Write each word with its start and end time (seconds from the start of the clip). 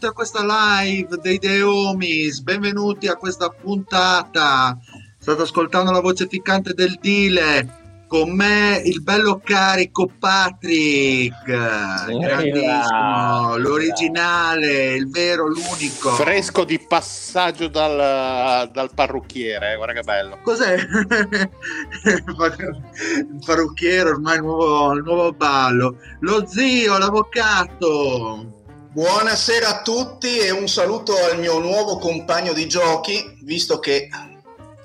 Benvenuti, 0.00 0.06
a 0.06 0.12
questa 0.12 0.82
live 0.82 1.18
dei 1.20 1.38
The 1.38 1.62
Homies, 1.62 2.40
benvenuti 2.40 3.06
a 3.06 3.16
questa 3.16 3.50
puntata. 3.50 4.78
State 5.18 5.42
ascoltando 5.42 5.90
la 5.90 6.00
voce 6.00 6.26
ficcante 6.26 6.72
del 6.72 6.96
Dile. 6.98 8.06
Con 8.08 8.34
me 8.34 8.80
il 8.82 9.02
bello 9.02 9.42
carico 9.44 10.10
Patrick, 10.18 11.44
grandissimo, 11.44 13.58
l'originale, 13.58 14.94
il 14.94 15.10
vero, 15.10 15.46
l'unico. 15.46 16.12
Fresco 16.12 16.64
di 16.64 16.78
passaggio 16.78 17.68
dal, 17.68 18.70
dal 18.72 18.94
parrucchiere, 18.94 19.74
eh, 19.74 19.76
guarda 19.76 19.92
che 19.92 20.02
bello. 20.02 20.38
Cos'è? 20.42 20.78
il 22.06 23.38
parrucchiere, 23.44 24.08
ormai 24.08 24.36
il 24.36 24.42
nuovo, 24.42 24.94
il 24.94 25.02
nuovo 25.02 25.32
ballo. 25.32 25.98
Lo 26.20 26.46
zio, 26.46 26.96
l'avvocato. 26.96 28.59
Buonasera 28.92 29.68
a 29.68 29.82
tutti 29.82 30.38
e 30.38 30.50
un 30.50 30.66
saluto 30.66 31.14
al 31.14 31.38
mio 31.38 31.60
nuovo 31.60 31.98
compagno 31.98 32.52
di 32.52 32.66
giochi, 32.66 33.38
visto 33.42 33.78
che 33.78 34.08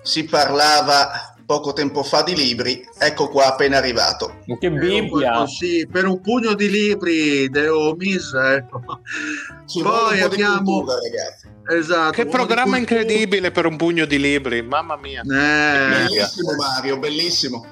si 0.03 0.25
parlava 0.25 1.34
poco 1.44 1.73
tempo 1.73 2.03
fa 2.03 2.22
di 2.22 2.35
libri, 2.35 2.88
ecco 3.00 3.29
qua 3.29 3.47
appena 3.47 3.78
arrivato. 3.78 4.41
Che 4.59 4.69
Bibbia! 4.69 5.40
Per 5.40 5.50
sì, 5.50 5.88
per 5.91 6.06
un 6.06 6.22
pugno 6.22 6.53
di 6.53 6.69
libri, 6.69 7.50
De 7.50 7.68
Omis, 7.68 8.31
ecco. 8.34 8.84
Ci 9.66 9.81
Poi 9.81 10.22
abbiamo... 10.22 10.84
Cultura, 10.84 11.00
ragazzi. 11.00 11.47
Esatto, 11.68 12.12
Che 12.12 12.25
programma 12.28 12.78
incredibile 12.78 13.50
per 13.50 13.66
un 13.66 13.75
pugno 13.75 14.06
di 14.06 14.19
libri, 14.19 14.62
mamma 14.62 14.97
mia. 14.97 15.22
Eh, 15.22 16.06
Bellissimo 16.06 16.53
Mario, 16.56 17.00
bellissimo. 17.00 17.66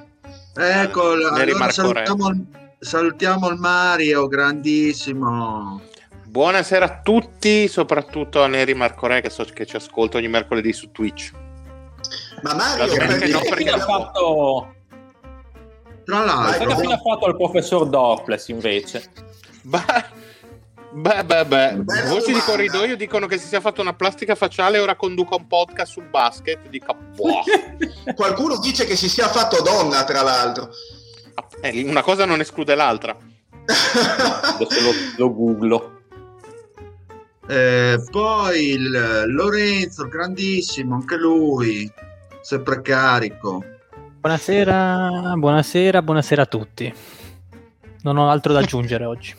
ecco, 0.55 1.11
allora 1.11 1.69
salutiamo, 1.69 2.45
salutiamo 2.79 3.49
il 3.49 3.57
Mario, 3.59 4.27
grandissimo. 4.27 5.91
Buonasera 6.33 6.85
a 6.85 7.01
tutti, 7.03 7.67
soprattutto 7.67 8.41
a 8.41 8.47
Neri 8.47 8.73
Marco 8.73 9.05
Re 9.05 9.21
che 9.21 9.29
so 9.29 9.43
che 9.43 9.67
ci 9.67 9.75
ascolta 9.75 10.17
ogni 10.17 10.29
mercoledì 10.29 10.73
su 10.73 10.89
Twitch. 10.89 11.31
Ma 12.41 12.55
Mario, 12.55 12.91
perché 12.91 13.27
no, 13.27 13.39
perché 13.47 13.69
ha 13.69 13.77
fatto, 13.77 14.73
Tra 16.03 16.25
l'altro, 16.25 16.65
che 16.69 16.75
fine 16.77 16.93
ha 16.93 16.97
fatto 16.97 17.27
il 17.27 17.35
professor 17.35 17.87
Dorfles 17.87 18.47
invece? 18.47 19.11
Beh, 19.61 19.79
beh, 20.91 21.23
beh, 21.23 21.45
beh. 21.45 21.73
Bella 21.75 22.09
Voci 22.09 22.25
di 22.25 22.31
domanda. 22.31 22.45
corridoio 22.45 22.95
dicono 22.97 23.27
che 23.27 23.37
si 23.37 23.45
sia 23.45 23.61
fatto 23.61 23.81
una 23.81 23.93
plastica 23.93 24.33
facciale 24.33 24.77
e 24.77 24.79
ora 24.79 24.95
conduca 24.95 25.35
un 25.35 25.45
podcast 25.45 25.91
sul 25.91 26.05
basket. 26.05 26.67
Dica, 26.67 26.95
boh. 26.95 27.43
qualcuno 28.15 28.57
dice 28.57 28.85
che 28.85 28.95
si 28.95 29.07
sia 29.07 29.27
fatto 29.27 29.61
donna, 29.61 30.03
tra 30.03 30.23
l'altro. 30.23 30.71
Eh, 31.61 31.83
una 31.83 32.01
cosa 32.01 32.25
non 32.25 32.39
esclude 32.39 32.73
l'altra. 32.73 33.15
Adesso 33.65 34.81
lo, 34.81 34.91
lo 35.17 35.31
googlo. 35.31 35.92
Eh, 37.47 38.03
poi 38.11 38.69
il 38.69 39.23
Lorenzo, 39.27 40.07
grandissimo, 40.07 40.95
anche 40.95 41.17
lui, 41.17 41.91
sempre 42.41 42.81
carico. 42.81 43.63
Buonasera, 44.19 45.33
buonasera, 45.35 46.01
buonasera 46.01 46.41
a 46.43 46.45
tutti. 46.45 46.93
Non 48.03 48.17
ho 48.17 48.29
altro 48.29 48.53
da 48.53 48.59
aggiungere 48.59 49.05
oggi. 49.05 49.33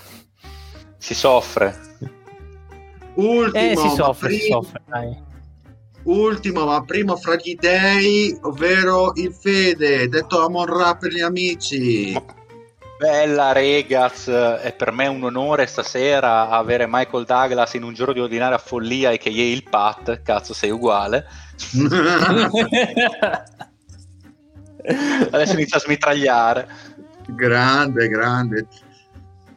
Si 0.98 1.14
soffre. 1.14 1.74
Ultimo, 3.14 3.64
Eh, 3.70 3.76
si 3.76 3.86
ma 3.86 3.90
soffre, 3.94 4.30
si 4.32 4.38
primo- 4.40 4.62
soffre, 4.62 4.82
dai. 4.86 5.22
Ultimo, 6.04 6.66
ma 6.66 6.82
primo 6.82 7.16
fra 7.16 7.36
gli 7.36 7.54
dei, 7.58 8.36
ovvero 8.42 9.12
il 9.14 9.32
Fede, 9.32 10.08
detto 10.08 10.44
Amon 10.44 10.66
Ra 10.66 10.96
per 10.96 11.12
gli 11.12 11.20
amici. 11.20 12.12
Ma- 12.12 12.22
Bella 12.98 13.52
Regaz, 13.52 14.28
è 14.28 14.72
per 14.76 14.92
me 14.92 15.06
un 15.08 15.22
onore 15.24 15.66
stasera 15.66 16.48
avere 16.48 16.86
Michael 16.88 17.24
Douglas 17.24 17.74
in 17.74 17.82
un 17.82 17.92
giorno 17.92 18.12
di 18.12 18.20
ordinaria 18.20 18.58
follia 18.58 19.10
e 19.10 19.18
che 19.18 19.30
è 19.30 19.32
il 19.32 19.64
Pat, 19.68 20.22
cazzo 20.22 20.54
sei 20.54 20.70
uguale. 20.70 21.26
Adesso 25.30 25.54
inizia 25.54 25.78
a 25.78 25.80
smitragliare. 25.80 26.68
grande, 27.26 28.08
grande, 28.08 28.66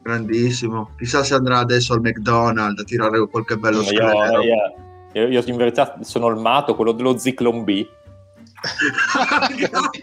grandissimo. 0.01 0.91
Chissà 0.97 1.23
se 1.23 1.33
andrà 1.33 1.59
adesso 1.59 1.93
al 1.93 2.01
McDonald's 2.01 2.81
a 2.81 2.85
tirare 2.85 3.27
qualche 3.27 3.57
bello 3.57 3.81
io, 3.81 3.83
sclero. 3.83 4.41
io- 4.41 4.73
io- 5.13 5.27
io 5.27 5.43
in 5.45 5.57
verità 5.57 5.97
sono 6.01 6.27
il 6.29 6.37
matto, 6.37 6.75
quello 6.75 6.91
dello 6.91 7.17
Zyklon 7.17 7.63
B. 7.63 7.85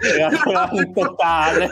Era 0.01 0.69
un 0.71 0.93
totale. 0.93 1.71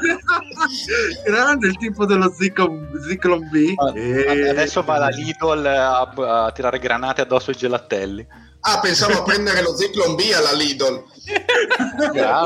grande 1.25 1.69
il 1.69 1.77
tipo 1.79 2.05
dello 2.07 2.33
Zyklon, 2.33 2.91
Zyklon 3.09 3.49
B. 3.51 3.75
Eh, 3.95 4.49
Adesso 4.49 4.83
va 4.83 4.99
la 4.99 5.09
Lidl 5.09 5.65
a, 5.67 6.01
a 6.47 6.53
tirare 6.53 6.79
granate 6.79 7.21
addosso 7.23 7.51
ai 7.51 7.57
gelatelli. 7.57 8.27
ah, 8.61 8.79
pensavo 8.81 9.19
a 9.19 9.23
prendere 9.23 9.63
lo 9.63 9.75
Zyklon 9.77 10.15
B 10.17 10.23
alla 10.35 10.53
Lidl. 10.53 11.05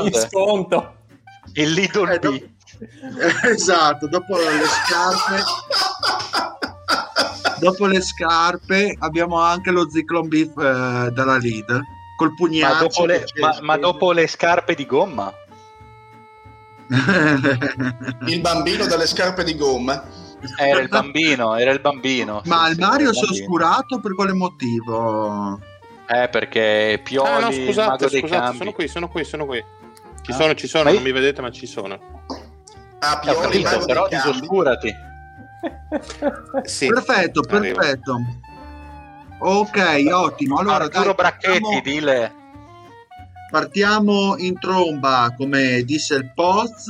In 0.05 0.13
sconto. 0.13 0.93
Il 1.53 1.71
Lidl 1.71 2.09
Eh, 2.09 2.19
B. 2.19 2.47
Esatto, 3.43 4.07
dopo 4.07 4.35
le 4.37 4.65
scarpe, 4.67 5.43
dopo 7.59 7.85
le 7.87 8.01
scarpe 8.01 8.95
abbiamo 8.99 9.39
anche 9.41 9.71
lo 9.71 9.89
Zyklon 9.89 10.27
B 10.27 10.33
eh, 10.33 10.51
dalla 11.11 11.37
Lidl 11.37 11.81
col 12.17 12.29
Ma 12.29 12.35
pugnaccio. 12.35 12.79
dopo, 12.83 13.05
le, 13.05 13.19
che 13.19 13.23
c'è- 13.25 13.39
ma- 13.39 13.57
ma 13.61 13.77
dopo 13.77 14.11
le 14.11 14.27
scarpe 14.27 14.75
di 14.75 14.85
gomma? 14.85 15.33
Il 18.27 18.41
bambino 18.41 18.85
dalle 18.85 19.07
scarpe 19.07 19.43
di 19.43 19.55
gomma. 19.55 20.03
Era 20.57 20.79
il 20.81 20.87
bambino, 20.87 21.55
era 21.57 21.71
il 21.71 21.79
bambino. 21.81 22.41
Ma 22.45 22.65
Sì, 22.65 22.69
il 22.71 22.75
sì, 22.75 22.81
Mario 22.81 23.13
si 23.13 23.25
è 23.25 23.29
oscurato 23.29 23.99
per 23.99 24.13
quale 24.13 24.33
motivo? 24.33 25.59
Eh, 26.07 26.29
perché 26.29 27.01
Pioli, 27.03 27.27
Ah, 27.29 27.39
no, 27.39 27.51
scusate, 27.51 27.89
mago 27.89 28.07
dei 28.07 28.19
scusate, 28.21 28.41
cambi. 28.41 28.57
sono 28.57 28.71
qui, 28.71 28.87
sono 28.87 29.07
qui, 29.09 29.23
sono 29.25 29.45
qui. 29.45 29.63
Ci 30.21 30.31
Ah. 30.31 30.35
sono, 30.35 30.53
ci 30.53 30.67
sono, 30.67 30.83
Ma 30.85 30.89
io- 30.91 30.95
non 30.95 31.03
mi 31.05 31.11
vedete, 31.11 31.41
ma 31.41 31.51
ci 31.51 31.65
sono. 31.65 31.99
Ah, 32.99 33.19
Pioli, 33.19 33.39
capito, 33.41 33.63
mago 33.69 33.77
dei 33.77 33.85
però 33.87 34.07
disoscurati. 34.07 34.93
Sì. 36.63 36.87
Perfetto, 36.87 37.41
arrivo. 37.49 37.79
Ok, 39.39 40.05
ottimo. 40.11 40.57
Allora, 40.57 40.85
Arturo 40.85 41.05
dai, 41.05 41.15
Bracchetti, 41.15 41.59
partiamo, 41.59 41.81
dile. 41.83 42.33
partiamo 43.51 44.35
in 44.37 44.59
tromba, 44.59 45.33
come 45.37 45.83
disse 45.83 46.15
il 46.15 46.31
Poz, 46.33 46.87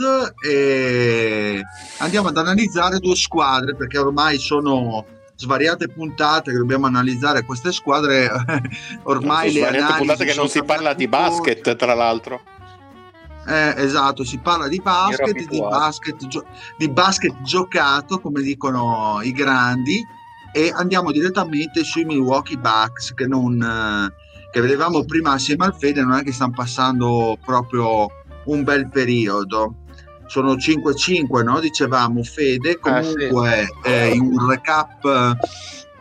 e 0.47 1.61
andiamo 1.97 2.29
ad 2.29 2.37
analizzare 2.37 2.99
due 2.99 3.15
squadre, 3.15 3.75
perché 3.75 3.97
ormai 3.97 4.37
sono 4.37 5.05
svariate 5.35 5.89
puntate 5.89 6.51
che 6.51 6.57
dobbiamo 6.57 6.85
analizzare 6.85 7.43
queste 7.43 7.71
squadre. 7.71 8.29
ormai 9.03 9.51
le 9.51 9.59
Svariate 9.59 9.77
analisi 9.77 10.05
puntate 10.05 10.25
che 10.25 10.35
non 10.35 10.47
si 10.47 10.63
parla 10.63 10.93
di 10.93 11.07
basket, 11.07 11.75
tra 11.75 11.93
l'altro. 11.93 12.41
Eh, 13.45 13.73
esatto, 13.77 14.25
si 14.25 14.39
parla 14.39 14.67
di 14.67 14.81
basket, 14.81 15.47
di 15.47 15.59
basket, 15.59 16.27
gio- 16.27 16.45
di 16.77 16.89
basket 16.89 17.41
giocato, 17.43 18.19
come 18.19 18.41
dicono 18.41 19.19
i 19.21 19.31
grandi, 19.31 20.05
e 20.57 20.71
andiamo 20.73 21.11
direttamente 21.11 21.83
sui 21.83 22.03
Milwaukee 22.03 22.57
Bucks 22.57 23.13
che, 23.13 23.27
non, 23.27 23.61
eh, 23.61 24.11
che 24.51 24.59
vedevamo 24.59 25.05
prima 25.05 25.33
assieme 25.33 25.65
al 25.65 25.75
Fede, 25.77 26.01
non 26.01 26.13
è 26.17 26.23
che 26.23 26.31
stanno 26.31 26.53
passando 26.55 27.37
proprio 27.45 28.07
un 28.45 28.63
bel 28.63 28.89
periodo. 28.89 29.83
Sono 30.25 30.55
5-5, 30.55 31.43
no? 31.43 31.59
Dicevamo 31.59 32.23
Fede, 32.23 32.79
Ah, 32.81 33.03
sì. 33.03 33.13
comunque 33.13 33.67
eh, 33.83 34.15
in 34.15 34.21
un 34.21 34.49
recap 34.49 35.37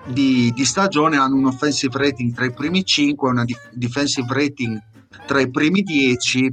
di, 0.07 0.51
di 0.55 0.65
stagione 0.65 1.19
hanno 1.19 1.35
un 1.37 1.45
offensive 1.45 1.99
rating 1.99 2.33
tra 2.35 2.47
i 2.47 2.53
primi 2.55 2.83
5 2.83 3.29
e 3.29 3.33
una 3.33 3.45
dif- 3.45 3.69
defensive 3.73 4.27
rating 4.33 4.81
tra 5.27 5.39
i 5.39 5.51
primi 5.51 5.83
10 5.83 6.51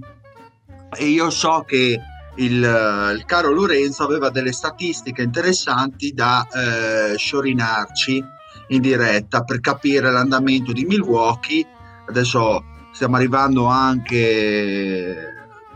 e 0.98 1.06
io 1.06 1.30
so 1.30 1.64
che 1.66 1.98
il, 2.36 2.64
eh, 2.64 3.14
il 3.14 3.26
caro 3.26 3.52
Lorenzo 3.52 4.04
aveva 4.04 4.30
delle 4.30 4.52
statistiche 4.52 5.22
interessanti 5.22 6.14
da 6.14 6.46
eh, 6.48 7.18
sciorinarci 7.18 8.24
in 8.68 8.82
diretta 8.82 9.44
per 9.44 9.60
capire 9.60 10.12
l'andamento 10.12 10.72
di 10.72 10.86
Milwaukee. 10.86 11.66
Adesso 12.08 12.64
stiamo 12.92 13.16
arrivando 13.16 13.66
anche 13.66 15.16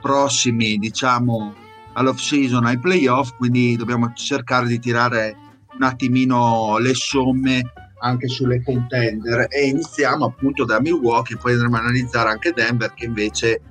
prossimi, 0.01 0.77
diciamo, 0.77 1.53
all'off 1.93 2.19
season, 2.19 2.65
ai 2.65 2.79
playoff, 2.79 3.35
quindi 3.35 3.75
dobbiamo 3.75 4.13
cercare 4.13 4.67
di 4.67 4.79
tirare 4.79 5.35
un 5.75 5.83
attimino 5.83 6.77
le 6.77 6.93
somme 6.93 7.71
anche 7.99 8.27
sulle 8.27 8.61
contender 8.63 9.47
e 9.49 9.67
iniziamo 9.67 10.25
appunto 10.25 10.65
da 10.65 10.79
Milwaukee, 10.79 11.37
poi 11.37 11.53
andremo 11.53 11.77
a 11.77 11.79
analizzare 11.79 12.29
anche 12.29 12.51
Denver 12.51 12.93
che 12.93 13.05
invece 13.05 13.61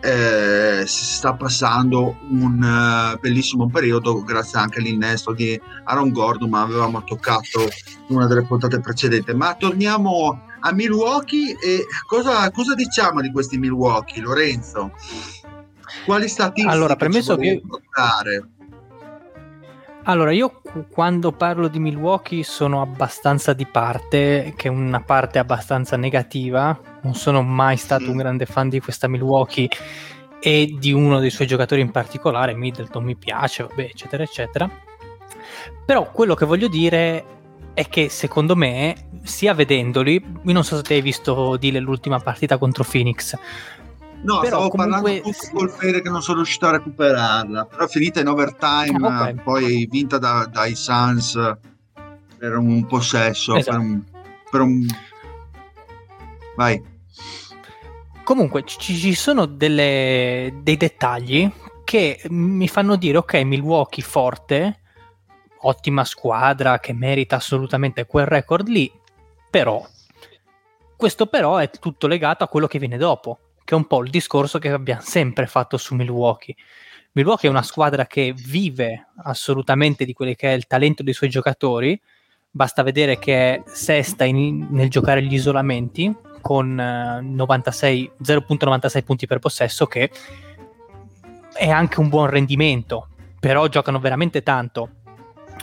eh, 0.00 0.84
si 0.86 1.04
sta 1.04 1.34
passando 1.34 2.16
un 2.30 2.62
eh, 2.62 3.18
bellissimo 3.20 3.68
periodo 3.68 4.22
grazie 4.22 4.58
anche 4.58 4.78
all'innesto 4.78 5.32
di 5.32 5.60
Aaron 5.84 6.10
Gordon 6.12 6.50
ma 6.50 6.62
avevamo 6.62 7.02
toccato 7.04 7.62
in 8.08 8.16
una 8.16 8.26
delle 8.26 8.44
puntate 8.44 8.80
precedenti 8.80 9.34
ma 9.34 9.54
torniamo 9.54 10.40
a 10.60 10.72
Milwaukee 10.72 11.56
e 11.58 11.84
cosa, 12.06 12.50
cosa 12.50 12.74
diciamo 12.74 13.20
di 13.20 13.30
questi 13.32 13.58
Milwaukee 13.58 14.20
Lorenzo? 14.22 14.92
quali 16.04 16.28
statistiche 16.28 16.68
Allora, 16.74 16.92
ci 16.92 16.98
premesso 16.98 17.36
che- 17.36 17.62
portare? 17.66 18.48
Allora, 20.08 20.32
io 20.32 20.60
qu- 20.62 20.88
quando 20.88 21.32
parlo 21.32 21.68
di 21.68 21.78
Milwaukee 21.78 22.42
sono 22.42 22.80
abbastanza 22.80 23.52
di 23.52 23.66
parte, 23.66 24.54
che 24.56 24.68
è 24.68 24.70
una 24.70 25.02
parte 25.02 25.38
abbastanza 25.38 25.98
negativa. 25.98 26.78
Non 27.02 27.14
sono 27.14 27.42
mai 27.42 27.76
stato 27.76 28.04
Mm. 28.04 28.10
un 28.10 28.16
grande 28.16 28.46
fan 28.46 28.70
di 28.70 28.80
questa 28.80 29.06
Milwaukee 29.06 29.68
e 30.40 30.74
di 30.78 30.92
uno 30.92 31.20
dei 31.20 31.28
suoi 31.28 31.46
giocatori 31.46 31.82
in 31.82 31.90
particolare, 31.90 32.54
Middleton 32.54 33.04
mi 33.04 33.16
piace, 33.16 33.64
vabbè, 33.64 33.82
eccetera, 33.82 34.22
eccetera. 34.22 34.70
Però 35.84 36.10
quello 36.10 36.34
che 36.34 36.46
voglio 36.46 36.68
dire 36.68 37.24
è 37.74 37.86
che 37.88 38.08
secondo 38.08 38.56
me, 38.56 39.10
sia 39.24 39.52
vedendoli, 39.52 40.14
io 40.14 40.52
non 40.54 40.64
so 40.64 40.76
se 40.76 40.82
te 40.82 40.94
hai 40.94 41.02
visto 41.02 41.58
Dile 41.58 41.80
l'ultima 41.80 42.18
partita 42.18 42.56
contro 42.56 42.82
Phoenix, 42.82 43.36
No, 44.20 44.40
Però 44.40 44.46
stavo 44.46 44.68
comunque- 44.68 44.76
parlando 45.00 45.20
tutto 45.30 45.48
col 45.56 45.70
Fede 45.70 46.02
che 46.02 46.10
non 46.10 46.22
sono 46.22 46.38
riuscito 46.38 46.66
a 46.66 46.72
recuperarla, 46.72 47.64
però 47.66 47.86
finita 47.86 48.20
in 48.20 48.26
overtime, 48.28 49.06
Ah, 49.08 49.22
ok. 49.22 49.28
eh, 49.28 49.34
poi 49.34 49.86
vinta 49.90 50.18
da- 50.18 50.48
dai 50.50 50.74
Suns 50.74 51.38
per 52.36 52.56
un 52.56 52.84
possesso, 52.86 53.54
Esatto. 53.56 53.76
per 53.76 53.86
un... 53.86 54.02
Per 54.50 54.60
un... 54.60 54.86
Vai. 56.56 56.82
Comunque 58.24 58.64
ci, 58.64 58.94
ci 58.96 59.14
sono 59.14 59.46
delle- 59.46 60.52
dei 60.62 60.76
dettagli 60.76 61.50
che 61.84 62.20
mi 62.28 62.68
fanno 62.68 62.96
dire 62.96 63.18
ok 63.18 63.34
Milwaukee 63.44 64.02
forte, 64.04 64.80
ottima 65.60 66.04
squadra 66.04 66.78
che 66.80 66.92
merita 66.92 67.36
assolutamente 67.36 68.04
quel 68.06 68.26
record 68.26 68.68
lì, 68.68 68.92
però 69.50 69.86
questo 70.96 71.26
però 71.26 71.56
è 71.56 71.70
tutto 71.70 72.06
legato 72.06 72.44
a 72.44 72.48
quello 72.48 72.66
che 72.66 72.78
viene 72.78 72.98
dopo, 72.98 73.38
che 73.68 73.74
è 73.74 73.76
un 73.76 73.86
po' 73.86 74.02
il 74.02 74.08
discorso 74.08 74.58
che 74.58 74.70
abbiamo 74.70 75.02
sempre 75.02 75.46
fatto 75.46 75.76
su 75.76 75.94
Milwaukee. 75.94 76.56
Milwaukee 77.12 77.50
è 77.50 77.52
una 77.52 77.62
squadra 77.62 78.06
che 78.06 78.32
vive 78.34 79.08
assolutamente 79.24 80.06
di 80.06 80.14
quello 80.14 80.32
che 80.34 80.50
è 80.50 80.54
il 80.54 80.66
talento 80.66 81.02
dei 81.02 81.12
suoi 81.12 81.28
giocatori, 81.28 82.00
basta 82.50 82.82
vedere 82.82 83.18
che 83.18 83.56
è 83.56 83.62
sesta 83.66 84.24
in- 84.24 84.68
nel 84.70 84.88
giocare 84.88 85.22
gli 85.22 85.34
isolamenti 85.34 86.10
con 86.40 86.80
eh, 86.80 87.20
96 87.20 88.12
0.96 88.22 89.04
punti 89.04 89.26
per 89.26 89.38
possesso 89.38 89.84
che 89.84 90.10
è 91.52 91.68
anche 91.68 92.00
un 92.00 92.08
buon 92.08 92.30
rendimento 92.30 93.08
però 93.38 93.66
giocano 93.66 93.98
veramente 93.98 94.42
tanto 94.42 94.97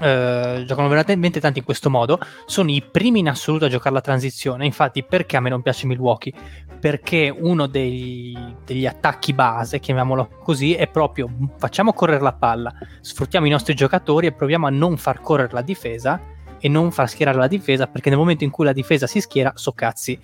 eh, 0.01 0.63
giocano 0.65 0.88
veramente 0.88 1.39
tanto 1.39 1.59
in 1.59 1.65
questo 1.65 1.89
modo. 1.89 2.19
Sono 2.45 2.71
i 2.71 2.83
primi 2.83 3.19
in 3.19 3.30
assoluto 3.30 3.65
a 3.65 3.69
giocare 3.69 3.95
la 3.95 4.01
transizione. 4.01 4.65
Infatti 4.65 5.03
perché 5.03 5.38
a 5.38 5.39
me 5.39 5.50
non 5.50 5.62
piace 5.62 5.88
Milwaukee? 5.88 6.33
Perché 6.80 7.33
uno 7.36 7.68
dei- 7.68 8.56
degli 8.65 8.86
attacchi 8.86 9.33
base 9.33 9.80
chiamiamolo 9.80 10.30
così 10.44 10.74
è 10.75 10.88
proprio 10.88 11.30
facciamo 11.57 11.94
correre 11.94 12.21
la 12.21 12.33
palla 12.33 12.71
sfruttiamo 13.01 13.47
i 13.47 13.50
nostri 13.50 13.74
giocatori 13.74 14.27
e 14.27 14.33
proviamo 14.33 14.68
a 14.68 14.69
non 14.69 14.97
far 14.97 15.21
correre 15.21 15.53
la 15.53 15.62
difesa 15.62 16.19
e 16.59 16.68
non 16.69 16.91
far 16.91 17.09
schierare 17.09 17.38
la 17.38 17.48
difesa 17.48 17.88
perché 17.88 18.09
nel 18.09 18.19
momento 18.19 18.44
in 18.44 18.51
cui 18.51 18.65
la 18.65 18.74
difesa 18.74 19.07
si 19.07 19.21
schiera 19.21 19.53
so 19.56 19.71
cazzi. 19.71 20.19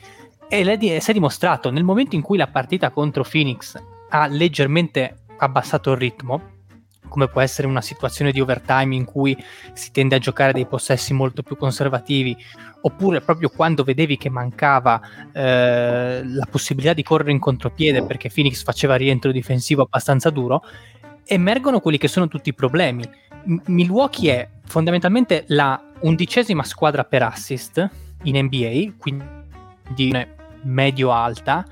E 0.48 0.64
l'è 0.64 0.78
di- 0.78 1.00
si 1.00 1.10
è 1.10 1.14
dimostrato 1.14 1.72
nel 1.72 1.84
momento 1.84 2.16
in 2.16 2.22
cui 2.22 2.38
la 2.38 2.48
partita 2.48 2.90
contro 2.92 3.24
Phoenix 3.24 3.82
ha 4.10 4.28
leggermente 4.28 5.20
abbassato 5.38 5.92
il 5.92 5.98
ritmo 5.98 6.51
come 7.08 7.28
può 7.28 7.42
essere 7.42 7.68
una 7.68 7.82
situazione 7.82 8.32
di 8.32 8.40
overtime 8.40 8.96
in 8.96 9.06
cui 9.06 9.38
si 9.74 9.92
tende 9.92 10.16
a 10.16 10.20
giocare 10.20 10.54
dei 10.54 10.66
possessi 10.66 11.14
molto 11.14 11.44
più 11.44 11.58
conservativi 11.58 12.36
oppure 12.82 13.22
proprio 13.22 13.50
quando 13.50 13.84
vedevi 13.84 14.18
che 14.18 14.30
mancava 14.30 15.02
eh, 15.32 16.22
la 16.24 16.48
possibilità 16.50 16.94
di 16.94 17.04
correre 17.04 17.32
in 17.32 17.40
contropiede 17.40 18.04
perché 18.04 18.30
Phoenix 18.34 18.64
faceva 18.64 18.96
rientro 18.96 19.32
difensivo 19.32 19.84
abbastanza 19.84 20.30
duro 20.30 20.64
emergono 21.26 21.80
quelli 21.80 21.98
che 21.98 22.08
sono 22.08 22.28
tutti 22.28 22.50
i 22.50 22.54
problemi 22.54 23.08
M- 23.44 23.62
Milwaukee 23.68 24.32
è 24.32 24.50
fondamentalmente 24.66 25.46
la 25.48 25.82
undicesima 26.02 26.64
squadra 26.64 27.04
per 27.04 27.24
assist 27.24 27.90
in 28.24 28.38
NBA, 28.38 28.94
quindi 28.98 29.26
medio-alta, 30.64 31.66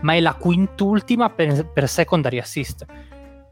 ma 0.00 0.14
è 0.14 0.20
la 0.20 0.34
quintultima 0.34 1.30
per, 1.30 1.66
per 1.66 1.88
secondary 1.88 2.38
assist. 2.38 2.84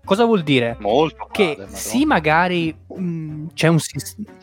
Cosa 0.04 0.25
vuol 0.25 0.42
dire? 0.42 0.76
Molto 0.80 1.28
Che 1.30 1.56
male, 1.58 1.70
sì, 1.75 2.04
magari 2.04 2.76
mh, 2.87 3.46
c'è 3.54 3.68
un 3.68 3.78
sistema 3.78 4.42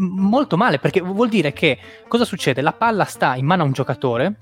molto 0.00 0.56
male 0.56 0.78
perché 0.78 1.00
vuol 1.00 1.28
dire 1.28 1.52
che 1.52 1.78
cosa 2.06 2.24
succede? 2.24 2.60
La 2.60 2.72
palla 2.72 3.04
sta 3.04 3.34
in 3.34 3.44
mano 3.46 3.62
a 3.62 3.66
un 3.66 3.72
giocatore 3.72 4.36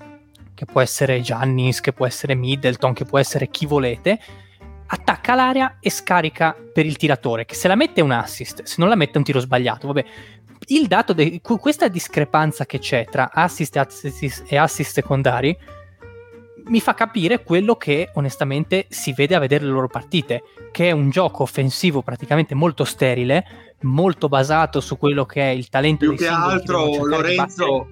che 0.53 0.65
può 0.65 0.81
essere 0.81 1.21
Giannis, 1.21 1.81
che 1.81 1.93
può 1.93 2.05
essere 2.05 2.33
Middleton, 2.33 2.93
che 2.93 3.05
può 3.05 3.19
essere 3.19 3.49
chi 3.49 3.67
volete, 3.67 4.19
attacca 4.87 5.35
l'area 5.35 5.77
e 5.79 5.91
scarica 5.91 6.55
per 6.73 6.85
il 6.85 6.97
tiratore, 6.97 7.45
che 7.45 7.53
se 7.53 7.67
la 7.67 7.75
mette 7.75 8.01
è 8.01 8.03
un 8.03 8.11
assist, 8.11 8.63
se 8.63 8.75
non 8.79 8.89
la 8.89 8.95
mette 8.95 9.13
è 9.13 9.17
un 9.17 9.23
tiro 9.23 9.39
sbagliato. 9.39 9.85
Vabbè, 9.85 10.05
il 10.69 10.87
dato 10.87 11.13
di 11.13 11.39
questa 11.41 11.87
discrepanza 11.87 12.65
che 12.65 12.79
c'è 12.79 13.05
tra 13.05 13.29
assist 13.31 13.75
e 13.75 13.79
assist, 13.79 14.43
e 14.47 14.57
assist 14.57 14.93
secondari 14.93 15.55
mi 16.67 16.79
fa 16.79 16.93
capire 16.93 17.43
quello 17.43 17.75
che 17.75 18.09
onestamente 18.13 18.87
si 18.89 19.13
vede 19.13 19.35
a 19.35 19.39
vedere 19.39 19.65
le 19.65 19.71
loro 19.71 19.87
partite, 19.87 20.43
che 20.71 20.89
è 20.89 20.91
un 20.91 21.09
gioco 21.09 21.43
offensivo 21.43 22.01
praticamente 22.01 22.55
molto 22.55 22.83
sterile, 22.83 23.75
molto 23.81 24.27
basato 24.27 24.79
su 24.79 24.97
quello 24.97 25.25
che 25.25 25.41
è 25.41 25.49
il 25.53 25.69
talento 25.69 26.07
Più 26.07 26.15
che 26.15 26.27
altro, 26.27 27.05
Lorenzo, 27.05 27.87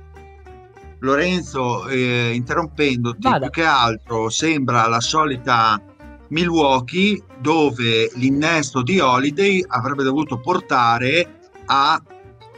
Lorenzo 0.99 1.87
eh, 1.87 2.31
interrompendoti, 2.33 3.19
Vada. 3.21 3.49
più 3.49 3.61
che 3.61 3.67
altro 3.67 4.29
sembra 4.29 4.87
la 4.87 4.99
solita 4.99 5.81
Milwaukee 6.29 7.21
dove 7.39 8.09
l'innesto 8.15 8.81
di 8.81 8.99
Holiday 8.99 9.63
avrebbe 9.67 10.03
dovuto 10.03 10.39
portare 10.39 11.39
a 11.65 12.01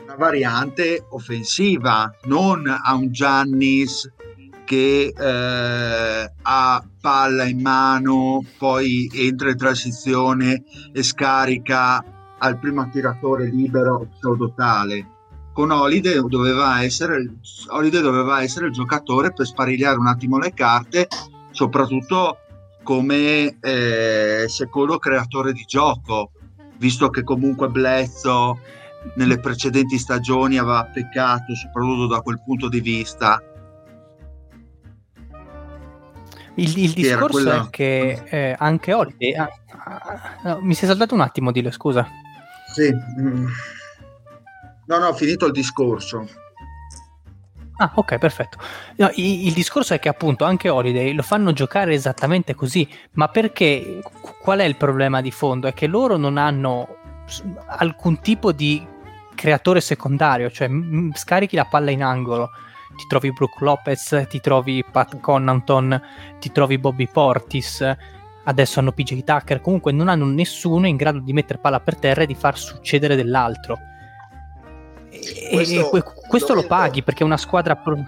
una 0.03 0.15
variante 0.15 1.05
offensiva, 1.09 2.13
non 2.23 2.65
a 2.67 2.93
un 2.93 3.11
Giannis 3.11 4.09
che 4.67 5.13
eh, 5.17 6.31
ha 6.41 6.83
palla 6.99 7.45
in 7.45 7.61
mano, 7.61 8.43
poi 8.57 9.09
entra 9.13 9.49
in 9.49 9.55
transizione 9.55 10.65
e 10.91 11.03
scarica 11.03 12.03
al 12.39 12.59
primo 12.59 12.89
tiratore 12.89 13.45
libero 13.45 14.09
pseudotale. 14.19 15.07
Con 15.53 15.71
Holiday 15.71 16.21
doveva, 16.27 16.83
essere, 16.83 17.37
Holiday 17.69 18.01
doveva 18.01 18.41
essere 18.41 18.67
il 18.67 18.73
giocatore 18.73 19.31
per 19.31 19.45
sparigliare 19.45 19.97
un 19.97 20.07
attimo 20.07 20.37
le 20.37 20.53
carte, 20.53 21.07
soprattutto 21.51 22.39
come 22.83 23.57
eh, 23.61 24.45
secondo 24.49 24.97
creatore 24.97 25.53
di 25.53 25.63
gioco, 25.65 26.31
visto 26.77 27.09
che 27.09 27.23
comunque 27.23 27.69
Blezzo 27.69 28.59
nelle 29.15 29.39
precedenti 29.39 29.97
stagioni 29.97 30.57
aveva 30.57 30.83
peccato 30.83 31.55
soprattutto 31.55 32.07
da 32.07 32.19
quel 32.19 32.41
punto 32.43 32.67
di 32.67 32.81
vista. 32.81 33.41
Il, 36.57 36.77
il 36.77 36.91
discorso 36.93 37.27
quella- 37.27 37.65
è 37.65 37.69
che 37.69 38.23
eh, 38.25 38.55
anche 38.57 38.93
Holiday... 38.93 39.33
ah, 39.35 39.49
ah, 39.69 40.37
no, 40.43 40.59
mi 40.61 40.73
sei 40.73 40.87
saltato 40.87 41.13
un 41.13 41.21
attimo, 41.21 41.51
Dile, 41.51 41.71
scusa. 41.71 42.07
Sì. 42.73 42.91
mm. 43.21 43.47
No, 44.85 44.97
no, 44.99 45.07
ho 45.07 45.13
finito 45.13 45.45
il 45.45 45.51
discorso. 45.51 46.27
Ah, 47.79 47.91
ok, 47.93 48.17
perfetto. 48.17 48.57
No, 48.95 49.09
i- 49.13 49.45
il, 49.47 49.53
discorso 49.53 49.93
è 49.93 49.99
che 49.99 50.09
appunto 50.09 50.45
anche 50.45 50.69
Holiday 50.69 51.13
lo 51.13 51.21
fanno 51.21 51.53
giocare 51.53 51.93
esattamente 51.93 52.55
così, 52.55 52.87
ma 53.13 53.27
perché 53.27 54.01
qual 54.41 54.59
è 54.59 54.63
il 54.63 54.77
problema 54.77 55.21
di 55.21 55.29
fondo? 55.31 55.67
È 55.67 55.73
che 55.73 55.85
loro 55.85 56.17
non 56.17 56.37
hanno 56.37 56.97
alcun 57.67 58.19
tipo 58.19 58.51
di 58.51 58.83
creatore 59.35 59.79
secondario, 59.81 60.49
cioè 60.49 60.67
m- 60.67 61.11
scarichi 61.13 61.55
la 61.55 61.65
palla 61.65 61.91
in 61.91 62.01
angolo, 62.01 62.49
ti 62.95 63.05
trovi 63.07 63.31
Brooke 63.31 63.63
Lopez, 63.63 64.25
ti 64.29 64.39
trovi 64.39 64.83
Pat 64.89 65.19
Connaughton, 65.19 66.01
ti 66.39 66.51
trovi 66.51 66.77
Bobby 66.77 67.07
Portis, 67.07 67.83
adesso 68.43 68.79
hanno 68.79 68.91
PJ 68.91 69.23
Tucker, 69.23 69.61
comunque 69.61 69.91
non 69.91 70.07
hanno 70.07 70.25
nessuno 70.25 70.87
in 70.87 70.95
grado 70.95 71.19
di 71.19 71.33
mettere 71.33 71.59
palla 71.59 71.79
per 71.79 71.97
terra 71.97 72.21
e 72.23 72.25
di 72.25 72.35
far 72.35 72.57
succedere 72.57 73.15
dell'altro. 73.15 73.77
E- 75.09 75.49
Questo, 75.51 75.79
e 75.79 75.89
que- 75.89 76.03
questo 76.27 76.53
lo 76.53 76.65
paghi 76.65 77.03
perché 77.03 77.23
è 77.23 77.25
una 77.25 77.37
squadra... 77.37 77.75
pro- 77.75 78.05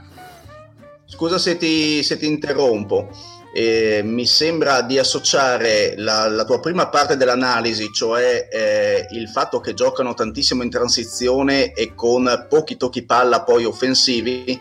Scusa 1.06 1.38
se 1.40 1.58
ti, 1.58 2.04
se 2.04 2.18
ti 2.18 2.28
interrompo. 2.28 3.10
Eh, 3.52 4.02
mi 4.04 4.28
sembra 4.28 4.82
di 4.82 5.00
associare 5.00 5.96
la, 5.98 6.28
la 6.28 6.46
tua 6.46 6.60
prima 6.60 6.88
parte 6.90 7.18
dell'analisi, 7.18 7.92
cioè 7.92 8.48
eh, 8.52 9.08
il 9.12 9.28
fatto 9.28 9.60
che 9.60 9.74
giocano 9.74 10.14
tantissimo 10.14 10.62
in 10.62 10.70
transizione 10.70 11.74
e 11.74 11.96
con 11.96 12.46
pochi 12.48 12.78
tocchi 12.78 13.04
palla 13.04 13.42
poi 13.42 13.66
offensivi, 13.66 14.60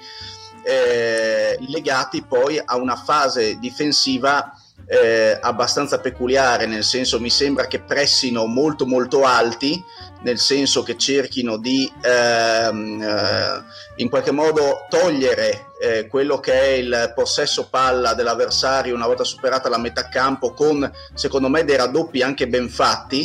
eh, 0.62 1.58
legati 1.68 2.22
poi 2.22 2.60
a 2.64 2.76
una 2.76 2.96
fase 2.96 3.58
difensiva 3.58 4.57
eh, 4.86 5.38
abbastanza 5.40 6.00
peculiare, 6.00 6.66
nel 6.66 6.84
senso 6.84 7.20
mi 7.20 7.30
sembra 7.30 7.66
che 7.66 7.80
pressino 7.80 8.46
molto 8.46 8.86
molto 8.86 9.24
alti, 9.24 9.82
nel 10.22 10.38
senso 10.38 10.82
che 10.82 10.96
cerchino 10.96 11.58
di 11.58 11.90
ehm, 12.02 13.02
eh, 13.02 13.64
in 13.96 14.08
qualche 14.08 14.32
modo 14.32 14.86
togliere 14.88 15.66
eh, 15.80 16.06
quello 16.08 16.40
che 16.40 16.52
è 16.52 16.68
il 16.72 17.12
possesso 17.14 17.68
palla 17.68 18.14
dell'avversario 18.14 18.94
una 18.94 19.06
volta 19.06 19.22
superata 19.22 19.68
la 19.68 19.78
metà 19.78 20.08
campo 20.08 20.52
con 20.52 20.90
secondo 21.14 21.48
me 21.48 21.64
dei 21.64 21.76
raddoppi 21.76 22.20
anche 22.22 22.48
ben 22.48 22.68
fatti 22.68 23.24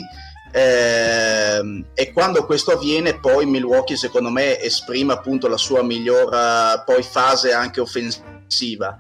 ehm, 0.52 1.86
e 1.96 2.12
quando 2.12 2.46
questo 2.46 2.74
avviene 2.74 3.20
poi 3.20 3.48
Milwaukee 3.48 3.98
secondo 3.98 4.30
me 4.30 4.60
esprime 4.60 5.14
appunto 5.14 5.48
la 5.48 5.58
sua 5.58 5.82
miglior 5.82 6.32
eh, 6.32 7.04
fase 7.04 7.54
anche 7.54 7.82
offensiva 7.82 8.98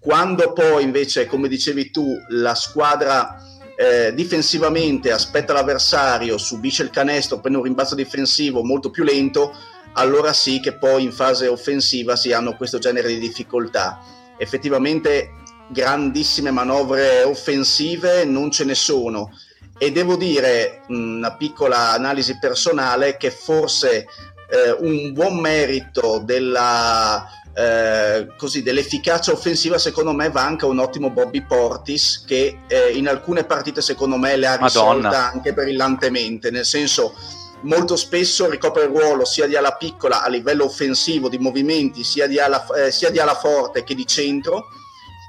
quando 0.00 0.52
poi 0.52 0.82
invece 0.82 1.26
come 1.26 1.46
dicevi 1.46 1.90
tu 1.90 2.16
la 2.28 2.54
squadra 2.54 3.36
eh, 3.76 4.12
difensivamente 4.14 5.12
aspetta 5.12 5.52
l'avversario, 5.52 6.38
subisce 6.38 6.82
il 6.82 6.90
canestro, 6.90 7.40
prende 7.40 7.58
un 7.58 7.64
rimbalzo 7.64 7.94
difensivo 7.94 8.62
molto 8.62 8.90
più 8.90 9.04
lento, 9.04 9.54
allora 9.94 10.32
sì 10.32 10.60
che 10.60 10.74
poi 10.74 11.04
in 11.04 11.12
fase 11.12 11.48
offensiva 11.48 12.16
si 12.16 12.32
hanno 12.32 12.56
questo 12.56 12.78
genere 12.78 13.08
di 13.08 13.18
difficoltà. 13.18 14.00
Effettivamente 14.38 15.32
grandissime 15.68 16.50
manovre 16.50 17.22
offensive 17.22 18.24
non 18.24 18.50
ce 18.50 18.64
ne 18.64 18.74
sono 18.74 19.30
e 19.78 19.92
devo 19.92 20.16
dire 20.16 20.82
una 20.88 21.34
piccola 21.36 21.92
analisi 21.92 22.38
personale 22.38 23.16
che 23.16 23.30
forse 23.30 24.06
eh, 24.50 24.72
un 24.78 25.12
buon 25.12 25.38
merito 25.38 26.20
della 26.22 27.26
eh, 27.52 28.28
così 28.36 28.62
dell'efficacia 28.62 29.32
offensiva 29.32 29.76
secondo 29.78 30.12
me 30.12 30.30
va 30.30 30.44
anche 30.44 30.66
un 30.66 30.78
ottimo 30.78 31.10
Bobby 31.10 31.42
Portis 31.42 32.24
che 32.26 32.60
eh, 32.68 32.90
in 32.90 33.08
alcune 33.08 33.44
partite 33.44 33.82
secondo 33.82 34.16
me 34.16 34.36
le 34.36 34.46
ha 34.46 34.56
risolta 34.56 35.08
Madonna. 35.08 35.32
anche 35.32 35.52
brillantemente. 35.52 36.50
Nel 36.50 36.64
senso 36.64 37.14
molto 37.62 37.96
spesso 37.96 38.48
ricopre 38.48 38.84
il 38.84 38.88
ruolo 38.88 39.24
sia 39.24 39.46
di 39.46 39.56
ala 39.56 39.72
piccola 39.72 40.22
a 40.22 40.28
livello 40.28 40.64
offensivo 40.64 41.28
di 41.28 41.38
movimenti 41.38 42.04
sia 42.04 42.26
di 42.26 42.38
ala, 42.38 42.64
eh, 42.76 42.90
sia 42.90 43.10
di 43.10 43.18
ala 43.18 43.34
forte 43.34 43.84
che 43.84 43.94
di 43.94 44.06
centro. 44.06 44.68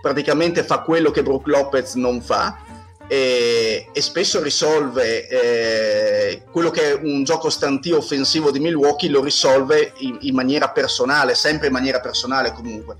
Praticamente 0.01 0.63
fa 0.63 0.79
quello 0.79 1.11
che 1.11 1.23
Brook 1.23 1.47
Lopez 1.47 1.93
non 1.93 2.21
fa 2.21 2.57
e, 3.07 3.87
e 3.91 4.01
spesso 4.01 4.41
risolve 4.41 5.27
eh, 5.27 6.43
quello 6.51 6.69
che 6.69 6.91
è 6.91 6.93
un 6.93 7.23
gioco 7.23 7.49
stantio 7.49 7.97
offensivo 7.97 8.51
di 8.51 8.59
Milwaukee 8.59 9.09
lo 9.09 9.21
risolve 9.21 9.93
in, 9.97 10.17
in 10.21 10.35
maniera 10.35 10.69
personale 10.69 11.35
sempre 11.35 11.67
in 11.67 11.73
maniera 11.73 11.99
personale 11.99 12.51
comunque 12.53 12.97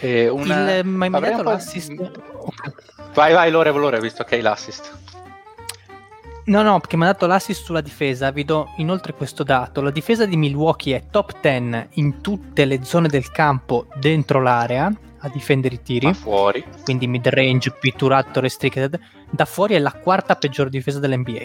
E 0.00 0.28
una- 0.28 0.78
Il, 0.78 0.86
ma 0.86 1.06
hai 1.06 1.42
l'assist? 1.42 1.92
Vai, 3.14 3.32
vai, 3.32 3.50
Lore, 3.52 3.70
Lore, 3.70 4.00
visto 4.00 4.24
che 4.24 4.34
hai 4.34 4.40
l'assist. 4.40 4.98
No, 6.46 6.62
no, 6.62 6.80
perché 6.80 6.96
mi 6.96 7.04
ha 7.04 7.06
dato 7.12 7.26
l'assist 7.26 7.62
sulla 7.62 7.80
difesa. 7.80 8.32
Vi 8.32 8.44
do 8.44 8.72
inoltre 8.78 9.14
questo 9.14 9.44
dato. 9.44 9.80
La 9.80 9.92
difesa 9.92 10.26
di 10.26 10.36
Milwaukee 10.36 10.96
è 10.96 11.04
top 11.08 11.38
10 11.40 11.86
in 12.00 12.20
tutte 12.20 12.64
le 12.64 12.82
zone 12.82 13.06
del 13.06 13.30
campo 13.30 13.86
dentro 13.94 14.40
l'area 14.42 14.92
a 15.24 15.28
difendere 15.28 15.76
i 15.76 15.82
tiri, 15.82 16.06
Ma 16.06 16.12
fuori. 16.14 16.64
quindi 16.84 17.06
mid 17.06 17.26
range, 17.28 17.70
pitturato, 17.72 18.40
restricted. 18.40 18.98
Da 19.30 19.44
fuori 19.44 19.74
è 19.74 19.78
la 19.78 19.92
quarta 19.92 20.34
peggior 20.36 20.68
difesa 20.68 20.98
dell'NBA. 20.98 21.44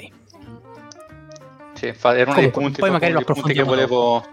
Sì, 1.73 1.93
fa- 1.93 2.17
era 2.17 2.31
uno 2.31 2.39
dei 2.39 2.51
Comunque, 2.51 2.61
punti, 2.61 2.79
poi 2.79 2.89
magari 2.89 3.11
lo 3.13 3.21
dei 3.23 3.33
punti 3.33 3.53
che 3.53 3.63
volevo. 3.63 4.25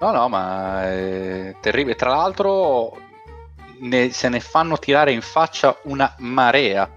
No, 0.00 0.12
no, 0.12 0.28
ma 0.28 0.84
è 0.84 1.56
terribile. 1.60 1.96
Tra 1.96 2.10
l'altro, 2.10 2.96
ne- 3.80 4.10
se 4.12 4.28
ne 4.28 4.38
fanno 4.40 4.78
tirare 4.78 5.10
in 5.12 5.20
faccia 5.22 5.76
una 5.84 6.14
marea. 6.18 6.88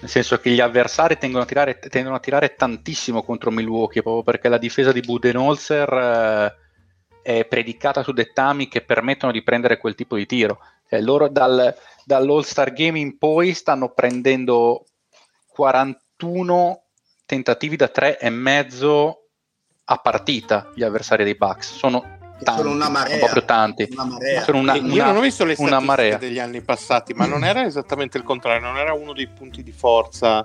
Nel 0.00 0.08
senso 0.08 0.38
che 0.38 0.50
gli 0.50 0.60
avversari 0.60 1.18
tendono 1.18 1.42
a 1.42 1.46
tirare, 1.46 1.78
tendono 1.78 2.14
a 2.14 2.20
tirare 2.20 2.54
tantissimo 2.54 3.22
contro 3.22 3.50
Milwaukee, 3.50 4.00
proprio 4.00 4.22
perché 4.22 4.48
la 4.48 4.56
difesa 4.58 4.92
di 4.92 5.00
Budenholzer 5.00 5.92
eh, 5.92 6.54
è 7.22 7.44
predicata 7.46 8.02
su 8.02 8.12
dettami 8.12 8.68
che 8.68 8.80
permettono 8.82 9.32
di 9.32 9.42
prendere 9.42 9.78
quel 9.78 9.94
tipo 9.94 10.16
di 10.16 10.26
tiro. 10.26 10.58
Cioè, 10.88 11.00
loro 11.00 11.28
dal, 11.28 11.74
dall'All-Star 12.04 12.72
Game 12.72 12.98
in 12.98 13.16
poi 13.18 13.54
stanno 13.54 13.90
prendendo 13.92 14.84
41 15.48 16.82
tentativi 17.26 17.76
da 17.76 17.88
tre 17.88 18.18
e 18.18 18.30
mezzo 18.30 19.26
a 19.84 19.96
partita 19.98 20.70
gli 20.74 20.82
avversari 20.82 21.24
dei 21.24 21.36
Bucks. 21.36 21.74
Sono 21.76 22.18
tanti, 22.42 22.60
sono 22.62 22.74
una 22.74 22.88
marea. 22.88 23.18
proprio 23.18 23.44
tanti. 23.44 23.88
una 23.92 24.08
Sono 24.42 24.58
una, 24.58 24.74
Io 24.76 24.82
una- 24.94 25.04
non 25.06 25.16
ho 25.16 25.20
visto 25.20 25.44
le 25.44 25.54
una 25.58 25.78
statistiche 25.80 25.86
marea. 25.86 26.16
degli 26.18 26.38
anni 26.38 26.60
passati, 26.62 27.12
ma 27.14 27.26
non 27.26 27.44
era 27.44 27.64
esattamente 27.64 28.18
il 28.18 28.24
contrario, 28.24 28.60
non 28.60 28.76
era 28.78 28.92
uno 28.94 29.12
dei 29.12 29.28
punti 29.28 29.62
di 29.62 29.72
forza 29.72 30.44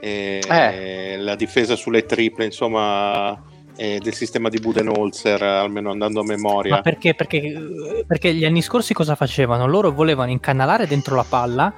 eh, 0.00 0.42
Eh. 0.46 1.16
la 1.18 1.34
difesa 1.34 1.76
sulle 1.76 2.04
triple, 2.04 2.44
insomma, 2.44 3.42
eh, 3.76 3.98
del 4.02 4.14
sistema 4.14 4.48
di 4.48 4.58
Budenholzer, 4.58 5.42
almeno 5.42 5.90
andando 5.90 6.20
a 6.20 6.24
memoria. 6.24 6.74
Ma 6.76 6.80
perché, 6.82 7.14
perché, 7.14 8.04
perché 8.06 8.34
gli 8.34 8.44
anni 8.44 8.62
scorsi 8.62 8.94
cosa 8.94 9.14
facevano? 9.14 9.66
Loro 9.66 9.90
volevano 9.92 10.30
incanalare 10.30 10.86
dentro 10.86 11.16
la 11.16 11.24
palla, 11.28 11.72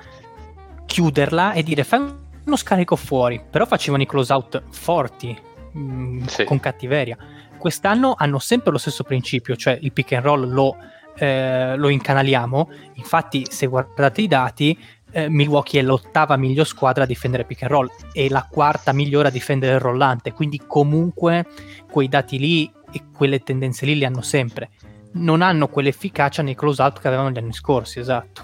chiuderla 0.84 1.52
e 1.52 1.62
dire 1.62 1.84
fai 1.84 2.00
uno 2.44 2.56
scarico 2.56 2.96
fuori, 2.96 3.40
però 3.48 3.66
facevano 3.66 4.02
i 4.02 4.06
close 4.06 4.32
out 4.32 4.62
forti, 4.70 5.36
mh, 5.72 6.24
Sì. 6.26 6.44
con 6.44 6.60
cattiveria. 6.60 7.16
Quest'anno 7.58 8.14
hanno 8.16 8.38
sempre 8.38 8.70
lo 8.70 8.78
stesso 8.78 9.02
principio, 9.02 9.56
cioè 9.56 9.76
il 9.80 9.92
pick 9.92 10.12
and 10.12 10.24
roll 10.24 10.48
lo, 10.52 10.76
eh, 11.16 11.74
lo 11.76 11.88
incanaliamo. 11.88 12.70
Infatti, 12.94 13.46
se 13.48 13.66
guardate 13.66 14.20
i 14.20 14.28
dati, 14.28 14.78
eh, 15.16 15.30
Milwaukee 15.30 15.80
è 15.80 15.82
l'ottava 15.82 16.36
miglior 16.36 16.66
squadra 16.66 17.04
a 17.04 17.06
difendere 17.06 17.44
pick 17.44 17.62
and 17.62 17.70
roll 17.70 17.88
e 18.12 18.28
la 18.28 18.46
quarta 18.50 18.92
migliore 18.92 19.28
a 19.28 19.30
difendere 19.30 19.74
il 19.76 19.80
rollante. 19.80 20.32
Quindi, 20.32 20.60
comunque, 20.66 21.46
quei 21.90 22.06
dati 22.08 22.38
lì 22.38 22.70
e 22.92 23.00
quelle 23.16 23.38
tendenze 23.40 23.86
lì 23.86 23.96
le 23.98 24.04
hanno 24.04 24.20
sempre. 24.20 24.68
Non 25.12 25.40
hanno 25.40 25.68
quell'efficacia 25.68 26.42
nei 26.42 26.54
close 26.54 26.82
out 26.82 27.00
che 27.00 27.08
avevano 27.08 27.30
gli 27.30 27.38
anni 27.38 27.54
scorsi, 27.54 27.98
esatto. 27.98 28.42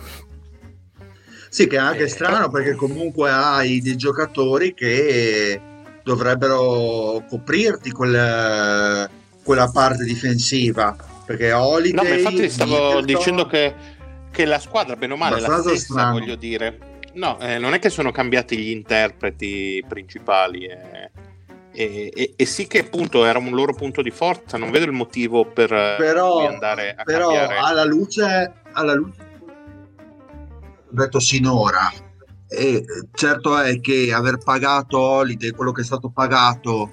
Sì, 1.50 1.67
che 1.67 1.76
è 1.76 1.81
anche 1.81 2.05
Eh, 2.05 2.09
strano 2.09 2.49
perché 2.49 2.75
comunque 2.75 3.31
hai 3.31 3.83
dei 3.83 3.97
giocatori 3.97 4.73
che 4.73 5.61
dovrebbero 6.02 7.23
coprirti 7.29 7.91
quel- 7.91 9.11
quella 9.45 9.71
parte 9.71 10.05
difensiva. 10.05 10.97
Perché 11.26 11.52
Holiday, 11.52 11.93
No, 11.93 12.09
ma 12.09 12.14
infatti 12.17 12.49
stavo 12.50 12.73
Middleton- 12.73 13.05
dicendo 13.05 13.47
che, 13.47 13.75
che 14.33 14.45
la 14.45 14.59
squadra, 14.59 14.97
bene 14.97 15.12
o 15.12 15.17
male, 15.17 15.37
è 15.37 15.41
la 15.41 15.61
stessa, 15.61 15.93
strano. 15.93 16.19
voglio 16.19 16.35
dire. 16.35 16.99
No, 17.15 17.39
eh, 17.39 17.59
non 17.59 17.75
è 17.75 17.79
che 17.79 17.91
sono 17.91 18.11
cambiati 18.11 18.57
gli 18.57 18.71
interpreti 18.71 19.85
principali. 19.87 20.65
eh. 20.67 21.11
E, 21.75 22.11
e- 22.15 22.33
e 22.37 22.45
sì 22.47 22.67
che 22.67 22.81
appunto 22.81 23.25
era 23.25 23.39
un 23.39 23.51
loro 23.53 23.73
punto 23.73 24.03
di 24.03 24.11
forza, 24.11 24.59
non 24.59 24.71
vedo 24.71 24.85
il 24.87 24.93
motivo 24.93 25.45
per 25.47 25.73
eh, 25.73 25.95
Però- 25.97 26.47
andare 26.47 26.95
a 26.99 27.03
però 27.05 27.29
cambiare. 27.29 27.57
alla 27.57 27.85
luce, 27.85 28.53
alla 28.73 28.93
luce 28.95 29.31
detto 30.91 31.19
sinora 31.21 31.91
e 32.49 32.85
certo 33.15 33.59
è 33.59 33.81
che 33.81 34.12
aver 34.12 34.37
pagato 34.37 34.99
Holiday 35.01 35.51
quello 35.53 35.73
che 35.73 35.81
è 35.81 35.85
stato 35.85 36.11
pagato 36.11 36.91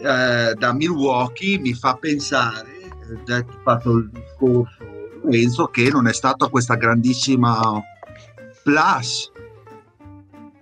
eh, 0.00 0.54
da 0.54 0.72
Milwaukee 0.72 1.58
mi 1.58 1.74
fa 1.74 1.96
pensare 1.96 2.70
eh, 2.80 3.18
detto 3.24 3.58
fatto 3.64 3.90
il 3.96 4.10
discorso 4.10 4.81
penso 5.28 5.66
che 5.66 5.88
non 5.90 6.06
è 6.06 6.12
stata 6.12 6.48
questa 6.48 6.74
grandissima 6.74 7.82
plus 8.62 9.30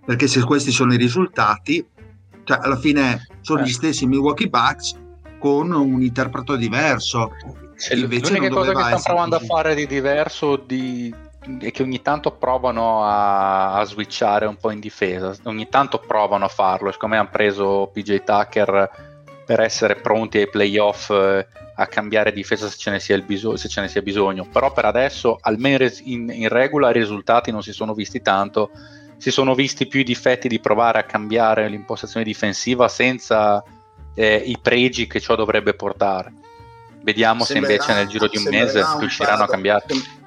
perché 0.04 0.26
se 0.26 0.42
questi 0.42 0.70
sono 0.70 0.92
i 0.94 0.96
risultati 0.96 1.86
cioè 2.44 2.58
alla 2.62 2.76
fine 2.76 3.26
sono 3.40 3.60
Eh. 3.60 3.64
gli 3.64 3.70
stessi 3.72 4.06
Milwaukee 4.06 4.48
Bucks 4.48 4.96
con 5.38 5.70
un 5.72 6.02
interpreto 6.02 6.56
diverso 6.56 7.32
Cioè, 7.78 7.96
Invece 7.96 8.34
l'unica 8.34 8.54
cosa 8.54 8.72
che 8.74 8.82
stanno 8.82 9.00
provando 9.02 9.36
così. 9.38 9.50
a 9.50 9.54
fare 9.54 9.74
di 9.74 9.86
diverso 9.86 10.56
di- 10.56 11.14
è 11.60 11.70
che 11.70 11.82
ogni 11.82 12.02
tanto 12.02 12.32
provano 12.32 13.02
a, 13.04 13.72
a 13.72 13.84
switchare 13.84 14.44
un 14.44 14.56
po' 14.56 14.70
in 14.70 14.80
difesa, 14.80 15.34
ogni 15.44 15.66
tanto 15.70 15.98
provano 15.98 16.44
a 16.44 16.48
farlo, 16.48 16.92
siccome 16.92 17.16
hanno 17.16 17.30
preso 17.32 17.88
PJ 17.90 18.22
Tucker 18.22 18.90
per 19.46 19.60
essere 19.60 19.94
pronti 19.96 20.36
ai 20.36 20.50
playoff 20.50 21.08
eh, 21.08 21.46
a 21.80 21.86
cambiare 21.86 22.32
difesa 22.32 22.68
se 22.68 22.76
ce 22.76 22.90
ne 22.90 23.00
sia, 23.00 23.16
il 23.16 23.22
biso- 23.22 23.56
se 23.56 23.68
ce 23.68 23.80
ne 23.80 23.88
sia 23.88 24.02
bisogno, 24.02 24.44
però 24.44 24.70
per 24.72 24.84
adesso 24.84 25.38
almeno 25.40 25.86
in, 26.04 26.28
in 26.30 26.48
regola 26.48 26.90
i 26.90 26.92
risultati 26.92 27.50
non 27.50 27.62
si 27.62 27.72
sono 27.72 27.94
visti 27.94 28.20
tanto, 28.20 28.70
si 29.16 29.30
sono 29.30 29.54
visti 29.54 29.86
più 29.86 30.00
i 30.00 30.04
difetti 30.04 30.46
di 30.48 30.60
provare 30.60 30.98
a 30.98 31.04
cambiare 31.04 31.68
l'impostazione 31.68 32.24
difensiva 32.24 32.88
senza 32.88 33.62
eh, 34.14 34.34
i 34.36 34.58
pregi 34.60 35.06
che 35.06 35.20
ciò 35.20 35.34
dovrebbe 35.36 35.72
portare. 35.74 36.32
Vediamo 37.02 37.44
se 37.44 37.54
Sembrerà- 37.54 37.82
invece 37.82 37.94
nel 37.98 38.08
giro 38.08 38.26
di 38.28 38.36
un 38.36 38.44
mese 38.50 38.80
un 38.80 38.98
riusciranno 39.00 39.32
a 39.34 39.46
parado- 39.46 39.52
cambiare. 39.52 39.84
sem- 39.88 40.18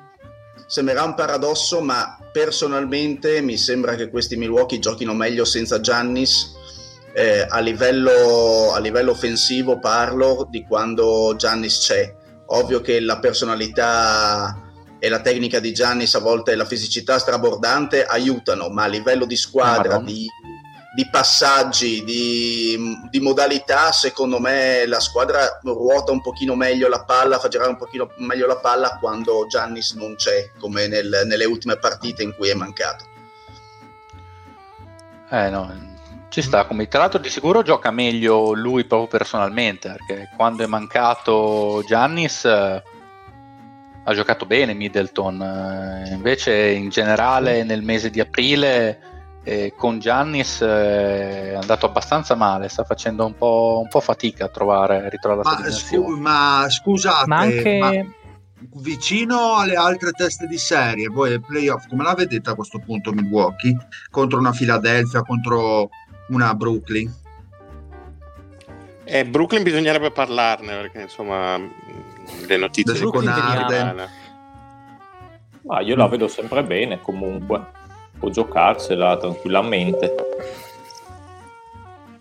Sembrerà 0.66 1.04
un 1.04 1.14
paradosso, 1.14 1.82
ma 1.82 2.18
personalmente 2.32 3.42
mi 3.42 3.58
sembra 3.58 3.94
che 3.94 4.10
questi 4.10 4.36
Milwaukee 4.38 4.80
giochino 4.80 5.14
meglio 5.14 5.46
senza 5.46 5.80
Giannis. 5.80 6.52
Eh, 7.14 7.46
a, 7.48 7.60
livello, 7.60 8.74
a 8.74 8.80
livello 8.80 9.12
offensivo 9.12 9.80
parlo 9.80 10.48
di 10.50 10.66
quando 10.66 11.36
Giannis 11.38 11.80
c'è. 11.80 12.16
Ovvio 12.48 12.82
che 12.82 13.00
la 13.00 13.20
personalità 13.20 14.58
e 15.00 15.10
la 15.10 15.22
tecnica 15.22 15.60
di 15.60 15.74
Giannis 15.74 16.16
a 16.16 16.20
volte 16.20 16.56
la 16.56 16.66
fisicità 16.66 17.20
strabordante 17.20 18.06
aiutano, 18.06 18.70
ma 18.70 18.84
a 18.84 18.88
livello 18.88 19.26
di 19.26 19.36
squadra, 19.36 19.98
di, 20.00 20.28
di 20.96 21.10
passaggi, 21.10 22.04
di, 22.04 22.98
di 23.10 23.20
modalità, 23.20 23.92
secondo 23.92 24.40
me 24.40 24.86
la 24.86 25.00
squadra 25.00 25.60
ruota 25.64 26.12
un 26.12 26.22
pochino 26.22 26.56
meglio 26.56 26.88
la 26.88 27.04
palla, 27.04 27.40
fa 27.40 27.48
girare 27.48 27.70
un 27.70 27.78
pochino 27.78 28.12
meglio 28.18 28.48
la 28.48 28.58
palla 28.58 28.98
quando 29.00 29.46
Giannis 29.48 29.94
non 29.94 30.16
c'è, 30.16 30.52
come 30.60 30.88
nel- 30.88 31.24
nelle 31.26 31.46
ultime 31.46 31.78
partite 31.78 32.24
in 32.24 32.34
cui 32.36 32.50
è 32.50 32.54
mancato. 32.54 33.06
Eh 35.30 35.50
no, 35.50 35.93
ci 36.34 36.42
sta, 36.42 36.66
come 36.66 36.88
tra 36.88 37.02
l'altro 37.02 37.20
di 37.20 37.30
sicuro 37.30 37.62
gioca 37.62 37.92
meglio 37.92 38.54
lui 38.54 38.86
proprio 38.86 39.08
personalmente, 39.08 39.90
perché 39.90 40.30
quando 40.36 40.64
è 40.64 40.66
mancato 40.66 41.84
Giannis 41.86 42.46
eh, 42.46 42.84
ha 44.04 44.14
giocato 44.16 44.48
bene 44.48 44.74
Middleton, 44.74 45.40
eh, 45.40 46.12
invece 46.12 46.72
in 46.72 46.90
generale 46.90 47.64
nel 47.64 47.84
mese 47.84 48.10
di 48.10 48.20
aprile 48.20 49.00
eh, 49.44 49.76
con 49.78 50.00
Giannis 50.00 50.62
eh, 50.62 51.52
è 51.52 51.54
andato 51.54 51.86
abbastanza 51.86 52.34
male, 52.34 52.68
sta 52.68 52.84
facendo 52.84 53.28
un 53.28 53.36
po', 53.36 53.82
un 53.84 53.88
po' 53.88 54.00
fatica 54.00 54.46
a 54.46 54.50
trovare, 54.50 55.06
a 55.06 55.10
ritrovare 55.10 55.44
la 55.44 55.50
sua 55.50 55.52
ma, 55.52 55.58
dimensione. 55.58 56.06
scu- 56.08 56.20
ma 56.20 56.66
scusate 56.68 57.28
Ma 57.28 57.38
anche... 57.38 57.78
ma 57.78 57.92
vicino 58.82 59.58
alle 59.58 59.76
altre 59.76 60.12
teste 60.12 60.48
di 60.48 60.58
serie 60.58 61.10
voi 61.10 61.38
playoff 61.38 61.86
come 61.90 62.02
la 62.02 62.14
vedete 62.14 62.50
a 62.50 62.56
questo 62.56 62.80
punto 62.80 63.12
Milwaukee 63.12 63.76
contro 64.10 64.40
una 64.40 64.52
Philadelphia 64.52 65.22
contro 65.22 65.90
una 66.30 66.54
Brooklyn 66.56 67.14
Eh, 69.06 69.26
Brooklyn 69.26 69.64
bisognerebbe 69.64 70.12
parlarne 70.12 70.76
perché 70.76 71.02
insomma 71.02 71.58
le 71.58 72.58
notizie 72.58 72.94
di 72.94 73.18
Arden. 73.28 74.08
Ma 75.64 75.80
io 75.82 75.96
la 75.96 76.08
vedo 76.08 76.28
sempre 76.28 76.64
bene 76.64 77.02
comunque. 77.02 77.62
Può 78.18 78.30
giocarsela 78.30 79.18
tranquillamente. 79.18 80.16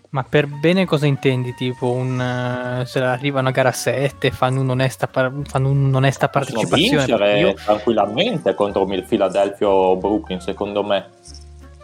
Ma 0.09 0.23
per 0.23 0.45
bene 0.47 0.85
cosa 0.85 1.05
intendi? 1.07 1.55
Tipo 1.55 1.89
un 1.91 2.19
eh, 2.21 2.85
se 2.85 2.99
arrivano 2.99 3.47
a 3.47 3.51
gara 3.51 3.71
7 3.71 4.29
fanno 4.31 4.59
un'onesta, 4.61 5.07
par- 5.07 5.31
fanno 5.45 5.69
un'onesta 5.69 6.27
partecipazione. 6.29 7.05
vincere 7.05 7.39
Io- 7.39 7.53
tranquillamente 7.53 8.53
contro 8.53 8.85
il 8.93 9.03
Philadelphia 9.03 9.69
o 9.69 9.95
Brooklyn, 9.97 10.39
secondo 10.39 10.83
me. 10.83 11.09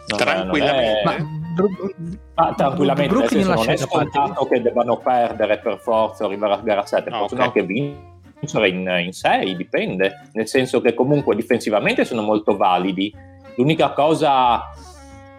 Non 0.08 0.18
Tranquillamente. 0.18 1.00
è- 1.00 1.39
Ma 1.54 1.62
Bru- 1.62 2.54
tranquillamente, 2.56 3.00
nel 3.00 3.08
Brooklyn 3.08 3.44
senso, 3.44 3.62
non 3.62 3.68
è 3.70 3.76
scontato 3.76 4.46
che 4.46 4.62
debbano 4.62 4.96
perdere 4.98 5.58
per 5.58 5.78
forza 5.78 6.24
o 6.24 6.26
arrivare 6.26 6.54
a 6.54 6.60
gara 6.62 6.86
7, 6.86 7.10
Ah, 7.10 7.18
possono 7.18 7.40
ok. 7.42 7.46
anche 7.46 7.62
vincere 7.64 8.68
in 8.68 9.12
6, 9.12 9.56
dipende, 9.56 10.28
nel 10.32 10.46
senso 10.46 10.80
che 10.80 10.94
comunque 10.94 11.34
difensivamente 11.34 12.04
sono 12.04 12.22
molto 12.22 12.56
validi. 12.56 13.12
L'unica 13.56 13.90
cosa 13.92 14.70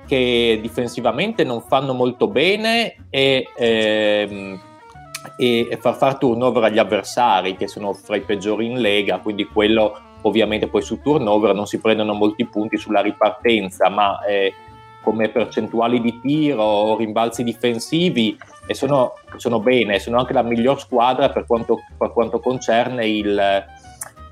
che 0.06 0.60
difensivamente 0.62 1.44
non 1.44 1.62
fanno 1.62 1.94
molto 1.94 2.28
bene 2.28 2.96
è, 3.10 3.44
ehm, 3.56 4.60
è 5.38 5.78
far 5.80 5.96
fare 5.96 6.18
turnover 6.18 6.64
agli 6.64 6.80
avversari, 6.80 7.56
che 7.56 7.68
sono 7.68 7.94
fra 7.94 8.18
i 8.18 8.22
peggiori 8.22 8.66
in 8.66 8.82
lega, 8.82 9.20
quindi 9.20 9.46
quello 9.46 9.98
ovviamente 10.24 10.68
poi 10.68 10.82
su 10.82 11.02
turnover 11.02 11.56
non 11.56 11.66
si 11.66 11.80
prendono 11.80 12.14
molti 12.14 12.46
punti 12.46 12.78
sulla 12.78 13.02
ripartenza, 13.02 13.90
ma 13.90 14.24
eh, 14.26 14.54
come 15.02 15.30
percentuali 15.30 16.00
di 16.02 16.20
tiro 16.20 16.64
o 16.64 16.98
rimbalzi 16.98 17.44
difensivi 17.44 18.38
e 18.66 18.74
sono, 18.74 19.14
sono 19.38 19.60
bene, 19.60 20.00
sono 20.00 20.18
anche 20.18 20.34
la 20.34 20.44
miglior 20.44 20.80
squadra 20.80 21.30
per 21.30 21.46
quanto, 21.46 21.80
per 21.98 22.12
quanto 22.14 22.40
concerne 22.40 23.08
il, 23.08 23.38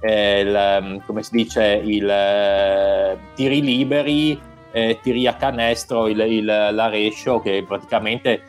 eh, 0.02 0.40
il, 0.40 1.02
come 1.06 1.24
si 1.24 1.30
dice, 1.36 1.82
il 1.84 2.10
eh, 2.10 3.18
tiri 3.36 3.62
liberi, 3.62 4.40
eh, 4.72 5.00
tiri 5.02 5.28
a 5.28 5.34
canestro, 5.36 6.08
il, 6.08 6.20
il- 6.20 6.46
la 6.46 6.88
ratio 6.90 7.40
che 7.42 7.64
praticamente 7.68 8.42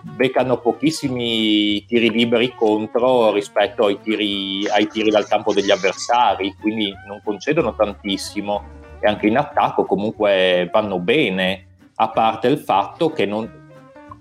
beccano 0.00 0.58
pochissimi 0.58 1.84
tiri 1.84 2.10
liberi 2.10 2.54
contro 2.54 3.32
rispetto 3.32 3.86
ai 3.86 4.00
tiri, 4.00 4.66
ai 4.68 4.86
tiri 4.86 5.10
dal 5.10 5.26
campo 5.26 5.52
degli 5.52 5.70
avversari, 5.70 6.54
quindi 6.60 6.92
non 7.06 7.20
concedono 7.22 7.74
tantissimo. 7.74 8.76
E 9.00 9.06
anche 9.06 9.28
in 9.28 9.36
attacco 9.36 9.84
comunque 9.84 10.68
vanno 10.72 10.98
bene, 10.98 11.67
a 12.00 12.08
parte 12.10 12.46
il 12.48 12.58
fatto 12.58 13.10
che 13.10 13.26
non- 13.26 13.66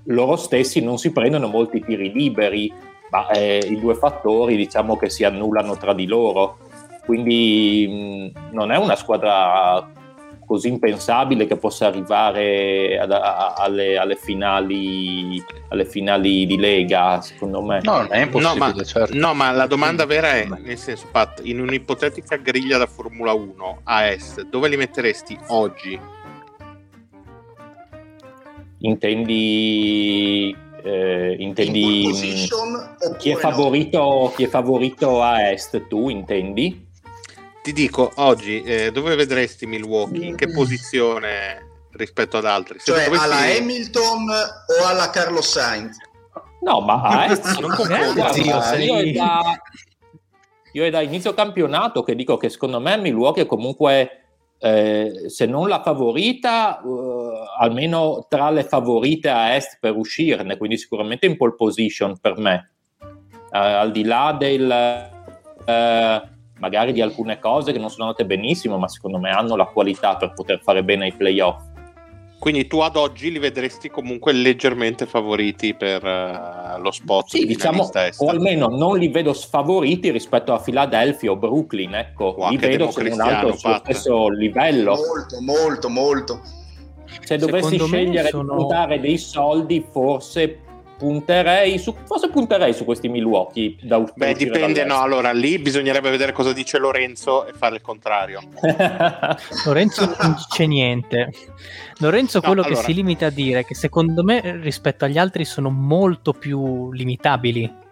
loro 0.06 0.36
stessi 0.36 0.82
non 0.82 0.98
si 0.98 1.12
prendono 1.12 1.48
molti 1.48 1.84
tiri 1.84 2.12
liberi, 2.12 2.72
ma 3.12 3.30
eh, 3.30 3.58
i 3.60 3.80
due 3.80 3.96
fattori 3.96 4.56
diciamo 4.56 4.98
che 4.98 5.10
si 5.10 5.24
annullano 5.24 5.78
tra 5.78 5.94
di 5.94 6.06
loro, 6.08 6.58
quindi 7.06 8.32
mh, 8.34 8.54
non 8.54 8.72
è 8.72 8.78
una 8.78 8.96
squadra 8.96 9.92
così 10.46 10.70
impensabile 10.70 11.46
che 11.46 11.58
possa 11.58 11.88
arrivare 11.88 12.98
ad- 12.98 13.12
a- 13.12 13.54
alle, 13.58 13.98
alle 13.98 14.16
finali, 14.16 15.44
alle 15.70 15.84
finali 15.86 16.46
di 16.46 16.58
Lega, 16.58 17.20
secondo 17.22 17.62
me. 17.62 17.82
No, 17.84 17.98
non 17.98 18.08
è 18.10 18.22
impossibile, 18.22 18.66
No, 18.70 18.74
ma- 18.78 18.84
certo. 18.84 19.14
No, 19.18 19.34
ma 19.34 19.52
la 19.52 19.68
domanda 19.68 20.06
vera 20.06 20.30
è, 20.36 20.48
nel 20.64 20.78
senso, 20.78 21.08
Pat, 21.12 21.42
in 21.44 21.60
un'ipotetica 21.60 22.38
griglia 22.38 22.78
da 22.78 22.86
Formula 22.88 23.34
1 23.34 23.82
a 23.84 24.06
est, 24.08 24.42
dove 24.44 24.70
li 24.70 24.78
metteresti 24.78 25.38
oggi? 25.48 26.00
Intendi, 28.80 30.56
eh, 30.84 31.36
intendi 31.40 32.04
position 32.10 32.96
chi, 33.18 33.30
è 33.30 33.34
oppure 33.34 33.34
no? 33.34 33.40
favorito, 33.40 34.34
chi 34.36 34.44
è 34.44 34.48
favorito 34.48 35.22
a 35.22 35.50
est, 35.50 35.88
tu 35.88 36.10
intendi? 36.10 36.86
Ti 37.64 37.74
dico, 37.74 38.12
oggi, 38.16 38.62
eh, 38.62 38.92
dove 38.92 39.16
vedresti 39.16 39.66
Milwaukee? 39.66 40.26
In 40.26 40.36
che 40.36 40.50
posizione 40.52 41.86
rispetto 41.92 42.38
ad 42.38 42.46
altri? 42.46 42.80
Se 42.80 42.92
Cioè 42.92 43.06
dovessi- 43.06 43.24
alla 43.24 43.38
Hamilton 43.58 44.30
o 44.30 44.88
alla 44.88 45.10
Carlos 45.10 45.50
Sainz? 45.50 45.98
No, 46.62 46.80
ma 46.82 47.02
a 47.02 47.26
est 47.32 47.60
Non 47.60 47.72
Eh, 47.72 48.34
zio, 48.34 48.62
sei- 48.62 48.86
io, 48.86 48.96
è 48.98 49.12
da, 49.12 49.42
io 50.74 50.86
è 50.86 50.90
da 50.90 51.02
inizio 51.02 51.34
campionato 51.34 52.04
che 52.04 52.16
dico 52.16 52.38
che 52.38 52.50
secondo 52.50 52.80
me 52.80 52.96
Milwaukee 52.98 53.44
è 53.44 53.46
comunque, 53.48 54.27
eh, 54.60 55.30
se 55.30 55.46
non 55.46 55.68
la 55.68 55.82
favorita, 55.82 56.80
eh, 56.80 56.84
almeno 57.60 58.26
tra 58.28 58.50
le 58.50 58.64
favorite 58.64 59.30
a 59.30 59.56
est 59.56 59.78
per 59.80 59.96
uscirne, 59.96 60.58
quindi 60.58 60.78
sicuramente 60.78 61.26
in 61.26 61.38
pole 61.38 61.56
position 61.56 62.18
per 62.20 62.38
me. 62.38 62.72
Eh, 63.00 63.58
al 63.58 63.92
di 63.92 64.04
là 64.04 64.36
del... 64.38 64.72
eh, 65.66 66.22
magari 66.60 66.92
di 66.92 67.02
alcune 67.02 67.38
cose 67.40 67.72
che 67.72 67.78
non 67.78 67.90
sono 67.90 68.06
andate 68.06 68.26
benissimo, 68.26 68.78
ma 68.78 68.88
secondo 68.88 69.20
me 69.20 69.30
hanno 69.30 69.56
la 69.56 69.66
qualità 69.66 70.16
per 70.16 70.34
poter 70.34 70.60
fare 70.62 70.84
bene 70.84 71.06
ai 71.06 71.14
playoff. 71.14 71.64
Quindi 72.40 72.68
tu 72.68 72.80
ad 72.80 72.96
oggi 72.96 73.32
li 73.32 73.40
vedresti 73.40 73.90
comunque 73.90 74.32
leggermente 74.32 75.08
favoriti 75.08 75.74
per 75.74 76.06
eh, 76.06 76.80
lo 76.80 76.92
spot 76.92 77.30
Sì, 77.30 77.40
di 77.40 77.48
diciamo, 77.48 77.90
o 78.18 78.28
almeno 78.30 78.68
non 78.68 78.98
li 78.98 79.08
vedo 79.08 79.34
sfavoriti 79.34 80.12
rispetto 80.12 80.54
a 80.54 80.60
Philadelphia 80.60 81.32
o 81.32 81.36
Brooklyn, 81.36 81.96
ecco, 81.96 82.26
O 82.26 82.50
li 82.50 82.58
vedo 82.58 82.92
se 82.92 83.04
non 83.04 83.22
altro 83.22 83.56
sullo 83.58 83.82
stesso 83.84 84.30
livello. 84.30 84.96
Molto, 84.96 85.42
molto, 85.42 85.90
molto. 85.90 86.42
Se 87.24 87.38
dovessi 87.38 87.72
Secondo 87.72 87.86
scegliere 87.88 88.30
sono- 88.30 88.52
di 88.56 88.56
puntare 88.62 89.00
dei 89.00 89.18
soldi, 89.18 89.86
forse 89.92 90.60
punterei 90.98 91.78
su, 91.78 91.96
forse 92.06 92.30
punterei 92.30 92.74
su 92.74 92.84
questi 92.84 93.08
Milwaukee 93.08 93.78
da 93.82 94.04
Beh, 94.16 94.34
dipende, 94.34 94.84
no, 94.84 95.00
allora 95.00 95.32
lì 95.32 95.60
bisognerebbe 95.60 96.10
vedere 96.10 96.32
cosa 96.32 96.54
dice 96.54 96.80
Lorenzo 96.80 97.46
e 97.46 97.54
fare 97.54 97.76
il 97.76 97.82
contrario. 97.82 98.42
Lorenzo 99.66 100.06
non 100.20 100.36
dice 100.36 100.66
niente. 100.66 101.32
Lorenzo 102.00 102.40
No, 102.40 102.48
quello 102.48 102.62
che 102.64 102.70
allora- 102.70 102.84
si 102.84 102.94
limita 102.94 103.28
a 103.28 103.30
dire 103.30 103.60
è 103.60 103.66
che 103.66 103.76
secondo 103.76 104.24
me 104.24 104.60
rispetto 104.62 105.06
agli 105.06 105.18
altri 105.18 105.46
sono 105.46 105.70
molto 105.70 106.34
più 106.34 106.92
limitabili. 106.92 107.86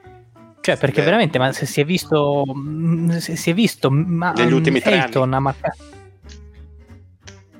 Cioè, 0.61 0.77
perché 0.77 0.99
Beh. 0.99 1.05
veramente, 1.05 1.37
ma 1.37 1.51
se 1.51 1.67
si 1.67 1.79
è 1.79 1.85
visto, 1.85 2.43
mm, 2.51 3.11
se 3.17 3.35
si 3.35 3.51
è 3.51 3.53
visto, 3.53 3.91
ma 3.91 4.31
Negli 4.31 4.51
ultimi 4.51 4.81
tre 4.81 4.99
ha 4.99 5.39
marcato 5.39 5.93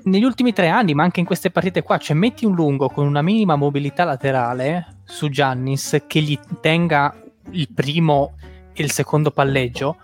negli 0.06 0.22
ultimi 0.22 0.52
tre 0.52 0.68
anni, 0.68 0.94
ma 0.94 1.02
anche 1.02 1.18
in 1.18 1.26
queste 1.26 1.50
partite 1.50 1.82
qua, 1.82 1.98
cioè 1.98 2.16
metti 2.16 2.44
un 2.44 2.54
lungo 2.54 2.88
con 2.88 3.06
una 3.06 3.22
minima 3.22 3.56
mobilità 3.56 4.04
laterale 4.04 4.95
su 5.06 5.30
Giannis 5.30 6.02
che 6.06 6.20
gli 6.20 6.38
tenga 6.60 7.14
il 7.52 7.68
primo 7.72 8.34
e 8.74 8.82
il 8.82 8.90
secondo 8.90 9.30
palleggio 9.30 9.96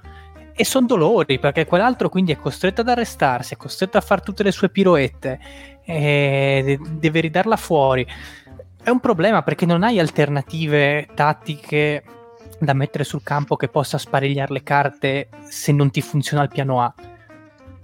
e 0.54 0.64
sono 0.64 0.86
dolori 0.86 1.38
perché 1.38 1.66
quell'altro 1.66 2.08
quindi 2.08 2.32
è 2.32 2.36
costretto 2.36 2.82
ad 2.82 2.88
arrestarsi, 2.88 3.54
è 3.54 3.56
costretto 3.56 3.98
a 3.98 4.02
fare 4.02 4.20
tutte 4.20 4.42
le 4.42 4.52
sue 4.52 4.68
piroette, 4.68 5.40
de- 5.84 6.78
deve 6.90 7.20
ridarla 7.20 7.56
fuori. 7.56 8.06
È 8.82 8.90
un 8.90 9.00
problema 9.00 9.42
perché 9.42 9.66
non 9.66 9.82
hai 9.82 9.98
alternative 9.98 11.08
tattiche 11.14 12.04
da 12.58 12.74
mettere 12.74 13.04
sul 13.04 13.22
campo 13.22 13.56
che 13.56 13.68
possa 13.68 13.98
sparigliare 13.98 14.52
le 14.52 14.62
carte 14.62 15.28
se 15.48 15.72
non 15.72 15.90
ti 15.90 16.00
funziona 16.00 16.42
il 16.42 16.48
piano 16.48 16.80
A. 16.80 16.94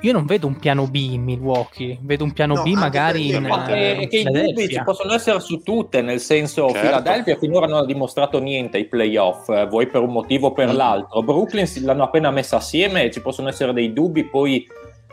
Io 0.03 0.13
non 0.13 0.27
vedo 0.27 0.47
un 0.47 0.57
piano 0.59 0.87
B 0.87 0.95
in 0.95 1.25
Milwaukee, 1.25 1.99
vedo 2.03 2.23
un 2.23 2.33
piano 2.33 2.55
No, 2.55 2.63
B 2.63 2.69
magari 2.75 3.35
in, 3.35 3.43
Ma 3.47 3.67
eh, 3.67 3.97
che, 3.97 4.03
in 4.03 4.09
che 4.09 4.17
i 4.19 4.25
dubbi 4.45 4.69
ci 4.69 4.81
possono 4.85 5.13
essere 5.13 5.41
su 5.41 5.61
tutte, 5.63 6.03
nel 6.03 6.21
senso 6.21 6.69
Certo. 6.69 6.81
Philadelphia 6.87 7.37
finora 7.37 7.67
non 7.67 7.81
ha 7.81 7.85
dimostrato 7.85 8.39
niente 8.39 8.77
ai 8.77 8.85
playoff, 8.87 9.49
eh, 9.49 9.67
vuoi 9.67 9.89
per 9.89 10.03
un 10.03 10.13
motivo 10.13 10.49
o 10.49 10.53
per 10.53 10.69
Mm. 10.73 10.77
l'altro. 10.77 11.23
Brooklyn 11.23 11.67
l'hanno 11.83 12.05
appena 12.05 12.31
messa 12.31 12.57
assieme 12.59 13.05
e 13.05 13.11
ci 13.11 13.21
possono 13.21 13.49
essere 13.49 13.73
dei 13.73 13.93
dubbi 13.93 14.23
poi 14.25 14.65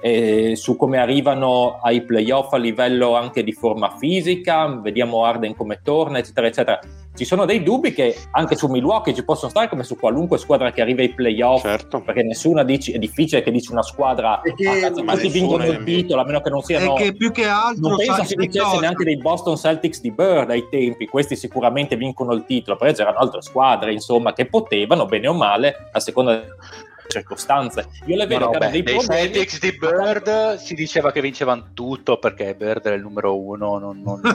eh, 0.08 0.56
su 0.56 0.76
come 0.76 1.00
arrivano 1.00 1.80
ai 1.82 2.04
playoff 2.04 2.54
a 2.54 2.58
livello 2.58 3.16
anche 3.16 3.44
di 3.44 3.54
forma 3.54 3.96
fisica, 3.98 4.68
vediamo 4.80 5.24
Arden 5.26 5.56
come 5.56 5.80
torna, 5.84 6.20
eccetera, 6.20 6.46
eccetera. 6.46 6.80
Ci 7.16 7.26
sono 7.26 7.46
dei 7.46 7.64
dubbi 7.64 7.92
che 7.92 8.16
anche 8.32 8.56
su 8.56 8.68
Milwaukee 8.68 9.16
ci 9.16 9.24
possono 9.24 9.50
stare 9.50 9.68
come 9.68 9.84
su 9.84 9.98
qualunque 9.98 10.38
squadra 10.38 10.72
che 10.72 10.82
arriva 10.82 11.02
ai 11.02 11.10
playoff 11.14 11.62
Certo. 11.62 12.02
perché 12.02 12.22
nessuna 12.22 12.64
dici, 12.64 12.92
è 12.92 13.00
difficile 13.00 13.42
che 13.42 13.50
dici 13.52 13.72
una 13.72 13.82
squadra 13.82 14.42
che- 14.44 14.68
"Ah, 14.70 14.78
cazzo, 14.78 15.02
ma 15.04 15.14
tutti 15.14 15.30
vincono 15.30 15.66
il 15.66 15.84
titolo 15.84 16.22
a 16.22 16.26
meno 16.26 16.42
che 16.42 16.50
non 16.52 16.62
siano 16.62 16.94
che 16.96 17.14
più 17.16 17.32
che 17.32 17.46
altro 17.48 17.88
non 17.88 17.98
penso 17.98 18.24
si 18.26 18.36
che 18.36 18.46
dicesse 18.46 18.66
cosa? 18.66 18.80
neanche 18.82 19.06
dei 19.06 19.18
Boston 19.18 19.56
Celtics 19.58 20.02
di 20.02 20.12
Bird 20.12 20.52
ai 20.52 20.68
tempi, 20.70 21.08
questi 21.08 21.36
sicuramente 21.38 21.96
vincono 21.96 22.34
il 22.34 22.44
titolo, 22.46 22.76
perché 22.78 22.96
c'erano 22.96 23.18
altre 23.18 23.42
squadre 23.42 23.92
insomma 23.94 24.34
che 24.34 24.46
potevano 24.46 25.06
bene 25.06 25.28
o 25.30 25.34
male 25.34 25.88
a 25.94 26.00
seconda 26.02 26.44
circostanze. 27.16 27.88
Io 28.06 28.18
le 28.18 28.28
vedo 28.28 28.46
no, 28.46 28.52
che 28.52 28.58
hanno 28.58 28.66
beh, 28.66 28.72
dei 28.72 28.84
nei 28.84 28.96
problemi. 28.96 29.34
Celtics 29.34 29.60
di 29.60 29.78
Bird 29.78 30.56
si 30.56 30.74
diceva 30.76 31.12
che 31.12 31.22
vincevano 31.22 31.70
tutto 31.74 32.18
perché 32.18 32.56
Bird 32.56 32.86
era 32.86 32.96
il 32.96 33.02
numero 33.02 33.38
uno. 33.40 33.78
Non, 33.78 34.02
non... 34.02 34.22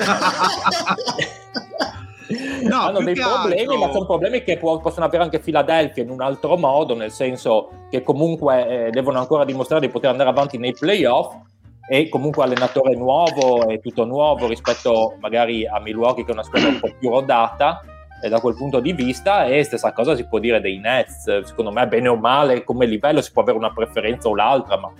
No, 2.62 2.82
hanno 2.82 3.00
dei 3.00 3.14
problemi, 3.14 3.60
altro- 3.62 3.78
ma 3.78 3.90
sono 3.90 4.06
problemi 4.06 4.44
che 4.44 4.56
può- 4.56 4.78
possono 4.78 5.06
avere 5.06 5.24
anche 5.24 5.40
Philadelphia 5.40 6.04
in 6.04 6.10
un 6.10 6.20
altro 6.20 6.56
modo, 6.56 6.94
nel 6.94 7.10
senso 7.10 7.86
che 7.90 8.04
comunque 8.04 8.86
eh, 8.86 8.90
devono 8.90 9.18
ancora 9.18 9.44
dimostrare 9.44 9.84
di 9.84 9.92
poter 9.92 10.10
andare 10.10 10.28
avanti 10.28 10.56
nei 10.56 10.72
playoff 10.72 11.34
e 11.88 12.08
comunque 12.08 12.44
allenatore 12.44 12.94
nuovo 12.94 13.66
e 13.66 13.80
tutto 13.80 14.04
nuovo 14.04 14.46
rispetto 14.46 15.16
magari 15.18 15.66
a 15.66 15.80
Milwaukee 15.80 16.22
che 16.22 16.30
è 16.30 16.34
una 16.34 16.44
squadra 16.44 16.68
un 16.68 16.78
po' 16.78 16.94
più 16.96 17.10
rodata 17.10 17.82
e 18.22 18.28
da 18.28 18.40
quel 18.40 18.54
punto 18.54 18.80
di 18.80 18.92
vista 18.92 19.44
e 19.44 19.62
stessa 19.64 19.92
cosa 19.92 20.14
si 20.14 20.26
può 20.26 20.38
dire 20.38 20.60
dei 20.60 20.78
Nets 20.78 21.40
secondo 21.44 21.70
me 21.72 21.86
bene 21.88 22.08
o 22.08 22.16
male 22.16 22.64
come 22.64 22.86
livello 22.86 23.20
si 23.22 23.32
può 23.32 23.42
avere 23.42 23.56
una 23.56 23.72
preferenza 23.72 24.28
o 24.28 24.34
l'altra 24.34 24.78
ma 24.78 24.90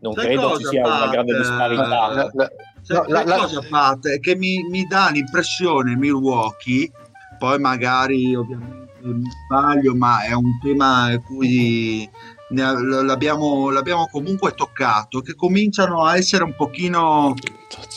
non 0.00 0.12
Sai 0.14 0.24
credo 0.26 0.56
ci 0.56 0.64
sia 0.66 0.86
una 0.86 0.98
Pat? 0.98 1.10
grande 1.10 1.36
disparità 1.36 1.86
La- 1.88 2.30
la- 2.32 2.50
Sai 2.80 2.96
No, 2.96 3.04
la- 3.08 3.24
la- 3.24 3.36
cosa? 3.36 3.98
È 4.14 4.20
che 4.20 4.36
mi, 4.36 4.62
mi 4.70 4.84
dà 4.86 5.08
l'impressione 5.12 5.96
Milwaukee, 5.96 6.90
poi 7.38 7.58
magari 7.58 8.34
ovviamente 8.36 8.86
mi 9.02 9.22
sbaglio, 9.46 9.94
ma 9.96 10.22
è 10.22 10.32
un 10.32 10.58
tema 10.62 11.06
a 11.12 11.20
cui 11.20 12.08
l'abbiamo, 12.50 13.70
l'abbiamo 13.70 14.08
comunque 14.10 14.52
toccato, 14.54 15.20
che 15.20 15.34
cominciano 15.34 16.04
a 16.04 16.16
essere 16.16 16.44
un 16.44 16.54
pochino... 16.54 17.34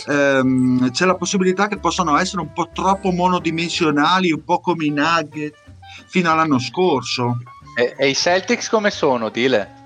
ehm, 0.07 0.91
c'è 0.91 1.05
la 1.05 1.15
possibilità 1.15 1.67
che 1.67 1.77
possano 1.77 2.17
essere 2.17 2.41
un 2.41 2.51
po' 2.53 2.69
troppo 2.73 3.11
monodimensionali, 3.11 4.31
un 4.31 4.43
po' 4.43 4.59
come 4.59 4.85
i 4.85 4.89
Nugget 4.89 5.55
fino 6.07 6.31
all'anno 6.31 6.59
scorso. 6.59 7.37
E, 7.77 7.95
e 7.97 8.09
i 8.09 8.15
Celtics 8.15 8.67
come 8.69 8.91
sono, 8.91 9.29
Dile? 9.29 9.79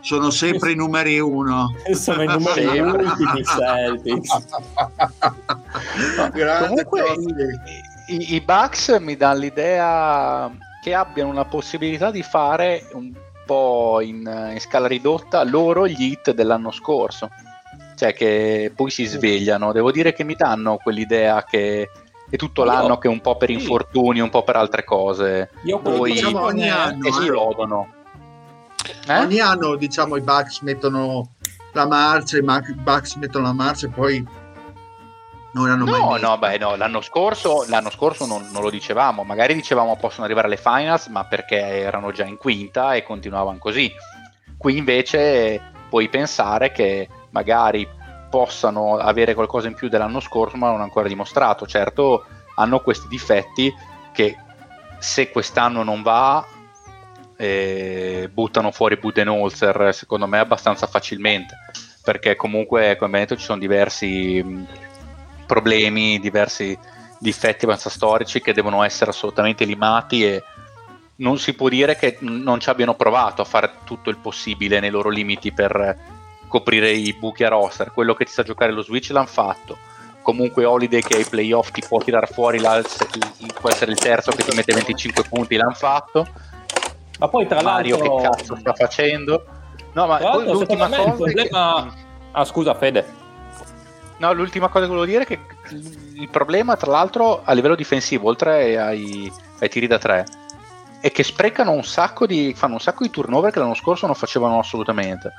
Sono 0.00 0.30
sempre 0.30 0.72
i 0.72 0.76
numeri 0.76 1.18
uno. 1.18 1.74
sono 1.92 2.22
i 2.22 2.26
numeri 2.26 2.78
ultimi 2.78 3.42
Celtics 3.42 4.46
Grande 6.30 6.84
Comunque 6.84 7.02
i, 8.08 8.34
i 8.34 8.40
Bucks 8.42 8.98
mi 9.00 9.16
danno 9.16 9.40
l'idea 9.40 10.50
che 10.82 10.94
abbiano 10.94 11.30
una 11.30 11.46
possibilità 11.46 12.10
di 12.10 12.22
fare 12.22 12.86
un 12.92 13.10
po' 13.44 14.00
in, 14.00 14.50
in 14.52 14.60
scala 14.60 14.86
ridotta 14.86 15.42
loro 15.44 15.86
gli 15.86 16.02
hit 16.02 16.32
dell'anno 16.32 16.70
scorso. 16.70 17.30
Cioè 17.96 18.12
che 18.12 18.72
poi 18.74 18.90
si 18.90 19.04
svegliano. 19.04 19.72
Devo 19.72 19.90
dire 19.92 20.12
che 20.12 20.24
mi 20.24 20.34
danno 20.34 20.78
quell'idea 20.82 21.44
che 21.44 21.88
è 22.28 22.36
tutto 22.36 22.64
Io- 22.64 22.70
l'anno 22.70 22.98
che 22.98 23.08
un 23.08 23.20
po' 23.20 23.36
per 23.36 23.48
sì. 23.48 23.54
infortuni, 23.54 24.20
un 24.20 24.30
po' 24.30 24.42
per 24.42 24.56
altre 24.56 24.84
cose. 24.84 25.50
io 25.64 25.78
Poi 25.78 26.12
diciamo 26.12 26.42
ogni 26.42 26.68
anno, 26.68 27.06
eh. 27.06 27.08
esplodono. 27.08 27.92
Eh? 29.06 29.18
Ogni 29.18 29.40
anno 29.40 29.76
diciamo 29.76 30.16
i 30.16 30.20
Bucks 30.20 30.60
mettono 30.60 31.34
la 31.72 31.86
marcia, 31.86 32.38
i 32.38 32.42
Bucks 32.42 33.14
mettono 33.16 33.46
la 33.46 33.52
marcia 33.52 33.86
e 33.86 33.90
poi 33.90 34.26
non 35.54 35.70
hanno 35.70 35.84
mai 35.84 36.00
No, 36.00 36.10
messo. 36.10 36.26
no, 36.26 36.38
beh, 36.38 36.58
no, 36.58 36.76
l'anno 36.76 37.00
scorso, 37.00 37.64
l'anno 37.68 37.90
scorso 37.90 38.26
non, 38.26 38.48
non 38.52 38.62
lo 38.62 38.70
dicevamo, 38.70 39.24
magari 39.24 39.54
dicevamo 39.54 39.96
possono 39.96 40.24
arrivare 40.24 40.46
alle 40.46 40.56
finals, 40.56 41.06
ma 41.06 41.24
perché 41.24 41.58
erano 41.58 42.12
già 42.12 42.24
in 42.24 42.36
quinta 42.36 42.94
e 42.94 43.02
continuavano 43.02 43.58
così. 43.58 43.90
Qui 44.56 44.76
invece 44.76 45.60
puoi 45.88 46.08
pensare 46.08 46.72
che 46.72 47.08
magari 47.30 47.86
possano 48.30 48.96
avere 48.96 49.34
qualcosa 49.34 49.68
in 49.68 49.74
più 49.74 49.88
dell'anno 49.88 50.20
scorso, 50.20 50.56
ma 50.56 50.70
non 50.70 50.80
ancora 50.80 51.06
dimostrato. 51.08 51.66
Certo, 51.66 52.24
hanno 52.56 52.80
questi 52.80 53.06
difetti 53.08 53.72
che 54.12 54.36
se 54.98 55.30
quest'anno 55.30 55.82
non 55.82 56.02
va, 56.02 56.44
eh, 57.36 58.28
buttano 58.32 58.70
fuori 58.70 58.96
Budenholzer, 58.96 59.94
secondo 59.94 60.26
me, 60.26 60.38
abbastanza 60.38 60.86
facilmente, 60.86 61.54
perché 62.02 62.36
comunque, 62.36 62.96
come 62.96 63.18
detto, 63.20 63.36
ci 63.36 63.44
sono 63.44 63.58
diversi 63.58 64.42
problemi, 65.46 66.18
diversi 66.18 66.76
difetti 67.18 67.64
abbastanza 67.64 67.96
storici 67.96 68.40
che 68.40 68.52
devono 68.52 68.82
essere 68.82 69.10
assolutamente 69.10 69.64
limati 69.64 70.26
e 70.26 70.42
non 71.16 71.38
si 71.38 71.54
può 71.54 71.68
dire 71.68 71.96
che 71.96 72.18
non 72.20 72.60
ci 72.60 72.68
abbiano 72.68 72.94
provato 72.94 73.40
a 73.42 73.44
fare 73.44 73.70
tutto 73.84 74.10
il 74.10 74.18
possibile 74.18 74.80
nei 74.80 74.90
loro 74.90 75.08
limiti 75.08 75.52
per 75.52 75.96
coprire 76.48 76.90
i 76.90 77.14
buchi 77.14 77.44
a 77.44 77.48
roster. 77.48 77.92
Quello 77.92 78.14
che 78.14 78.24
ti 78.24 78.32
sa 78.32 78.42
giocare 78.42 78.72
lo 78.72 78.82
Switch 78.82 79.10
l'hanno 79.10 79.26
fatto. 79.26 79.76
Comunque 80.22 80.64
Holiday 80.64 81.02
che 81.02 81.16
ai 81.16 81.24
playoff 81.24 81.70
ti 81.70 81.82
può 81.86 81.98
tirare 81.98 82.26
fuori, 82.26 82.58
può 82.58 83.68
essere 83.70 83.92
il 83.92 83.98
terzo 83.98 84.30
che 84.32 84.42
ti 84.42 84.56
mette 84.56 84.72
25 84.72 85.24
punti, 85.28 85.56
l'hanno 85.56 85.74
fatto. 85.74 86.26
ma 87.18 87.28
poi 87.28 87.46
tra 87.46 87.62
Mario 87.62 87.96
l'altro 87.96 88.16
che 88.16 88.22
cazzo 88.22 88.56
sta 88.56 88.72
facendo? 88.74 89.44
No, 89.92 90.06
ma 90.06 90.18
l'ultima 90.42 90.88
cosa 90.88 91.00
è 91.00 91.04
che- 91.04 91.12
problema- 91.14 91.94
ah 92.32 92.44
scusa 92.44 92.74
Fede 92.74 93.22
No, 94.16 94.32
l'ultima 94.32 94.68
cosa 94.68 94.84
che 94.84 94.90
volevo 94.90 95.06
dire 95.06 95.24
è 95.24 95.26
che 95.26 95.40
il 96.14 96.28
problema, 96.28 96.76
tra 96.76 96.90
l'altro, 96.90 97.42
a 97.44 97.52
livello 97.52 97.74
difensivo, 97.74 98.28
oltre 98.28 98.78
ai, 98.78 99.30
ai 99.58 99.68
tiri 99.68 99.86
da 99.86 99.98
tre, 99.98 100.24
è 101.00 101.10
che 101.10 101.22
sprecano 101.22 101.72
un 101.72 101.84
sacco 101.84 102.26
di. 102.26 102.54
fanno 102.56 102.74
un 102.74 102.80
sacco 102.80 103.02
di 103.02 103.10
turnover 103.10 103.50
che 103.50 103.58
l'anno 103.58 103.74
scorso 103.74 104.06
non 104.06 104.14
facevano 104.14 104.58
assolutamente. 104.58 105.32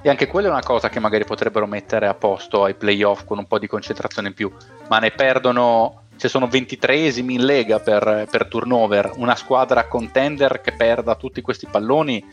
E 0.00 0.08
anche 0.08 0.28
quella 0.28 0.48
è 0.48 0.50
una 0.50 0.62
cosa 0.62 0.88
che 0.88 1.00
magari 1.00 1.24
potrebbero 1.24 1.66
mettere 1.66 2.06
a 2.06 2.14
posto 2.14 2.62
ai 2.62 2.74
playoff 2.74 3.24
con 3.24 3.38
un 3.38 3.46
po' 3.46 3.58
di 3.58 3.66
concentrazione 3.66 4.28
in 4.28 4.34
più. 4.34 4.50
Ma 4.88 4.98
ne 4.98 5.10
perdono. 5.10 6.02
Se 6.16 6.28
sono 6.28 6.46
23esimi 6.46 7.32
in 7.32 7.44
lega 7.44 7.78
per, 7.80 8.26
per 8.30 8.46
turnover, 8.46 9.12
una 9.16 9.34
squadra 9.34 9.86
contender 9.86 10.62
che 10.62 10.72
perda 10.72 11.14
tutti 11.14 11.42
questi 11.42 11.66
palloni, 11.66 12.24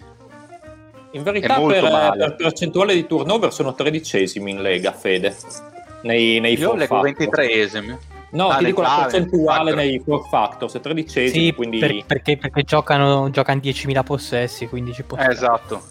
in 1.13 1.23
verità 1.23 1.59
per, 1.59 1.83
male. 1.83 2.17
per 2.17 2.35
percentuale 2.35 2.93
di 2.93 3.05
turnover 3.07 3.51
sono 3.53 3.73
tredicesimi 3.73 4.51
in 4.51 4.61
Lega 4.61 4.91
Fede 4.91 5.35
nei, 6.01 6.39
nei 6.39 6.57
io 6.57 6.73
leggo 6.75 7.01
factor. 7.01 7.27
23esimi. 7.29 7.97
no 8.31 8.47
Ah, 8.49 8.57
ti 8.57 8.65
dico 8.65 8.81
la 8.81 9.07
percentuale 9.09 9.73
nei 9.73 9.87
nei 9.89 9.99
four 10.03 10.27
factors 10.27 10.77
tredicesimi 10.81 11.45
Sì, 11.45 11.53
quindi 11.53 11.79
per- 11.79 12.03
perché, 12.05 12.37
perché 12.37 12.63
giocano, 12.63 13.29
giocano 13.29 13.59
10.000 13.61 14.03
possessi, 14.03 14.67
quindi 14.67 14.91
ci 14.93 15.03
può 15.03 15.17
Eh, 15.17 15.29
esatto. 15.31 15.81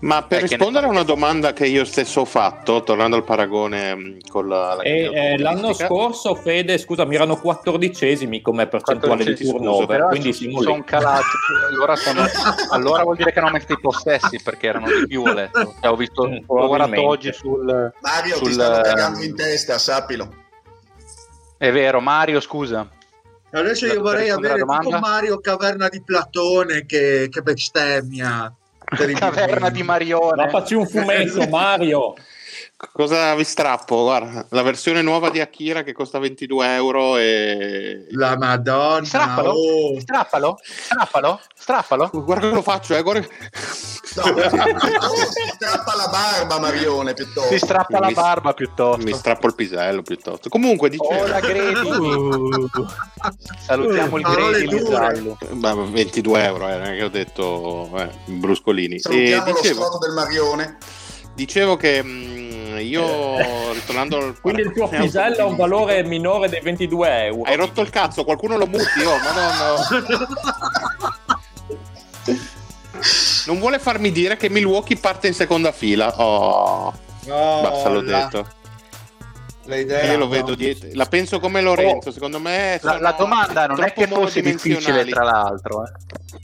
Ma 0.00 0.22
per 0.22 0.38
Eh, 0.44 0.46
rispondere 0.46 0.84
a 0.86 0.90
una 0.90 1.02
domanda 1.02 1.54
che 1.54 1.66
io 1.66 1.84
stesso 1.86 2.20
ho 2.20 2.24
fatto, 2.26 2.82
tornando 2.82 3.16
al 3.16 3.24
paragone 3.24 3.94
mh, 3.94 4.18
con 4.28 4.48
la, 4.48 4.74
la 4.74 4.82
E, 4.82 5.10
eh, 5.10 5.38
l'anno 5.38 5.72
scorso, 5.72 6.34
Fede, 6.34 6.76
scusami, 6.76 7.14
erano 7.14 7.36
quattordicesimi 7.40 8.42
come 8.42 8.66
percentuale 8.66 9.24
di 9.24 9.30
14, 9.34 9.50
turnover, 9.50 9.86
però 9.86 10.08
quindi 10.08 10.32
sono 10.34 10.74
lì. 10.76 10.84
calati. 10.84 11.24
Allora, 11.70 11.96
sono- 11.96 12.22
allora 12.70 13.02
vuol 13.02 13.16
dire 13.16 13.32
che 13.32 13.38
hanno 13.38 13.50
messo 13.50 13.72
i 13.72 13.80
possessi 13.80 14.40
perché 14.42 14.66
erano 14.66 14.88
di 14.88 15.06
più, 15.06 15.22
ho 15.22 15.32
letto. 15.32 15.74
Cioè, 15.80 15.90
ho 15.90 15.96
visto, 15.96 16.28
Mm, 16.28 16.36
ho 16.46 16.66
guardato 16.66 17.06
oggi 17.06 17.32
sul... 17.32 17.92
Mario, 18.00 18.36
sul, 18.36 18.46
ti 18.48 18.52
stanno 18.52 18.76
ehm, 18.76 18.82
cagando 18.82 19.22
in 19.22 19.34
testa, 19.34 19.78
sappilo. 19.78 20.34
È 21.56 21.72
vero, 21.72 22.00
Mario, 22.00 22.40
scusa. 22.40 22.86
Adesso 23.52 23.86
io 23.86 24.00
vorrei 24.02 24.28
avere 24.28 24.56
tipo? 24.56 24.98
Mario 24.98 25.38
Caverna 25.40 25.88
di 25.88 26.02
Platone 26.02 26.84
che, 26.84 27.28
che 27.30 27.40
bestemmia. 27.40 28.52
Caverna 28.84 29.70
di 29.70 29.82
Ma 29.82 29.92
Marione. 29.92 30.48
facci 30.48 30.74
un 30.74 30.86
fumetto, 30.86 31.48
Mario! 31.48 32.14
Cosa 32.92 33.34
vi 33.34 33.44
strappo? 33.44 34.02
Guarda, 34.02 34.46
la 34.50 34.62
versione 34.62 35.02
nuova 35.02 35.30
di 35.30 35.40
Akira 35.40 35.82
che 35.82 35.92
costa 35.92 36.18
22 36.18 36.74
euro 36.74 37.16
e... 37.16 38.06
La 38.10 38.36
Madonna. 38.36 39.04
Strappalo, 39.04 39.50
oh. 39.50 40.00
strappalo, 40.00 40.58
strappalo, 40.62 41.40
strappalo. 41.54 42.10
Guarda 42.12 42.48
che 42.48 42.54
lo 42.54 42.62
faccio, 42.62 42.96
eh, 42.96 43.02
guarda... 43.02 43.26
No, 44.14 44.22
si 44.22 45.48
strappa 45.54 45.96
la 45.96 46.08
barba, 46.08 46.58
Marione, 46.60 47.14
piuttosto. 47.14 47.50
Si 47.50 47.58
strappa 47.58 47.98
la 47.98 48.08
Mi- 48.08 48.14
barba 48.14 48.52
piuttosto. 48.52 49.02
Mi 49.04 49.12
strappo 49.12 49.46
il 49.46 49.54
pisello 49.54 50.02
piuttosto. 50.02 50.48
Comunque, 50.48 50.88
dicevo... 50.88 51.22
Oh, 51.22 51.26
la 51.26 51.40
Greti. 51.40 51.86
Uh, 51.86 52.68
Salutiamo 53.66 54.18
il. 54.18 54.68
Lisallo. 54.68 55.38
Beh, 55.50 55.74
22 55.90 56.44
euro, 56.44 56.68
eh, 56.68 56.96
che 56.96 57.02
ho 57.02 57.08
detto 57.08 57.90
eh, 57.96 58.10
bruscolini. 58.26 58.96
E 58.96 59.00
Salutiamo 59.00 59.46
lo 59.46 59.60
dicevo, 59.60 59.98
del 59.98 60.12
Marione. 60.12 60.76
dicevo 61.34 61.76
che 61.76 62.02
mh, 62.02 62.43
io, 62.82 63.72
ritornando 63.72 64.16
al 64.16 64.40
Quindi 64.40 64.62
il 64.62 64.72
tuo 64.72 64.88
pisello 64.88 65.42
ha 65.42 65.46
un 65.46 65.56
valore 65.56 66.02
minore 66.04 66.48
dei 66.48 66.60
22 66.60 67.24
euro. 67.26 67.42
Hai 67.50 67.56
rotto 67.56 67.80
il 67.80 67.90
cazzo, 67.90 68.24
qualcuno 68.24 68.56
lo 68.56 68.66
muti, 68.66 69.02
oh, 69.04 69.16
madonna. 69.18 70.84
Non 73.46 73.58
vuole 73.58 73.78
farmi 73.78 74.10
dire 74.12 74.36
che 74.36 74.48
Milwaukee 74.48 74.96
parte 74.96 75.26
in 75.26 75.34
seconda 75.34 75.72
fila. 75.72 76.14
Oh, 76.20 76.92
No, 77.26 77.60
basta, 77.62 77.88
l'ho 77.88 78.02
la- 78.02 78.24
detto. 78.24 78.46
Le 79.66 79.80
idee 79.80 80.06
Io 80.12 80.18
lo 80.18 80.24
no. 80.24 80.30
vedo 80.30 80.54
dietro. 80.54 80.88
La 80.92 81.06
penso 81.06 81.40
come 81.40 81.60
Lorenzo, 81.60 82.10
secondo 82.12 82.38
me. 82.38 82.78
La, 82.82 82.98
la 83.00 83.12
domanda 83.12 83.66
non 83.66 83.82
è 83.82 83.92
che 83.92 84.06
fosse 84.06 84.40
difficile, 84.40 85.04
tra 85.06 85.24
l'altro. 85.24 85.84
eh. 85.84 85.90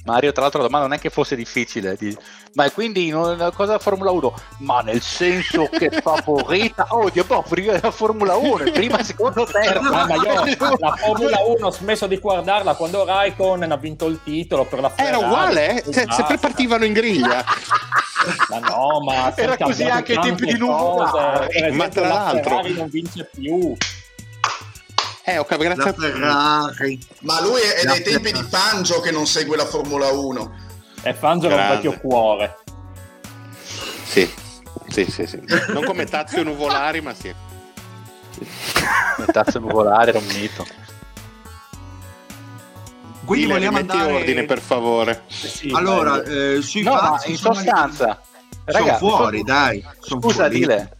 Mario, 0.04 0.32
tra 0.32 0.42
l'altro, 0.42 0.60
la 0.60 0.66
domanda 0.66 0.86
non 0.88 0.96
è 0.96 1.00
che 1.00 1.10
fosse 1.10 1.36
difficile. 1.36 1.96
di- 1.98 2.16
Ma 2.54 2.68
quindi 2.70 3.10
non- 3.10 3.50
cosa 3.54 3.72
la 3.72 3.78
Formula 3.78 4.10
1? 4.10 4.34
Ma 4.58 4.80
nel 4.80 5.00
senso 5.02 5.68
che 5.70 5.90
favorita. 6.02 6.86
Oh, 6.90 7.08
Dio, 7.10 7.24
boh, 7.24 7.44
prima 7.48 7.78
la 7.80 7.90
Formula 7.90 8.36
1, 8.36 8.70
prima, 8.72 9.02
secondo, 9.02 9.44
terza. 9.44 9.80
Ma 10.06 10.14
io 10.14 10.44
la 10.78 10.94
Formula 10.96 11.38
1 11.40 11.66
ho 11.66 11.70
smesso 11.70 12.06
di 12.06 12.18
guardarla 12.18 12.74
quando 12.74 13.04
Raikkonen 13.04 13.70
ha 13.70 13.76
vinto 13.76 14.06
il 14.06 14.20
titolo 14.24 14.64
per 14.64 14.80
la 14.80 14.88
Ferrari. 14.88 15.16
Era 15.16 15.26
uguale, 15.26 15.82
eh? 15.84 15.92
Cioè, 15.92 16.04
sempre 16.08 16.38
partivano 16.38 16.84
in 16.84 16.92
griglia. 16.92 17.44
Ma 18.50 18.58
no, 18.58 19.00
ma 19.02 19.34
Era 19.34 19.56
così 19.56 19.84
anche 19.84 20.12
ai 20.14 20.20
tempi 20.20 20.44
di. 20.46 20.58
Per 20.58 21.72
Ma 21.72 21.88
tra 21.88 22.00
la 22.02 22.08
l'altro- 22.08 22.50
Ferrari 22.62 22.74
vince 23.12 23.30
più. 23.34 23.76
Eh, 25.24 25.38
ho 25.38 25.44
capito, 25.44 25.68
La 25.68 25.74
grazie 25.74 25.90
a 25.90 26.10
Ferrari. 26.10 27.06
Ma 27.20 27.40
lui 27.42 27.60
è, 27.60 27.74
è 27.74 27.84
dei 27.86 28.02
tempi 28.02 28.32
di. 28.32 28.42
Fangio 28.42 29.00
che 29.00 29.10
non 29.10 29.26
segue 29.26 29.56
la 29.56 29.66
Formula 29.66 30.08
1. 30.08 30.54
E 31.02 31.14
Fangio 31.14 31.48
è 31.48 31.54
un 31.54 31.68
vecchio 31.68 31.98
cuore. 32.00 32.58
Sì, 34.04 34.28
sì, 34.88 35.04
sì, 35.04 35.26
sì. 35.26 35.40
Non 35.68 35.84
come 35.84 36.04
Tazio 36.06 36.42
Nuvolari, 36.42 37.00
ma 37.00 37.14
sì. 37.14 37.32
Tazzo 39.32 39.58
nuvolare 39.58 40.10
era 40.10 40.18
un 40.18 40.26
mito. 40.26 40.66
Quindi 43.24 43.44
Dile, 43.46 43.58
vogliamo 43.58 43.78
andare 43.78 44.12
ordine, 44.12 44.44
per 44.44 44.60
favore. 44.60 45.22
Sì, 45.28 45.70
Allora, 45.72 46.22
eh, 46.22 46.60
sui 46.62 46.82
No, 46.82 46.96
fazzi 46.96 47.30
in 47.32 47.36
sono- 47.36 47.54
sostanza, 47.54 48.20
sono 48.66 48.84
raga, 48.86 48.96
fuori, 48.96 49.38
so- 49.38 49.44
dai. 49.44 49.84
Sono 50.00 50.20
Scusa, 50.20 50.34
fuori. 50.44 50.58
dile. 50.58 50.96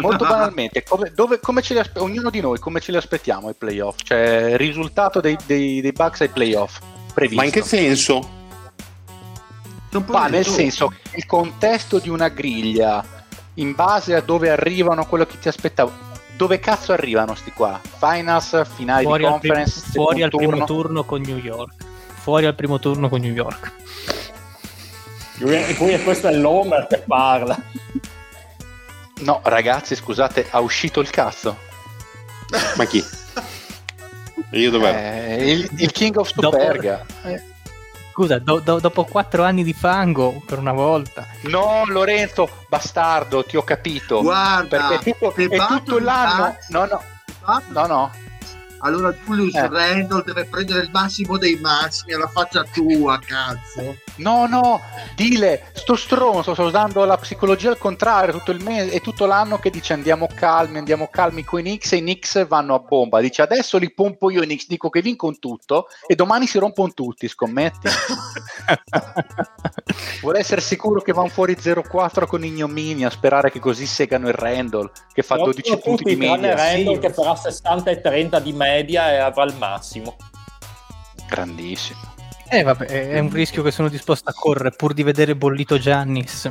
Molto 0.00 0.24
banalmente, 0.26 0.82
come, 0.82 1.12
dove- 1.14 1.40
come 1.40 1.62
ce 1.62 1.74
li 1.74 1.80
aspe- 1.80 2.00
ognuno 2.00 2.30
di 2.30 2.40
noi 2.40 2.58
come 2.58 2.80
ce 2.80 2.90
li 2.90 2.96
aspettiamo 2.96 3.48
ai 3.48 3.54
playoff? 3.54 3.98
Cioè, 4.02 4.56
risultato 4.56 5.20
dei, 5.20 5.36
dei, 5.46 5.80
dei 5.80 5.92
Bucks 5.92 6.22
ai 6.22 6.28
playoff 6.28 6.78
previsto. 7.12 7.40
Ma 7.40 7.44
in 7.44 7.50
che 7.50 7.62
senso? 7.62 8.36
Ma 10.06 10.28
nel 10.28 10.44
tutto. 10.44 10.56
senso 10.56 10.92
il 11.14 11.24
contesto 11.26 11.98
di 11.98 12.08
una 12.08 12.28
griglia, 12.28 13.04
in 13.54 13.74
base 13.74 14.14
a 14.14 14.20
dove 14.20 14.50
arrivano, 14.50 15.06
quello 15.06 15.24
che 15.24 15.38
ti 15.38 15.48
aspettavo, 15.48 15.90
dove 16.36 16.60
cazzo 16.60 16.92
arrivano 16.92 17.34
sti 17.34 17.52
qua? 17.52 17.80
Finals, 17.82 18.64
finali 18.76 19.04
fuori, 19.04 19.22
di 19.22 19.28
al, 19.28 19.40
prim- 19.40 19.54
conference, 19.54 19.90
fuori 19.90 20.22
al 20.22 20.30
secondo 20.30 20.50
primo 20.50 20.64
turno? 20.64 20.82
turno 20.82 21.04
con 21.04 21.20
New 21.22 21.36
York. 21.38 21.84
Fuori 22.20 22.46
al 22.46 22.54
primo 22.54 22.78
turno 22.78 23.08
con 23.08 23.20
New 23.20 23.32
York. 23.32 23.72
E 25.40 25.74
poi 25.78 26.02
questo 26.02 26.28
è 26.28 26.34
l'Homer 26.34 26.86
che 26.86 26.98
parla. 26.98 27.56
No, 29.20 29.40
ragazzi, 29.44 29.94
scusate, 29.96 30.46
ha 30.50 30.60
uscito 30.60 31.00
il 31.00 31.10
cazzo. 31.10 31.56
Ma 32.76 32.84
chi? 32.84 33.04
Io 34.52 34.70
dov'ero? 34.70 34.96
Eh, 34.96 35.50
il, 35.50 35.70
il 35.78 35.92
King 35.92 36.16
of 36.16 36.32
Dopo- 36.34 36.56
Superga. 36.58 37.04
Eh, 37.24 37.42
Scusa, 38.12 38.38
do- 38.38 38.58
do- 38.60 38.80
dopo 38.80 39.04
quattro 39.04 39.44
anni 39.44 39.62
di 39.62 39.72
fango, 39.72 40.42
per 40.44 40.58
una 40.58 40.72
volta. 40.72 41.24
No, 41.42 41.84
Lorenzo, 41.86 42.48
bastardo, 42.68 43.44
ti 43.44 43.56
ho 43.56 43.62
capito. 43.62 44.22
Guarda, 44.22 44.88
Perché 44.88 45.10
è 45.10 45.12
tutto, 45.12 45.32
se 45.36 45.44
è 45.46 45.66
tutto 45.66 45.98
l'anno. 46.00 46.56
No, 46.68 46.84
no, 46.86 47.62
no, 47.68 47.86
no. 47.86 48.10
Allora 48.80 49.12
Julius 49.12 49.54
Eh. 49.54 49.68
Randall 49.68 50.24
deve 50.24 50.44
prendere 50.44 50.80
il 50.80 50.90
massimo 50.92 51.36
dei 51.36 51.58
massimi 51.60 52.12
alla 52.12 52.28
faccia 52.28 52.62
tua, 52.64 53.18
cazzo. 53.18 53.96
No, 54.16 54.46
no, 54.46 54.80
dile, 55.16 55.70
sto 55.74 55.96
stronzo, 55.96 56.52
sto 56.52 56.64
usando 56.64 57.04
la 57.04 57.16
psicologia 57.16 57.70
al 57.70 57.78
contrario, 57.78 58.32
tutto 58.32 58.50
il 58.52 58.62
mese 58.62 58.92
e 58.92 59.00
tutto 59.00 59.26
l'anno 59.26 59.58
che 59.58 59.70
dice 59.70 59.92
andiamo 59.94 60.28
calmi, 60.32 60.78
andiamo 60.78 61.08
calmi 61.10 61.44
con 61.44 61.60
i 61.60 61.62
Knicks 61.62 61.92
e 61.92 61.96
i 61.96 62.00
Knicks 62.00 62.46
vanno 62.46 62.74
a 62.74 62.78
bomba. 62.78 63.20
Dice 63.20 63.42
adesso 63.42 63.78
li 63.78 63.92
pompo 63.92 64.30
io 64.30 64.42
i 64.42 64.46
Knicks, 64.46 64.66
dico 64.68 64.90
che 64.90 65.02
vincono 65.02 65.36
tutto 65.38 65.86
e 66.06 66.14
domani 66.14 66.46
si 66.46 66.58
rompono 66.58 66.92
tutti, 66.92 67.26
scommetti. 67.28 67.88
Vuole 70.20 70.38
essere 70.40 70.60
sicuro 70.60 71.00
che 71.00 71.12
vanno 71.12 71.28
fuori 71.28 71.54
0-4 71.54 72.26
con 72.26 72.44
ignominia, 72.44 73.10
sperare 73.10 73.50
che 73.50 73.60
così 73.60 73.86
segano 73.86 74.28
il 74.28 74.34
Randall 74.34 74.90
che 75.12 75.22
fa 75.22 75.36
12 75.36 75.70
Tutti 75.70 75.82
punti 75.82 76.04
di 76.04 76.16
media. 76.16 76.54
Randall 76.54 76.94
Sì, 76.94 77.00
che 77.00 77.12
farà 77.12 77.34
60 77.34 77.90
e 77.90 78.00
30 78.00 78.40
di 78.40 78.52
media 78.52 78.67
e 78.76 79.16
avrà 79.18 79.44
il 79.44 79.54
massimo. 79.56 80.16
grandissimo. 81.28 82.16
Eh 82.50 82.62
vabbè, 82.62 82.86
è 82.86 83.18
un 83.18 83.30
rischio 83.30 83.62
che 83.62 83.70
sono 83.70 83.88
disposto 83.88 84.30
a 84.30 84.32
correre 84.32 84.70
pur 84.70 84.94
di 84.94 85.02
vedere 85.02 85.36
bollito 85.36 85.78
Giannis. 85.78 86.50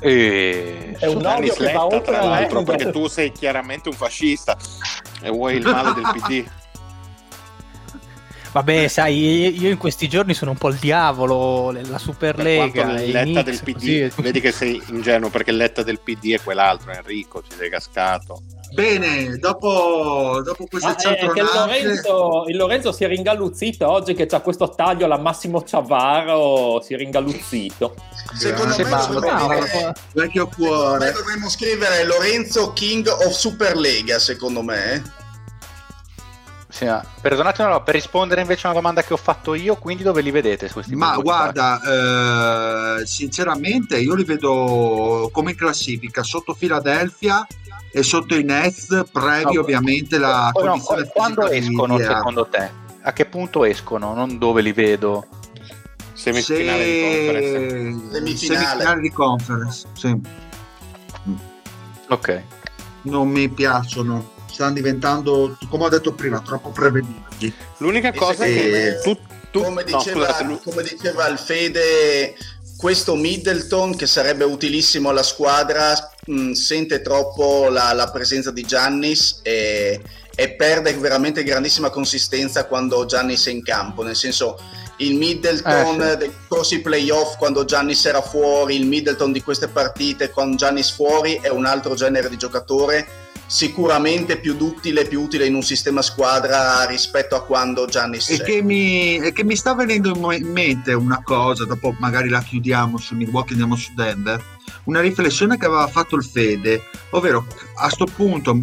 E... 0.00 0.94
È 0.98 1.06
un 1.06 1.24
odio 1.24 1.54
che 1.54 1.72
va 1.72 1.84
oltre 1.84 2.02
tra 2.02 2.24
l'altro, 2.24 2.62
perché 2.62 2.90
tu 2.90 3.08
sei 3.08 3.32
chiaramente 3.32 3.88
un 3.88 3.94
fascista 3.94 4.56
e 5.20 5.30
vuoi 5.30 5.56
il 5.56 5.64
male 5.64 5.94
del 5.94 6.04
PD. 6.12 6.46
Vabbè, 8.56 8.88
sai, 8.88 9.60
io 9.60 9.68
in 9.68 9.76
questi 9.76 10.08
giorni 10.08 10.32
sono 10.32 10.52
un 10.52 10.56
po' 10.56 10.68
il 10.68 10.76
diavolo, 10.76 11.72
la 11.72 11.80
Per 11.82 12.00
Superlega. 12.00 12.84
quanto 12.84 13.02
i 13.02 13.12
letta 13.12 13.20
Knicks, 13.42 13.42
del 13.44 13.60
PD, 13.62 14.08
così. 14.08 14.22
vedi 14.22 14.40
che 14.40 14.50
sei 14.50 14.82
ingenuo 14.88 15.28
perché 15.28 15.52
letta 15.52 15.82
del 15.82 16.00
PD 16.00 16.32
è 16.32 16.40
quell'altro, 16.42 16.90
Enrico, 16.90 17.42
ci 17.42 17.54
sei 17.54 17.68
cascato. 17.68 18.40
Bene, 18.72 19.36
dopo, 19.36 20.40
dopo 20.42 20.64
queste 20.70 20.88
Ah, 20.88 20.94
che 20.94 21.40
il. 21.40 21.46
Lorenzo, 21.52 22.44
il 22.48 22.56
Lorenzo 22.56 22.92
si 22.92 23.04
è 23.04 23.08
ringalluzzito 23.08 23.86
oggi 23.90 24.14
che 24.14 24.24
c'ha 24.24 24.40
questo 24.40 24.70
taglio 24.70 25.04
alla 25.04 25.18
Massimo 25.18 25.62
Ciavaro, 25.62 26.80
si 26.82 26.94
è 26.94 26.96
ringalluzzito. 26.96 27.94
Secondo 28.38 28.74
me 28.74 28.88
no, 28.88 29.48
dire- 29.48 29.92
Vecchio 30.12 30.48
secondo 30.50 30.50
me 30.50 30.54
cuore. 30.56 31.12
dovremmo 31.12 31.50
scrivere 31.50 32.04
Lorenzo 32.06 32.72
King 32.72 33.06
of 33.06 33.28
Superlega, 33.32 34.18
secondo 34.18 34.62
me. 34.62 35.24
Sì, 36.76 36.84
ma 36.84 37.02
perdonate, 37.22 37.62
no, 37.62 37.70
no, 37.70 37.82
per 37.82 37.94
rispondere 37.94 38.42
invece 38.42 38.66
a 38.66 38.70
una 38.70 38.78
domanda 38.78 39.02
che 39.02 39.14
ho 39.14 39.16
fatto 39.16 39.54
io, 39.54 39.76
quindi 39.76 40.02
dove 40.02 40.20
li 40.20 40.30
vedete 40.30 40.70
questi 40.70 40.94
Ma 40.94 41.16
guarda, 41.16 42.98
eh, 43.00 43.06
sinceramente 43.06 43.98
io 43.98 44.14
li 44.14 44.24
vedo 44.24 45.30
come 45.32 45.52
in 45.52 45.56
classifica 45.56 46.22
sotto 46.22 46.52
Philadelphia 46.52 47.46
e 47.90 48.02
sotto 48.02 48.36
i 48.36 48.44
Nets, 48.44 49.04
previ 49.10 49.54
No, 49.54 49.60
ovviamente 49.60 50.18
la 50.18 50.50
Bucks? 50.52 50.66
No, 50.66 50.72
condizione 50.72 51.10
quando 51.14 51.48
escono 51.48 51.96
media. 51.96 52.14
secondo 52.14 52.46
te? 52.46 52.70
A 53.00 53.12
che 53.14 53.24
punto 53.24 53.64
escono? 53.64 54.12
Non 54.12 54.36
dove 54.36 54.60
li 54.60 54.72
vedo? 54.74 55.24
Semifinale 56.12 56.84
di 56.84 57.00
conference. 57.00 57.48
Se... 57.48 58.12
Semifinale. 58.12 58.36
semifinale 58.36 59.00
di 59.00 59.10
conference, 59.10 59.86
sì. 59.94 60.20
Ok. 62.08 62.42
Non 63.00 63.28
mi 63.28 63.48
piacciono, 63.48 64.32
stanno 64.56 64.72
diventando, 64.72 65.56
come 65.68 65.84
ho 65.84 65.88
detto 65.88 66.12
prima, 66.12 66.40
troppo 66.40 66.70
prevedibili. 66.70 67.52
L'unica 67.78 68.12
cosa 68.12 68.44
è 68.44 68.48
sì, 68.48 68.54
che 68.54 69.00
tu, 69.02 69.18
tu- 69.50 69.62
come, 69.62 69.84
no, 69.86 69.98
diceva, 69.98 70.26
scusate, 70.26 70.60
come 70.64 70.82
diceva 70.82 71.26
il 71.28 71.38
Fede, 71.38 72.34
questo 72.76 73.14
Middleton 73.14 73.96
che 73.96 74.06
sarebbe 74.06 74.44
utilissimo 74.44 75.10
alla 75.10 75.22
squadra 75.22 75.94
mh, 76.26 76.52
sente 76.52 77.02
troppo 77.02 77.68
la, 77.68 77.92
la, 77.92 78.10
presenza 78.10 78.50
di 78.50 78.62
Giannis 78.62 79.40
e, 79.42 80.00
e, 80.34 80.50
perde 80.52 80.94
veramente 80.94 81.42
grandissima 81.42 81.90
consistenza 81.90 82.66
quando 82.66 83.04
Giannis 83.04 83.46
è 83.46 83.50
in 83.50 83.62
campo, 83.62 84.02
nel 84.02 84.16
senso 84.16 84.58
il 84.98 85.14
Middleton 85.16 86.00
eh, 86.00 86.10
sì. 86.12 86.16
dei 86.16 86.32
corsi 86.48 86.80
playoff 86.80 87.36
quando 87.36 87.66
Giannis 87.66 88.04
era 88.06 88.22
fuori, 88.22 88.76
il 88.76 88.86
Middleton 88.86 89.32
di 89.32 89.42
queste 89.42 89.68
partite 89.68 90.30
con 90.30 90.56
Giannis 90.56 90.90
fuori 90.90 91.38
è 91.42 91.48
un 91.48 91.66
altro 91.66 91.94
genere 91.94 92.30
di 92.30 92.38
giocatore 92.38 93.24
sicuramente 93.46 94.38
più 94.38 94.56
duttile, 94.56 95.06
più 95.06 95.22
utile 95.22 95.46
in 95.46 95.54
un 95.54 95.62
sistema 95.62 96.02
squadra 96.02 96.84
rispetto 96.84 97.36
a 97.36 97.44
quando 97.44 97.86
Giannis 97.86 98.30
e 98.30 98.42
che, 98.42 98.62
mi, 98.62 99.18
e 99.18 99.32
che 99.32 99.44
mi 99.44 99.56
sta 99.56 99.74
venendo 99.74 100.32
in 100.32 100.50
mente 100.50 100.92
una 100.92 101.22
cosa, 101.22 101.64
dopo 101.64 101.94
magari 101.98 102.28
la 102.28 102.42
chiudiamo 102.42 102.98
su 102.98 103.14
Milwaukee, 103.14 103.52
andiamo 103.52 103.76
su 103.76 103.92
Denver, 103.94 104.42
una 104.84 105.00
riflessione 105.00 105.56
che 105.56 105.66
aveva 105.66 105.86
fatto 105.86 106.16
il 106.16 106.24
Fede, 106.24 106.82
ovvero 107.10 107.46
a 107.76 107.82
questo 107.86 108.06
punto 108.06 108.58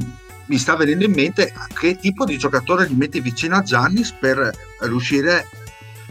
mi 0.45 0.57
sta 0.57 0.75
venendo 0.75 1.05
in 1.05 1.13
mente 1.13 1.53
che 1.79 1.97
tipo 1.97 2.25
di 2.25 2.37
giocatore 2.37 2.87
gli 2.87 2.93
metti 2.93 3.21
vicino 3.21 3.55
a 3.55 3.61
Giannis 3.61 4.11
per 4.11 4.51
riuscire 4.81 5.47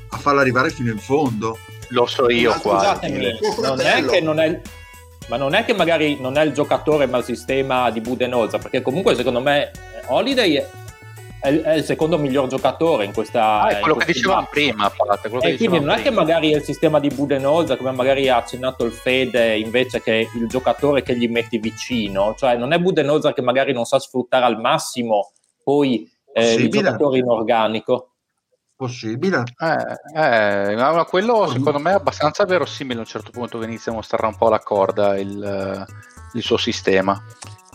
a 0.08 0.16
farlo 0.16 0.40
arrivare 0.40 0.70
fino 0.70 0.90
in 0.90 0.98
fondo. 0.98 1.58
Lo 1.88 2.06
so 2.06 2.30
io 2.30 2.52
qua. 2.60 2.78
Scusatemi, 2.78 3.38
non 3.60 3.80
è 3.80 4.04
che 4.06 4.20
non 4.20 4.40
è 4.40 4.60
ma 5.28 5.36
non 5.36 5.54
è 5.54 5.64
che 5.64 5.74
magari 5.74 6.18
non 6.20 6.36
è 6.36 6.44
il 6.44 6.52
giocatore 6.52 7.06
ma 7.06 7.18
il 7.18 7.24
sistema 7.24 7.90
di 7.90 8.00
Budenholzer, 8.00 8.60
perché 8.60 8.82
comunque 8.82 9.14
secondo 9.14 9.40
me 9.40 9.70
Holiday 10.06 10.64
è, 11.42 11.60
è 11.60 11.72
il 11.74 11.84
secondo 11.84 12.18
miglior 12.18 12.46
giocatore 12.46 13.04
in 13.04 13.12
questa... 13.12 13.62
Ah, 13.62 13.68
è 13.68 13.80
quello 13.80 13.96
che 13.96 14.12
dicevamo 14.12 14.46
prima, 14.48 14.90
Pat, 14.94 15.24
E 15.24 15.56
quindi 15.56 15.66
non 15.66 15.94
prima. 15.94 15.94
è 15.96 16.02
che 16.02 16.10
magari 16.10 16.52
è 16.52 16.56
il 16.56 16.62
sistema 16.62 17.00
di 17.00 17.08
Budenholzer, 17.08 17.76
come 17.76 17.90
magari 17.90 18.28
ha 18.28 18.36
accennato 18.36 18.84
il 18.84 18.92
Fede, 18.92 19.56
invece 19.56 20.00
che 20.00 20.28
il 20.34 20.46
giocatore 20.46 21.02
che 21.02 21.16
gli 21.16 21.28
metti 21.28 21.58
vicino, 21.58 22.34
cioè 22.38 22.56
non 22.56 22.72
è 22.72 22.78
Budenholzer 22.78 23.32
che 23.32 23.42
magari 23.42 23.72
non 23.72 23.84
sa 23.84 23.98
sfruttare 23.98 24.44
al 24.44 24.60
massimo 24.60 25.32
poi 25.62 26.08
eh, 26.32 26.54
il 26.54 26.70
giocatore 26.70 27.18
in 27.18 27.28
organico. 27.28 28.11
Possibile? 28.74 29.44
Eh, 29.58 30.70
eh, 30.72 30.74
ma 30.74 31.04
quello 31.04 31.46
secondo 31.46 31.78
me 31.78 31.90
è 31.90 31.94
abbastanza 31.94 32.44
verosimile 32.44 32.96
a 32.96 33.00
un 33.00 33.06
certo 33.06 33.30
punto 33.30 33.58
che 33.58 33.66
inizia 33.66 33.92
a 33.92 33.94
mostrare 33.94 34.26
un 34.26 34.36
po' 34.36 34.48
la 34.48 34.58
corda 34.58 35.16
il, 35.18 35.86
il 36.32 36.42
suo 36.42 36.56
sistema. 36.56 37.22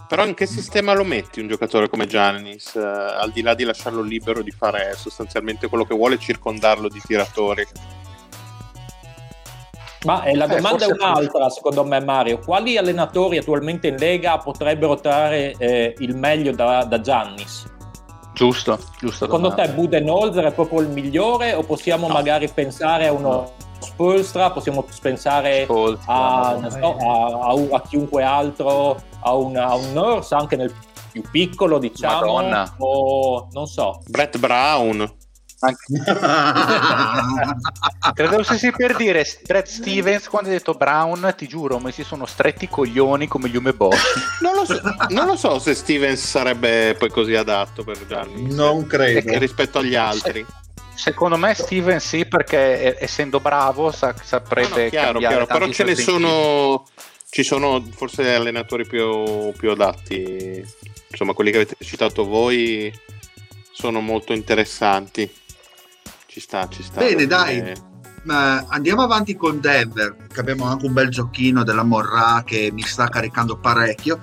Però 0.08 0.26
in 0.26 0.34
che 0.36 0.46
sistema 0.46 0.94
lo 0.94 1.04
metti 1.04 1.42
un 1.42 1.50
giocatore 1.50 1.90
come 1.90 2.08
Giannis, 2.08 2.76
eh, 2.76 2.82
al 2.82 3.32
di 3.32 3.42
là 3.42 3.54
di 3.54 3.66
lasciarlo 3.66 4.02
libero 4.02 4.42
di 4.42 4.52
fare 4.52 4.94
sostanzialmente 4.96 5.68
quello 5.68 5.84
che 5.84 5.96
vuole, 5.96 6.18
circondarlo 6.18 6.88
di 6.88 7.02
tiratori? 7.06 7.68
Ma 10.06 10.24
eh, 10.24 10.36
la 10.36 10.46
eh, 10.46 10.56
domanda 10.56 10.86
è 10.86 10.92
un'altra, 10.92 11.50
secondo 11.50 11.84
me, 11.84 12.00
Mario. 12.00 12.40
Quali 12.40 12.78
allenatori 12.78 13.38
attualmente 13.38 13.88
in 13.88 13.98
Lega 13.98 14.38
potrebbero 14.38 14.96
trarre 14.96 15.54
eh, 15.58 15.94
il 15.98 16.16
meglio 16.16 16.54
da, 16.54 16.86
da 16.86 17.02
Giannis? 17.02 17.76
Giusto, 18.38 18.78
giusto. 19.00 19.26
Secondo 19.26 19.52
te 19.56 19.68
Budenholzer 19.70 20.46
è 20.46 20.54
proprio 20.54 20.82
il 20.82 20.90
migliore 20.90 21.56
o 21.56 21.64
possiamo 21.64 22.06
no. 22.06 22.14
magari 22.14 22.48
pensare 22.48 23.08
a 23.08 23.12
uno 23.12 23.30
no. 23.30 23.52
Spolstra, 23.80 24.52
possiamo 24.52 24.86
pensare 25.02 25.64
Spolstra, 25.64 26.14
a, 26.14 26.58
no, 26.60 26.70
so, 26.70 26.98
a, 26.98 27.74
a, 27.74 27.76
a, 27.78 27.82
chiunque 27.82 28.22
altro, 28.22 29.02
a 29.22 29.34
un, 29.34 29.56
a 29.56 29.74
un 29.74 29.92
nurse 29.92 30.36
anche 30.36 30.56
nel 30.56 30.72
più 31.12 31.24
piccolo 31.32 31.80
diciamo, 31.80 32.36
Madonna. 32.36 32.76
o 32.78 33.48
non 33.54 33.66
so. 33.66 34.04
Brett 34.06 34.38
Brown. 34.38 35.12
Credevo 38.14 38.44
stessi 38.46 38.72
per 38.72 38.96
dire 38.96 39.26
Brad 39.44 39.66
Stevens 39.66 40.28
quando 40.28 40.50
hai 40.50 40.58
detto 40.58 40.76
Brown, 40.76 41.34
ti 41.36 41.48
giuro, 41.48 41.80
ma 41.80 41.90
si 41.90 42.04
sono 42.04 42.28
stretti 42.28 42.66
i 42.66 42.70
coglioni 42.70 43.28
come 43.28 43.48
Yume 43.48 43.74
Boss. 43.74 43.98
non, 44.42 44.54
lo 44.54 44.66
so, 44.66 44.80
non 45.10 45.26
lo 45.26 45.36
so 45.36 45.58
se 45.58 45.74
Stevens 45.74 46.24
sarebbe 46.24 46.96
poi 46.98 47.10
così 47.10 47.34
adatto 47.34 47.84
per 47.84 48.06
Gianni. 48.06 48.54
Non 48.54 48.86
credo. 48.86 49.38
rispetto 49.40 49.80
agli 49.80 49.96
altri. 49.96 50.46
Secondo 50.94 51.38
me 51.38 51.54
Steven 51.56 52.00
sì, 52.00 52.26
perché 52.26 52.98
essendo 53.00 53.40
bravo 53.40 53.92
sa, 53.92 54.14
saprebbe 54.22 54.76
no, 54.78 54.84
no, 54.84 54.90
chiaro, 54.90 55.20
chiaro, 55.20 55.46
però 55.46 55.70
ce 55.70 55.84
ne 55.84 55.96
sono 55.96 56.86
ci 57.30 57.44
sono 57.44 57.84
forse 57.92 58.34
allenatori 58.34 58.88
più, 58.88 59.52
più 59.52 59.70
adatti 59.70 60.64
insomma 61.10 61.34
quelli 61.34 61.52
che 61.52 61.58
avete 61.58 61.76
citato 61.84 62.26
voi 62.26 62.92
sono 63.72 64.00
molto 64.00 64.34
interessanti 64.34 65.30
ci 66.38 66.40
sta, 66.40 66.68
ci 66.70 66.84
sta. 66.84 67.00
Bene, 67.00 67.26
dai. 67.26 67.60
Uh, 67.60 68.66
andiamo 68.68 69.02
avanti 69.02 69.36
con 69.36 69.60
Denver, 69.60 70.28
che 70.32 70.40
abbiamo 70.40 70.66
anche 70.66 70.86
un 70.86 70.94
bel 70.94 71.10
giochino 71.10 71.64
della 71.64 71.84
Morra 71.84 72.44
che 72.46 72.70
mi 72.72 72.84
sta 72.84 73.08
caricando 73.08 73.58
parecchio. 73.58 74.20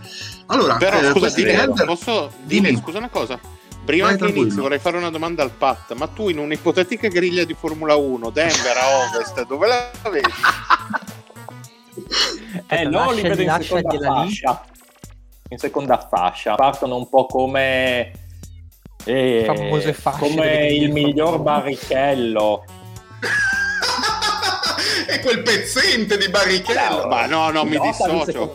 Allora, 0.46 0.76
Però, 0.76 1.00
eh, 1.00 1.10
scusa, 1.10 1.30
Denver... 1.30 1.86
posso 1.86 2.32
dire, 2.44 2.76
scusa 2.76 2.98
una 2.98 3.08
cosa? 3.08 3.40
Prima 3.84 4.14
Vai 4.14 4.16
che 4.16 4.38
inizi 4.38 4.60
vorrei 4.60 4.78
fare 4.78 4.96
una 4.96 5.10
domanda 5.10 5.42
al 5.42 5.50
Pat, 5.50 5.92
ma 5.94 6.06
tu 6.06 6.28
in 6.28 6.38
un'ipotetica 6.38 7.08
griglia 7.08 7.42
di 7.44 7.54
Formula 7.54 7.96
1, 7.96 8.30
Denver 8.30 8.76
a 8.76 9.08
Ovest, 9.08 9.44
dove 9.46 9.66
la 9.66 9.90
vedi? 10.10 10.30
eh, 12.68 12.84
no, 12.84 13.10
li 13.10 13.22
vedo 13.22 13.42
in 13.42 13.58
seconda 13.60 13.98
fascia. 13.98 14.64
In 15.48 15.58
seconda 15.58 15.98
fascia. 15.98 16.54
Partono 16.54 16.96
un 16.96 17.08
po' 17.08 17.26
come 17.26 18.12
e 19.04 19.42
famose 19.46 19.92
fasce 19.92 20.18
come 20.18 20.66
il 20.68 20.90
miglior 20.90 21.40
barrichello. 21.40 22.64
È 25.06 25.20
quel 25.20 25.42
pezzente 25.42 26.16
di 26.16 26.28
barrichello. 26.28 27.06
Ma 27.06 27.26
no 27.26 27.50
no 27.50 27.64
mi 27.64 27.78
dissocio. 27.78 28.52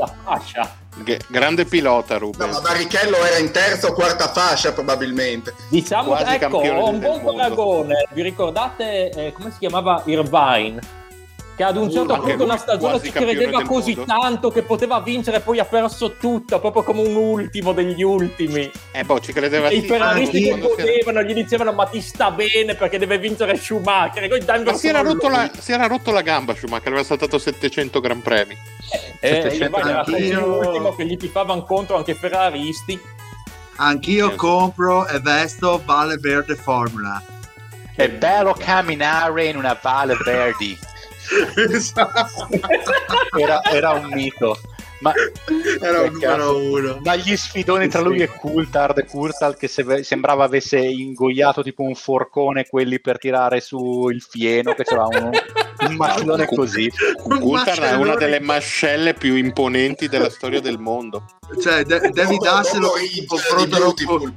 G- 1.03 1.17
grande 1.27 1.65
pilota 1.65 2.17
Ruben. 2.17 2.47
No, 2.47 2.53
ma 2.53 2.61
Barrichello 2.61 3.23
era 3.23 3.37
in 3.37 3.51
terza 3.51 3.87
o 3.87 3.93
quarta 3.93 4.27
fascia 4.27 4.73
probabilmente. 4.73 5.53
Diciamo 5.69 6.09
Quasi 6.09 6.33
ecco 6.33 6.57
ho 6.57 6.89
un 6.89 6.99
buon 6.99 7.21
paragone. 7.23 8.07
Vi 8.11 8.21
ricordate 8.21 9.09
eh, 9.11 9.31
come 9.31 9.51
si 9.51 9.59
chiamava 9.59 10.01
Irvine 10.05 10.97
che 11.59 11.65
ad 11.65 11.75
un 11.75 11.91
certo 11.91 12.17
punto 12.21 12.45
una 12.45 12.55
stagione 12.55 13.01
ci 13.03 13.11
credeva 13.11 13.63
così 13.63 13.93
mondo. 13.93 14.13
tanto 14.13 14.49
che 14.49 14.61
poteva 14.61 15.01
vincere 15.01 15.37
e 15.37 15.39
poi 15.41 15.59
ha 15.59 15.65
perso 15.65 16.13
tutto, 16.13 16.57
proprio 16.57 16.83
come 16.83 17.01
un 17.01 17.13
ultimo 17.13 17.73
degli 17.73 18.01
ultimi. 18.01 18.71
E 18.91 19.03
poi 19.03 19.19
ci 19.19 19.33
credeva 19.33 19.67
E 19.67 19.75
i 19.75 19.81
ferraristi 19.81 20.41
che 20.41 20.57
potevano, 20.57 21.21
gli 21.21 21.33
dicevano 21.33 21.73
ma 21.73 21.85
ti 21.87 21.99
sta 21.99 22.31
bene 22.31 22.75
perché 22.75 22.97
deve 22.97 23.17
vincere 23.17 23.57
Schumacher. 23.57 24.29
Ma 24.63 24.73
si 24.73 24.87
era, 24.87 25.01
la, 25.01 25.51
si 25.59 25.73
era, 25.73 25.87
rotto 25.87 26.11
la, 26.11 26.21
gamba 26.21 26.55
Schumacher, 26.55 26.87
aveva 26.87 27.03
saltato 27.03 27.37
700 27.37 27.99
Gran 27.99 28.21
Premi. 28.21 28.55
Eh, 29.19 29.41
700 29.41 29.77
eh, 29.79 30.27
era 30.29 30.39
l'ultimo 30.39 30.95
che 30.95 31.05
gli 31.05 31.17
tifavano 31.17 31.63
contro 31.63 31.97
anche 31.97 32.11
i 32.11 32.15
ferraristi. 32.15 32.97
Anch'io 33.75 34.33
compro 34.35 35.05
e 35.07 35.19
vesto 35.19 35.81
Vale 35.83 36.15
Verde 36.15 36.55
Formula. 36.55 37.21
È 37.93 38.07
bello 38.07 38.55
camminare 38.57 39.47
in 39.47 39.57
una 39.57 39.77
Vale 39.81 40.15
Verdi 40.23 40.87
era, 43.37 43.63
era, 43.63 43.91
un 43.91 44.09
mito. 44.13 44.59
Ma, 45.01 45.13
era 45.81 46.01
un 46.01 46.11
numero 46.11 46.57
uno. 46.57 46.99
Ma 47.03 47.15
gli 47.15 47.35
sfidoni 47.37 47.87
tra 47.87 48.01
lui 48.01 48.21
e 48.21 48.27
Coulthard, 48.27 49.05
Coulthard 49.05 49.55
che 49.55 49.67
se, 49.67 50.03
sembrava 50.03 50.43
avesse 50.43 50.77
ingoiato 50.77 51.63
tipo 51.63 51.83
un 51.83 51.95
forcone 51.95 52.67
quelli 52.67 52.99
per 52.99 53.17
tirare 53.17 53.61
su 53.61 54.09
il 54.09 54.21
fieno, 54.21 54.73
che 54.73 54.83
c'era 54.83 55.05
un, 55.05 55.31
un 55.87 55.95
macellone 55.95 56.45
così. 56.47 56.91
Coulthard 57.23 57.81
è 57.81 57.93
una 57.93 58.15
delle 58.15 58.41
mascelle 58.41 59.13
più 59.13 59.35
imponenti 59.35 60.09
della 60.09 60.29
storia 60.29 60.59
del 60.59 60.79
mondo. 60.79 61.23
Cioè, 61.61 61.83
de- 61.83 62.09
devi 62.11 62.37
darselo 62.37 62.91
in 62.97 63.25
confronto 63.25 63.93
con... 64.05 64.35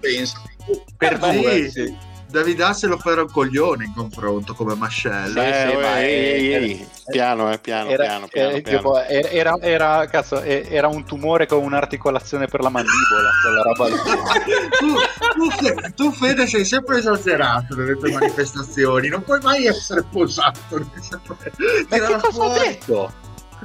Per 0.97 1.19
due, 1.19 1.71
sì 1.71 2.11
David 2.33 2.61
Hassel 2.62 2.99
fare 2.99 3.21
un 3.21 3.31
coglione 3.31 3.85
in 3.85 3.92
confronto 3.95 4.55
come 4.55 4.75
mascella. 4.75 5.47
Eh, 5.47 5.71
sì, 5.71 5.77
ma 5.77 6.03
ehi, 6.03 6.53
ehi, 6.55 6.88
piano, 7.11 7.53
eh, 7.53 7.59
piano, 7.59 7.90
era, 7.90 8.05
piano, 8.05 8.27
piano, 8.27 8.51
eh, 8.53 8.62
piano. 8.62 8.99
Era, 9.03 9.57
era, 9.61 10.07
cazzo, 10.07 10.40
era, 10.40 10.88
un 10.88 11.05
tumore 11.05 11.47
con 11.47 11.62
un'articolazione 11.62 12.47
per 12.47 12.62
la 12.62 12.71
mandibola, 12.71 13.31
quella 13.42 13.63
roba 13.63 13.88
lì. 13.88 13.96
tu, 14.81 14.94
tu, 15.37 15.92
tu, 15.94 16.13
Fede, 16.13 16.46
sei 16.46 16.65
sempre 16.65 16.98
esagerato 16.98 17.77
nelle 17.77 17.98
tue 17.98 18.11
manifestazioni, 18.11 19.09
non 19.09 19.23
puoi 19.23 19.40
mai 19.42 19.67
essere 19.67 20.02
posato. 20.02 20.59
Ma 20.71 21.98
che 21.98 22.00
cosa 22.00 22.31
fuori. 22.31 22.48
ho 22.48 22.63
detto? 22.63 23.13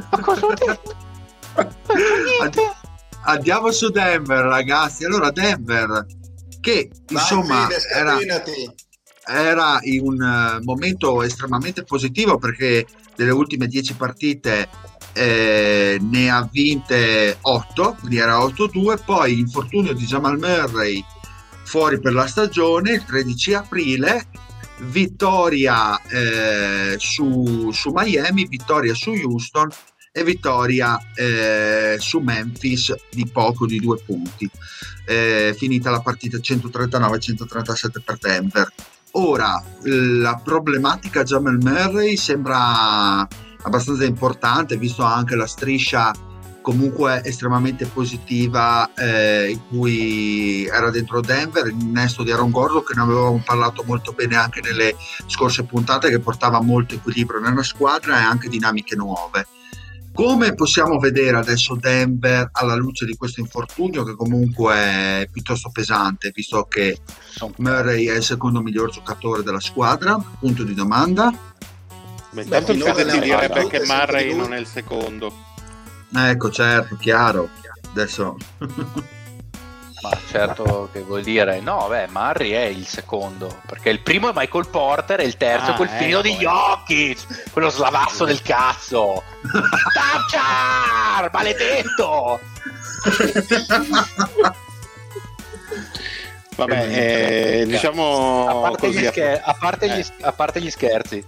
Ma 0.09 0.19
cosa 0.19 0.45
ho 0.45 0.53
detto? 0.53 0.95
Andiamo 3.23 3.71
su 3.71 3.89
Denver, 3.89 4.43
ragazzi. 4.43 5.05
Allora, 5.05 5.31
Denver 5.31 6.05
che 6.59 6.89
insomma 7.09 7.67
era, 7.93 8.17
era, 9.25 9.79
in 9.81 10.01
un 10.01 10.21
eh, 10.21 10.63
momento 10.63 11.21
estremamente 11.21 11.83
positivo 11.83 12.37
perché 12.37 12.85
delle 13.15 13.31
ultime 13.31 13.67
10 13.67 13.95
partite 13.95 14.69
eh, 15.13 15.97
ne 15.99 16.29
ha 16.29 16.47
vinte 16.51 17.37
8, 17.41 17.97
quindi 17.99 18.17
era 18.17 18.37
8-2, 18.37 18.99
poi 19.03 19.39
infortunio 19.39 19.93
di 19.93 20.05
Jamal 20.05 20.37
Murray 20.37 21.03
fuori 21.63 21.99
per 21.99 22.13
la 22.13 22.27
stagione 22.27 22.91
il 22.93 23.03
13 23.03 23.53
aprile. 23.55 24.27
Vittoria 24.79 25.99
eh, 26.03 26.95
su, 26.99 27.71
su, 27.71 27.91
Miami, 27.91 28.45
vittoria 28.47 28.93
su 28.93 29.11
Houston 29.11 29.67
e 30.18 30.24
vittoria 30.24 30.99
eh, 31.13 31.97
su 31.99 32.18
Memphis 32.20 32.95
di 33.11 33.28
poco 33.28 33.68
di 33.68 33.80
due 33.80 33.99
punti. 34.03 34.49
Eh, 35.05 35.53
finita 35.55 35.91
la 35.91 35.99
partita 35.99 36.39
139-137 36.39 38.01
per 38.03 38.18
Denver. 38.18 38.68
Ora, 39.11 39.63
la 39.84 40.41
problematica 40.43 41.24
Jamal 41.24 41.59
Murray 41.61 42.18
sembra 42.18 43.28
abbastanza 43.61 44.05
importante, 44.05 44.78
visto 44.78 45.03
anche 45.03 45.36
la 45.36 45.45
striscia 45.45 46.11
comunque 46.61 47.24
estremamente 47.24 47.86
positiva 47.86 48.93
eh, 48.95 49.51
in 49.51 49.59
cui 49.70 50.65
era 50.65 50.89
dentro 50.89 51.22
Denver, 51.22 51.68
il 51.68 51.76
nesto 51.76 52.24
di 52.24 52.32
Aaron 52.32 52.51
Gordon 52.51 52.84
che 52.84 52.93
ne 52.95 53.03
avevamo 53.03 53.41
parlato 53.45 53.84
molto 53.86 54.11
bene 54.13 54.36
anche 54.36 54.61
nelle 54.61 54.95
scorse 55.28 55.63
puntate 55.63 56.09
che 56.09 56.20
portava 56.20 56.59
molto 56.59 56.95
equilibrio 56.95 57.39
nella 57.39 57.63
squadra 57.63 58.20
e 58.20 58.24
anche 58.24 58.49
dinamiche 58.49 58.95
nuove. 58.95 59.47
Come 60.18 60.55
possiamo 60.55 60.97
vedere 60.97 61.38
adesso 61.38 61.76
Denver 61.76 62.49
alla 62.51 62.74
luce 62.74 63.05
di 63.05 63.15
questo 63.15 63.39
infortunio 63.39 64.03
che 64.03 64.15
comunque 64.15 64.74
è 64.74 65.30
piuttosto 65.32 65.70
pesante, 65.72 66.32
visto 66.34 66.63
che 66.63 67.01
Murray 67.57 68.07
è 68.07 68.15
il 68.15 68.24
secondo 68.24 68.63
miglior 68.63 68.89
giocatore 68.89 69.43
della 69.43 69.59
squadra? 69.59 70.18
Punto 70.39 70.63
di 70.63 70.74
domanda. 70.74 71.32
Beh, 72.32 72.41
intanto 72.41 72.72
il 72.72 72.82
fatto 72.82 73.03
di 73.03 73.20
direbbe 73.20 73.68
che 73.68 73.84
Murray 73.86 74.36
non 74.36 74.55
è 74.55 74.57
il 74.59 74.65
secondo. 74.65 75.32
Ecco, 76.11 76.49
certo, 76.49 76.95
chiaro. 76.95 77.49
Adesso... 77.91 78.38
Ma 80.09 80.17
certo 80.29 80.87
che 80.93 81.01
vuol 81.01 81.21
dire, 81.21 81.59
no, 81.59 81.87
beh, 81.89 82.07
Murray 82.07 82.51
è 82.51 82.63
il 82.63 82.87
secondo, 82.87 83.59
perché 83.65 83.89
il 83.89 83.99
primo 83.99 84.29
è 84.29 84.31
Michael 84.33 84.69
Porter 84.69 85.19
e 85.19 85.25
il 85.25 85.35
terzo 85.35 85.71
ah, 85.71 85.73
è 85.73 85.75
quel 85.75 85.89
ecco, 85.89 85.97
finito 85.97 86.21
di 86.21 86.35
Jokic, 86.35 87.51
quello 87.51 87.69
slavasso 87.69 88.23
del 88.23 88.41
cazzo. 88.41 89.21
Tapchar, 89.93 91.29
maledetto! 91.33 92.39
Vabbè, 96.55 96.87
eh, 96.89 97.65
diciamo 97.67 98.47
a 98.47 98.61
parte, 98.61 98.87
così, 98.87 99.05
scher- 99.05 99.41
a, 99.43 99.53
parte 99.59 99.89
gli, 99.89 100.05
a 100.21 100.31
parte 100.31 100.61
gli 100.61 100.71
scherzi, 100.71 101.23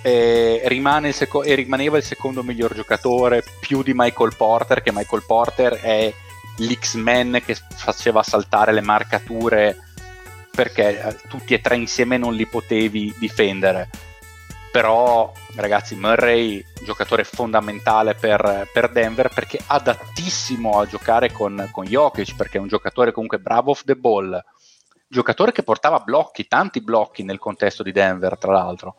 eh, 0.00 0.62
rimane 0.64 1.08
il 1.08 1.14
seco- 1.14 1.42
e 1.42 1.54
rimaneva 1.54 1.98
il 1.98 2.04
secondo 2.04 2.42
miglior 2.42 2.74
giocatore 2.74 3.44
più 3.60 3.82
di 3.82 3.92
Michael 3.94 4.34
Porter 4.34 4.82
che 4.82 4.92
Michael 4.92 5.24
Porter 5.26 5.74
è 5.74 6.12
l'X-Men 6.56 7.40
che 7.44 7.56
faceva 7.74 8.22
saltare 8.22 8.72
le 8.72 8.80
marcature 8.80 9.76
perché 10.54 11.02
eh, 11.02 11.16
tutti 11.28 11.54
e 11.54 11.60
tre 11.60 11.76
insieme 11.76 12.16
non 12.16 12.34
li 12.34 12.46
potevi 12.46 13.14
difendere. 13.18 13.88
Però 14.70 15.32
ragazzi 15.54 15.94
Murray 15.94 16.64
giocatore 16.84 17.22
fondamentale 17.24 18.14
per, 18.14 18.68
per 18.72 18.90
Denver 18.90 19.28
perché 19.32 19.60
adattissimo 19.64 20.80
a 20.80 20.86
giocare 20.86 21.30
con, 21.30 21.68
con 21.70 21.84
Jokic 21.84 22.34
perché 22.34 22.58
è 22.58 22.60
un 22.60 22.66
giocatore 22.66 23.12
comunque 23.12 23.38
bravo 23.38 23.70
off 23.70 23.84
the 23.84 23.94
ball. 23.94 24.42
Giocatore 25.06 25.52
che 25.52 25.62
portava 25.62 26.00
blocchi, 26.00 26.48
tanti 26.48 26.80
blocchi 26.80 27.22
nel 27.22 27.38
contesto 27.38 27.82
di 27.82 27.92
Denver 27.92 28.36
tra 28.36 28.52
l'altro. 28.52 28.96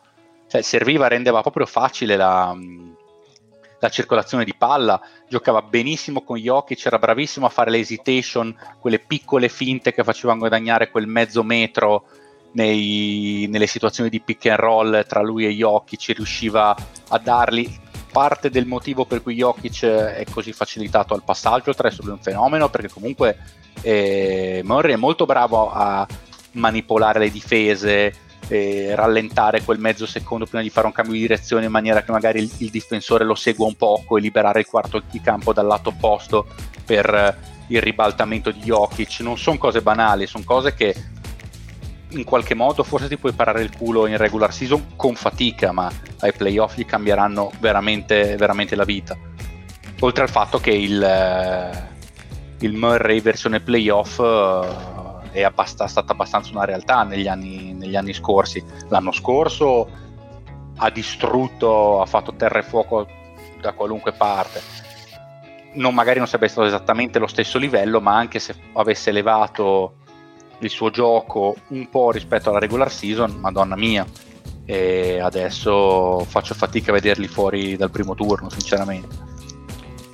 Cioè, 0.48 0.62
serviva, 0.62 1.08
rendeva 1.08 1.42
proprio 1.42 1.66
facile 1.66 2.16
la, 2.16 2.56
la 3.78 3.88
circolazione 3.88 4.44
di 4.44 4.54
palla, 4.54 5.00
giocava 5.28 5.62
benissimo 5.62 6.22
con 6.22 6.36
gli 6.36 6.48
occhi, 6.48 6.76
c'era 6.76 6.98
bravissimo 6.98 7.46
a 7.46 7.50
fare 7.50 7.70
le 7.70 7.78
hesitation, 7.78 8.54
quelle 8.80 8.98
piccole 8.98 9.48
finte 9.48 9.92
che 9.92 10.04
facevano 10.04 10.38
guadagnare 10.38 10.90
quel 10.90 11.06
mezzo 11.06 11.42
metro 11.42 12.04
nei, 12.52 13.46
nelle 13.50 13.66
situazioni 13.66 14.08
di 14.08 14.20
pick 14.20 14.46
and 14.46 14.58
roll 14.58 15.06
tra 15.06 15.20
lui 15.20 15.46
e 15.46 15.50
Jokic, 15.50 16.00
ci 16.00 16.12
riusciva 16.14 16.74
a 17.08 17.18
darli. 17.18 17.84
Parte 18.10 18.48
del 18.48 18.64
motivo 18.64 19.04
per 19.04 19.22
cui 19.22 19.34
Jokic 19.34 19.84
è 19.84 20.24
così 20.30 20.52
facilitato 20.52 21.12
al 21.12 21.22
passaggio, 21.22 21.74
tra 21.74 21.90
è 21.90 21.94
un 22.00 22.18
fenomeno, 22.18 22.70
perché 22.70 22.88
comunque 22.88 23.36
eh, 23.82 24.62
Murray 24.64 24.94
è 24.94 24.96
molto 24.96 25.26
bravo 25.26 25.70
a 25.70 26.06
manipolare 26.52 27.18
le 27.18 27.30
difese, 27.30 28.14
eh, 28.48 28.94
rallentare 28.94 29.62
quel 29.62 29.78
mezzo 29.78 30.06
secondo 30.06 30.46
prima 30.46 30.62
di 30.62 30.70
fare 30.70 30.86
un 30.86 30.92
cambio 30.92 31.14
di 31.14 31.20
direzione 31.20 31.66
in 31.66 31.70
maniera 31.70 32.02
che 32.02 32.12
magari 32.12 32.40
il, 32.40 32.50
il 32.58 32.70
difensore 32.70 33.24
lo 33.24 33.34
segua 33.34 33.66
un 33.66 33.74
poco 33.74 34.16
e 34.16 34.20
liberare 34.20 34.60
il 34.60 34.66
quarto 34.66 35.02
di 35.10 35.20
campo 35.20 35.52
dal 35.52 35.66
lato 35.66 35.90
opposto 35.90 36.46
per 36.84 37.12
eh, 37.12 37.36
il 37.68 37.80
ribaltamento 37.80 38.50
di 38.50 38.60
Jokic. 38.60 39.20
Non 39.20 39.36
sono 39.36 39.58
cose 39.58 39.82
banali, 39.82 40.26
sono 40.26 40.44
cose 40.44 40.74
che 40.74 40.94
in 42.10 42.24
qualche 42.24 42.54
modo 42.54 42.82
forse 42.84 43.08
ti 43.08 43.16
puoi 43.16 43.32
parare 43.32 43.62
il 43.62 43.76
culo 43.76 44.06
in 44.06 44.16
regular 44.16 44.52
season 44.52 44.94
con 44.96 45.14
fatica, 45.14 45.72
ma 45.72 45.90
ai 46.20 46.32
playoff 46.32 46.76
gli 46.76 46.86
cambieranno 46.86 47.50
veramente, 47.58 48.36
veramente 48.36 48.76
la 48.76 48.84
vita. 48.84 49.16
Oltre 50.00 50.22
al 50.22 50.30
fatto 50.30 50.60
che 50.60 50.70
il, 50.70 51.02
eh, 51.02 51.88
il 52.60 52.72
Murray 52.74 53.20
versione 53.20 53.60
playoff 53.60 54.18
uh, 54.18 54.95
è 55.36 55.42
abbast- 55.42 55.84
stata 55.84 56.12
abbastanza 56.12 56.50
una 56.52 56.64
realtà 56.64 57.02
negli 57.02 57.28
anni, 57.28 57.74
negli 57.74 57.94
anni 57.94 58.14
scorsi. 58.14 58.64
L'anno 58.88 59.12
scorso 59.12 59.86
ha 60.78 60.88
distrutto, 60.88 62.00
ha 62.00 62.06
fatto 62.06 62.34
terra 62.36 62.60
e 62.60 62.62
fuoco 62.62 63.06
da 63.60 63.72
qualunque 63.72 64.12
parte. 64.12 64.62
Non, 65.74 65.92
magari 65.94 66.18
non 66.18 66.26
sarebbe 66.26 66.48
stato 66.48 66.66
esattamente 66.66 67.18
lo 67.18 67.26
stesso 67.26 67.58
livello, 67.58 68.00
ma 68.00 68.16
anche 68.16 68.38
se 68.38 68.54
avesse 68.72 69.10
elevato 69.10 69.96
il 70.60 70.70
suo 70.70 70.88
gioco 70.88 71.54
un 71.68 71.86
po' 71.90 72.10
rispetto 72.12 72.48
alla 72.48 72.58
regular 72.58 72.90
season, 72.90 73.36
madonna 73.38 73.76
mia. 73.76 74.06
E 74.64 75.20
adesso 75.20 76.20
faccio 76.26 76.54
fatica 76.54 76.92
a 76.92 76.94
vederli 76.94 77.28
fuori 77.28 77.76
dal 77.76 77.90
primo 77.90 78.14
turno, 78.14 78.48
sinceramente. 78.48 79.34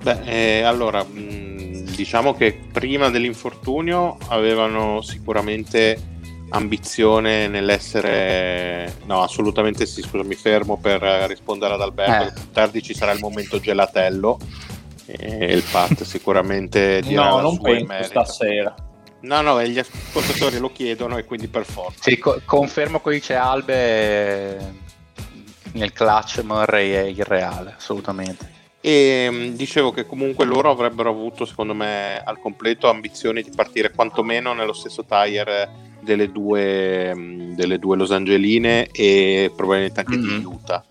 Beh, 0.03 0.23
eh, 0.25 0.63
allora, 0.63 1.05
mh, 1.05 1.21
mm, 1.21 1.52
diciamo 2.03 2.35
che 2.35 2.59
prima 2.73 3.11
dell'infortunio 3.11 4.19
avevano 4.29 5.03
sicuramente 5.03 6.11
ambizione 6.49 7.47
nell'essere 7.47 8.97
no 9.05 9.23
assolutamente 9.23 9.87
sì 9.87 10.03
scusa 10.03 10.25
mi 10.25 10.35
fermo 10.35 10.77
per 10.77 11.01
rispondere 11.29 11.75
ad 11.75 11.81
Alberto. 11.81 12.41
Eh. 12.41 12.43
tardi 12.53 12.83
ci 12.83 12.93
sarà 12.93 13.13
il 13.13 13.21
momento 13.21 13.61
gelatello 13.61 14.39
e 15.07 15.47
il 15.47 15.63
Pat 15.71 16.03
sicuramente 16.05 17.01
dirà 17.03 17.29
no 17.29 17.41
non 17.41 17.61
penso 17.61 18.03
stasera. 18.03 18.75
No 19.21 19.41
no 19.41 19.63
gli 19.63 19.79
ascoltatori 19.79 20.59
lo 20.59 20.73
chiedono 20.73 21.17
e 21.17 21.25
quindi 21.25 21.47
per 21.47 21.65
forza. 21.65 22.03
Sì 22.03 22.19
co- 22.19 22.41
confermo 22.45 23.01
che 23.01 23.11
dice 23.13 23.37
Albe 23.37 24.81
nel 25.75 25.93
clutch 25.93 26.43
Murray 26.43 26.91
è 26.91 27.03
irreale 27.03 27.75
assolutamente 27.79 28.61
e 28.85 29.29
mm, 29.31 29.49
dicevo 29.55 29.93
che 29.93 30.05
comunque 30.05 30.45
loro 30.45 30.69
avrebbero 30.69 31.09
avuto 31.09 31.45
secondo 31.45 31.73
me 31.73 32.21
al 32.23 32.41
completo 32.41 32.91
ambizioni 32.91 33.41
di 33.41 33.53
partire 33.55 33.93
quantomeno 33.93 34.53
nello 34.53 34.73
stesso 34.73 35.05
tire 35.05 35.91
delle 36.01 36.33
due, 36.33 37.15
mm, 37.15 37.53
delle 37.53 37.79
due 37.79 37.97
Los 37.97 38.11
Angeline 38.11 38.89
e 38.89 39.53
probabilmente 39.55 40.01
anche 40.01 40.17
mm-hmm. 40.17 40.39
di 40.39 40.45
Utah 40.45 40.85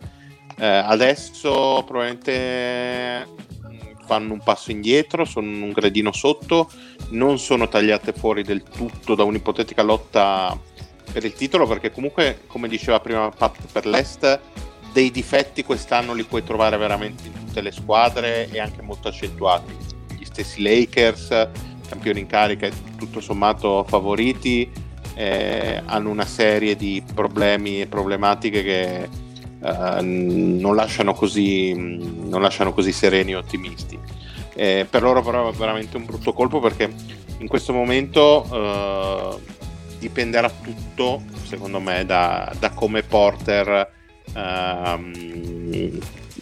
eh, 0.57 0.65
adesso 0.65 1.83
probabilmente 1.85 3.27
mm, 3.67 4.05
fanno 4.05 4.33
un 4.33 4.39
passo 4.41 4.71
indietro 4.71 5.25
sono 5.25 5.47
un 5.47 5.71
gradino 5.73 6.13
sotto 6.13 6.71
non 7.09 7.39
sono 7.39 7.67
tagliate 7.67 8.13
fuori 8.13 8.43
del 8.43 8.63
tutto 8.63 9.15
da 9.15 9.25
un'ipotetica 9.25 9.83
lotta 9.83 10.57
per 11.11 11.25
il 11.25 11.33
titolo 11.33 11.67
perché 11.67 11.91
comunque 11.91 12.43
come 12.47 12.69
diceva 12.69 13.01
prima 13.01 13.29
Pat 13.29 13.57
per 13.69 13.85
l'Est 13.85 14.39
dei 14.91 15.11
difetti 15.11 15.63
quest'anno 15.63 16.13
li 16.13 16.23
puoi 16.23 16.43
trovare 16.43 16.77
veramente 16.77 17.27
in 17.27 17.33
tutte 17.33 17.61
le 17.61 17.71
squadre 17.71 18.49
e 18.49 18.59
anche 18.59 18.81
molto 18.81 19.07
accentuati. 19.07 19.75
Gli 20.17 20.25
stessi 20.25 20.61
Lakers, 20.61 21.49
campioni 21.87 22.21
in 22.21 22.27
carica 22.27 22.67
e 22.67 22.71
tutto 22.97 23.19
sommato 23.19 23.83
favoriti, 23.87 24.69
eh, 25.15 25.81
hanno 25.85 26.09
una 26.09 26.25
serie 26.25 26.75
di 26.75 27.03
problemi 27.13 27.81
e 27.81 27.87
problematiche 27.87 28.63
che 28.63 29.09
eh, 29.63 30.01
non, 30.01 30.75
lasciano 30.75 31.13
così, 31.13 31.73
non, 31.73 32.41
lasciano 32.41 32.73
così, 32.73 32.91
sereni 32.91 33.31
e 33.31 33.35
ottimisti. 33.35 33.99
Eh, 34.53 34.85
per 34.89 35.01
loro 35.01 35.21
però 35.21 35.49
è 35.49 35.53
veramente 35.53 35.95
un 35.95 36.05
brutto 36.05 36.33
colpo 36.33 36.59
perché 36.59 36.93
in 37.37 37.47
questo 37.47 37.71
momento 37.73 38.45
eh, 38.51 39.39
dipenderà 39.99 40.49
tutto, 40.49 41.23
secondo 41.43 41.79
me, 41.79 42.05
da, 42.05 42.51
da 42.59 42.71
come 42.71 43.03
Porter 43.03 43.99
ehm, 44.33 45.99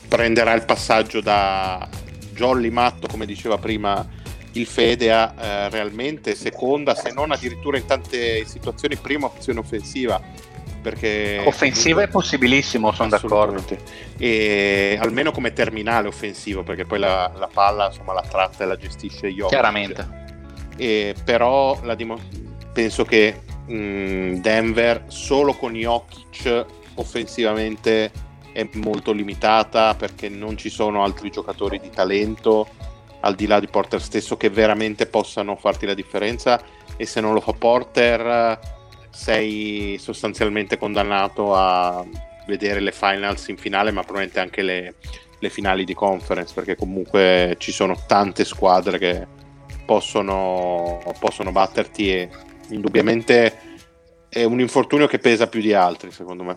prenderà 0.08 0.54
il 0.54 0.66
passaggio 0.66 1.22
da 1.22 1.88
jolly 2.34 2.70
matto, 2.70 3.08
come 3.08 3.26
diceva 3.26 3.58
prima 3.58 4.08
il 4.54 4.66
Fede, 4.66 5.12
a 5.12 5.34
eh, 5.38 5.70
realmente 5.70 6.36
seconda, 6.36 6.96
se 6.96 7.12
non 7.12 7.32
addirittura 7.32 7.78
in 7.78 7.86
tante 7.86 8.46
situazioni 8.46 8.96
prima 8.96 9.28
opzione 9.28 9.60
offensiva. 9.60 10.22
Perché 10.82 11.42
offensiva 11.46 12.02
è 12.02 12.08
possibilissimo, 12.08 12.94
sono 12.94 13.10
d'accordo. 13.10 13.62
E 14.18 14.98
almeno 15.02 15.32
come 15.32 15.52
terminale 15.52 16.08
offensivo, 16.08 16.64
perché 16.64 16.86
poi 16.86 17.00
la, 17.00 17.30
la 17.36 17.50
palla 17.52 17.88
insomma, 17.88 18.14
la 18.14 18.22
tratta 18.22 18.64
e 18.64 18.68
la 18.68 18.78
gestisce 18.78 19.28
io. 19.28 19.48
Chiaramente. 19.48 20.08
E, 20.78 21.16
però 21.26 21.78
dim- 21.96 22.18
penso 22.72 23.04
che 23.04 23.42
mh, 23.66 24.36
Denver 24.36 25.04
solo 25.08 25.54
con 25.54 25.74
Jokic 25.74 26.66
offensivamente 27.00 28.12
è 28.52 28.68
molto 28.74 29.12
limitata 29.12 29.96
perché 29.96 30.30
non 30.30 30.58
ci 30.58 30.70
sono 30.70 31.04
altri 31.04 31.30
giocatori 31.30 31.80
di 31.80 31.90
talento 31.90 32.68
al 33.22 33.36
di 33.36 33.48
là 33.48 33.60
di 33.60 33.68
Porter 33.68 34.02
stesso 34.02 34.38
che 34.38 34.50
veramente 34.50 35.06
possano 35.06 35.56
farti 35.56 35.86
la 35.86 35.94
differenza. 35.94 36.62
E 36.96 37.06
se 37.06 37.22
non 37.22 37.34
lo 37.34 37.42
fa 37.42 37.54
Porter 37.54 38.60
sei 39.10 39.98
sostanzialmente 40.00 40.78
condannato 40.78 41.56
a 41.56 42.06
vedere 42.46 42.80
le 42.80 42.92
finals 42.92 43.48
in 43.48 43.58
finale 43.58 43.92
ma 43.92 44.02
probabilmente 44.02 44.40
anche 44.40 44.62
le, 44.62 44.96
le 45.40 45.50
finali 45.50 45.84
di 45.84 45.94
conference 45.94 46.54
perché 46.54 46.76
comunque 46.76 47.56
ci 47.60 47.72
sono 47.72 47.96
tante 48.08 48.44
squadre 48.46 48.98
che 48.98 49.28
possono, 49.86 51.00
possono 51.20 51.52
batterti 51.52 52.12
e 52.12 52.30
indubbiamente 52.70 53.68
è 54.30 54.44
un 54.44 54.60
infortunio 54.60 55.08
che 55.08 55.20
pesa 55.20 55.48
più 55.48 55.62
di 55.62 55.74
altri 55.74 56.12
secondo 56.12 56.44
me 56.44 56.56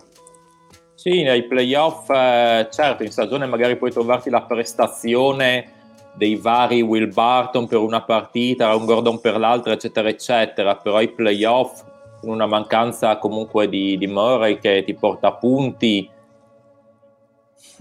sì, 1.03 1.21
nei 1.21 1.43
playoff, 1.43 2.09
eh, 2.11 2.69
certo, 2.71 3.03
in 3.03 3.11
stagione 3.11 3.45
magari 3.45 3.75
puoi 3.75 3.91
trovarti 3.91 4.29
la 4.29 4.43
prestazione 4.43 5.69
dei 6.13 6.37
vari 6.37 6.81
Will 6.81 7.11
Barton 7.11 7.67
per 7.67 7.79
una 7.79 8.03
partita, 8.03 8.73
un 8.73 8.85
Gordon 8.85 9.19
per 9.19 9.37
l'altra, 9.37 9.73
eccetera, 9.73 10.07
eccetera, 10.07 10.77
però 10.77 11.01
i 11.01 11.09
playoff 11.09 11.83
con 12.21 12.29
una 12.29 12.45
mancanza 12.45 13.17
comunque 13.17 13.67
di, 13.67 13.97
di 13.97 14.07
Murray 14.07 14.59
che 14.59 14.85
ti 14.85 14.93
porta 14.93 15.33
punti 15.33 16.09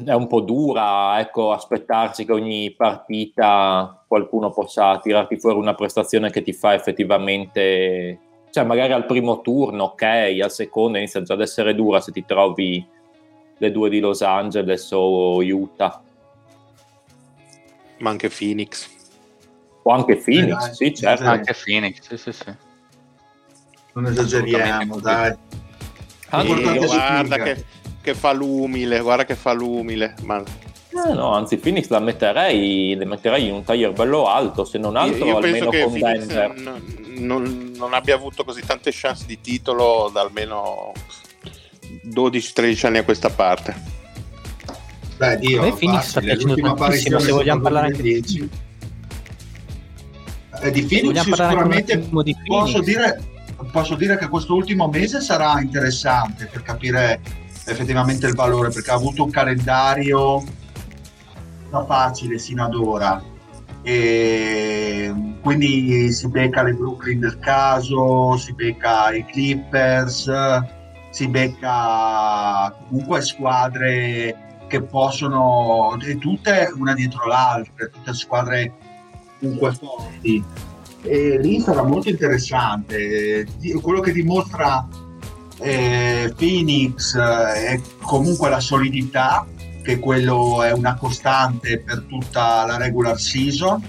è 0.04 0.14
un 0.14 0.26
po' 0.26 0.40
dura, 0.40 1.20
ecco, 1.20 1.52
aspettarsi 1.52 2.24
che 2.24 2.32
ogni 2.32 2.74
partita 2.76 4.02
qualcuno 4.08 4.50
possa 4.50 4.98
tirarti 4.98 5.38
fuori 5.38 5.58
una 5.58 5.76
prestazione 5.76 6.32
che 6.32 6.42
ti 6.42 6.52
fa 6.52 6.74
effettivamente, 6.74 8.18
cioè 8.50 8.64
magari 8.64 8.92
al 8.92 9.06
primo 9.06 9.42
turno, 9.42 9.84
ok, 9.84 10.02
al 10.42 10.50
secondo 10.50 10.98
inizia 10.98 11.22
già 11.22 11.34
ad 11.34 11.40
essere 11.40 11.76
dura 11.76 12.00
se 12.00 12.10
ti 12.10 12.24
trovi 12.24 13.00
le 13.62 13.70
due 13.70 13.88
di 13.88 14.00
Los 14.00 14.22
Angeles 14.22 14.90
o 14.90 15.36
Utah. 15.40 16.02
Ma 17.98 18.10
anche 18.10 18.28
Phoenix. 18.28 18.90
O 19.84 19.92
anche 19.92 20.16
Phoenix, 20.16 20.70
eh, 20.70 20.74
sì, 20.74 20.94
certo. 20.94 21.24
Anche 21.24 21.54
Phoenix, 21.54 22.00
sì, 22.00 22.16
sì, 22.16 22.32
sì. 22.32 22.52
Non 23.92 24.06
esageriamo, 24.06 24.98
dai. 24.98 25.36
Ah, 26.30 26.42
Importante 26.42 26.86
guarda 26.86 27.36
che, 27.36 27.64
che 28.00 28.14
fa 28.14 28.32
l'umile, 28.32 28.98
guarda 29.00 29.24
che 29.24 29.36
fa 29.36 29.52
l'umile. 29.52 30.16
Ma 30.22 30.42
Eh, 30.42 31.12
no, 31.14 31.32
anzi, 31.32 31.56
Phoenix 31.58 31.88
la 31.88 32.00
metterei, 32.00 32.96
le 32.96 33.04
metterei 33.04 33.46
in 33.46 33.54
un 33.54 33.62
taglier 33.62 33.92
bello 33.92 34.26
alto, 34.26 34.64
se 34.64 34.78
non 34.78 34.96
altro 34.96 35.24
io, 35.24 35.24
io 35.26 35.36
almeno 35.36 35.70
con 35.70 35.92
Denver. 35.92 36.54
non, 36.56 36.84
non- 37.18 37.72
non 37.76 37.94
abbia 37.94 38.16
avuto 38.16 38.42
così 38.42 38.60
tante 38.66 38.90
chance 38.92 39.24
di 39.24 39.40
titolo 39.40 40.10
da 40.12 40.20
almeno 40.22 40.92
12-13 42.08 42.86
anni 42.86 42.98
a 42.98 43.04
questa 43.04 43.30
parte. 43.30 43.74
Beh, 45.16 45.38
Dio, 45.38 45.60
A 45.60 45.64
me 45.64 45.72
Phoenix 45.72 46.08
sta 46.08 46.20
piacendo 46.20 46.54
tantissimo, 46.54 47.18
se 47.18 47.30
vogliamo 47.30 47.60
parlare 47.60 47.86
anche 47.88 48.02
di 48.02 48.10
2010. 48.10 48.50
Eh, 50.62 50.70
di 50.70 50.82
Phoenix 50.82 51.22
sicuramente 51.22 51.98
di 51.98 52.36
posso 52.44 52.80
Phoenix, 52.80 52.84
dire, 52.84 53.20
posso 53.70 53.94
dire 53.94 54.18
che 54.18 54.28
questo 54.28 54.54
ultimo 54.54 54.88
mese 54.88 55.20
sarà 55.20 55.60
interessante 55.60 56.46
per 56.46 56.62
capire 56.62 57.20
effettivamente 57.66 58.26
il 58.26 58.34
valore 58.34 58.70
perché 58.70 58.90
ha 58.90 58.94
avuto 58.94 59.24
un 59.24 59.30
calendario 59.30 60.42
da 61.70 61.84
facile 61.84 62.38
sino 62.38 62.64
ad 62.64 62.74
ora 62.74 63.22
e 63.82 65.12
quindi 65.40 66.12
si 66.12 66.28
becca 66.28 66.62
le 66.62 66.72
Brooklyn 66.72 67.20
del 67.20 67.38
caso 67.38 68.36
si 68.36 68.52
becca 68.52 69.12
i 69.14 69.24
Clippers 69.24 70.30
si 71.12 71.28
becca 71.28 72.74
comunque 72.88 73.22
squadre 73.22 74.64
che 74.66 74.82
possono 74.82 75.96
tutte 76.18 76.72
una 76.74 76.94
dietro 76.94 77.26
l'altra 77.26 77.86
tutte 77.86 78.12
squadre 78.14 78.72
comunque 79.38 79.72
forti 79.72 80.44
e 81.02 81.38
lì 81.38 81.60
sarà 81.60 81.82
molto 81.82 82.08
interessante. 82.08 83.46
Quello 83.80 84.00
che 84.00 84.12
dimostra 84.12 84.86
eh, 85.58 86.32
Phoenix 86.36 87.14
eh, 87.14 87.66
è 87.66 87.80
comunque 88.00 88.48
la 88.48 88.60
solidità, 88.60 89.46
che 89.82 89.98
quello 89.98 90.62
è 90.62 90.72
una 90.72 90.94
costante 90.94 91.80
per 91.80 92.04
tutta 92.08 92.64
la 92.66 92.76
regular 92.76 93.18
season, 93.18 93.82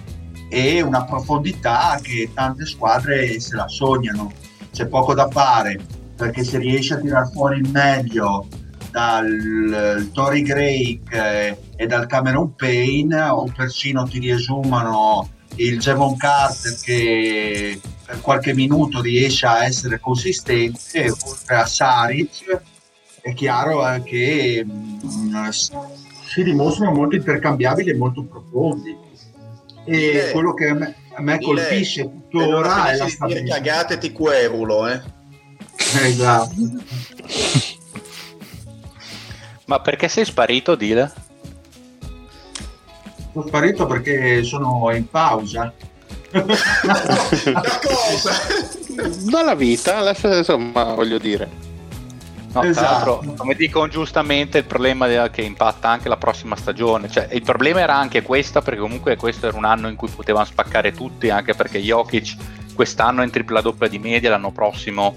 e 0.49 0.81
una 0.81 1.03
profondità 1.03 1.99
che 2.01 2.29
tante 2.33 2.65
squadre 2.65 3.39
se 3.39 3.55
la 3.55 3.67
sognano. 3.67 4.31
C'è 4.71 4.87
poco 4.87 5.13
da 5.13 5.29
fare 5.29 5.79
perché 6.23 6.45
se 6.45 6.57
riesci 6.57 6.93
a 6.93 6.97
tirar 6.99 7.29
fuori 7.29 7.59
il 7.59 7.69
meglio 7.69 8.47
dal 8.91 10.09
Tory 10.13 10.41
Drake 10.43 11.01
eh, 11.11 11.57
e 11.75 11.85
dal 11.85 12.07
Cameron 12.07 12.55
Payne 12.55 13.21
o 13.23 13.51
persino 13.53 14.07
ti 14.07 14.19
riesumano 14.19 15.29
il 15.55 15.79
Javon 15.79 16.15
Carter 16.15 16.77
che 16.81 17.77
per 18.05 18.21
qualche 18.21 18.53
minuto 18.53 19.01
riesce 19.01 19.45
a 19.45 19.65
essere 19.65 19.99
consistente 19.99 21.09
oltre 21.09 21.55
a 21.55 21.65
Saric 21.65 22.61
è 23.21 23.33
chiaro 23.33 23.85
eh, 23.91 24.01
che 24.03 24.65
mh, 24.65 25.49
si 25.49 26.43
dimostrano 26.43 26.93
molto 26.93 27.15
intercambiabili 27.15 27.89
e 27.89 27.95
molto 27.95 28.23
profondi. 28.23 28.95
E 29.85 29.91
Dile- 29.91 30.31
quello 30.31 30.53
che 30.53 30.67
a 30.67 30.73
me, 30.73 30.95
a 31.15 31.21
me 31.21 31.39
colpisce 31.39 32.03
tuttora 32.03 32.91
è 32.91 32.97
la 32.97 33.07
stabilità. 33.09 33.55
Cagate 33.55 33.97
ti 33.97 34.11
querulo, 34.11 34.87
eh. 34.87 35.12
Esatto. 35.75 36.53
Ma 39.65 39.79
perché 39.79 40.07
sei 40.07 40.25
sparito, 40.25 40.75
Dile? 40.75 41.11
sono 43.31 43.47
sparito 43.47 43.87
perché 43.87 44.43
sono 44.43 44.91
in 44.93 45.09
pausa 45.09 45.73
da 46.31 46.43
cosa? 47.81 48.31
Dalla 49.29 49.55
vita, 49.55 50.01
lascia- 50.01 50.37
insomma, 50.37 50.93
voglio 50.93 51.17
dire. 51.17 51.49
No, 52.53 52.59
tra 52.61 52.69
Esatto. 52.69 53.15
l'altro, 53.21 53.33
come 53.35 53.55
dicono 53.55 53.87
giustamente, 53.87 54.59
il 54.59 54.65
problema 54.65 55.07
è 55.07 55.31
che 55.31 55.41
impatta 55.41 55.89
anche 55.89 56.09
la 56.09 56.17
prossima 56.17 56.55
stagione. 56.55 57.09
Cioè, 57.09 57.29
il 57.31 57.41
problema 57.41 57.79
era 57.79 57.95
anche 57.95 58.21
questa, 58.21 58.61
perché 58.61 58.79
comunque 58.79 59.15
questo 59.15 59.47
era 59.47 59.57
un 59.57 59.65
anno 59.65 59.87
in 59.87 59.95
cui 59.95 60.09
potevano 60.09 60.45
spaccare 60.45 60.91
tutti, 60.91 61.29
anche 61.31 61.55
perché 61.55 61.79
Jokic 61.79 62.35
quest'anno 62.75 63.21
è 63.21 63.25
in 63.25 63.31
tripla 63.31 63.61
doppia 63.61 63.87
di 63.87 63.97
media, 63.97 64.29
l'anno 64.29 64.51
prossimo 64.51 65.15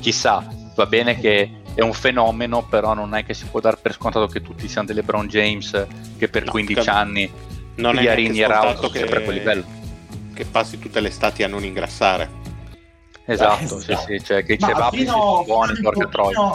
chissà, 0.00 0.46
va 0.74 0.86
bene 0.86 1.18
che 1.18 1.50
è 1.74 1.82
un 1.82 1.92
fenomeno, 1.92 2.62
però 2.64 2.94
non 2.94 3.14
è 3.14 3.24
che 3.24 3.34
si 3.34 3.44
può 3.46 3.60
dar 3.60 3.76
per 3.78 3.92
scontato 3.92 4.26
che 4.26 4.40
tutti 4.40 4.66
siano 4.68 4.86
delle 4.86 5.02
Brown 5.02 5.26
James 5.28 5.86
che 6.18 6.28
per 6.28 6.44
No, 6.44 6.50
15 6.52 6.84
cap- 6.86 6.94
anni 6.96 7.30
Non 7.76 7.98
è 7.98 8.14
scontato 8.32 8.76
sono 8.76 8.88
sempre 8.92 9.18
a 9.18 9.20
quel 9.22 9.36
livello. 9.36 9.64
che 10.34 10.44
passi 10.46 10.78
tutte 10.78 11.00
le 11.00 11.08
estati 11.08 11.42
a 11.42 11.48
non 11.48 11.64
ingrassare. 11.64 12.44
Esatto, 13.28 13.80
sì, 13.80 13.94
sì, 14.06 14.22
cioè 14.22 14.44
che 14.44 14.52
i 14.54 14.58
cevapi 14.58 14.98
fino, 14.98 15.10
sono 15.10 15.42
buoni, 15.44 15.80
porca 15.80 16.06
troia. 16.06 16.54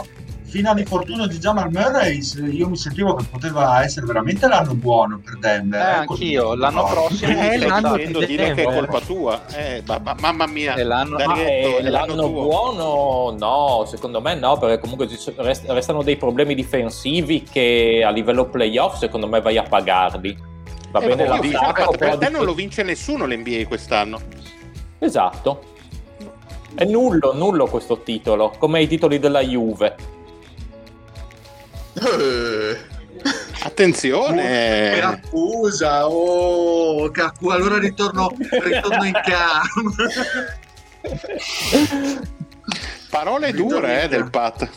Fino 0.52 0.68
all'infortunio 0.70 1.26
di 1.26 1.38
Jamal 1.38 1.70
Murray 1.72 2.20
io 2.54 2.68
mi 2.68 2.76
sentivo 2.76 3.14
che 3.14 3.24
poteva 3.24 3.82
essere 3.82 4.04
veramente 4.04 4.46
l'anno 4.46 4.74
buono 4.74 5.18
per 5.24 5.38
Denver 5.38 6.02
Eh, 6.02 6.04
così. 6.04 6.24
anch'io, 6.24 6.54
l'anno 6.54 6.82
No. 6.82 6.88
prossimo 6.88 7.32
Eh, 7.40 7.58
l'anno 7.58 7.96
di 7.96 8.04
dire 8.26 8.52
che 8.52 8.52
è 8.52 8.54
Denver. 8.66 8.74
colpa 8.86 9.00
tua. 9.00 9.40
Eh, 9.54 9.82
ma- 9.86 9.98
ma- 10.04 10.14
mamma 10.20 10.46
mia, 10.46 10.74
È 10.74 10.82
l'anno- 10.82 11.16
Darietto, 11.16 11.78
eh, 11.78 11.78
è 11.78 11.88
l'anno 11.88 12.06
l'anno 12.14 12.28
buono 12.28 13.34
no, 13.38 13.84
secondo 13.86 14.20
me 14.20 14.34
no, 14.34 14.58
perché 14.58 14.78
comunque 14.78 15.08
ci 15.08 15.16
so- 15.16 15.32
rest- 15.38 15.68
restano 15.70 16.02
dei 16.02 16.16
problemi 16.18 16.54
difensivi 16.54 17.44
che 17.50 18.02
a 18.04 18.10
livello 18.10 18.44
playoff 18.44 18.98
secondo 18.98 19.26
me 19.26 19.40
vai 19.40 19.56
a 19.56 19.62
pagarli. 19.62 20.36
Va 20.90 21.00
Eh, 21.00 21.06
bene 21.06 21.26
la 21.26 21.38
però 21.72 21.90
per 21.92 22.18
te 22.18 22.28
non 22.28 22.44
lo 22.44 22.52
vince 22.52 22.82
nessuno 22.82 23.24
l'NBA 23.24 23.66
quest'anno. 23.66 24.20
Esatto. 24.98 25.62
È 26.74 26.84
nullo, 26.84 27.32
nullo 27.34 27.66
questo 27.66 28.00
titolo, 28.02 28.52
come 28.58 28.82
i 28.82 28.86
titoli 28.86 29.18
della 29.18 29.40
Juve. 29.40 30.20
Eh, 31.94 32.90
Attenzione, 33.64 35.00
accusa 35.00 36.08
oh 36.08 37.04
accu- 37.14 37.50
allora 37.52 37.78
ritorno, 37.78 38.32
ritorno 38.38 39.04
in 39.04 39.12
campo 39.12 39.94
parole 43.10 43.52
dure 43.52 44.02
eh, 44.04 44.08
del 44.08 44.28
Pat. 44.30 44.68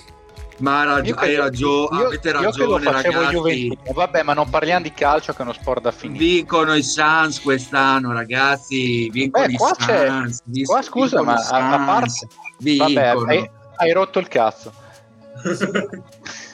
ma 0.60 0.82
hai 0.82 0.86
rag- 0.86 1.06
Io 1.08 1.16
hai 1.16 1.36
ragione 1.36 2.00
io- 2.00 2.06
avete 2.08 2.32
ragione 2.32 2.92
ragazzi 2.92 3.26
Juventino. 3.34 3.76
Vabbè, 3.94 4.22
ma 4.24 4.34
non 4.34 4.50
parliamo 4.50 4.84
di 4.84 4.94
calcio 4.94 5.32
che 5.34 5.40
è 5.40 5.42
uno 5.42 5.54
sport 5.54 5.82
da 5.82 5.92
finire. 5.92 6.24
vincono 6.24 6.76
i 6.76 6.84
Suns 6.84 7.42
quest'anno 7.42 8.14
ragazzi 8.14 9.10
vincono 9.10 9.46
Beh, 9.48 9.52
i 9.54 9.56
qua 9.58 9.74
vis- 10.46 10.68
Qua 10.68 10.82
scusa, 10.84 11.22
ma 11.24 11.34
a, 11.34 11.86
parte... 11.86 12.28
Vabbè, 12.78 13.14
hai, 13.28 13.50
hai 13.78 13.92
rotto 13.94 14.20
il 14.20 14.28
cazzo. 14.28 14.72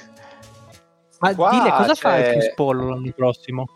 Ma 1.21 1.33
Qua 1.35 1.49
dile 1.51 1.69
cosa 1.71 1.95
fa 1.95 2.17
il 2.17 2.23
c'è- 2.23 2.31
Chris 2.33 2.53
Paul 2.55 2.77
l'anno 2.89 3.11
prossimo? 3.15 3.67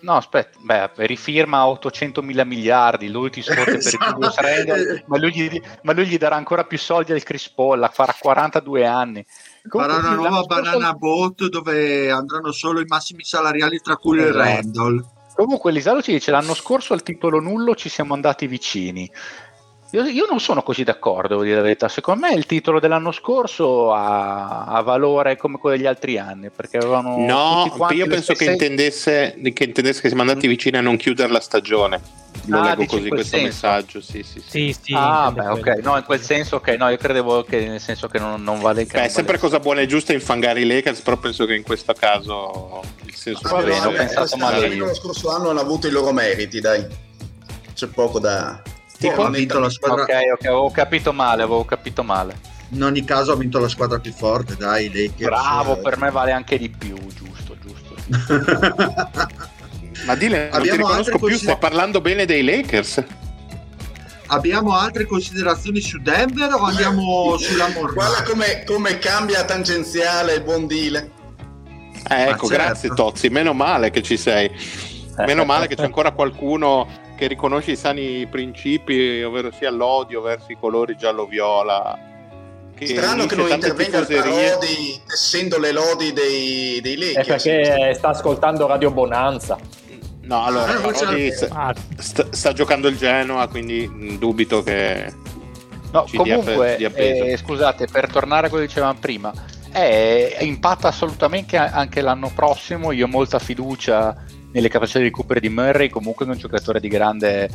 No, 0.00 0.16
aspetta, 0.16 0.58
beh, 0.60 0.90
rifirma 1.06 1.66
800 1.68 2.22
mila 2.22 2.42
miliardi, 2.42 3.08
lui 3.08 3.30
ti 3.30 3.40
scorre 3.40 3.64
per 3.64 3.74
il 3.76 3.82
Julius 3.82 4.34
Randle, 4.36 5.04
ma 5.06 5.16
lui, 5.16 5.32
gli, 5.32 5.62
ma 5.82 5.92
lui 5.92 6.06
gli 6.06 6.18
darà 6.18 6.34
ancora 6.34 6.64
più 6.64 6.76
soldi 6.76 7.12
al 7.12 7.22
Chris 7.22 7.48
Paul, 7.50 7.88
farà 7.92 8.12
42 8.18 8.84
anni. 8.84 9.24
Farà 9.68 9.98
una 9.98 10.10
nuova 10.14 10.42
banana 10.42 10.92
boat 10.92 11.46
dove 11.46 12.10
andranno 12.10 12.50
solo 12.50 12.80
i 12.80 12.84
massimi 12.86 13.22
salariali 13.22 13.78
tra 13.78 13.94
cui 13.96 14.18
il 14.18 14.24
Esatto. 14.24 14.38
Randall. 14.38 15.04
Comunque 15.36 15.70
Lisalo 15.72 16.02
ci 16.02 16.10
dice 16.12 16.30
l'anno 16.32 16.52
scorso 16.54 16.92
al 16.94 17.02
titolo 17.04 17.38
nullo 17.38 17.76
ci 17.76 17.88
siamo 17.88 18.12
andati 18.14 18.48
vicini. 18.48 19.08
Io, 19.94 20.04
io 20.06 20.26
non 20.26 20.40
sono 20.40 20.62
così 20.62 20.84
d'accordo, 20.84 21.28
devo 21.28 21.42
dire 21.42 21.56
la 21.56 21.62
verità. 21.62 21.86
Secondo 21.88 22.26
me 22.26 22.32
il 22.34 22.46
titolo 22.46 22.80
dell'anno 22.80 23.12
scorso 23.12 23.92
ha, 23.92 24.64
ha 24.64 24.80
valore 24.80 25.36
come 25.36 25.58
quello 25.58 25.76
degli 25.76 25.86
altri 25.86 26.16
anni, 26.18 26.48
perché 26.48 26.78
avevano 26.78 27.16
No, 27.26 27.62
tutti 27.64 27.76
quanti 27.76 27.96
io 27.96 28.06
penso 28.06 28.32
che 28.32 28.44
intendesse, 28.52 29.38
che 29.52 29.64
intendesse 29.64 30.00
che 30.00 30.08
siamo 30.08 30.22
andati 30.22 30.46
vicini 30.46 30.78
a 30.78 30.80
non 30.80 30.96
chiudere 30.96 31.30
la 31.30 31.40
stagione. 31.40 32.00
Lo 32.46 32.58
Ah, 32.58 32.62
leggo 32.70 32.86
così 32.86 33.08
questo 33.08 33.36
senso. 33.36 33.46
messaggio, 33.46 34.00
sì, 34.00 34.22
sì, 34.22 34.40
sì. 34.40 34.48
Sì, 34.48 34.76
sì. 34.82 34.92
Ah, 34.96 35.30
beh, 35.30 35.48
ok, 35.48 35.66
no, 35.82 35.96
in 35.98 36.04
quel 36.04 36.20
senso, 36.22 36.56
ok, 36.56 36.68
no, 36.68 36.88
io 36.88 36.96
credevo 36.96 37.44
che 37.44 37.68
nel 37.68 37.78
senso 37.80 38.08
che 38.08 38.18
non, 38.18 38.42
non 38.42 38.60
vale 38.60 38.86
che 38.86 38.98
Beh, 38.98 39.04
è 39.04 39.08
sempre 39.08 39.36
vale- 39.36 39.46
cosa 39.46 39.60
buona 39.60 39.82
e 39.82 39.86
giusta 39.86 40.14
infangare 40.14 40.60
i 40.62 40.66
Lakers, 40.66 41.02
però 41.02 41.18
penso 41.18 41.44
che 41.44 41.54
in 41.54 41.62
questo 41.62 41.92
caso 41.92 42.80
il 43.04 43.14
senso 43.14 43.46
Va 43.54 43.62
bene, 43.62 43.86
ho 43.86 43.92
pensato 43.92 44.36
male 44.38 44.68
io. 44.68 44.86
Lo 44.86 44.94
scorso 44.94 45.28
anno 45.30 45.50
hanno 45.50 45.60
avuto 45.60 45.86
i 45.86 45.90
loro 45.90 46.12
meriti, 46.12 46.60
dai. 46.60 46.84
C'è 47.74 47.86
poco 47.88 48.18
da... 48.18 48.60
Tipo, 49.08 49.24
ha 49.24 49.30
vinto 49.30 49.58
la 49.58 49.70
squadra, 49.70 50.02
Ok, 50.02 50.10
ok, 50.34 50.44
avevo 50.46 50.70
capito 50.70 51.12
male, 51.12 51.42
avevo 51.42 51.64
capito 51.64 52.02
male. 52.02 52.36
in 52.70 52.82
ogni 52.82 53.04
caso 53.04 53.32
ha 53.32 53.36
vinto 53.36 53.58
la 53.58 53.68
squadra 53.68 53.98
più 53.98 54.12
forte, 54.12 54.56
dai, 54.56 54.86
Lakers. 54.88 55.28
Bravo, 55.28 55.76
per 55.78 55.98
me 55.98 56.10
vale 56.10 56.32
anche 56.32 56.58
di 56.58 56.68
più, 56.70 56.96
giusto, 57.14 57.56
giusto. 57.60 57.94
Ma 60.06 60.14
dile, 60.16 60.38
non 60.38 60.50
ti 60.50 60.56
Abbiamo 60.56 60.76
riconosco 60.78 60.96
altre 60.98 61.10
più, 61.12 61.20
consider- 61.20 61.56
stai 61.56 61.58
parlando 61.70 62.00
bene 62.00 62.24
dei 62.24 62.42
Lakers? 62.42 63.04
Abbiamo 64.28 64.74
altre 64.74 65.04
considerazioni 65.04 65.80
su 65.80 65.98
Denver 65.98 66.52
o 66.54 66.62
andiamo 66.62 67.36
sulla 67.36 67.66
Guarda 67.70 67.94
Morra? 67.94 68.22
come, 68.22 68.64
come 68.64 68.98
cambia 68.98 69.44
tangenziale 69.44 70.34
il 70.34 70.42
buon 70.42 70.66
Dile. 70.66 71.10
Eh, 72.08 72.22
ecco, 72.28 72.46
certo. 72.48 72.62
grazie 72.64 72.88
Tozzi, 72.94 73.28
meno 73.28 73.52
male 73.52 73.90
che 73.90 74.02
ci 74.02 74.16
sei. 74.16 74.50
Meno 75.18 75.44
male 75.44 75.66
che 75.66 75.76
c'è 75.76 75.84
ancora 75.84 76.12
qualcuno 76.12 76.88
che 77.22 77.28
riconosce 77.28 77.70
i 77.70 77.76
sani 77.76 78.26
principi, 78.26 79.22
ovvero 79.22 79.52
sia 79.52 79.70
l'odio 79.70 80.20
verso 80.22 80.50
i 80.50 80.56
colori 80.58 80.96
giallo-viola. 80.96 81.96
Che 82.74 82.86
Strano 82.86 83.26
che 83.26 83.36
non 83.36 83.46
tante 83.48 83.68
intervenga 83.68 83.98
il. 83.98 84.06
Parodi 84.06 85.00
tessendo 85.06 85.58
le 85.60 85.70
lodi 85.70 86.12
dei, 86.12 86.80
dei 86.80 86.94
È 86.94 87.14
Lakers. 87.14 87.42
perché 87.44 87.94
sta 87.94 88.08
ascoltando 88.08 88.66
Radio 88.66 88.90
Bonanza. 88.90 89.56
No, 90.22 90.44
allora, 90.44 90.72
Ah, 90.72 90.80
Parodi 90.80 91.30
sta, 91.30 91.46
Ah, 91.52 91.74
sta- 91.96 92.26
sta 92.30 92.52
giocando 92.52 92.88
il 92.88 92.96
Genoa, 92.96 93.46
quindi 93.46 94.16
dubito 94.18 94.64
che... 94.64 95.12
No, 95.92 96.04
Ci 96.06 96.20
dia- 96.22 96.36
comunque, 96.38 96.74
dia 96.76 96.90
peso. 96.90 97.22
eh, 97.24 97.36
scusate, 97.36 97.86
per 97.86 98.10
tornare 98.10 98.46
a 98.46 98.48
quello 98.48 98.64
che 98.64 98.68
dicevamo 98.70 98.98
prima, 98.98 99.32
eh, 99.72 100.38
impatta 100.40 100.88
assolutamente 100.88 101.56
anche 101.56 102.00
l'anno 102.00 102.32
prossimo. 102.34 102.90
Io 102.90 103.04
ho 103.04 103.08
molta 103.08 103.38
fiducia 103.38 104.16
nelle 104.52 104.68
capacità 104.68 104.98
di 104.98 105.04
recupero 105.06 105.40
di 105.40 105.48
Murray, 105.48 105.88
comunque 105.88 106.26
è 106.26 106.28
un 106.28 106.36
giocatore 106.36 106.80
di 106.80 106.88
grande 106.88 107.48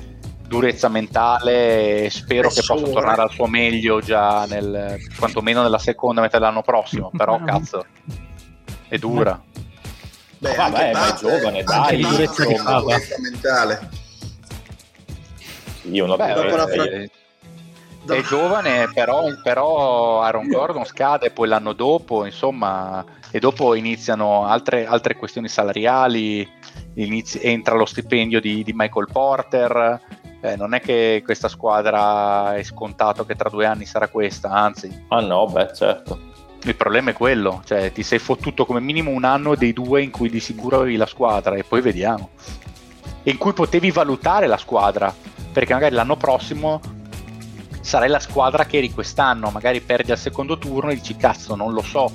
durezza 0.47 0.87
mentale 0.87 2.05
e 2.05 2.09
spero 2.09 2.47
che 2.49 2.55
possa 2.55 2.73
Spessore. 2.75 2.91
tornare 2.91 3.21
al 3.21 3.31
suo 3.31 3.47
meglio 3.47 3.99
già 3.99 4.45
nel, 4.45 4.97
quantomeno 5.17 5.61
nella 5.61 5.77
seconda 5.77 6.21
metà 6.21 6.37
dell'anno 6.39 6.61
prossimo, 6.61 7.11
però 7.15 7.41
cazzo, 7.43 7.85
è 8.87 8.97
dura. 8.97 9.41
Beh, 10.39 10.53
Vabbè, 10.55 10.89
anche 10.89 10.97
ma 10.97 11.07
è 11.07 11.17
giovane, 11.17 11.63
dai, 11.63 12.01
durezza 12.01 12.45
mentale. 13.19 13.89
Io 15.83 16.05
non 16.05 16.17
Beh, 16.17 16.33
dopo 16.33 16.55
la 16.55 16.69
eh, 16.69 16.73
fra- 16.75 16.83
eh, 16.83 17.11
è 18.13 18.21
giovane, 18.23 18.89
però, 18.93 19.23
però 19.41 20.21
Aaron 20.21 20.47
Gordon 20.49 20.85
scade 20.85 21.31
poi 21.31 21.47
l'anno 21.47 21.73
dopo, 21.73 22.25
insomma, 22.25 23.03
e 23.31 23.39
dopo 23.39 23.75
iniziano 23.75 24.45
altre, 24.45 24.85
altre 24.85 25.15
questioni 25.15 25.47
salariali, 25.47 26.47
inizi- 26.95 27.39
entra 27.41 27.75
lo 27.75 27.85
stipendio 27.85 28.39
di, 28.39 28.63
di 28.63 28.73
Michael 28.75 29.07
Porter, 29.11 30.01
eh, 30.41 30.55
non 30.55 30.73
è 30.73 30.79
che 30.79 31.21
questa 31.23 31.47
squadra 31.47 32.55
è 32.55 32.63
scontato 32.63 33.25
che 33.25 33.35
tra 33.35 33.49
due 33.49 33.65
anni 33.65 33.85
sarà 33.85 34.07
questa, 34.07 34.49
anzi, 34.49 35.05
Ah 35.09 35.21
no, 35.21 35.47
beh, 35.47 35.73
certo. 35.73 36.19
il 36.63 36.75
problema 36.75 37.11
è 37.11 37.13
quello, 37.13 37.61
cioè 37.65 37.91
ti 37.91 38.03
sei 38.03 38.19
fottuto 38.19 38.65
come 38.65 38.79
minimo 38.79 39.11
un 39.11 39.23
anno 39.23 39.55
dei 39.55 39.73
due 39.73 40.01
in 40.01 40.11
cui 40.11 40.29
di 40.29 40.39
sicuro 40.39 40.77
avevi 40.77 40.95
la 40.95 41.05
squadra 41.05 41.55
e 41.55 41.63
poi 41.63 41.81
vediamo. 41.81 42.29
E 43.23 43.31
in 43.31 43.37
cui 43.37 43.53
potevi 43.53 43.91
valutare 43.91 44.47
la 44.47 44.57
squadra, 44.57 45.13
perché 45.51 45.73
magari 45.73 45.95
l'anno 45.95 46.15
prossimo 46.15 46.79
sarai 47.87 48.09
la 48.09 48.19
squadra 48.19 48.65
che 48.65 48.77
eri 48.77 48.91
quest'anno, 48.91 49.49
magari 49.49 49.79
perdi 49.81 50.11
al 50.11 50.17
secondo 50.17 50.57
turno 50.57 50.91
e 50.91 50.95
dici 50.95 51.15
cazzo, 51.15 51.55
non 51.55 51.73
lo 51.73 51.81
so 51.81 52.11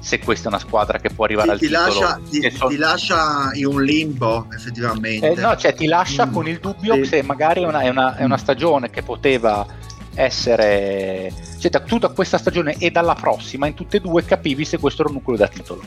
se 0.00 0.18
questa 0.18 0.46
è 0.46 0.48
una 0.48 0.58
squadra 0.58 0.98
che 0.98 1.08
può 1.08 1.24
arrivare 1.24 1.46
Ti, 1.46 1.52
al 1.54 1.58
ti 1.60 1.66
titolo. 1.68 1.84
lascia, 1.86 2.20
ti, 2.28 2.50
son- 2.50 2.68
ti 2.68 2.76
lascia 2.76 3.50
in 3.54 3.66
un 3.66 3.82
limbo, 3.82 4.46
effettivamente. 4.52 5.30
eh, 5.30 5.34
no, 5.36 5.56
cioè 5.56 5.72
ti 5.74 5.86
lascia 5.86 6.26
Mm, 6.26 6.32
con 6.32 6.46
il 6.48 6.58
dubbio 6.58 6.94
sì. 6.96 7.04
se 7.06 7.22
magari 7.22 7.62
è 7.62 7.66
una, 7.66 7.80
è 7.80 7.88
una- 7.88 8.16
è 8.16 8.24
una 8.24 8.36
stagione 8.36 8.90
che 8.90 9.02
poteva 9.02 9.64
essere 10.16 11.32
cioè 11.58 11.70
da 11.70 11.80
tutta 11.80 12.08
questa 12.08 12.36
stagione 12.38 12.76
e 12.78 12.90
dalla 12.90 13.14
prossima 13.14 13.66
in 13.66 13.74
tutte 13.74 13.96
e 13.96 14.00
due 14.00 14.24
capivi 14.24 14.64
se 14.64 14.78
questo 14.78 15.00
era 15.02 15.10
un 15.10 15.16
nucleo 15.16 15.36
da 15.38 15.48
titolo 15.48 15.82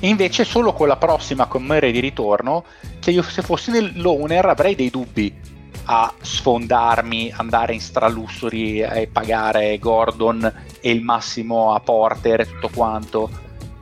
invece 0.00 0.44
solo 0.44 0.72
con 0.74 0.88
la 0.88 0.96
prossima 0.96 1.46
con 1.46 1.62
Murray 1.62 1.92
di 1.92 2.00
ritorno 2.00 2.64
cioè 3.00 3.14
io 3.14 3.22
se 3.22 3.40
fossi 3.42 3.70
nell'owner 3.70 4.44
avrei 4.46 4.74
dei 4.74 4.90
dubbi 4.90 5.32
a 5.84 6.12
sfondarmi 6.20 7.32
andare 7.36 7.74
in 7.74 7.80
stralussuri 7.80 8.80
e 8.80 9.08
pagare 9.10 9.78
Gordon 9.78 10.52
e 10.80 10.90
il 10.90 11.02
massimo 11.02 11.74
a 11.74 11.80
Porter 11.80 12.40
e 12.40 12.46
tutto 12.46 12.70
quanto. 12.74 13.30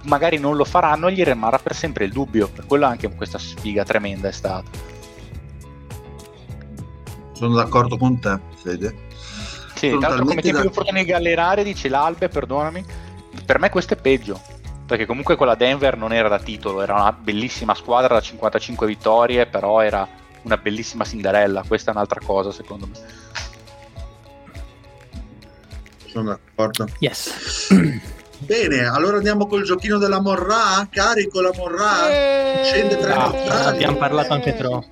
Magari 0.03 0.39
non 0.39 0.57
lo 0.57 0.65
faranno 0.65 1.09
e 1.09 1.13
gli 1.13 1.23
rimarrà 1.25 1.59
per 1.59 1.75
sempre 1.75 2.05
il 2.05 2.13
dubbio 2.13 2.49
per 2.49 2.67
quello 2.67 2.85
anche 2.85 3.09
questa 3.15 3.39
sfiga 3.39 3.85
tremenda 3.85 4.29
è 4.29 4.33
stata. 4.33 4.71
Sono 7.33 7.55
d'accordo 7.55 7.97
con 7.97 8.19
te, 8.21 8.39
Fede. 8.63 8.95
Sì, 9.75 9.89
Sono 9.89 10.01
l'altro 10.01 10.25
come 10.25 10.41
tempo 10.43 10.59
da- 10.61 10.67
opportunità 10.67 11.13
gallerare 11.13 11.65
dice 11.65 11.89
l'Albe, 11.89 12.29
perdonami, 12.29 12.85
per 13.45 13.59
me 13.59 13.71
questo 13.71 13.95
è 13.95 13.97
peggio, 13.97 14.41
perché 14.87 15.05
comunque 15.05 15.37
quella 15.37 15.55
Denver 15.55 15.97
non 15.97 16.13
era 16.13 16.29
da 16.29 16.39
titolo, 16.39 16.83
era 16.83 16.95
una 16.95 17.13
bellissima 17.13 17.75
squadra 17.75 18.15
da 18.15 18.21
55 18.21 18.87
vittorie, 18.87 19.47
però 19.47 19.81
era 19.81 20.07
una 20.45 20.57
bellissima 20.57 21.05
Cinderella, 21.05 21.65
questa 21.67 21.91
è 21.91 21.95
un'altra 21.95 22.21
cosa 22.25 22.53
secondo 22.53 22.87
me. 22.87 23.23
Sono 26.07 26.31
d'accordo. 26.31 26.89
yes. 27.01 27.69
Bene, 28.39 28.85
allora 28.87 29.17
andiamo 29.17 29.47
col 29.47 29.63
giochino 29.65 29.97
della 29.99 30.21
Morra. 30.21 30.87
Carico 30.91 31.41
la 31.41 31.53
Morra. 31.57 31.91
Scende 32.63 32.97
tre 32.99 33.13
Ah, 33.13 33.67
abbiamo 33.69 33.97
parlato 33.97 34.33
anche 34.35 34.55
troppo. 34.55 34.87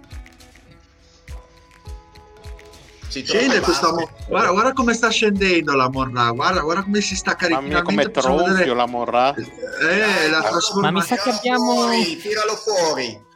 Scende 3.09 3.61
questa 3.61 3.93
mo- 3.93 4.09
guarda, 4.27 4.51
guarda 4.53 4.73
come 4.73 4.95
sta 4.95 5.11
scendendo 5.11 5.75
la 5.77 5.91
Morra. 5.91 6.31
Guarda, 6.31 6.61
guarda 6.61 6.83
come 6.83 7.03
si 7.03 7.15
sta 7.15 7.37
Mamma 7.39 7.61
mia, 7.61 7.83
caricando. 7.83 7.85
come 7.85 8.11
tronfio 8.11 8.75
la 8.75 8.87
morrà. 8.87 9.35
Eh, 9.35 10.31
la 10.31 10.41
trasformazione. 10.41 10.81
Ma 10.81 10.91
mi 10.93 11.03
sa 11.03 11.17
che 11.17 11.29
abbiamo- 11.31 11.73
Fuori, 11.75 12.17
tiralo 12.17 12.57
fuori. 12.57 13.31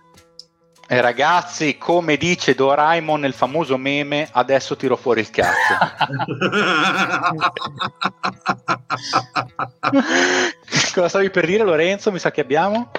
E 0.88 1.00
ragazzi, 1.00 1.78
come 1.78 2.16
dice 2.16 2.54
Doraemon 2.54 3.18
nel 3.20 3.32
famoso 3.32 3.76
meme, 3.76 4.28
adesso 4.30 4.76
tiro 4.76 4.96
fuori 4.96 5.18
il 5.20 5.30
cazzo. 5.30 5.74
Cosa 10.94 11.08
stavi 11.08 11.30
per 11.30 11.46
dire 11.46 11.64
Lorenzo? 11.64 12.12
Mi 12.12 12.18
sa 12.20 12.30
che 12.30 12.40
abbiamo? 12.40 12.90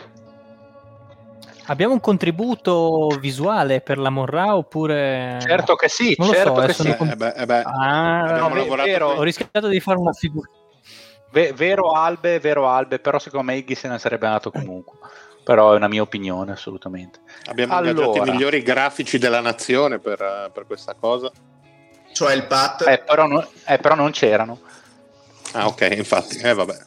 Abbiamo 1.70 1.94
un 1.94 2.00
contributo 2.00 3.08
visuale 3.20 3.82
per 3.82 3.98
la 3.98 4.10
Morra 4.10 4.56
oppure... 4.56 5.38
Certo 5.42 5.76
che 5.76 5.90
sì, 5.90 6.16
Non 6.18 6.28
lo 6.28 6.34
so, 6.34 6.40
certo 6.40 6.62
che 6.62 6.74
sì. 6.74 6.96
non- 6.98 7.10
Eh, 7.10 7.16
beh, 7.16 7.34
eh 7.36 7.46
beh, 7.46 7.62
Ah, 7.64 8.38
no, 8.38 8.48
lavorato 8.54 8.90
vero, 8.90 9.10
ho 9.12 9.22
rischiato 9.24 9.68
di 9.68 9.80
fare 9.82 9.98
una 9.98 10.14
figura. 10.14 10.50
Ve- 11.32 11.52
vero 11.54 11.92
Albe, 11.92 12.40
vero 12.40 12.68
Albe, 12.68 13.00
però 13.00 13.20
secondo 13.20 13.52
me 13.52 13.58
Iggy 13.58 13.76
se 13.76 13.90
ne 13.90 14.00
sarebbe 14.00 14.28
andato 14.28 14.50
comunque. 14.50 14.98
Però 15.48 15.72
è 15.72 15.78
una 15.78 15.88
mia 15.88 16.02
opinione, 16.02 16.52
assolutamente. 16.52 17.20
abbiamo 17.46 17.74
Allora. 17.74 17.92
ingaggiato 17.92 18.28
i 18.28 18.32
migliori 18.32 18.62
grafici 18.62 19.18
della 19.18 19.40
nazione 19.40 19.98
per, 19.98 20.52
per 20.54 20.66
questa 20.66 20.94
cosa. 20.94 21.32
Cioè 22.12 22.34
il 22.34 22.44
Pat. 22.48 22.86
Eh, 22.86 22.98
però, 22.98 23.28
no- 23.28 23.48
eh, 23.66 23.78
però 23.78 23.96
non 23.96 24.12
c'erano. 24.12 24.60
Ah, 25.54 25.68
ok, 25.68 25.94
infatti, 25.96 26.38
eh, 26.40 26.54
vabbè. 26.54 26.78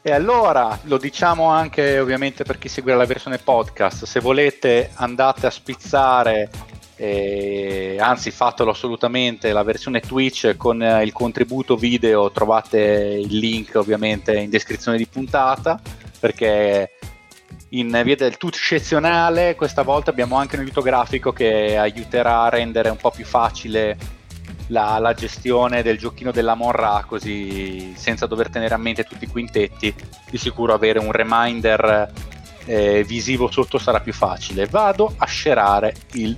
E 0.00 0.10
allora 0.10 0.78
lo 0.84 0.96
diciamo 0.96 1.50
anche 1.50 1.98
ovviamente 1.98 2.44
per 2.44 2.56
chi 2.56 2.68
seguirà 2.68 2.96
la 2.96 3.04
versione 3.04 3.36
podcast, 3.36 4.06
se 4.06 4.20
volete 4.20 4.90
andate 4.94 5.46
a 5.46 5.50
spizzare, 5.50 6.48
eh, 6.96 7.98
anzi 8.00 8.30
fatelo 8.30 8.70
assolutamente, 8.70 9.52
la 9.52 9.64
versione 9.64 10.00
Twitch 10.00 10.56
con 10.56 10.82
eh, 10.82 11.02
il 11.02 11.12
contributo 11.12 11.76
video, 11.76 12.30
trovate 12.30 12.78
il 12.78 13.36
link 13.36 13.74
ovviamente 13.74 14.34
in 14.34 14.48
descrizione 14.48 14.96
di 14.96 15.06
puntata, 15.06 15.78
perché 16.18 16.92
in 17.70 18.00
via 18.04 18.16
del 18.16 18.36
tutto 18.36 18.56
eccezionale, 18.56 19.54
questa 19.54 19.82
volta 19.82 20.10
abbiamo 20.10 20.36
anche 20.36 20.56
un 20.56 20.62
aiuto 20.62 20.80
grafico 20.80 21.32
che 21.32 21.76
aiuterà 21.76 22.42
a 22.42 22.48
rendere 22.48 22.88
un 22.88 22.96
po' 22.96 23.10
più 23.10 23.24
facile 23.24 23.96
la, 24.68 24.98
la 24.98 25.12
gestione 25.12 25.82
del 25.82 25.98
giochino 25.98 26.30
della 26.30 26.54
Monra, 26.54 27.04
così 27.06 27.92
senza 27.96 28.26
dover 28.26 28.48
tenere 28.48 28.74
a 28.74 28.78
mente 28.78 29.04
tutti 29.04 29.24
i 29.24 29.28
quintetti, 29.28 29.94
di 30.30 30.38
sicuro 30.38 30.72
avere 30.72 30.98
un 30.98 31.12
reminder 31.12 32.10
eh, 32.64 33.04
visivo 33.04 33.50
sotto 33.50 33.78
sarà 33.78 34.00
più 34.00 34.12
facile. 34.12 34.66
Vado 34.66 35.14
a 35.16 35.26
scerare 35.26 35.94
il 36.12 36.36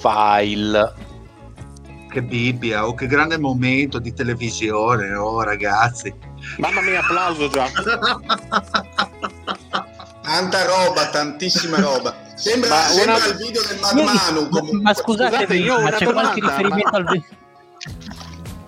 file. 0.00 1.08
Che 2.08 2.22
Bibbia, 2.22 2.86
oh, 2.86 2.94
che 2.94 3.06
grande 3.06 3.38
momento 3.38 3.98
di 3.98 4.12
televisione, 4.12 5.12
oh 5.14 5.42
ragazzi. 5.42 6.12
Mamma 6.58 6.80
mia, 6.82 7.00
applauso 7.00 7.48
già. 7.48 7.66
Tanta 10.22 10.64
roba, 10.64 11.08
tantissima 11.10 11.78
roba. 11.80 12.14
Sembra, 12.34 12.68
Ma 12.70 12.76
sembra 12.86 13.16
una- 13.16 13.26
il 13.26 13.36
video 13.36 13.62
del 13.66 13.78
Mad 13.80 13.96
Io- 13.96 14.04
Manu. 14.04 14.48
comunque. 14.48 14.80
Ma 14.80 14.94
scusate, 14.94 15.34
Scusate, 15.36 15.54
io 15.56 15.80
ma 15.80 15.90
c'è 15.90 16.04
qualche 16.12 16.40
domanda, 16.40 16.56
riferimento 16.56 16.90
ma- 16.90 16.96
al 16.98 17.04
ve- 17.04 17.24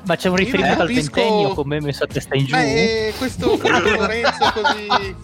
Ma 0.04 0.16
c'è 0.16 0.28
un 0.28 0.36
riferimento 0.36 0.82
al 0.82 0.88
capisco- 0.88 1.14
ventennio 1.14 1.54
come 1.54 1.80
messo 1.80 2.04
a 2.04 2.06
testa 2.06 2.34
in 2.34 2.44
giù? 2.46 2.54
È 2.54 3.12
questo, 3.16 3.56
questo 3.58 3.90
Lorenzo 3.96 4.52
così... 4.52 5.16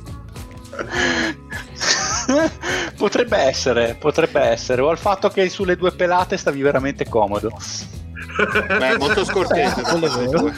potrebbe 2.97 3.37
essere, 3.39 3.97
potrebbe 3.99 4.41
essere, 4.41 4.81
o 4.83 4.89
al 4.91 4.99
fatto 4.99 5.29
che 5.31 5.49
sulle 5.49 5.77
due 5.77 5.93
pelate 5.93 6.37
stavi 6.37 6.61
veramente 6.63 7.09
comodo. 7.09 7.51
Beh, 8.79 8.97
molto 8.99 9.25
scortese. 9.25 9.83
vero. 9.99 10.53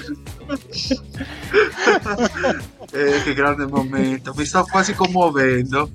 Eh, 2.93 3.23
che 3.23 3.35
grande 3.35 3.67
momento, 3.67 4.33
mi 4.37 4.45
sto 4.45 4.65
quasi 4.65 4.95
commuovendo. 4.95 5.91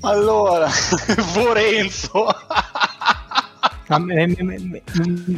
Allora, 0.00 0.68
Vorenzo. 1.34 2.26
Me- 3.98 4.26
mm, 4.26 5.36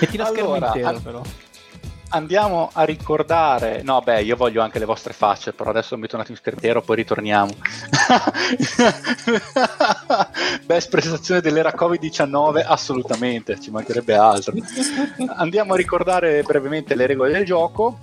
Metti 0.00 0.16
la 0.16 0.24
schermo 0.26 0.54
Allora, 0.54 0.66
intero 0.66 0.88
al- 0.88 1.02
però. 1.02 1.22
Andiamo 2.14 2.70
a 2.72 2.84
ricordare, 2.84 3.82
no, 3.82 4.00
beh, 4.00 4.22
io 4.22 4.36
voglio 4.36 4.62
anche 4.62 4.78
le 4.78 4.84
vostre 4.84 5.12
facce, 5.12 5.52
però 5.52 5.70
adesso 5.70 5.96
metto 5.96 6.14
un 6.14 6.20
attimo 6.20 6.38
in 6.40 6.54
schermo 6.54 6.80
poi 6.80 6.94
ritorniamo. 6.94 7.52
Best 10.64 10.90
prestazione 10.90 11.40
dell'era 11.40 11.74
Covid-19, 11.76 12.62
assolutamente, 12.64 13.58
ci 13.60 13.72
mancherebbe 13.72 14.14
altro. 14.14 14.54
Andiamo 15.34 15.72
a 15.74 15.76
ricordare 15.76 16.44
brevemente 16.44 16.94
le 16.94 17.06
regole 17.06 17.32
del 17.32 17.44
gioco. 17.44 17.98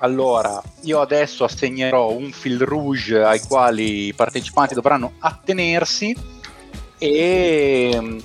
Allora, 0.00 0.62
io 0.82 1.00
adesso 1.00 1.44
assegnerò 1.44 2.10
un 2.10 2.32
fil 2.32 2.60
rouge 2.60 3.22
ai 3.22 3.40
quali 3.40 4.08
i 4.08 4.12
partecipanti 4.12 4.74
dovranno 4.74 5.14
attenersi 5.20 6.14
e 6.98 8.20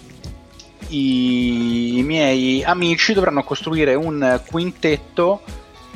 i, 0.91 1.97
i 1.97 2.03
miei 2.03 2.63
amici 2.63 3.13
dovranno 3.13 3.43
costruire 3.43 3.95
un 3.95 4.41
quintetto 4.45 5.41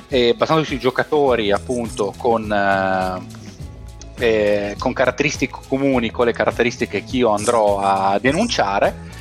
eh, 0.07 0.33
basandosi 0.35 0.69
sui 0.69 0.79
giocatori 0.79 1.51
appunto 1.51 2.13
con, 2.17 2.51
eh, 2.51 3.21
eh, 4.17 4.75
con 4.77 4.93
caratteristiche 4.93 5.57
comuni 5.67 6.11
con 6.11 6.25
le 6.25 6.33
caratteristiche 6.33 7.03
che 7.03 7.17
io 7.17 7.29
andrò 7.29 7.79
a 7.79 8.19
denunciare 8.19 9.13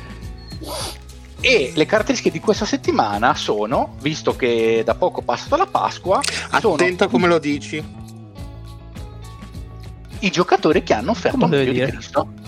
e 1.41 1.71
le 1.75 1.85
caratteristiche 1.85 2.31
di 2.31 2.39
questa 2.39 2.65
settimana 2.65 3.35
sono, 3.35 3.95
visto 4.01 4.35
che 4.35 4.81
da 4.83 4.95
poco 4.95 5.21
passata 5.21 5.57
la 5.57 5.67
Pasqua, 5.67 6.19
sono 6.59 6.73
Attenta 6.73 7.07
come 7.07 7.27
lo 7.27 7.37
dici. 7.37 7.83
i 10.19 10.31
giocatori 10.31 10.81
che 10.81 10.93
hanno 10.93 11.11
offerto 11.11 11.37
Come 11.37 11.57
un 11.57 11.61
figlio 11.61 11.71
di 11.71 11.79
dire? 11.79 11.91
Cristo. 11.91 12.44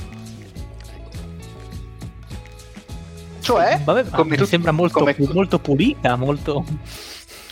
Cioè, 3.53 3.79
Vabbè, 3.83 4.09
come 4.09 4.31
mi 4.31 4.37
tu- 4.37 4.45
sembra 4.45 4.71
molto, 4.71 4.99
come- 4.99 5.15
molto 5.33 5.59
pulita, 5.59 6.15
molto... 6.15 6.65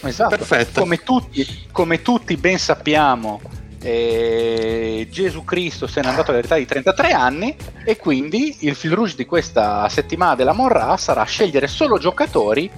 Esatto. 0.01 0.35
Perfetto. 0.35 0.81
Come 0.81 0.97
tutti, 0.97 1.45
come 1.71 2.01
tutti 2.01 2.35
ben 2.37 2.59
sappiamo, 2.59 3.39
eh, 3.81 5.07
Gesù 5.09 5.43
Cristo 5.43 5.87
se 5.87 6.01
n'è 6.01 6.07
andato 6.07 6.31
all'età 6.31 6.55
di 6.57 6.65
33 6.65 7.11
anni 7.11 7.55
e 7.85 7.97
quindi 7.97 8.57
il 8.61 8.75
fil 8.75 8.91
rouge 8.91 9.15
di 9.15 9.25
questa 9.25 9.87
settimana 9.89 10.35
della 10.35 10.53
Monra 10.53 10.97
sarà 10.97 11.23
scegliere 11.23 11.67
solo 11.67 11.97
giocatori 11.97 12.69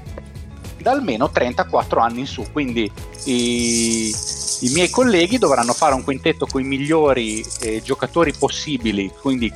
da 0.79 0.91
almeno 0.91 1.29
34 1.29 1.99
anni 1.99 2.19
in 2.19 2.27
su. 2.27 2.45
Quindi 2.51 2.89
i, 3.25 4.09
i 4.61 4.69
miei 4.73 4.89
colleghi 4.89 5.37
dovranno 5.37 5.73
fare 5.73 5.95
un 5.95 6.03
quintetto 6.03 6.45
con 6.45 6.61
i 6.61 6.65
migliori 6.65 7.43
eh, 7.61 7.81
giocatori 7.83 8.31
possibili, 8.37 9.11
quindi 9.19 9.51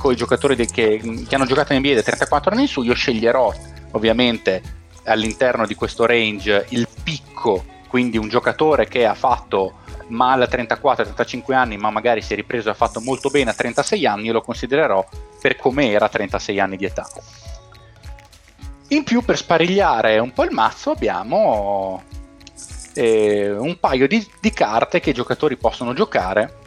con 0.00 0.12
i 0.12 0.16
giocatori 0.16 0.56
de- 0.56 0.66
che, 0.66 0.98
che 1.28 1.34
hanno 1.34 1.44
giocato 1.44 1.74
in 1.74 1.80
NBA 1.80 1.94
da 1.94 2.02
34 2.02 2.52
anni 2.52 2.62
in 2.62 2.68
su. 2.68 2.82
Io 2.82 2.94
sceglierò 2.94 3.52
ovviamente 3.92 4.62
all'interno 5.04 5.66
di 5.66 5.74
questo 5.74 6.06
range 6.06 6.66
il 6.70 6.88
picco, 7.04 7.64
quindi 7.86 8.16
un 8.16 8.28
giocatore 8.28 8.88
che 8.88 9.04
ha 9.04 9.14
fatto 9.14 9.74
male 10.08 10.44
a 10.44 10.48
34-35 10.48 11.52
anni, 11.52 11.76
ma 11.76 11.90
magari 11.90 12.22
si 12.22 12.32
è 12.32 12.36
ripreso 12.36 12.68
e 12.68 12.72
ha 12.72 12.74
fatto 12.74 13.00
molto 13.00 13.28
bene 13.28 13.50
a 13.50 13.54
36 13.54 14.06
anni, 14.06 14.26
io 14.26 14.32
lo 14.32 14.40
considererò 14.40 15.06
per 15.40 15.56
come 15.56 15.90
era 15.90 16.06
a 16.06 16.08
36 16.08 16.58
anni 16.58 16.76
di 16.76 16.86
età. 16.86 17.06
In 18.88 19.04
più, 19.04 19.22
per 19.22 19.36
sparigliare 19.36 20.18
un 20.18 20.32
po' 20.32 20.44
il 20.44 20.50
mazzo, 20.50 20.90
abbiamo 20.90 22.02
eh, 22.94 23.50
un 23.50 23.78
paio 23.78 24.08
di, 24.08 24.26
di 24.40 24.50
carte 24.50 24.98
che 24.98 25.10
i 25.10 25.14
giocatori 25.14 25.56
possono 25.56 25.92
giocare 25.92 26.58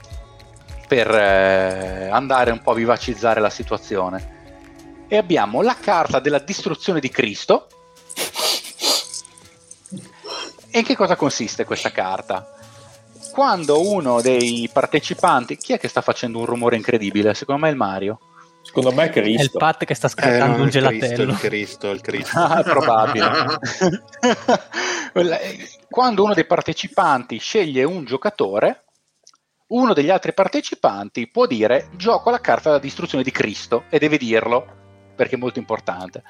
per 0.94 1.10
eh, 1.10 2.10
andare 2.12 2.52
un 2.52 2.62
po' 2.62 2.70
a 2.70 2.76
vivacizzare 2.76 3.40
la 3.40 3.50
situazione. 3.50 5.06
E 5.08 5.18
abbiamo 5.18 5.64
la 5.64 5.76
carta 5.76 6.20
della 6.20 6.38
distruzione 6.38 7.00
di 7.00 7.10
Cristo. 7.10 7.68
E 10.70 10.78
in 10.80 10.86
che 10.86 10.96
cosa 10.96 11.16
consiste 11.16 11.66
questa 11.66 11.92
carta? 11.92 12.48
Quando 13.32 13.82
uno 13.90 14.22
dei 14.22 14.70
partecipanti, 14.72 15.58
chi 15.58 15.74
è 15.74 15.80
che 15.80 15.88
sta 15.88 16.02
facendo 16.02 16.38
un 16.38 16.46
rumore 16.46 16.76
incredibile? 16.76 17.34
Secondo 17.34 17.62
me 17.62 17.70
è 17.70 17.72
il 17.72 17.78
Mario. 17.78 18.20
Secondo 18.62 18.92
me 18.92 19.10
è 19.10 19.12
È 19.12 19.18
il 19.18 19.24
Cristo. 19.24 19.58
Pat 19.58 19.86
che 19.86 19.96
sta 19.96 20.06
Eh, 20.06 20.10
scattando 20.12 20.58
no, 20.58 20.62
un 20.62 20.68
il 20.68 20.72
Cristo, 20.72 20.90
gelatello. 20.90 21.32
il 21.32 21.38
Cristo, 21.40 21.90
il 21.90 22.02
Cristo. 22.02 22.38
Ah, 22.40 22.60
è 22.60 22.64
probabile. 22.64 23.26
Quando 25.90 26.24
uno 26.24 26.34
dei 26.36 26.46
partecipanti 26.46 27.40
sceglie 27.40 27.84
un 27.84 28.06
giocatore, 28.06 28.84
uno 29.74 29.94
degli 29.94 30.10
altri 30.10 30.34
partecipanti 30.34 31.28
può 31.28 31.46
dire 31.48 31.88
gioco 31.96 32.30
la 32.30 32.40
carta 32.40 32.70
della 32.70 32.82
distruzione 32.82 33.24
di 33.24 33.32
Cristo 33.32 33.84
e 33.90 33.98
deve 34.00 34.18
dirlo 34.18 34.66
perché 35.16 35.36
è 35.36 35.40
molto 35.40 35.60
importante. 35.60 36.22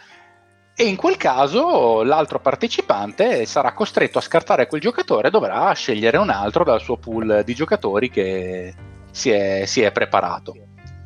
E 0.75 0.85
in 0.85 0.95
quel 0.95 1.17
caso 1.17 2.03
l'altro 2.03 2.39
partecipante 2.39 3.45
sarà 3.45 3.73
costretto 3.73 4.17
a 4.17 4.21
scartare 4.21 4.65
quel 4.67 4.81
giocatore 4.81 5.27
e 5.27 5.31
dovrà 5.31 5.71
scegliere 5.73 6.17
un 6.17 6.29
altro 6.29 6.63
dal 6.63 6.81
suo 6.81 6.97
pool 6.97 7.41
di 7.45 7.53
giocatori 7.53 8.09
che 8.09 8.73
si 9.11 9.29
è, 9.29 9.65
si 9.65 9.81
è 9.81 9.91
preparato. 9.91 10.53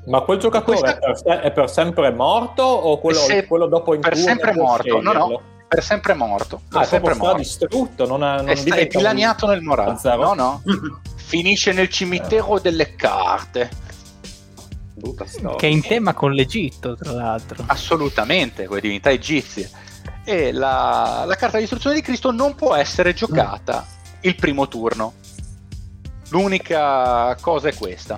Ma 0.05 0.21
quel 0.21 0.37
giocatore 0.37 0.79
Questa- 0.79 0.99
è, 0.99 1.23
per 1.23 1.39
è 1.41 1.51
per 1.51 1.69
sempre 1.69 2.11
morto 2.11 2.63
o 2.63 2.97
quello, 2.99 3.19
Se- 3.19 3.45
quello 3.45 3.65
dopo 3.65 3.93
in 3.93 3.99
per 3.99 4.15
sempre 4.15 4.53
morto, 4.53 5.01
no, 5.01 5.11
no, 5.11 5.41
per 5.67 5.83
sempre 5.83 6.13
morto. 6.13 6.61
Per 6.69 6.81
Ah, 6.81 6.83
sempre 6.85 7.13
morto. 7.15 7.35
distrutto, 7.37 8.07
non, 8.07 8.23
ha, 8.23 8.35
non 8.37 8.47
È, 8.47 8.55
sta- 8.55 8.61
è 8.61 8.63
diventa 8.71 8.97
un- 8.99 9.03
dilaniato 9.03 9.47
nel 9.47 9.61
morale. 9.61 9.99
No, 10.15 10.33
no. 10.33 10.61
Finisce 11.27 11.73
nel 11.73 11.89
cimitero 11.89 12.57
delle 12.57 12.95
carte. 12.95 13.69
Che 15.57 15.67
è 15.67 15.69
in 15.69 15.81
tema 15.81 16.13
con 16.13 16.31
l'Egitto, 16.31 16.95
tra 16.95 17.11
l'altro. 17.11 17.65
Assolutamente, 17.67 18.65
quelle 18.65 18.79
divinità 18.79 19.09
egizie. 19.09 19.69
E 20.23 20.53
la, 20.53 21.25
la 21.27 21.35
carta 21.35 21.57
di 21.57 21.63
istruzione 21.63 21.97
di 21.97 22.01
Cristo 22.01 22.31
non 22.31 22.55
può 22.55 22.73
essere 22.75 23.13
giocata 23.13 23.85
il 24.21 24.35
primo 24.35 24.69
turno. 24.69 25.15
L'unica 26.29 27.35
cosa 27.41 27.67
è 27.67 27.73
questa. 27.73 28.17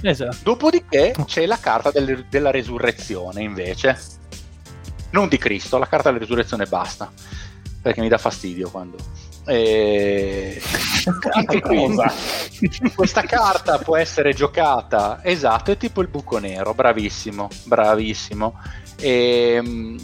Esatto. 0.00 0.36
Dopodiché 0.44 1.12
c'è 1.24 1.46
la 1.46 1.58
carta 1.58 1.90
del- 1.90 2.26
della 2.30 2.52
resurrezione, 2.52 3.42
invece. 3.42 3.98
Non 5.10 5.26
di 5.26 5.38
Cristo, 5.38 5.76
la 5.78 5.88
carta 5.88 6.10
della 6.10 6.22
resurrezione 6.22 6.66
basta. 6.66 7.10
Perché 7.82 8.00
mi 8.00 8.08
dà 8.08 8.18
fastidio 8.18 8.70
quando. 8.70 8.96
E... 9.46 10.60
Anche 11.32 11.60
qui 11.60 11.94
questa 12.94 13.22
carta 13.22 13.78
può 13.78 13.96
essere 13.96 14.32
giocata, 14.32 15.20
esatto, 15.22 15.70
è 15.70 15.76
tipo 15.76 16.00
il 16.00 16.08
buco 16.08 16.38
nero, 16.38 16.72
bravissimo, 16.74 17.48
bravissimo. 17.64 18.58
E, 18.96 19.96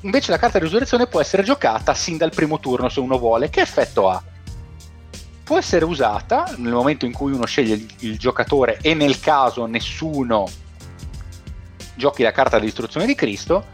invece 0.00 0.30
la 0.30 0.38
carta 0.38 0.58
di 0.58 0.64
risurrezione 0.64 1.06
può 1.06 1.20
essere 1.20 1.42
giocata 1.42 1.94
sin 1.94 2.16
dal 2.16 2.34
primo 2.34 2.58
turno 2.58 2.88
se 2.88 3.00
uno 3.00 3.18
vuole. 3.18 3.50
Che 3.50 3.60
effetto 3.60 4.08
ha? 4.08 4.22
Può 5.44 5.58
essere 5.58 5.84
usata 5.84 6.52
nel 6.56 6.72
momento 6.72 7.06
in 7.06 7.12
cui 7.12 7.32
uno 7.32 7.46
sceglie 7.46 7.74
il, 7.74 7.86
il 8.00 8.18
giocatore 8.18 8.78
e 8.82 8.94
nel 8.94 9.20
caso 9.20 9.66
nessuno 9.66 10.46
giochi 11.94 12.22
la 12.22 12.32
carta 12.32 12.58
di 12.58 12.66
istruzione 12.66 13.06
di 13.06 13.14
Cristo, 13.14 13.64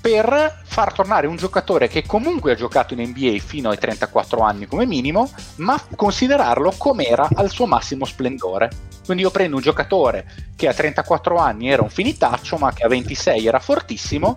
per 0.00 0.62
far 0.64 0.92
tornare 0.92 1.26
un 1.26 1.36
giocatore 1.36 1.88
che 1.88 2.06
comunque 2.06 2.52
ha 2.52 2.56
giocato 2.56 2.94
in 2.94 3.00
NBA 3.00 3.36
fino 3.38 3.70
ai 3.70 3.78
34 3.78 4.40
anni 4.40 4.66
come 4.66 4.86
minimo, 4.86 5.30
ma 5.56 5.80
considerarlo 5.94 6.72
com'era 6.76 7.28
al 7.34 7.50
suo 7.50 7.66
massimo 7.66 8.04
splendore. 8.04 8.70
Quindi 9.04 9.22
io 9.22 9.30
prendo 9.30 9.56
un 9.56 9.62
giocatore 9.62 10.26
che 10.56 10.68
a 10.68 10.72
34 10.72 11.36
anni 11.36 11.70
era 11.70 11.82
un 11.82 11.90
finitaccio, 11.90 12.56
ma 12.56 12.72
che 12.72 12.84
a 12.84 12.88
26 12.88 13.46
era 13.46 13.58
fortissimo, 13.58 14.36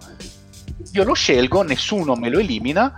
io 0.91 1.03
lo 1.03 1.14
scelgo, 1.14 1.61
nessuno 1.64 2.16
me 2.16 2.30
lo 2.30 2.39
elimina, 2.39 2.97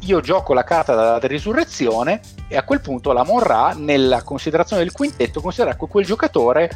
io 0.00 0.20
gioco 0.20 0.54
la 0.54 0.64
carta 0.64 0.94
della 0.94 1.18
risurrezione 1.26 2.20
e 2.48 2.56
a 2.56 2.62
quel 2.62 2.80
punto 2.80 3.12
la 3.12 3.24
Monra, 3.24 3.74
nella 3.76 4.22
considerazione 4.22 4.82
del 4.82 4.92
quintetto, 4.92 5.40
considera 5.42 5.76
che 5.76 5.86
quel 5.86 6.06
giocatore 6.06 6.70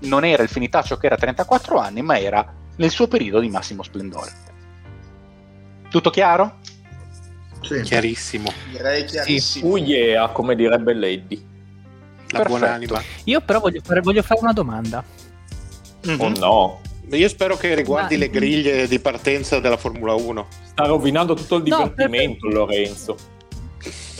non 0.00 0.24
era 0.24 0.42
il 0.42 0.48
finitaccio 0.48 0.96
che 0.96 1.06
era 1.06 1.16
a 1.16 1.18
34 1.18 1.78
anni, 1.78 2.00
ma 2.00 2.18
era 2.18 2.50
nel 2.76 2.90
suo 2.90 3.08
periodo 3.08 3.40
di 3.40 3.50
massimo 3.50 3.82
splendore. 3.82 4.49
Tutto 5.90 6.10
chiaro? 6.10 6.58
Sì. 7.62 7.82
Chiarissimo. 7.82 8.50
Direi 8.70 9.04
chiarissimo. 9.04 9.70
Oh 9.72 9.76
yeah, 9.76 10.28
come 10.28 10.54
direbbe 10.54 10.94
Lady. 10.94 11.36
La 11.36 12.38
Perfetto. 12.38 12.48
buonanima. 12.58 13.02
Io 13.24 13.40
però 13.40 13.58
voglio 13.60 13.80
fare, 13.84 14.00
voglio 14.00 14.22
fare 14.22 14.40
una 14.40 14.52
domanda. 14.52 15.04
Mhm. 16.04 16.20
Oh 16.20 16.28
no, 16.30 16.80
Io 17.16 17.28
spero 17.28 17.56
che 17.56 17.74
riguardi 17.74 18.14
Ma- 18.14 18.20
le 18.20 18.30
griglie 18.30 18.86
di 18.86 18.98
partenza 19.00 19.58
della 19.58 19.76
Formula 19.76 20.14
1. 20.14 20.46
sta 20.62 20.84
rovinando 20.86 21.34
tutto 21.34 21.56
il 21.56 21.64
No, 21.66 21.76
divertimento 21.78 22.46
Lorenzo. 22.48 23.16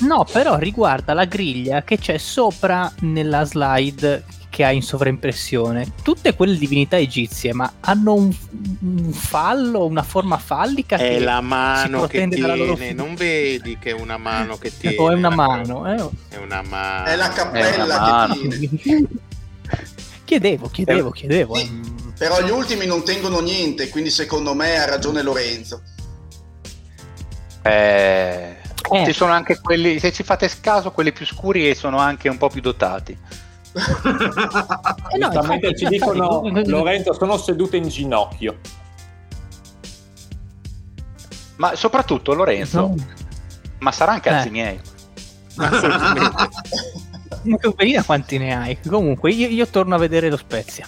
No, 0.01 0.27
però 0.31 0.57
riguarda 0.57 1.15
la 1.15 1.25
griglia 1.27 1.83
che 1.83 1.99
c'è 1.99 2.19
sopra 2.19 2.93
nella 3.01 3.45
slide 3.45 4.25
che 4.51 4.65
ha 4.65 4.71
in 4.73 4.83
sovraimpressione. 4.83 5.93
Tutte 6.03 6.35
quelle 6.35 6.59
divinità 6.59 6.99
egizie, 6.99 7.55
ma 7.55 7.73
hanno 7.81 8.15
un, 8.15 8.35
un 8.81 9.13
fallo, 9.13 9.87
una 9.87 10.03
forma 10.03 10.37
fallica 10.39 10.97
È 10.97 10.99
che 10.99 11.19
la 11.21 11.39
si 11.39 11.45
mano 11.47 12.07
che 12.07 12.29
tiene, 12.29 12.93
non 12.93 13.15
vedi 13.15 13.79
che 13.79 13.91
è 13.91 13.93
una 13.93 14.19
mano 14.19 14.59
che 14.59 14.71
tiene. 14.77 14.97
o 14.99 15.11
è 15.11 15.15
una 15.15 15.29
la 15.31 15.35
mano. 15.35 15.93
eh. 15.93 15.97
cosa. 15.97 16.11
È 16.29 16.37
una 16.37 16.63
mano. 16.63 17.05
È 17.07 17.17
la 17.17 17.31
È 17.31 17.35
cappella 17.35 18.01
mano. 18.01 18.35
che 18.35 18.49
tiene. 18.77 19.07
chiedevo, 20.25 20.69
chiedevo, 20.69 21.11
chiedevo. 21.11 21.55
Sì, 21.55 21.63
eh. 21.63 21.99
Però 22.19 22.43
gli 22.45 22.51
ultimi 22.51 22.85
non 22.87 23.03
tengono 23.05 23.41
niente, 23.41 23.89
quindi 23.89 24.11
secondo 24.11 24.53
me 24.55 24.77
ha 24.77 24.85
ragione 24.85 25.23
Lorenzo. 25.23 25.81
Eh, 27.63 28.57
Eh. 28.93 29.05
Ci 29.05 29.13
sono 29.13 29.33
anche 29.33 29.61
quelli, 29.61 29.99
se 30.01 30.11
ci 30.13 30.23
fate 30.25 30.51
caso, 30.61 30.91
quelli 30.91 31.13
più 31.13 31.25
scuri 31.25 31.75
sono 31.77 31.99
anche 31.99 32.29
un 32.29 32.37
po' 32.39 32.49
più 32.49 32.61
dotati. 32.61 33.17
Eh 33.73 35.19
no, 35.19 35.29
Giustamente 35.31 35.67
infatti- 35.69 35.77
ci 35.77 35.87
dicono 35.87 36.43
Lorenzo 36.65 37.13
sono 37.13 37.37
sedute 37.37 37.77
in 37.77 37.89
ginocchio. 37.89 38.59
Ma 41.57 41.75
soprattutto 41.77 42.33
Lorenzo, 42.35 42.81
No. 42.81 42.95
ma 43.81 43.93
saranno 43.93 44.21
cazzi 44.21 44.49
Eh. 44.49 44.51
miei. 44.51 44.81
Assolutamente. 45.57 46.49
Non 47.43 47.59
capire 47.59 48.03
quanti 48.03 48.39
ne 48.39 48.57
hai. 48.57 48.79
Comunque, 48.81 49.31
io, 49.31 49.47
io 49.49 49.67
torno 49.69 49.95
a 49.95 49.99
vedere 49.99 50.31
lo 50.31 50.37
Spezia. 50.37 50.87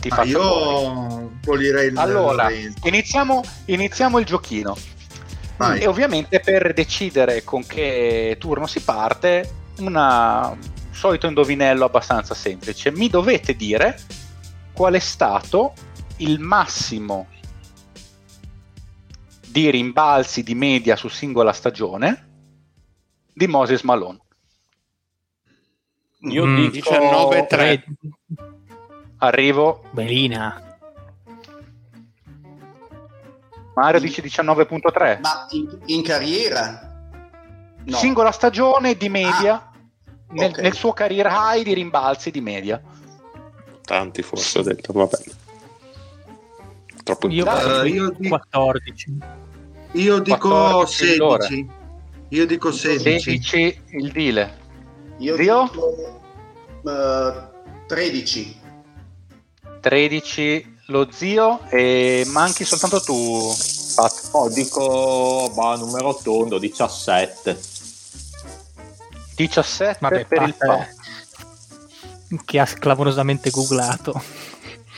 Ti 0.00 0.08
Ma 0.08 0.14
faccio 0.16 0.42
fuori. 0.42 0.84
io 1.22 1.30
volirei 1.44 1.88
il 1.88 1.98
Allora, 1.98 2.48
iniziamo, 2.84 3.42
iniziamo 3.66 4.18
il 4.18 4.24
giochino. 4.26 4.76
Vai. 5.56 5.80
E 5.80 5.86
ovviamente 5.86 6.40
per 6.40 6.72
decidere 6.74 7.44
con 7.44 7.64
che 7.66 8.36
turno 8.40 8.66
si 8.66 8.80
parte, 8.80 9.48
un 9.86 10.58
solito 10.90 11.26
indovinello 11.26 11.84
abbastanza 11.84 12.34
semplice. 12.34 12.90
Mi 12.90 13.08
dovete 13.08 13.54
dire 13.56 13.98
qual 14.72 14.94
è 14.94 14.98
stato 14.98 15.72
il 16.18 16.38
massimo 16.38 17.26
di 19.48 19.70
rimbalzi 19.70 20.42
di 20.42 20.54
media 20.54 20.96
su 20.96 21.08
singola 21.08 21.52
stagione 21.52 22.28
di 23.32 23.46
Moses 23.46 23.82
Malone. 23.82 24.20
Io 26.20 26.46
Mm, 26.46 26.70
dico 26.70 26.90
19 26.90 27.46
3. 27.46 27.84
Arrivo, 29.18 29.84
Belina. 29.90 30.78
Mario 33.74 34.00
dice 34.00 34.22
19.3. 34.22 35.20
Ma 35.20 35.46
in, 35.50 35.78
in 35.86 36.02
carriera? 36.02 36.90
No. 37.84 37.96
Singola 37.96 38.30
stagione 38.30 38.96
di 38.96 39.08
media 39.08 39.71
nel, 40.32 40.50
ok. 40.50 40.58
nel 40.58 40.74
suo 40.74 40.92
career 40.92 41.26
high 41.30 41.62
di 41.62 41.74
rimbalzi 41.74 42.30
di 42.30 42.40
media. 42.40 42.80
Tanti 43.84 44.22
forse 44.22 44.58
ho 44.58 44.62
detto, 44.62 44.92
vabbè. 44.92 45.18
Troppo 47.04 47.28
Io, 47.28 47.44
Eh, 47.46 47.88
io 47.88 48.10
dico- 48.10 48.28
14. 48.28 49.18
Io 49.92 50.18
dico 50.20 50.48
14 50.48 51.16
l'ora. 51.16 51.42
16. 51.46 51.70
Io 52.28 52.46
dico 52.46 52.72
16. 52.72 53.20
16 53.42 53.80
il 53.90 54.12
deal. 54.12 54.50
Io 55.18 55.36
Zio? 55.36 55.68
dico, 55.70 56.20
eh, 56.88 57.32
13. 57.88 58.60
13 59.80 60.76
lo 60.86 61.08
zio 61.10 61.60
e 61.70 62.24
manchi 62.28 62.64
soltanto 62.64 63.00
tu 63.00 63.52
Pat. 63.96 64.28
Oh, 64.32 64.48
dico 64.48 65.50
bah, 65.54 65.76
numero 65.76 66.14
tondo 66.22 66.58
17. 66.58 67.58
17 69.36 69.96
Vabbè, 70.00 70.26
per 70.26 70.42
il 70.42 70.54
Pat, 70.56 70.66
Pat. 70.66 70.88
eh, 72.30 72.40
che 72.44 72.58
ha 72.60 72.64
clamorosamente 72.66 73.50
googlato. 73.50 74.22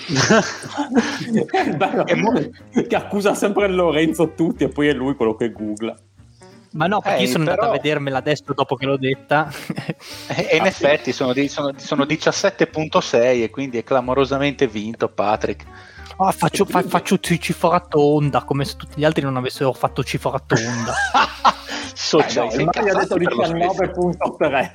Bello, 1.76 2.06
E 2.06 2.14
mo- 2.14 2.32
che 2.86 2.96
accusa 2.96 3.34
sempre 3.34 3.68
Lorenzo 3.68 4.32
tutti 4.34 4.64
e 4.64 4.68
poi 4.68 4.88
è 4.88 4.92
lui 4.92 5.14
quello 5.14 5.34
che 5.34 5.50
googla. 5.50 5.96
Ma 6.72 6.86
no, 6.88 7.00
perché 7.00 7.18
Eh, 7.20 7.22
io 7.22 7.30
sono 7.30 7.44
però- 7.44 7.54
andato 7.62 7.70
a 7.72 7.80
vedermela 7.80 8.18
adesso 8.18 8.52
dopo 8.52 8.74
che 8.74 8.84
l'ho 8.86 8.96
detta. 8.98 9.48
E 10.28 10.48
e 10.50 10.56
in 10.56 10.62
Ah, 10.62 10.66
effetti 10.66 11.12
sono, 11.12 11.32
di- 11.32 11.48
sono- 11.48 11.72
sono 11.76 12.04
17.6 12.04 13.42
e 13.44 13.50
quindi 13.50 13.78
è 13.78 13.84
clamorosamente 13.84 14.66
vinto 14.66 15.08
Patrick. 15.08 15.64
Ah, 16.16 16.30
faccio, 16.32 16.64
fa- 16.64 16.82
faccio 16.82 17.18
ci- 17.18 17.40
cifra 17.40 17.80
tonda, 17.80 18.42
come 18.44 18.64
se 18.64 18.76
tutti 18.76 18.94
gli 19.00 19.04
altri 19.04 19.22
non 19.22 19.36
avessero 19.36 19.72
fatto 19.72 20.02
cifra 20.04 20.38
tonda. 20.44 20.94
So, 21.96 22.18
Eh, 22.18 22.24
no, 22.34 22.50
sei 22.50 22.60
il 22.60 22.64
Mario 22.74 22.92
ha 22.92 22.98
detto 23.00 23.14
per 23.14 23.32
lo 23.34 23.44
stesso. 23.44 23.54
19.3. 23.54 24.72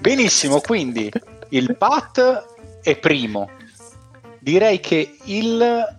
Benissimo, 0.00 0.60
quindi 0.60 1.08
il 1.50 1.76
Pat 1.76 2.44
è 2.82 2.96
primo. 2.98 3.48
Direi 4.40 4.80
che 4.80 5.16
il, 5.24 5.96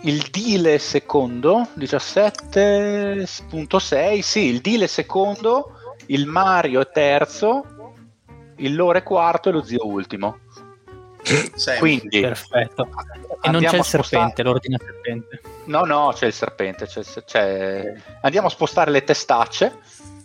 il 0.00 0.28
deal 0.32 0.64
è 0.64 0.78
secondo, 0.78 1.68
17.6, 1.78 4.20
sì, 4.20 4.44
il 4.46 4.60
deal 4.60 4.82
è 4.82 4.86
secondo, 4.86 5.72
il 6.06 6.26
Mario 6.26 6.80
è 6.80 6.90
terzo, 6.90 7.64
il 8.56 8.74
Lore 8.74 8.98
è 8.98 9.02
quarto 9.02 9.48
e 9.48 9.52
lo 9.52 9.62
zio 9.62 9.86
ultimo. 9.86 10.38
Sempre. 11.54 11.78
Quindi, 11.78 12.20
Perfetto. 12.20 12.82
E 12.84 13.48
non 13.50 13.54
Andiamo 13.56 13.68
c'è 13.68 13.74
il 13.74 13.80
a 13.80 13.82
spostare- 13.84 14.04
serpente, 14.04 14.42
l'ordine 14.42 14.76
serpente. 14.78 15.40
no, 15.64 15.84
no, 15.84 16.12
c'è 16.14 16.26
il 16.26 16.32
serpente. 16.32 16.86
c'è- 16.86 17.02
c'è- 17.24 17.94
Andiamo 18.22 18.46
a 18.46 18.50
spostare 18.50 18.90
le 18.90 19.04
testacce. 19.04 19.78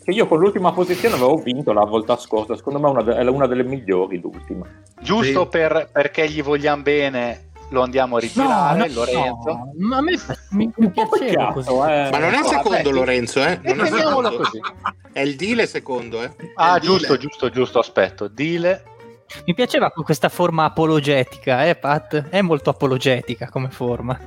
Che 0.04 0.10
io 0.12 0.26
con 0.28 0.39
l'ultima 0.39 0.72
posizione 0.72 1.14
avevo 1.14 1.36
vinto 1.38 1.74
la 1.74 1.84
volta 1.86 2.18
scorsa. 2.18 2.56
Secondo 2.56 2.80
me 2.80 2.88
è 2.88 2.89
una, 2.91 3.02
de- 3.04 3.16
è 3.18 3.28
una 3.28 3.45
delle 3.47 3.64
migliori 3.64 4.20
l'ultima. 4.20 4.66
Giusto 4.99 5.41
Sì. 5.43 5.47
per- 5.49 5.89
perché 5.91 6.28
gli 6.28 6.41
vogliamo 6.41 6.82
bene, 6.82 7.49
lo 7.70 7.84
andiamo 7.84 8.16
a 8.18 8.20
ritirare, 8.20 8.89
Lorenzo. 8.89 9.49
no, 9.52 9.74
ma 9.78 9.97
a 9.97 10.02
me 10.02 10.14
mi, 10.52 10.72
mi 10.76 10.89
piaceva 10.89 11.54
così. 11.54 11.70
Eh. 11.70 11.74
Ma 11.74 12.18
non 12.18 12.34
è 12.34 12.39
Vabbè, 12.41 12.47
secondo 12.47 12.89
sì. 12.89 12.91
Lorenzo, 12.95 13.43
eh? 13.45 13.60
Non 13.62 13.86
è 13.86 13.89
secondo. 13.89 14.36
così. 14.38 14.60
È 15.14 15.20
il 15.20 15.36
deal 15.36 15.60
è 15.60 15.66
secondo, 15.68 16.24
eh? 16.24 16.32
Ah, 16.56 16.80
giusto, 16.80 17.08
deal. 17.10 17.20
giusto, 17.20 17.49
giusto, 17.52 17.80
aspetto. 17.80 18.28
Dile. 18.28 18.86
Mi 19.45 19.53
piaceva 19.53 19.91
con 19.91 20.03
questa 20.03 20.29
forma 20.29 20.65
apologetica, 20.65 21.65
eh, 21.65 21.75
Pat? 21.75 22.29
È 22.29 22.41
molto 22.41 22.69
apologetica 22.69 23.49
come 23.49 23.69
forma. 23.69 24.19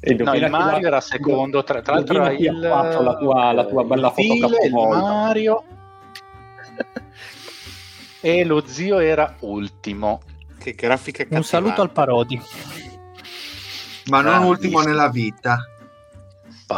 E 0.00 0.14
No, 0.14 0.34
il 0.34 0.50
Mario 0.50 0.88
era 0.88 1.00
secondo, 1.00 1.62
tra, 1.62 1.80
tra 1.80 1.94
l'altro 1.94 2.16
era 2.16 2.32
il, 2.32 2.64
ha 2.64 2.82
fatto 2.82 3.02
la 3.02 3.16
tua, 3.16 3.52
la 3.52 3.64
tua 3.64 3.84
bella 3.84 4.12
il 4.16 4.26
foto 4.26 4.48
capovolta. 4.48 5.00
Mario 5.00 5.64
e 8.20 8.44
lo 8.44 8.62
zio 8.66 8.98
era 8.98 9.36
ultimo. 9.40 10.20
Che 10.58 10.74
grafica 10.74 11.24
Un 11.28 11.44
saluto 11.44 11.82
al 11.82 11.90
Parodi. 11.92 12.40
Ma 14.06 14.20
non 14.20 14.32
Grandissimo. 14.32 14.48
ultimo 14.48 14.80
nella 14.80 15.08
vita. 15.08 15.58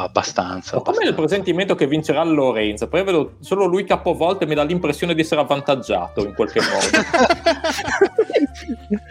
Abbastanza. 0.02 0.76
Ma 0.76 0.82
com'è 0.82 1.06
il 1.06 1.14
presentimento 1.14 1.74
che 1.74 1.86
vincerà 1.86 2.22
Lorenzo? 2.24 2.88
Poi 2.88 3.04
vedo 3.04 3.36
solo 3.40 3.66
lui 3.66 3.84
capovolta 3.84 4.44
e 4.44 4.48
mi 4.48 4.54
dà 4.54 4.62
l'impressione 4.64 5.14
di 5.14 5.20
essere 5.20 5.40
avvantaggiato 5.40 6.24
in 6.24 6.34
qualche 6.34 6.60
modo. 6.60 6.86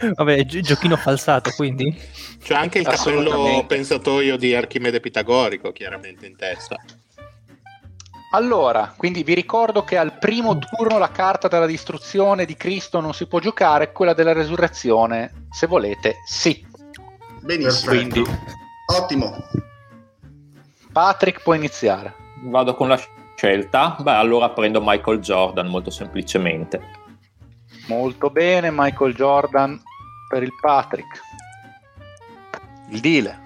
Vabbè, 0.15 0.45
gi- 0.45 0.61
giochino 0.61 0.95
falsato, 0.95 1.51
quindi. 1.55 1.95
C'è 2.41 2.55
anche 2.55 2.79
il 2.79 2.85
cappello 2.85 3.63
pensatoio 3.65 4.37
di 4.37 4.53
Archimede 4.53 4.99
Pitagorico, 4.99 5.71
chiaramente 5.71 6.25
in 6.25 6.35
testa. 6.35 6.77
Allora, 8.31 8.93
quindi 8.97 9.23
vi 9.23 9.35
ricordo 9.35 9.83
che 9.83 9.95
al 9.95 10.17
primo 10.17 10.57
turno 10.57 10.97
la 10.97 11.11
carta 11.11 11.47
della 11.47 11.67
distruzione 11.67 12.45
di 12.45 12.55
Cristo 12.55 12.99
non 12.99 13.13
si 13.13 13.27
può 13.27 13.39
giocare, 13.39 13.91
quella 13.91 14.13
della 14.13 14.33
resurrezione, 14.33 15.45
se 15.51 15.67
volete, 15.67 16.15
sì. 16.25 16.65
Benissimo. 17.41 17.91
Quindi 17.91 18.23
Ottimo. 18.85 19.35
Patrick 20.93 21.41
può 21.41 21.55
iniziare. 21.55 22.13
Vado 22.43 22.75
con 22.75 22.87
la 22.87 22.99
scelta. 23.35 23.97
Beh, 23.99 24.11
allora 24.11 24.51
prendo 24.51 24.79
Michael 24.81 25.19
Jordan 25.19 25.67
molto 25.67 25.89
semplicemente. 25.89 27.01
Molto 27.87 28.29
bene, 28.29 28.69
Michael 28.71 29.13
Jordan 29.15 29.81
per 30.29 30.43
il 30.43 30.51
Patrick. 30.61 31.19
Il 32.89 32.99
deal. 32.99 33.41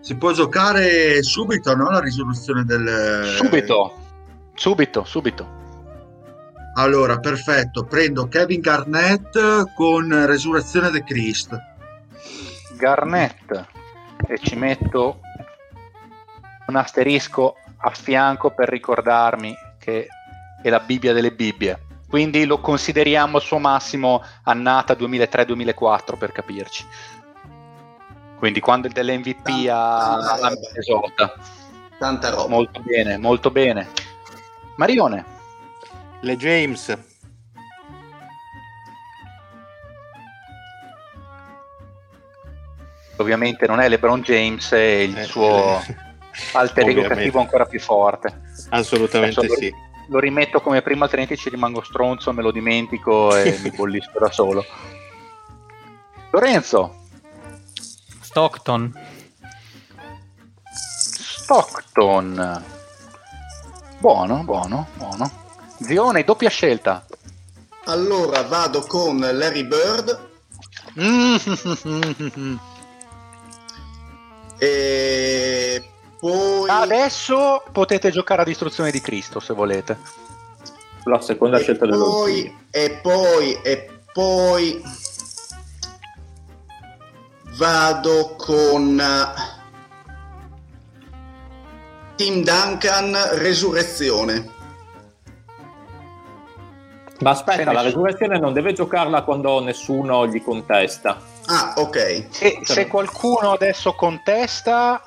Si 0.00 0.16
può 0.16 0.32
giocare 0.32 1.22
subito, 1.22 1.76
no? 1.76 1.88
La 1.88 2.00
risoluzione 2.00 2.64
del... 2.64 3.36
Subito, 3.36 3.96
subito, 4.54 5.04
subito. 5.04 5.60
Allora, 6.74 7.20
perfetto. 7.20 7.84
Prendo 7.84 8.26
Kevin 8.26 8.60
Garnett 8.60 9.72
con 9.74 10.26
Resurrezione 10.26 10.90
di 10.90 11.04
Christ. 11.04 11.56
Garnett 12.76 13.66
e 14.26 14.38
ci 14.38 14.56
metto 14.56 15.20
un 16.72 16.76
asterisco 16.76 17.56
a 17.76 17.90
fianco 17.90 18.50
per 18.50 18.68
ricordarmi 18.68 19.54
che 19.78 20.08
è 20.62 20.68
la 20.70 20.80
Bibbia 20.80 21.12
delle 21.12 21.32
Bibbie. 21.32 21.78
Quindi 22.08 22.44
lo 22.44 22.60
consideriamo 22.60 23.36
al 23.36 23.42
suo 23.42 23.58
massimo 23.58 24.22
annata 24.44 24.94
2003-2004 24.94 26.16
per 26.18 26.32
capirci. 26.32 26.86
Quindi 28.38 28.60
quando 28.60 28.86
il 28.86 28.92
dell'MVP 28.92 29.68
a 29.70 30.18
Tanta 30.18 30.32
a 30.32 30.36
roba. 30.36 30.50
Minnesota. 30.50 31.34
Tanta 31.98 32.30
roba. 32.30 32.48
Molto 32.48 32.80
bene, 32.80 33.16
molto 33.18 33.50
bene. 33.50 33.88
Marione, 34.76 35.24
Le 36.20 36.36
James. 36.36 36.98
ovviamente 43.18 43.68
non 43.68 43.78
è 43.78 43.88
LeBron 43.88 44.20
James, 44.20 44.72
è 44.72 44.78
il 44.78 45.16
Eh, 45.16 45.22
suo 45.22 45.78
eh, 45.78 45.96
alter 46.52 46.88
ego 46.88 47.02
cattivo 47.02 47.40
ancora 47.40 47.66
più 47.66 47.80
forte. 47.80 48.42
Assolutamente 48.70 49.40
Adesso 49.40 49.56
sì. 49.56 49.72
Lo 50.08 50.18
rimetto 50.18 50.60
come 50.60 50.82
prima, 50.82 51.04
altrimenti 51.04 51.36
ci 51.36 51.48
rimango 51.48 51.82
stronzo, 51.82 52.32
me 52.32 52.42
lo 52.42 52.50
dimentico 52.50 53.34
e 53.36 53.58
mi 53.62 53.70
bollisco 53.70 54.18
da 54.18 54.30
solo. 54.30 54.64
Lorenzo, 56.30 57.06
Stockton. 58.20 58.92
Stockton. 60.72 62.64
Buono, 63.98 64.42
buono, 64.42 64.88
buono. 64.94 65.30
Zione, 65.80 66.24
doppia 66.24 66.50
scelta. 66.50 67.06
Allora 67.84 68.42
vado 68.42 68.84
con 68.86 69.18
Larry 69.18 69.64
Bird 69.64 70.30
Mm. 71.00 71.36
e 74.58 75.82
poi 76.22 76.68
Adesso 76.70 77.64
potete 77.72 78.12
giocare 78.12 78.42
a 78.42 78.44
distruzione 78.44 78.92
di 78.92 79.00
Cristo 79.00 79.40
se 79.40 79.52
volete. 79.54 79.98
La 81.02 81.20
seconda 81.20 81.58
e 81.58 81.62
scelta 81.62 81.84
poi 81.88 82.56
e 82.70 83.00
poi 83.02 83.60
e 83.60 83.90
poi 84.12 84.80
vado 87.56 88.36
con 88.36 89.00
eh, 89.00 89.32
Tim 92.14 92.44
Duncan 92.44 93.16
Resurrezione. 93.38 94.48
Ma 97.18 97.30
aspetta, 97.30 97.72
la 97.72 97.82
resurrezione 97.82 98.38
non 98.38 98.52
deve 98.52 98.72
giocarla 98.72 99.22
quando 99.22 99.60
nessuno 99.60 100.28
gli 100.28 100.40
contesta. 100.40 101.20
Ah, 101.46 101.74
ok. 101.78 102.26
Se, 102.30 102.60
se 102.62 102.86
qualcuno 102.86 103.50
adesso 103.50 103.94
contesta, 103.94 105.02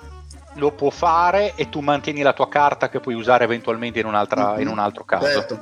lo 0.55 0.71
può 0.71 0.89
fare 0.89 1.53
e 1.55 1.69
tu 1.69 1.79
mantieni 1.81 2.21
la 2.21 2.33
tua 2.33 2.47
carta 2.49 2.89
che 2.89 2.99
puoi 2.99 3.15
usare 3.15 3.43
eventualmente 3.43 3.99
in, 3.99 4.05
Mhm. 4.07 4.59
in 4.61 4.67
un 4.67 4.79
altro 4.79 5.03
caso. 5.03 5.25
Certo. 5.25 5.59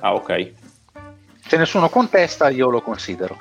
Ah, 0.00 0.14
ok. 0.14 0.52
Se 1.46 1.56
nessuno 1.56 1.88
contesta, 1.88 2.48
io 2.48 2.68
lo 2.70 2.80
considero. 2.82 3.38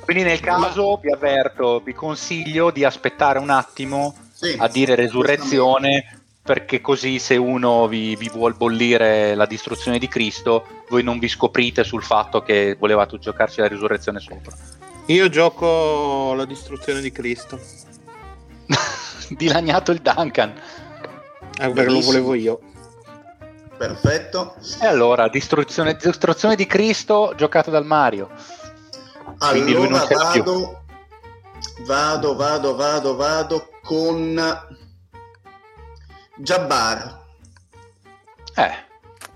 Quindi 0.00 0.22
nel 0.24 0.40
caso 0.40 0.96
vi 0.96 1.12
avverto, 1.12 1.80
vi 1.80 1.92
consiglio 1.94 2.70
di 2.70 2.84
aspettare 2.84 3.38
un 3.38 3.50
attimo 3.50 4.14
Sì. 4.32 4.56
a 4.58 4.66
dire 4.68 4.94
resurrezione 4.94 6.18
perché 6.42 6.80
così 6.80 7.18
se 7.20 7.36
uno 7.36 7.86
vi, 7.86 8.16
vi 8.16 8.28
vuol 8.28 8.54
bollire 8.56 9.34
la 9.36 9.46
distruzione 9.46 9.98
di 9.98 10.08
Cristo, 10.08 10.66
voi 10.88 11.02
non 11.04 11.18
vi 11.18 11.28
scoprite 11.28 11.84
sul 11.84 12.02
fatto 12.02 12.42
che 12.42 12.74
volevate 12.78 13.18
giocarci 13.18 13.60
la 13.60 13.68
risurrezione 13.68 14.18
sopra. 14.18 14.52
Io 15.06 15.28
gioco 15.28 16.32
la 16.34 16.44
distruzione 16.44 17.00
di 17.00 17.12
Cristo. 17.12 17.58
Dilaniato 19.36 19.92
il 19.92 20.00
Duncan. 20.00 20.52
Ah, 21.60 21.70
perché 21.70 21.90
lo 21.90 22.00
volevo 22.00 22.34
io. 22.34 22.60
Perfetto. 23.76 24.56
E 24.80 24.86
allora, 24.86 25.28
distruzione, 25.28 25.96
distruzione 25.96 26.54
di 26.54 26.66
Cristo 26.66 27.32
giocata 27.36 27.70
dal 27.70 27.86
Mario. 27.86 28.28
Quindi 29.38 29.72
lui 29.72 29.88
non 29.88 29.98
Allora 30.00 30.06
ce 30.06 30.14
l'ha 30.14 30.30
più. 30.32 30.42
vado, 30.44 30.82
vado, 31.86 32.34
vado, 32.36 32.74
vado, 32.76 33.16
vado 33.16 33.68
con 33.82 34.38
Jabbar. 36.36 37.18
Eh, 38.54 38.74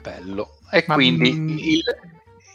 bello. 0.03 0.59
E 0.70 0.84
Ma, 0.86 0.95
quindi 0.95 1.32
mm, 1.32 1.49
il, 1.59 1.82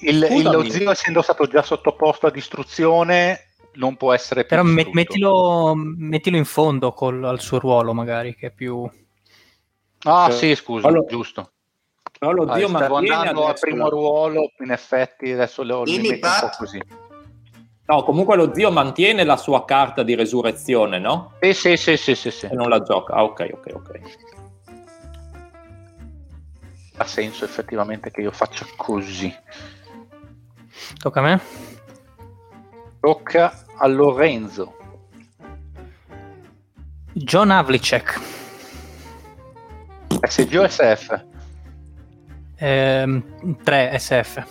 il- 0.02 0.28
il- 0.32 0.44
lo 0.44 0.70
zio, 0.70 0.92
essendo 0.92 1.22
stato 1.22 1.48
già 1.48 1.62
sottoposto 1.64 2.28
a 2.28 2.32
distruzione, 2.32 3.49
non 3.80 3.96
può 3.96 4.14
essere 4.14 4.46
più 4.46 4.56
Però 4.58 4.68
mettilo, 4.94 5.74
mettilo 5.76 6.38
in 6.38 6.46
fondo 6.46 6.92
col, 6.92 7.24
al 7.24 7.40
suo 7.40 7.60
ruolo, 7.60 7.94
magari, 7.94 8.36
che 8.36 8.48
è 8.48 8.52
più... 8.52 8.88
Ah, 10.04 10.28
Eh, 10.30 10.32
sì, 10.32 10.56
scusa, 10.56 10.88
allora- 10.88 11.08
giusto. 11.08 11.52
No, 12.20 12.32
lo 12.34 12.44
Ah, 12.52 12.56
zio 12.58 12.68
stavo 12.68 12.96
mantiene 12.96 13.16
andando 13.16 13.48
al 13.48 13.58
primo 13.60 13.84
la- 13.84 13.90
ruolo, 13.90 14.52
in 14.60 14.72
effetti 14.72 15.32
adesso 15.32 15.64
lo 15.64 15.84
li 15.84 15.92
Dimmi, 15.94 16.10
metto 16.10 16.28
un 16.28 16.34
po' 16.42 16.50
così. 16.58 16.82
No, 17.86 18.04
comunque 18.04 18.36
lo 18.36 18.54
zio 18.54 18.70
mantiene 18.72 19.24
la 19.24 19.38
sua 19.38 19.64
carta 19.66 20.04
di 20.04 20.16
resurrezione, 20.16 21.00
no? 21.00 21.32
Sì, 21.40 21.54
sì, 21.54 21.78
sì, 21.78 21.96
sì, 21.98 22.16
sì, 22.16 22.30
sì. 22.32 22.46
E 22.48 22.54
non 22.54 22.68
la 22.70 22.82
gioca. 22.82 23.14
Ah, 23.14 23.24
ok, 23.24 23.50
ok, 23.54 23.72
ok. 23.74 24.00
Ha 26.98 27.06
senso 27.06 27.46
effettivamente 27.46 28.12
che 28.12 28.20
io 28.22 28.32
faccia 28.32 28.66
così. 28.76 29.34
Tocca 30.98 31.20
a 31.22 31.24
me? 31.24 31.42
Tocca 33.00 33.54
a 33.78 33.88
Lorenzo. 33.88 34.76
John 37.14 37.50
Havlicek. 37.50 38.20
SG 40.28 40.58
o 40.58 40.64
SF? 40.68 41.26
Ehm, 42.58 43.24
3 43.64 43.98
SF. 43.98 44.44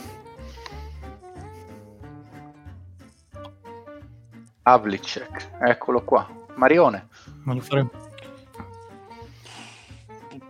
Havlicek, 4.62 5.50
eccolo 5.60 6.02
qua. 6.02 6.26
Marione. 6.56 7.06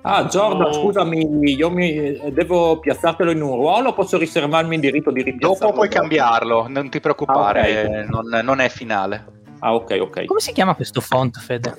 Ah, 0.03 0.25
Jordan, 0.27 0.69
No. 0.69 0.73
scusami, 0.73 1.55
io 1.55 1.71
mi, 1.71 2.19
devo 2.33 2.79
piazzartelo 2.79 3.31
in 3.31 3.43
un 3.43 3.57
ruolo 3.57 3.91
o 3.91 3.93
posso 3.95 4.17
riservarmi 4.17 4.77
il 4.77 4.81
diritto 4.81 5.11
di 5.11 5.23
ripiazzarlo? 5.23 5.59
Dopo 5.67 5.73
puoi 5.75 5.89
cambiarlo, 5.89 6.67
non 6.69 6.89
ti 6.89 7.01
preoccupare, 7.01 7.61
Ah, 7.61 7.65
ok. 7.65 7.91
eh, 7.91 8.05
non, 8.05 8.41
non 8.45 8.61
è 8.61 8.69
finale. 8.69 9.27
Ah, 9.59 9.75
ok, 9.75 9.99
ok. 10.01 10.25
Come 10.27 10.41
si 10.41 10.53
chiama 10.53 10.75
questo 10.75 11.01
font, 11.01 11.37
Fede? 11.39 11.75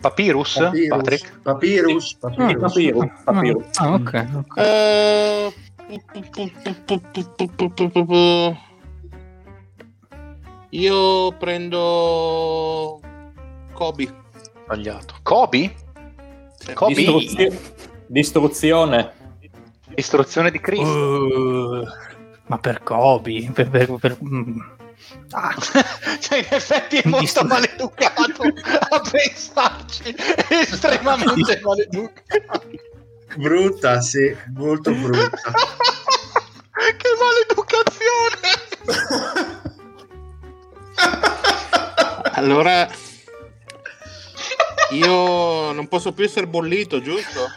Papyrus, 0.00 0.70
Patrick? 0.88 1.40
Papyrus. 1.42 2.08
Sì, 2.08 2.16
Papyrus, 2.18 3.08
Papyrus. 3.24 3.66
Ah, 3.78 3.92
ok. 3.92 4.26
ok. 4.36 4.56
Eh, 4.58 5.54
Io 10.70 11.32
prendo 11.32 13.00
Kobe. 13.72 14.14
Sbagliato. 14.64 15.14
Kobe? 15.22 15.74
Kobe? 16.74 16.94
Distruzio- 16.94 17.60
distruzione. 18.06 19.12
Istruzione 19.94 20.50
di 20.50 20.60
Cristo. 20.60 20.86
Uh, 20.88 21.84
ma 22.46 22.58
per 22.58 22.82
Kobe? 22.82 23.50
Per, 23.52 23.68
per- 23.68 23.96
per- 24.00 24.18
mm. 24.22 24.60
Ah, 25.32 25.54
cioè, 26.20 26.38
in 26.38 26.46
effetti 26.50 26.96
è 26.98 27.02
molto 27.04 27.20
Distru- 27.20 27.46
maleducato 27.48 28.42
a 28.42 29.00
pensarci. 29.10 30.02
È 30.14 30.46
estremamente 30.50 31.60
maleducato. 31.64 32.62
Brutta, 33.36 34.00
sì, 34.00 34.36
molto 34.54 34.92
brutta. 34.92 35.52
che 36.96 37.08
maleducazione! 37.18 38.48
Allora 42.34 42.88
io 44.90 45.72
non 45.72 45.88
posso 45.88 46.12
più 46.12 46.24
essere 46.24 46.46
bollito, 46.46 47.00
giusto? 47.00 47.48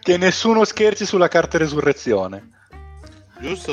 che 0.00 0.16
nessuno 0.16 0.64
scherzi 0.64 1.04
sulla 1.04 1.26
carta 1.26 1.58
resurrezione. 1.58 2.50
Giusto? 3.40 3.72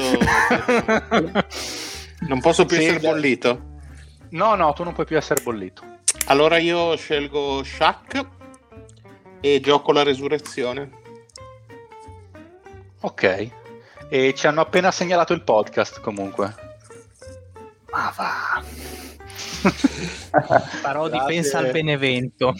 Non 2.21 2.39
posso 2.41 2.65
più 2.65 2.77
Sì, 2.77 2.85
essere 2.85 2.99
bollito. 2.99 3.71
No, 4.29 4.55
no, 4.55 4.73
tu 4.73 4.83
non 4.83 4.93
puoi 4.93 5.05
più 5.05 5.15
essere 5.15 5.43
bollito. 5.43 5.83
Allora 6.25 6.57
io 6.57 6.95
scelgo 6.95 7.63
Shaq 7.63 8.25
e 9.41 9.59
gioco 9.59 9.91
la 9.91 10.01
resurrezione. 10.01 10.89
Ok. 13.01 13.49
E 14.09 14.33
ci 14.33 14.47
hanno 14.47 14.61
appena 14.61 14.89
segnalato 14.89 15.33
il 15.33 15.43
podcast 15.43 15.99
comunque. 16.01 16.62
Ma 17.93 18.11
va. 18.15 18.63
Parodi 20.81 21.15
Grazie. 21.17 21.33
pensa 21.33 21.57
al 21.59 21.71
Benevento. 21.71 22.53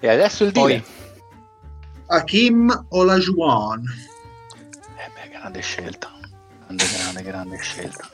E 0.00 0.08
adesso 0.08 0.44
il 0.44 0.52
Poi- 0.52 0.72
deal. 0.72 0.84
Hakim 2.08 2.86
Olajuwon. 2.90 3.84
Eh 4.96 5.10
beh, 5.14 5.28
grande 5.36 5.60
scelta. 5.60 6.10
Grande, 6.64 6.84
grande, 6.96 7.22
grande 7.22 7.56
scelta. 7.58 8.08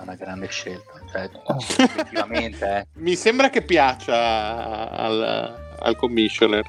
Una 0.00 0.14
grande 0.14 0.48
scelta. 0.48 0.92
Cioè, 1.10 1.28
effettivamente, 1.84 2.64
eh. 2.76 2.86
Mi 2.94 3.16
sembra 3.16 3.50
che 3.50 3.62
piaccia 3.62 4.90
al, 4.90 5.76
al 5.78 5.96
commissioner. 5.96 6.64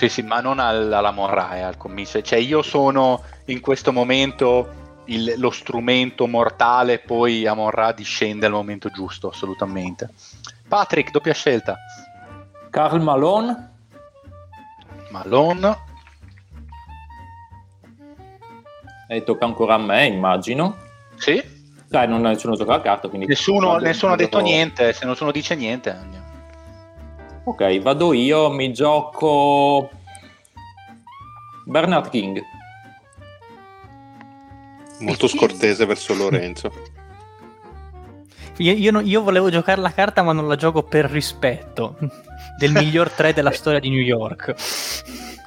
Sì, 0.00 0.08
sì, 0.08 0.22
ma 0.22 0.40
non 0.40 0.58
al- 0.60 0.90
alla 0.90 1.10
Morrae, 1.10 1.62
al 1.62 1.76
commissario. 1.76 2.26
Cioè, 2.26 2.38
io 2.38 2.62
sono 2.62 3.22
in 3.46 3.60
questo 3.60 3.92
momento 3.92 5.02
il- 5.04 5.34
lo 5.36 5.50
strumento 5.50 6.26
mortale, 6.26 7.00
poi 7.00 7.46
Amon-Ra 7.46 7.92
discende 7.92 8.46
al 8.46 8.52
momento 8.52 8.88
giusto, 8.88 9.28
assolutamente. 9.28 10.08
Patrick, 10.66 11.10
doppia 11.10 11.34
scelta. 11.34 11.76
Carl 12.70 13.02
Malone, 13.02 13.72
Malone, 15.10 15.76
e 19.06 19.22
tocca 19.22 19.44
ancora 19.44 19.74
a 19.74 19.78
me, 19.78 20.06
immagino. 20.06 20.78
sì. 21.16 21.58
Dai, 21.90 22.08
non 22.08 22.22
nessuno 22.22 22.54
gioca 22.56 22.74
a 22.74 22.80
carta, 22.80 23.08
quindi... 23.08 23.26
Nessuno, 23.26 23.76
nessuno 23.76 24.12
ha 24.12 24.16
detto 24.16 24.38
niente, 24.38 24.94
se 24.94 25.04
nessuno 25.04 25.30
dice 25.32 25.56
niente. 25.56 26.19
Ok, 27.44 27.80
vado 27.80 28.12
io, 28.12 28.50
mi 28.50 28.72
gioco... 28.72 29.90
Bernard 31.64 32.10
King. 32.10 32.40
Molto 35.00 35.28
scortese 35.28 35.86
verso 35.86 36.14
Lorenzo. 36.14 36.70
Io, 38.58 38.72
io 38.72 38.90
non- 38.90 39.06
io 39.06 39.22
volevo 39.22 39.48
giocare 39.50 39.80
la 39.80 39.92
carta, 39.92 40.22
ma 40.22 40.32
non 40.32 40.46
la 40.48 40.56
gioco 40.56 40.82
per 40.82 41.06
rispetto 41.10 41.96
del 42.58 42.72
miglior 42.72 43.10
3 43.10 43.32
della 43.32 43.52
storia 43.52 43.78
di 43.80 43.88
New 43.88 44.00
York. 44.00 44.54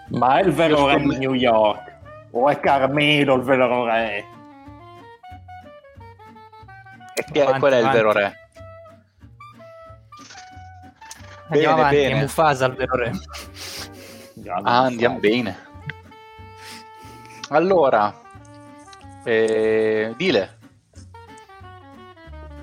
Ma 0.10 0.40
è 0.40 0.44
il 0.44 0.52
vero 0.52 0.88
re 0.88 1.00
di 1.00 1.18
New 1.18 1.34
York? 1.34 1.92
O 2.32 2.50
è 2.50 2.60
Carmelo 2.60 3.36
il 3.36 3.42
vero 3.44 3.86
re? 3.86 4.26
E 7.16 7.24
chi 7.32 7.38
è, 7.40 7.42
Avanti, 7.42 7.60
qual 7.60 7.74
è 7.74 7.78
il 7.80 7.90
vero 7.90 8.12
re? 8.12 8.43
Bene, 11.54 11.66
andiamo 11.66 11.76
avanti, 11.76 11.96
bene. 11.96 12.22
Mufasa 12.22 12.66
al 12.66 12.76
vero 12.76 12.96
re. 12.96 13.12
Ah, 14.64 14.82
andiamo 14.82 15.20
bene. 15.20 15.58
Allora, 17.50 18.22
eh, 19.24 20.14
dile. 20.18 20.58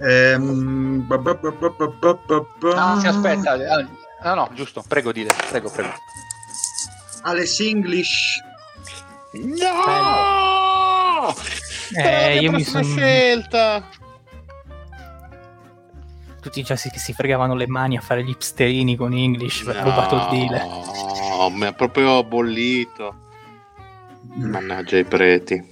Ehm... 0.01 1.07
Ah, 2.75 2.99
si 2.99 3.07
aspetta. 3.07 3.53
Ah, 4.23 4.29
no, 4.29 4.35
no, 4.35 4.51
giusto. 4.55 4.83
Prego, 4.87 5.13
dile. 5.13 5.31
Prego, 5.51 5.71
prego. 5.71 5.93
Alex 7.23 7.61
English. 7.61 8.43
No! 9.33 11.35
Eh, 11.97 12.41
io 12.41 12.51
mi 12.51 12.65
sono... 12.65 12.83
scelta. 12.83 13.87
Tutti 16.41 16.63
già 16.63 16.77
si, 16.77 16.89
che 16.91 16.99
si 16.99 17.13
fregavano 17.13 17.55
le 17.55 17.67
mani 17.67 17.99
a 17.99 18.01
fare 18.01 18.25
gli 18.25 18.31
hipsterini 18.31 18.97
con 18.97 19.13
English, 19.13 19.67
ha 19.67 19.83
rubato 19.83 20.17
il 20.17 20.27
deal. 20.31 20.67
No, 21.39 21.51
mi 21.51 21.67
ha 21.67 21.73
proprio 21.73 22.25
bollito. 22.25 23.29
Mannaggia 24.23 24.97
i 24.97 25.05
preti. 25.05 25.63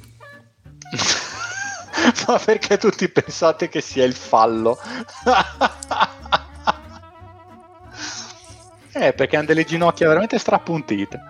Ma 2.26 2.38
perché 2.38 2.78
tutti 2.78 3.08
pensate 3.08 3.68
che 3.68 3.80
sia 3.80 4.04
il 4.04 4.14
fallo? 4.14 4.78
eh, 8.92 9.12
perché 9.12 9.36
hanno 9.36 9.46
delle 9.46 9.64
ginocchia 9.64 10.08
veramente 10.08 10.38
strappuntite. 10.38 11.20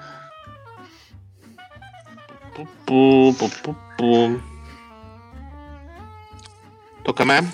Pu, 2.53 2.67
pu, 2.85 3.35
pu, 3.37 3.49
pu, 3.61 3.77
pu. 3.97 4.41
Tocca 7.03 7.23
a 7.23 7.27
me? 7.27 7.51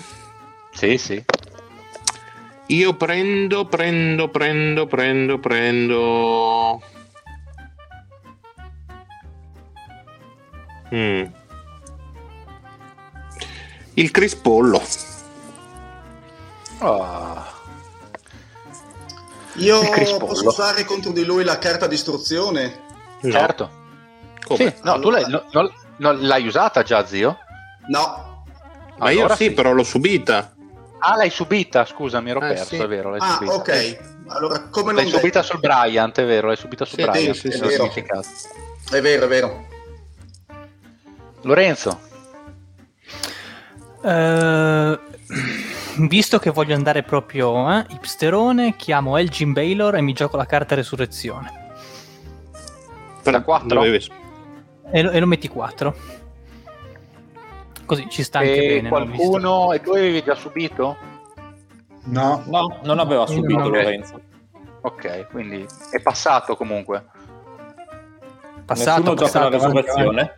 Sì, 0.71 0.97
sì. 0.97 1.23
Io 2.67 2.95
prendo, 2.95 3.65
prendo, 3.65 4.29
prendo, 4.29 4.87
prendo, 4.87 5.39
prendo. 5.39 6.81
Mm. 10.93 11.23
Il 13.93 14.11
crispollo. 14.11 14.81
Ah, 16.79 17.53
Io 19.55 19.81
Il 19.81 19.89
crispollo. 19.89 20.25
posso 20.25 20.47
usare 20.47 20.83
contro 20.85 21.11
di 21.11 21.23
lui 21.23 21.43
la 21.43 21.57
carta 21.59 21.87
distruzione? 21.87 22.81
No. 23.21 23.31
certo. 23.31 23.69
Come? 24.45 24.57
Sì, 24.75 24.81
no, 24.83 24.99
tu 24.99 25.09
l'hai, 25.09 25.23
no, 25.29 25.43
no, 25.97 26.11
l'hai 26.11 26.45
usata 26.45 26.83
già, 26.83 27.05
zio? 27.05 27.37
No. 27.87 28.43
Ma 28.97 29.09
io 29.11 29.19
Allora 29.19 29.35
sì, 29.35 29.51
però 29.51 29.71
l'ho 29.71 29.83
subita. 29.83 30.54
Ah, 30.99 31.15
l'hai 31.15 31.29
subita, 31.29 31.85
scusa, 31.85 32.19
mi 32.21 32.31
ero 32.31 32.39
Eh, 32.41 32.47
perso, 32.53 32.75
sì. 32.75 32.81
è 32.81 32.87
vero, 32.87 33.09
l'hai 33.11 33.19
Ah, 33.21 33.33
subita. 33.33 33.53
ok. 33.53 33.97
Allora, 34.27 34.59
come 34.69 34.91
non 34.91 35.03
L'hai 35.03 35.11
subita 35.11 35.43
sul 35.43 35.59
Bryant, 35.59 36.17
è 36.19 36.25
vero, 36.25 36.47
l'hai 36.47 36.55
subita 36.55 36.83
su 36.85 36.95
Sì, 36.95 37.01
Bryant. 37.03 37.35
sì, 37.35 37.51
sì, 37.51 37.57
sì. 37.57 37.67
dimenticato. 37.67 38.27
È 38.89 39.01
vero, 39.01 39.25
è 39.25 39.27
vero. 39.27 39.67
Lorenzo, 41.41 41.99
Eh, 44.01 44.99
visto 46.07 46.39
che 46.39 46.49
voglio 46.51 46.75
andare 46.75 47.03
proprio 47.03 47.71
eh, 47.71 47.85
hipsterone, 47.89 48.75
chiamo 48.75 49.17
Elgin 49.17 49.51
Baylor 49.53 49.95
e 49.95 50.01
mi 50.01 50.13
gioco 50.13 50.37
la 50.37 50.45
carta 50.45 50.75
resurrezione. 50.75 51.63
Da 53.23 53.41
quattro? 53.41 53.67
Dovevi- 53.67 54.11
E 54.91 55.01
lo, 55.01 55.09
e 55.11 55.19
lo 55.19 55.25
metti 55.25 55.47
4. 55.47 55.95
Così 57.85 58.07
ci 58.09 58.23
sta 58.23 58.39
anche 58.39 58.53
e 58.55 58.67
bene. 58.75 58.89
qualcuno, 58.89 59.71
e 59.73 59.81
tu 59.81 59.91
avevi 59.91 60.23
già 60.23 60.35
subito? 60.35 60.97
No. 62.05 62.43
No, 62.47 62.79
non 62.83 62.99
aveva 62.99 63.25
subito 63.27 63.59
no. 63.59 63.67
Lorenzo. 63.69 64.21
Ok, 64.81 65.27
quindi 65.29 65.65
è 65.91 66.01
passato 66.01 66.55
comunque. 66.55 67.05
Passato, 68.65 68.99
Nessuno 68.99 69.15
gioca 69.15 69.31
passato, 69.31 69.49
la 69.49 69.57
resurrezione. 69.57 70.35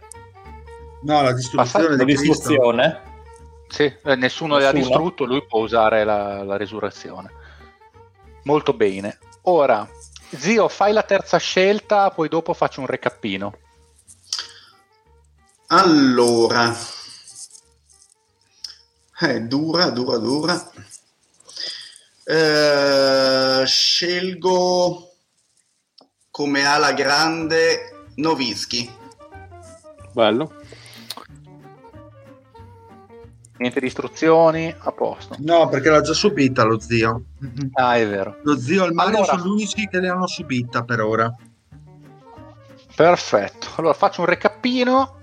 No, 1.04 1.22
la 1.22 1.34
distruzione 1.34 1.95
La 1.95 2.04
distruzione. 2.04 3.02
Sì, 3.68 3.84
eh, 3.84 4.16
nessuno, 4.16 4.58
Nessuno? 4.58 4.72
distrutto, 4.80 5.26
lui 5.26 5.45
può 5.45 5.60
usare 5.60 6.04
la, 6.04 6.43
la 6.43 6.58
resurrezione. 6.58 7.32
Molto 8.44 8.74
bene. 8.74 9.18
Ora, 9.44 9.88
zio, 10.36 10.68
fai 10.69 10.94
la 10.94 11.03
terza 11.03 11.38
scelta, 11.38 12.10
poi 12.11 12.30
dopo 12.30 12.53
faccio 12.53 12.80
un 12.80 12.88
recappino. 12.88 13.53
Allora. 15.68 16.74
Eh, 19.19 19.41
dura, 19.41 19.89
dura, 19.89 20.18
dura. 20.18 20.72
Eh, 22.23 23.64
scelgo 23.65 25.11
come 26.30 26.65
ala 26.65 26.94
grande 26.94 28.10
Novitsky. 28.15 28.94
Bello. 30.14 30.53
Niente 33.57 33.80
distruzioni, 33.80 34.73
a 34.77 34.91
posto. 34.91 35.35
No, 35.39 35.68
perché 35.68 35.89
l'ha 35.89 36.02
già 36.02 36.14
subita 36.14 36.64
lo 36.64 36.80
zio. 36.80 37.23
Ah, 37.73 37.98
è 37.98 38.07
vero. 38.07 38.38
Lo 38.44 38.56
zio 38.60 38.84
e 38.84 38.88
il 38.88 38.94
Mario 38.94 39.18
Allora- 39.18 39.31
sono 39.31 39.45
gli 39.45 39.49
unici 39.53 39.88
che 39.88 39.99
le 39.99 40.10
hanno 40.10 40.27
subita 40.27 40.84
per 40.84 41.02
ora. 41.02 41.35
Perfetto. 42.95 43.68
Allora 43.77 43.94
faccio 43.94 44.22
un 44.22 44.27
recappino. 44.27 45.16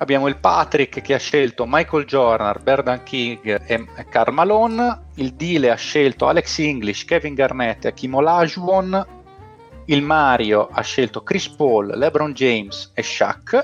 Abbiamo 0.00 0.28
il 0.28 0.36
Patrick 0.36 1.00
che 1.02 1.14
ha 1.14 1.18
scelto 1.18 1.64
Michael 1.66 2.04
Jordan, 2.04 2.60
Berdan 2.62 3.02
King 3.02 3.62
e 3.66 3.86
Karl 4.08 4.32
Malone. 4.32 5.06
Il 5.14 5.34
Dile 5.34 5.70
ha 5.70 5.74
scelto 5.74 6.28
Alex 6.28 6.58
English, 6.58 7.04
Kevin 7.04 7.34
Garnett 7.34 7.84
e 7.84 7.88
Hakim 7.88 8.14
Olajuwon. 8.14 9.06
Il 9.86 10.02
Mario 10.02 10.68
ha 10.70 10.82
scelto 10.82 11.22
Chris 11.24 11.48
Paul, 11.48 11.88
LeBron 11.96 12.32
James 12.32 12.92
e 12.94 13.02
Shaq. 13.02 13.60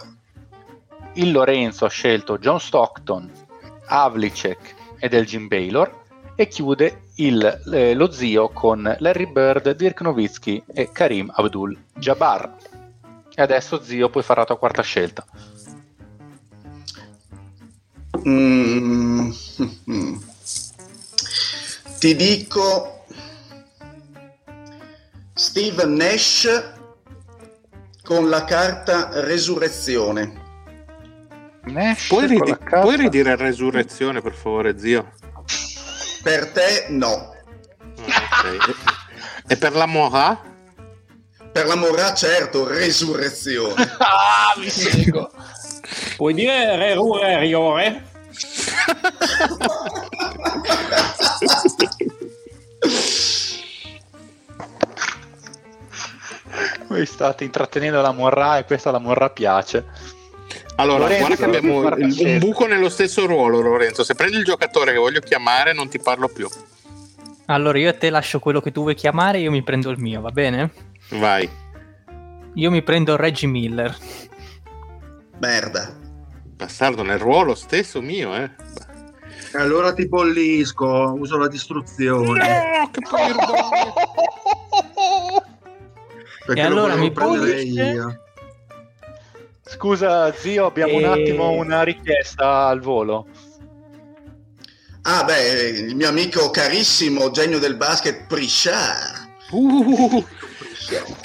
Il 1.15 1.31
Lorenzo 1.31 1.85
ha 1.85 1.89
scelto 1.89 2.39
John 2.39 2.59
Stockton, 2.59 3.31
Havlicek 3.86 4.74
ed 4.98 5.15
Elgin 5.15 5.47
Baylor. 5.47 6.02
E 6.35 6.48
chiude 6.48 7.02
il- 7.16 7.62
eh, 7.73 7.94
lo 7.94 8.11
zio 8.11 8.48
con 8.48 8.93
Larry 8.98 9.31
Bird, 9.31 9.70
Dirk 9.70 10.01
Nowitzki 10.01 10.65
e 10.66 10.90
Karim 10.90 11.31
Abdul 11.32 11.78
Jabbar. 11.94 12.56
E 13.36 13.40
adesso 13.43 13.81
zio 13.82 14.09
puoi 14.11 14.24
fare 14.24 14.40
la 14.40 14.47
tua 14.47 14.59
quarta 14.59 14.82
scelta. 14.82 15.24
Mm. 18.26 19.30
Ti 21.98 22.14
dico 22.16 23.05
Steve 25.34 25.84
Nash 25.86 26.72
con 28.02 28.28
la 28.28 28.44
carta 28.44 29.10
Resurrezione. 29.22 30.42
Nash 31.64 32.09
Puoi, 32.09 32.26
con 32.26 32.36
ridi- 32.36 32.51
la 32.51 32.59
carta- 32.59 32.80
puoi 32.80 32.96
ridire 32.96 33.36
resurrezione, 33.36 34.20
per 34.20 34.34
favore, 34.34 34.78
zio? 34.78 35.12
Per 36.22 36.51
te 36.52 36.86
no. 36.90 37.32
Ah, 38.06 38.48
ok. 38.48 38.74
e 39.46 39.56
per 39.56 39.74
la 39.74 39.86
Moha? 39.86 40.40
Per 41.52 41.66
la 41.66 41.76
Morà 41.76 42.12
certo, 42.14 42.66
Resurrezione. 42.66 43.74
Ah, 43.98 44.55
mi 44.59 44.68
seguo. 44.68 45.30
Puoi 46.16 46.34
dire 46.34 46.76
re 46.76 46.94
ru 46.94 47.16
re 47.18 47.38
riore? 47.40 48.12
Voi 56.89 57.06
state 57.06 57.44
intrattenendo 57.44 58.01
la 58.01 58.12
morra 58.12 58.59
e 58.59 58.64
questa 58.64 58.90
la 58.90 58.98
morra 58.98 59.31
piace. 59.31 59.85
Allora, 60.76 61.05
Lorenzo, 61.05 61.26
guarda 61.26 61.36
che 61.36 61.56
abbiamo 61.56 61.81
un 61.81 62.39
buco 62.39 62.66
nello 62.66 62.89
stesso 62.89 63.26
ruolo, 63.26 63.60
Lorenzo. 63.60 64.05
Se 64.05 64.14
prendi 64.14 64.36
il 64.36 64.44
giocatore 64.44 64.93
che 64.93 64.98
voglio 64.98 65.20
chiamare, 65.20 65.72
non 65.72 65.89
ti 65.89 65.98
parlo 65.98 66.28
più. 66.28 66.48
Allora 67.47 67.78
io 67.78 67.90
a 67.90 67.94
te 67.94 68.10
lascio 68.10 68.39
quello 68.39 68.60
che 68.60 68.72
tu 68.72 68.82
vuoi 68.82 68.94
chiamare, 68.94 69.39
io 69.39 69.51
mi 69.51 69.62
prendo 69.62 69.90
il 69.90 69.98
mio, 69.98 70.20
va 70.20 70.31
bene? 70.31 70.72
Vai. 71.10 71.48
Io 72.55 72.70
mi 72.70 72.82
prendo 72.82 73.16
Reggie 73.16 73.47
Miller. 73.47 73.97
Merda. 75.39 75.93
Bastardo 76.56 77.02
nel 77.02 77.18
ruolo 77.18 77.55
stesso 77.55 78.01
mio, 78.01 78.35
eh. 78.35 78.51
E 79.55 79.59
allora 79.59 79.93
ti 79.94 80.09
bollisco, 80.09 81.14
uso 81.16 81.36
la 81.39 81.47
distruzione. 81.47 82.81
No, 82.81 82.90
che 82.90 83.01
Perché 86.44 86.60
E 86.60 86.68
lo 86.68 86.70
allora 86.70 86.97
mi 86.97 87.12
prendere 87.12 87.52
bollisce? 87.52 87.82
io. 87.85 88.18
Scusa 89.62 90.32
zio, 90.32 90.66
abbiamo 90.66 90.94
un 90.97 91.02
E- 91.05 91.06
attimo 91.06 91.51
una 91.51 91.82
richiesta 91.85 92.66
al 92.66 92.81
volo. 92.81 93.26
Ah 95.02 95.22
beh, 95.22 95.68
il 95.68 95.94
mio 95.94 96.09
amico 96.09 96.51
carissimo, 96.51 97.31
genio 97.31 97.60
del 97.60 97.76
basket, 97.76 98.26
Prisciar. 98.26 99.22
Uh, 99.51 100.24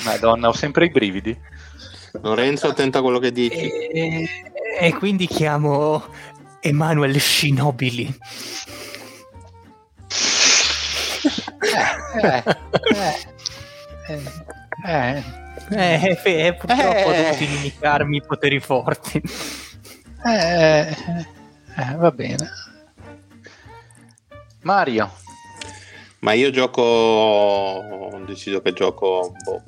Madonna, 0.04 0.50
ho 0.50 0.54
sempre 0.54 0.86
i 0.86 0.90
brividi. 0.92 1.36
Lorenzo, 2.22 2.68
attenta 2.68 3.00
a 3.00 3.02
quello 3.02 3.20
che 3.20 3.32
dici. 3.32 3.70
E, 3.70 4.28
e 4.80 4.94
quindi 4.94 5.26
chiamo 5.28 6.04
Emanuel 6.62 7.20
Scinobili. 7.20 8.14
Eh, 12.22 12.44
eh, 14.08 14.34
eh, 14.86 15.24
Eh, 15.72 16.18
eh, 16.24 16.54
purtroppo 16.56 17.10
ho 17.10 17.14
Eh. 17.14 17.24
dovuto 17.24 17.44
inimicarmi 17.44 18.18
i 18.18 18.22
poteri 18.26 18.60
forti. 18.60 19.22
eh, 20.26 20.96
eh, 21.78 21.96
va 21.96 22.12
bene. 22.12 22.50
Mario, 24.62 25.12
Ma 26.22 26.34
io 26.34 26.50
gioco. 26.50 26.82
Ho 26.82 28.20
deciso 28.26 28.62
che 28.62 28.74
gioco. 28.74 29.34
boh, 29.44 29.64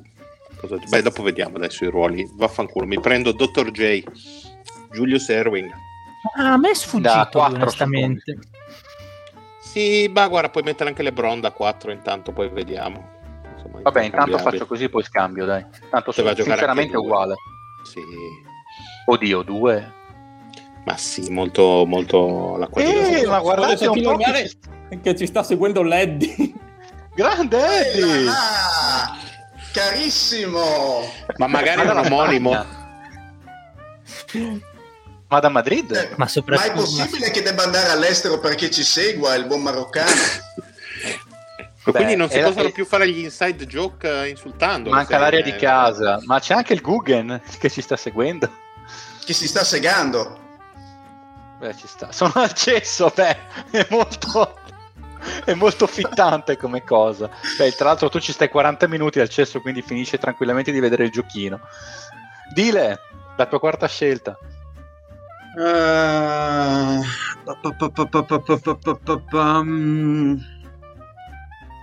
cosa- 0.56 0.76
Beh, 0.88 1.00
dopo 1.02 1.22
vediamo 1.22 1.56
adesso 1.56 1.84
i 1.84 1.88
ruoli. 1.88 2.28
Vaffanculo. 2.34 2.84
Mi 2.86 3.00
prendo 3.00 3.32
Dr. 3.32 3.70
J. 3.70 4.02
Julius 4.92 5.28
Erwing. 5.30 5.70
Ah, 6.36 6.52
a 6.52 6.56
me 6.56 6.70
è 6.70 6.74
sfuggito, 6.74 7.40
onestamente. 7.40 8.38
Sì, 9.60 10.10
ma 10.14 10.28
guarda, 10.28 10.50
puoi 10.50 10.62
mettere 10.64 10.90
anche 10.90 11.02
LeBron 11.02 11.40
da 11.40 11.50
4 11.50 11.90
intanto, 11.92 12.32
poi 12.32 12.48
vediamo. 12.48 13.08
Insomma, 13.56 13.80
vabbè, 13.82 14.02
intanto 14.04 14.38
faccio 14.38 14.66
così, 14.66 14.88
poi 14.88 15.02
scambio, 15.02 15.44
dai. 15.46 15.64
Tanto 15.90 16.12
Se 16.12 16.22
va 16.22 16.30
a 16.30 16.34
giocare 16.34 16.56
sinceramente 16.56 16.96
uguale. 16.96 17.34
Sì. 17.84 18.00
Oddio, 19.06 19.42
due. 19.42 19.92
Ma 20.84 20.96
sì, 20.96 21.30
molto, 21.30 21.84
molto 21.86 22.56
la 22.56 22.66
qualità. 22.66 23.18
Eh, 23.18 23.26
ma 23.26 23.38
guardate 23.40 23.86
un 23.86 24.02
po' 24.02 24.16
che 24.16 24.48
ci- 24.48 25.00
che 25.00 25.16
ci 25.16 25.26
sta 25.26 25.42
seguendo 25.42 25.82
Leddy. 25.82 26.54
Grande 27.14 27.58
Eddie! 27.90 28.28
Ah, 28.28 29.16
carissimo. 29.72 30.60
Ma 31.36 31.46
magari 31.46 31.78
è 31.78 31.80
un 31.82 31.86
dalla 31.86 32.00
omonimo. 32.00 32.64
Ma 35.32 35.40
da 35.40 35.48
Madrid? 35.48 35.90
Eh, 35.92 36.10
Ma 36.16 36.28
Ma 36.44 36.62
è 36.62 36.72
possibile 36.72 37.30
che 37.30 37.40
debba 37.40 37.62
andare 37.62 37.88
all'estero 37.88 38.38
perché 38.38 38.70
ci 38.70 38.82
segua 38.82 39.34
il 39.34 39.46
buon 39.46 39.62
maroccano? 39.62 40.10
E 41.84 41.90
quindi 41.90 42.12
Beh, 42.12 42.16
non 42.16 42.30
si 42.30 42.38
possono 42.38 42.70
più 42.70 42.86
fare 42.86 43.10
gli 43.10 43.18
inside 43.18 43.66
joke 43.66 44.08
eh, 44.08 44.28
insultando. 44.28 44.88
Manca 44.90 45.18
l'aria 45.18 45.42
di 45.42 45.56
casa, 45.56 46.20
ma 46.26 46.38
c'è 46.38 46.54
anche 46.54 46.74
il 46.74 46.80
Guggen 46.80 47.42
che 47.58 47.68
ci 47.68 47.82
sta 47.82 47.96
seguendo. 47.96 48.48
Che 49.24 49.32
si 49.32 49.48
sta 49.48 49.64
segando. 49.64 50.38
Beh, 51.58 51.74
ci 51.76 51.88
sta. 51.88 52.12
Sono 52.12 52.34
al 52.34 52.52
cesso, 52.52 53.10
beh, 53.12 53.36
è 53.72 53.86
molto, 53.90 54.60
è 55.44 55.54
molto 55.54 55.88
fittante 55.88 56.56
come 56.56 56.84
cosa. 56.84 57.28
Beh, 57.58 57.72
tra 57.72 57.86
l'altro 57.86 58.08
tu 58.08 58.20
ci 58.20 58.30
stai 58.30 58.48
40 58.48 58.86
minuti 58.86 59.18
al 59.18 59.28
cesso, 59.28 59.60
quindi 59.60 59.82
finisci 59.82 60.16
tranquillamente 60.18 60.70
di 60.70 60.78
vedere 60.78 61.02
il 61.02 61.10
giochino. 61.10 61.58
Dile, 62.54 63.00
la 63.36 63.46
tua 63.46 63.58
quarta 63.58 63.88
scelta. 63.88 64.38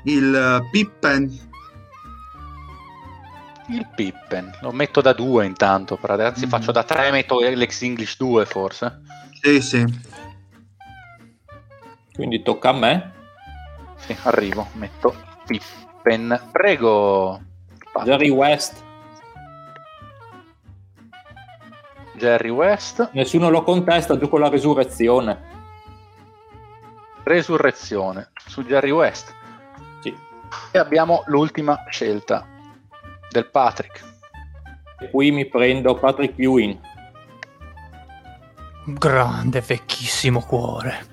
Il 0.05 0.35
eh, 0.35 0.69
Pippen. 0.71 1.47
Il 3.67 3.87
Pippen, 3.95 4.57
lo 4.61 4.71
metto 4.71 5.01
da 5.01 5.13
due 5.13 5.45
intanto, 5.45 5.95
per 5.97 6.09
adesso 6.09 6.47
Mm. 6.47 6.49
faccio 6.49 6.71
da 6.71 6.83
tre, 6.83 7.11
metto 7.11 7.39
l'ex 7.39 7.83
English 7.83 8.17
2 8.17 8.45
forse. 8.45 9.01
Sì, 9.41 9.61
sì. 9.61 9.85
Quindi 12.13 12.41
tocca 12.41 12.69
a 12.69 12.73
me. 12.73 13.11
Sì, 13.97 14.15
arrivo, 14.23 14.69
metto 14.73 15.15
Pippen. 15.45 16.47
Prego. 16.51 17.39
Jerry 18.03 18.29
West. 18.29 18.87
Jerry 22.19 22.49
West, 22.49 23.11
Nessuno 23.13 23.49
lo 23.49 23.63
contesta, 23.63 24.17
gioco 24.17 24.37
la 24.37 24.49
resurrezione. 24.49 25.57
Resurrezione 27.23 28.31
su 28.45 28.63
Jerry 28.63 28.91
West. 28.91 29.33
Sì. 30.01 30.15
E 30.71 30.77
abbiamo 30.77 31.23
l'ultima 31.27 31.85
scelta 31.89 32.45
del 33.31 33.49
Patrick. 33.49 34.03
E 34.99 35.09
qui 35.09 35.31
mi 35.31 35.47
prendo 35.47 35.95
Patrick 35.95 36.37
Ewing. 36.37 36.77
Grande, 38.85 39.61
vecchissimo 39.61 40.41
cuore. 40.41 41.07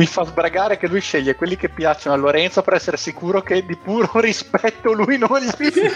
Mi 0.00 0.06
fa 0.06 0.24
sbragare 0.24 0.78
che 0.78 0.86
lui 0.88 1.02
sceglie 1.02 1.34
quelli 1.34 1.56
che 1.56 1.68
piacciono 1.68 2.14
a 2.14 2.18
Lorenzo 2.18 2.62
per 2.62 2.72
essere 2.72 2.96
sicuro 2.96 3.42
che 3.42 3.66
di 3.66 3.76
puro 3.76 4.08
rispetto 4.18 4.92
lui 4.92 5.18
non, 5.18 5.28
gli, 5.38 5.50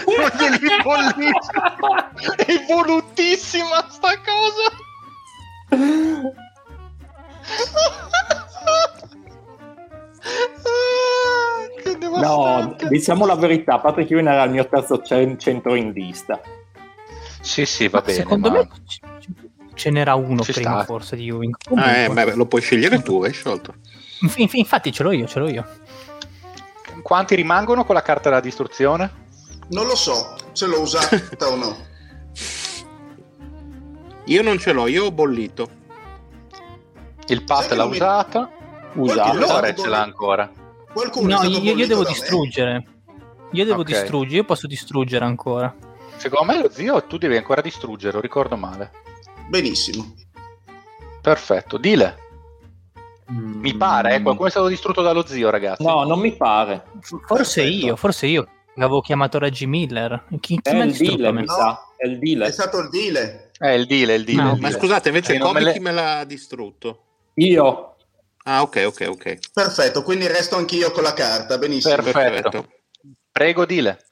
non 0.05 0.29
glieli 0.37 0.81
bollisca. 0.83 2.13
È 2.35 2.65
volutissima 2.67 3.83
sta 3.89 4.11
cosa. 4.21 4.69
No, 12.21 12.75
diciamo 12.89 13.25
la 13.25 13.35
verità, 13.35 13.79
Patrick 13.79 14.09
Ewing 14.09 14.27
era 14.27 14.43
il 14.43 14.51
mio 14.51 14.67
terzo 14.67 15.01
cen- 15.01 15.37
centro 15.37 15.75
in 15.75 15.91
lista. 15.91 16.39
Sì, 17.41 17.65
sì, 17.65 17.87
va 17.87 17.99
Ma 17.99 18.05
bene. 18.05 18.17
Secondo 18.17 18.49
ma- 18.51 18.57
me 18.57 18.69
ce 19.75 19.89
n'era 19.91 20.15
uno 20.15 20.41
Ci 20.41 20.53
prima 20.53 20.77
sta. 20.77 20.85
forse 20.85 21.15
di 21.15 21.27
Ewing. 21.27 21.55
Ah, 21.75 21.97
eh, 21.97 22.09
beh, 22.09 22.33
lo 22.35 22.45
puoi 22.47 22.61
scegliere 22.61 23.01
tu, 23.01 23.21
hai 23.21 23.33
sciolto. 23.33 23.75
Inf- 24.21 24.37
inf- 24.37 24.53
infatti 24.53 24.91
ce 24.91 25.03
l'ho 25.03 25.11
io, 25.11 25.27
ce 25.27 25.39
l'ho 25.39 25.49
io. 25.49 25.65
Quanti 27.01 27.35
rimangono 27.35 27.83
con 27.85 27.95
la 27.95 28.01
carta 28.01 28.29
della 28.29 28.41
distruzione? 28.41 29.23
Non 29.69 29.85
lo 29.85 29.95
so 29.95 30.35
se 30.53 30.65
l'ho 30.67 30.79
usata 30.81 31.47
o 31.47 31.55
no. 31.55 31.77
Io 34.27 34.41
non 34.41 34.57
ce 34.57 34.71
l'ho, 34.71 34.87
io 34.87 35.05
ho 35.05 35.11
bollito. 35.11 35.69
Il 37.27 37.43
Pat 37.43 37.71
l'ha 37.73 37.85
mi- 37.85 37.91
usata. 37.91 38.49
Lore 38.93 39.13
stato 39.43 39.81
ce 39.83 39.87
l'ha 39.89 40.01
ancora. 40.01 40.49
Qualcuno 40.91 41.41
No, 41.41 41.43
io, 41.47 41.75
io 41.75 41.85
devo 41.87 42.01
da 42.03 42.09
me. 42.09 42.15
distruggere. 42.15 42.85
Io 43.51 43.65
devo 43.65 43.81
Ok. 43.81 43.87
distruggere, 43.87 44.37
io 44.37 44.43
posso 44.45 44.65
distruggere 44.67 45.25
ancora. 45.25 45.73
Secondo 46.17 46.51
me 46.53 46.59
lo 46.61 46.69
zio 46.71 47.03
tu 47.03 47.17
devi 47.17 47.35
ancora 47.37 47.61
distruggere, 47.61 48.13
lo 48.13 48.21
ricordo 48.21 48.55
male. 48.57 48.91
Benissimo. 49.47 50.15
Perfetto, 51.21 51.77
dile. 51.77 52.17
Mi 53.27 53.75
pare, 53.75 54.09
Mm. 54.11 54.19
eh, 54.19 54.21
qualcuno 54.21 54.47
è 54.47 54.51
stato 54.51 54.67
distrutto 54.67 55.01
dallo 55.01 55.25
zio, 55.25 55.49
ragazzi. 55.49 55.83
No, 55.83 56.03
non 56.03 56.19
mi 56.19 56.35
pare. 56.35 56.83
Forse 57.25 57.61
Perfetto. 57.61 57.85
io, 57.87 57.95
forse 57.95 58.27
io. 58.27 58.47
Avevo 58.77 59.01
chiamato 59.01 59.39
Reggie 59.39 59.65
Miller. 59.65 60.25
Chi, 60.39 60.59
chi 60.61 60.69
È 60.69 60.75
il 60.75 60.87
distrutto 60.89 61.15
deal, 61.17 61.29
a 61.29 61.31
me? 61.31 61.43
No. 61.45 61.79
È 61.97 62.05
il 62.07 62.15
È 62.15 62.19
deal. 62.19 62.51
stato 62.53 62.79
il 62.79 62.89
deal. 62.89 63.15
È 63.57 63.69
il 63.69 63.85
deal, 63.87 64.09
è 64.09 64.13
il 64.13 64.23
deal. 64.25 64.37
No, 64.43 64.49
è 64.51 64.53
il 64.55 64.59
Ma 64.61 64.67
deal. 64.67 64.79
scusate, 64.79 65.07
invece 65.07 65.33
E 65.33 65.37
non 65.37 65.47
Kobe 65.47 65.59
me 65.59 65.65
le- 65.65 65.73
chi 65.73 65.79
me 65.79 65.91
l'ha 65.91 66.23
distrutto? 66.25 67.03
Io. 67.35 67.95
Ah, 68.43 68.61
ok, 68.61 68.83
ok, 68.87 69.05
ok. 69.09 69.51
Perfetto, 69.53 70.03
quindi 70.03 70.27
resto 70.27 70.55
anch'io 70.57 70.91
con 70.91 71.01
la 71.03 71.13
carta, 71.13 71.57
benissimo. 71.57 71.95
Perfetto. 71.95 72.67
Prego, 73.31 73.65
dile. 73.65 74.05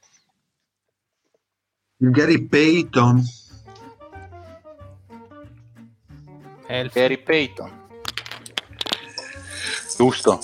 Il 1.98 2.10
Gary 2.10 2.42
Payton. 2.46 3.22
È 6.66 6.74
il- 6.76 6.90
Gary 6.92 7.18
Payton. 7.22 7.82
Giusto. 9.96 10.40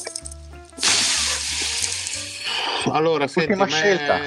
Allora, 2.92 3.26
senti, 3.28 3.54
me 3.54 3.68
scelta. 3.68 4.18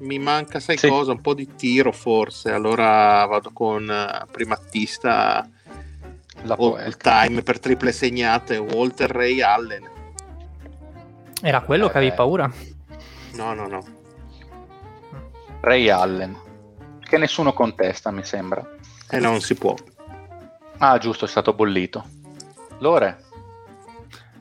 mi 0.00 0.18
manca, 0.18 0.60
sai 0.60 0.76
Sì. 0.76 0.88
cosa? 0.88 1.12
Un 1.12 1.20
po' 1.20 1.34
di 1.34 1.54
tiro 1.56 1.90
forse. 1.92 2.50
Allora 2.52 3.24
vado 3.26 3.50
con 3.52 3.90
eh, 3.90 4.26
primatista 4.30 5.48
La 6.42 6.54
all 6.58 6.96
time 6.96 7.42
per 7.42 7.58
triple 7.58 7.90
segnate 7.92 8.56
Walter 8.58 9.10
Ray 9.10 9.40
Allen. 9.40 9.90
Era 11.42 11.62
quello 11.62 11.86
Eh, 11.88 11.90
che 11.90 11.96
avevi 11.98 12.14
paura? 12.14 12.50
No, 13.34 13.54
no, 13.54 13.66
no. 13.66 13.84
Ray 15.60 15.88
Allen. 15.88 16.36
Che 17.00 17.16
nessuno 17.16 17.52
contesta, 17.52 18.10
mi 18.10 18.24
sembra. 18.24 18.64
E 19.10 19.18
non 19.18 19.40
si 19.40 19.54
può. 19.54 19.74
Ah, 20.78 20.98
giusto, 20.98 21.24
è 21.24 21.28
stato 21.28 21.54
bollito. 21.54 22.04
Lore. 22.80 23.24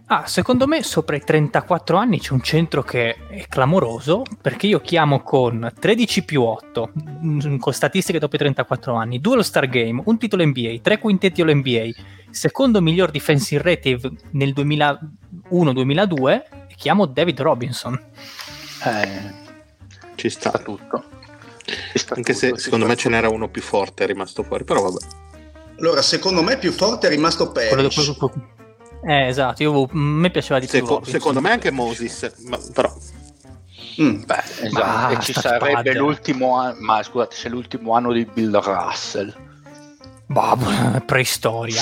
Ah, 0.09 0.25
secondo 0.25 0.67
me 0.67 0.83
sopra 0.83 1.17
i 1.17 1.21
34 1.21 1.97
anni 1.97 2.19
c'è 2.21 2.31
un 2.31 2.41
centro 2.41 2.81
che 2.81 3.27
è 3.27 3.45
clamoroso 3.49 4.23
perché 4.41 4.65
io 4.65 4.79
chiamo 4.79 5.21
con 5.21 5.69
13 5.77 6.23
più 6.23 6.43
8 6.43 6.91
mm, 7.23 7.57
con 7.57 7.73
statistiche 7.73 8.17
dopo 8.17 8.35
i 8.35 8.39
34 8.39 8.93
anni, 8.93 9.19
due 9.19 9.33
allo 9.33 9.43
Star 9.43 9.67
Game, 9.67 10.01
un 10.05 10.17
titolo 10.17 10.45
NBA, 10.45 10.77
tre 10.81 10.97
quintetti 10.99 11.41
allo 11.41 11.53
NBA, 11.53 11.89
secondo 12.29 12.81
miglior 12.81 13.11
defensive 13.11 13.61
rating 13.61 14.09
nel 14.31 14.53
2001-2002 14.53 16.41
e 16.69 16.75
chiamo 16.77 17.05
David 17.05 17.41
Robinson. 17.41 18.01
Eh, 18.85 19.33
Ci 20.15 20.29
sta 20.29 20.51
tutto. 20.51 21.03
Ci 21.65 21.99
sta 21.99 22.15
Anche 22.15 22.31
tutto, 22.31 22.55
se 22.55 22.61
secondo 22.61 22.85
me 22.85 22.95
ce 22.95 23.09
n'era 23.09 23.27
uno 23.27 23.49
più 23.49 23.61
forte, 23.61 24.05
è 24.05 24.07
rimasto 24.07 24.43
fuori. 24.43 24.63
Però 24.63 24.81
vabbè. 24.83 25.05
Allora, 25.79 26.01
secondo 26.01 26.41
me 26.43 26.57
più 26.57 26.71
forte 26.71 27.07
è 27.07 27.09
rimasto 27.09 27.51
che- 27.51 27.67
Eh, 29.07 29.27
esatto, 29.27 29.63
io 29.63 29.83
a 29.83 29.87
me 29.91 30.29
piaceva 30.31 30.59
di 30.59 30.67
più 30.67 30.79
Seco- 30.79 30.89
Robinson. 30.95 31.13
secondo 31.13 31.41
me 31.41 31.51
anche 31.51 31.71
Moses. 31.71 32.33
Ma, 32.45 32.57
però 32.73 32.93
Mm. 33.99 34.23
Beh, 34.25 34.43
esatto. 34.61 35.13
e 35.13 35.19
ci 35.21 35.33
sarebbe 35.33 35.71
spada. 35.71 35.93
l'ultimo 35.93 36.55
anno, 36.59 36.75
ma 36.81 37.01
scusate, 37.01 37.35
c'è 37.35 37.49
l'ultimo 37.49 37.95
anno 37.95 38.11
di 38.11 38.25
Bill 38.25 38.55
Russell. 38.61 39.33
Boh, 40.27 40.57
preistoria. 41.05 41.81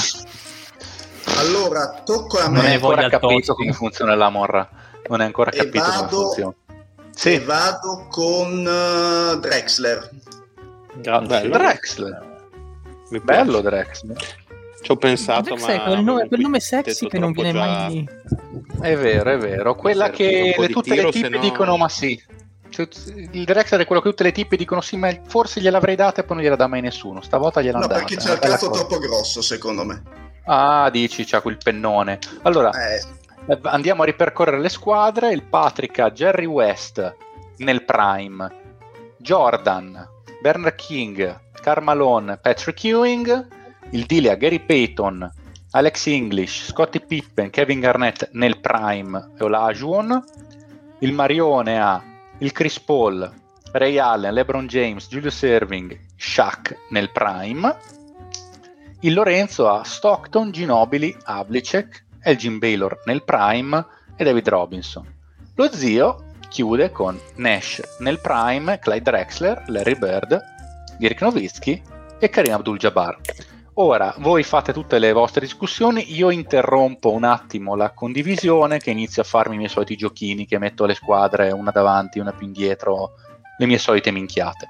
Allora, 1.40 2.02
tocco 2.06 2.38
a 2.38 2.44
Non 2.44 2.54
Me 2.54 2.60
hai 2.60 2.64
ne 2.64 2.70
me 2.70 2.74
ancora 2.76 3.10
capito 3.10 3.54
come 3.56 3.74
funziona 3.74 4.16
la 4.16 4.30
morra. 4.30 4.70
Non 5.10 5.20
hai 5.20 5.26
ancora 5.26 5.52
capito 5.52 5.82
come 5.84 5.96
vado- 5.96 6.22
funziona. 6.22 6.54
e 6.68 6.74
Sì, 7.12 7.40
vado 7.40 8.08
con 8.10 8.66
eh, 8.66 9.40
Drexler. 9.40 10.10
Grande 10.94 11.28
Bello. 11.28 11.58
Drexler. 11.58 12.48
mi 13.10 13.20
piace. 13.20 13.44
Bello 13.44 13.62
Drexler. 13.62 14.26
Ci 14.86 14.92
ho 14.92 14.98
pensato, 14.98 15.56
ma 15.56 15.82
quel 15.84 16.04
nome, 16.04 16.28
quel 16.28 16.40
nome 16.42 16.60
sexy 16.60 17.08
che 17.08 17.18
non 17.18 17.32
viene 17.32 17.52
già- 17.52 17.58
mai 17.66 18.08
È 18.82 18.96
vero, 18.96 19.32
è 19.32 19.38
vero. 19.40 19.74
Quella 19.74 20.12
che 20.12 20.54
le- 20.56 20.68
tutte 20.68 20.92
tiro, 20.92 21.08
le 21.08 21.12
se 21.12 21.22
tippe 21.24 21.30
no- 21.36 21.40
dicono 21.42 21.76
ma 21.76 21.90
sì. 21.90 22.22
Cioè, 22.70 22.88
Il 23.32 23.46
Drexler 23.46 23.82
è 23.82 23.86
quello 23.86 24.00
che 24.02 24.10
tutte 24.10 24.22
le 24.22 24.32
tippe 24.32 24.56
dicono 24.58 24.82
sì, 24.82 24.96
ma 24.98 25.10
forse 25.26 25.60
gliel'avrei 25.60 25.96
data 25.96 26.22
e 26.22 26.24
poi 26.24 26.36
non 26.36 26.46
gliela 26.46 26.56
dà 26.56 26.68
mai 26.68 26.82
nessuno. 26.82 27.22
Stavolta 27.22 27.62
gliel'hanno 27.64 27.82
No, 27.82 27.88
data. 27.88 28.00
perché 28.02 28.18
c'è 28.18 28.26
una 28.26 28.34
il 28.34 28.40
cazzo 28.42 28.70
cosa. 28.70 28.86
troppo 28.86 29.00
grosso, 29.00 29.42
secondo 29.42 29.84
me. 29.86 30.04
Ah, 30.46 30.90
dici, 30.92 31.24
c'ha 31.26 31.42
quel 31.42 31.58
pennone. 31.58 32.20
Allora, 32.44 32.70
Eh, 32.72 33.02
Eh, 33.48 33.60
Andiamo 33.64 34.04
a 34.04 34.06
ripercorrere 34.06 34.60
le 34.60 34.70
squadre. 34.70 35.32
Il 35.32 35.44
Patrick 35.44 35.98
ha 36.00 36.12
Jerry 36.12 36.46
West 36.46 37.16
nel 37.58 37.84
prime, 37.86 38.52
Jordan, 39.18 40.08
Bernard 40.42 40.76
King, 40.76 41.40
Carmalone, 41.62 42.38
Patrick 42.38 42.84
Ewing. 42.84 43.48
Il 43.92 44.06
Dile 44.06 44.32
ha 44.32 44.36
Gary 44.36 44.60
Payton, 44.60 45.32
Alex 45.72 46.08
English, 46.08 46.66
Scottie 46.66 47.02
Pippen, 47.02 47.50
Kevin 47.50 47.80
Garnett 47.80 48.30
nel 48.34 48.60
prime 48.60 49.32
e 49.38 49.44
Olajuwon. 49.44 50.24
Il 51.00 51.14
Marione 51.14 51.80
ha 51.80 52.04
il 52.40 52.52
Chris 52.52 52.80
Paul, 52.80 53.32
Ray 53.74 53.98
Allen, 53.98 54.34
LeBron 54.34 54.68
James, 54.68 55.08
Julius 55.08 55.42
Irving, 55.44 55.98
Shaq 56.16 56.76
nel 56.90 57.12
prime. 57.12 57.78
Il 59.02 59.14
Lorenzo 59.14 59.70
ha 59.70 59.84
Stockton, 59.84 60.52
Ginobili, 60.52 61.16
Havlicek, 61.24 62.06
Elgin 62.22 62.58
Baylor 62.58 63.02
nel 63.06 63.24
prime 63.24 63.86
e 64.16 64.24
David 64.24 64.48
Robinson. 64.50 65.06
Lo 65.56 65.72
zio 65.72 66.32
chiude 66.50 66.92
con 66.92 67.20
Nash 67.36 67.82
nel 68.00 68.20
prime, 68.20 68.80
Clyde 68.80 69.12
Drexler, 69.12 69.64
Larry 69.68 69.98
Bird, 69.98 70.42
Dirk 70.98 71.22
Nowitzki 71.22 71.82
e 72.18 72.30
Karim 72.30 72.54
Abdul-Jabbar. 72.54 73.20
Ora, 73.78 74.16
voi 74.20 74.44
fate 74.44 74.72
tutte 74.72 75.00
le 75.00 75.12
vostre 75.12 75.42
discussioni, 75.42 76.16
io 76.16 76.30
interrompo 76.30 77.12
un 77.12 77.26
attimo 77.26 77.76
la 77.76 77.92
condivisione 77.92 78.78
che 78.78 78.92
inizio 78.92 79.22
a 79.22 79.26
farmi 79.26 79.56
i 79.56 79.58
miei 79.58 79.70
soliti 79.70 79.98
giochini 79.98 80.46
che 80.46 80.58
metto 80.58 80.86
le 80.86 80.94
squadre 80.94 81.52
una 81.52 81.72
davanti, 81.72 82.20
una 82.20 82.32
più 82.32 82.48
indietro, 82.48 83.16
le 83.58 83.66
mie 83.66 83.78
solite 83.78 84.12
minchiate. 84.12 84.70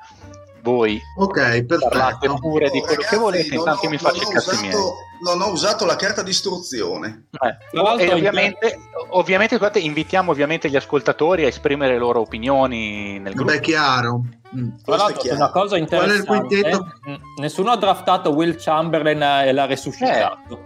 Voi 0.66 1.00
Ok, 1.18 1.64
parlate 1.66 2.18
perfetto. 2.28 2.36
pure 2.40 2.70
di 2.72 2.80
quello 2.80 2.86
che 2.88 2.96
ragazzi, 2.96 3.18
volete, 3.18 3.50
non 3.50 3.58
intanto 3.60 3.86
ho- 3.86 3.90
mi 3.90 3.98
faccio 4.00 4.22
non 4.24 4.24
i 4.24 4.26
ho 4.26 4.32
cazzi 4.40 4.62
miei. 4.62 4.74
usato- 4.74 4.94
Non 5.22 5.42
ho 5.42 5.52
usato 5.52 5.86
la 5.86 5.96
carta 5.96 6.24
di 6.24 6.30
istruzione. 6.32 7.26
Eh, 7.32 7.58
Tra 7.72 7.82
l'altro 7.84 8.06
e 8.06 8.14
ovviamente, 8.14 8.80
ovviamente 9.12 9.56
scusate, 9.58 9.78
invitiamo 9.80 10.32
ovviamente 10.32 10.68
gli 10.70 10.76
ascoltatori 10.76 11.46
a 11.46 11.48
esprimere 11.48 11.94
le 11.94 12.00
loro 12.00 12.20
opinioni 12.22 13.20
nel 13.20 13.34
gruppo. 13.34 13.52
Beh, 13.52 13.60
chiaro. 13.60 14.22
Mm. 14.58 14.70
Tra 14.84 14.96
l'altro, 14.96 15.34
una 15.36 15.50
cosa 15.52 15.52
Qual 15.52 15.72
è 15.72 15.76
il 15.76 15.82
interessante. 15.84 16.26
quintetto? 16.48 16.86
Mm, 17.10 17.16
Nessuno 17.38 17.72
ha 17.72 17.78
draftato 17.78 18.32
Will 18.32 18.56
Chamberlain 18.60 19.22
e 19.22 19.52
l'ha 19.54 19.66
resuscitato. 19.68 20.60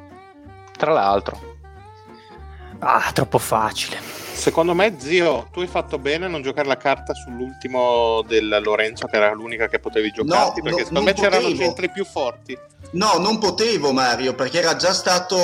Tra 0.78 0.94
l'altro, 0.94 1.38
Ah, 2.80 3.12
troppo 3.14 3.38
facile. 3.38 3.98
Secondo 4.40 4.74
me, 4.74 4.96
zio, 5.00 5.50
tu 5.52 5.60
hai 5.60 5.68
fatto 5.68 5.98
bene 6.00 6.26
a 6.26 6.28
non 6.30 6.42
giocare 6.42 6.66
la 6.68 6.78
carta 6.78 7.14
sull'ultimo 7.14 8.22
del 8.26 8.62
Lorenzo, 8.64 9.06
che 9.08 9.18
era 9.18 9.34
l'unica 9.34 9.68
che 9.68 9.80
potevi 9.80 10.12
giocarti, 10.12 10.62
No, 10.62 10.64
perché 10.64 10.80
no, 10.82 10.86
secondo 10.88 11.02
me 11.10 11.14
c'erano 11.14 11.42
potevo. 11.42 11.62
centri 11.62 11.90
più 11.92 12.06
forti. 12.06 12.58
No, 12.92 13.18
non 13.20 13.38
potevo 13.38 13.92
Mario, 13.92 14.34
perché 14.36 14.60
era 14.60 14.78
già 14.78 14.94
stato 14.94 15.36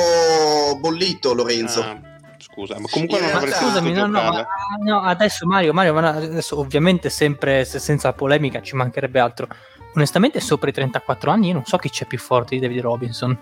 bollito 0.80 1.34
Lorenzo. 1.34 1.82
Ah, 1.82 1.98
scusa, 2.38 2.80
ma 2.80 2.88
comunque 2.90 3.20
non 3.20 3.30
realtà- 3.32 3.58
Scusami, 3.66 3.92
no, 3.92 4.06
no, 4.08 4.22
ma, 4.22 4.48
no, 4.80 5.02
adesso 5.02 5.46
Mario, 5.46 5.74
Mario, 5.74 5.94
ma 5.94 6.10
adesso 6.14 6.58
ovviamente 6.58 7.10
sempre 7.10 7.66
se- 7.66 7.80
senza 7.80 8.14
polemica 8.14 8.62
ci 8.62 8.76
mancherebbe 8.78 9.20
altro. 9.20 9.48
Onestamente 9.96 10.40
sopra 10.40 10.70
i 10.70 10.74
34 10.74 11.32
anni 11.32 11.48
io 11.48 11.54
non 11.54 11.66
so 11.66 11.76
chi 11.78 11.90
c'è 11.90 12.06
più 12.06 12.18
forte 12.18 12.56
di 12.56 12.62
David 12.62 12.80
Robinson. 12.82 13.38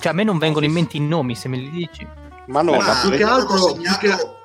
Cioè 0.00 0.10
a 0.12 0.14
me 0.14 0.24
non 0.24 0.38
vengono 0.38 0.64
in 0.64 0.72
mente 0.72 0.96
i 0.96 1.00
nomi 1.00 1.34
se 1.34 1.48
me 1.48 1.58
li 1.58 1.70
dici. 1.70 2.06
Ma 2.46 2.60
allora, 2.60 2.78
Ma 2.86 3.00
più 3.00 3.10
che 3.10 3.22
avevo 3.22 3.52
altro- 3.52 3.68
segnato, 3.68 4.36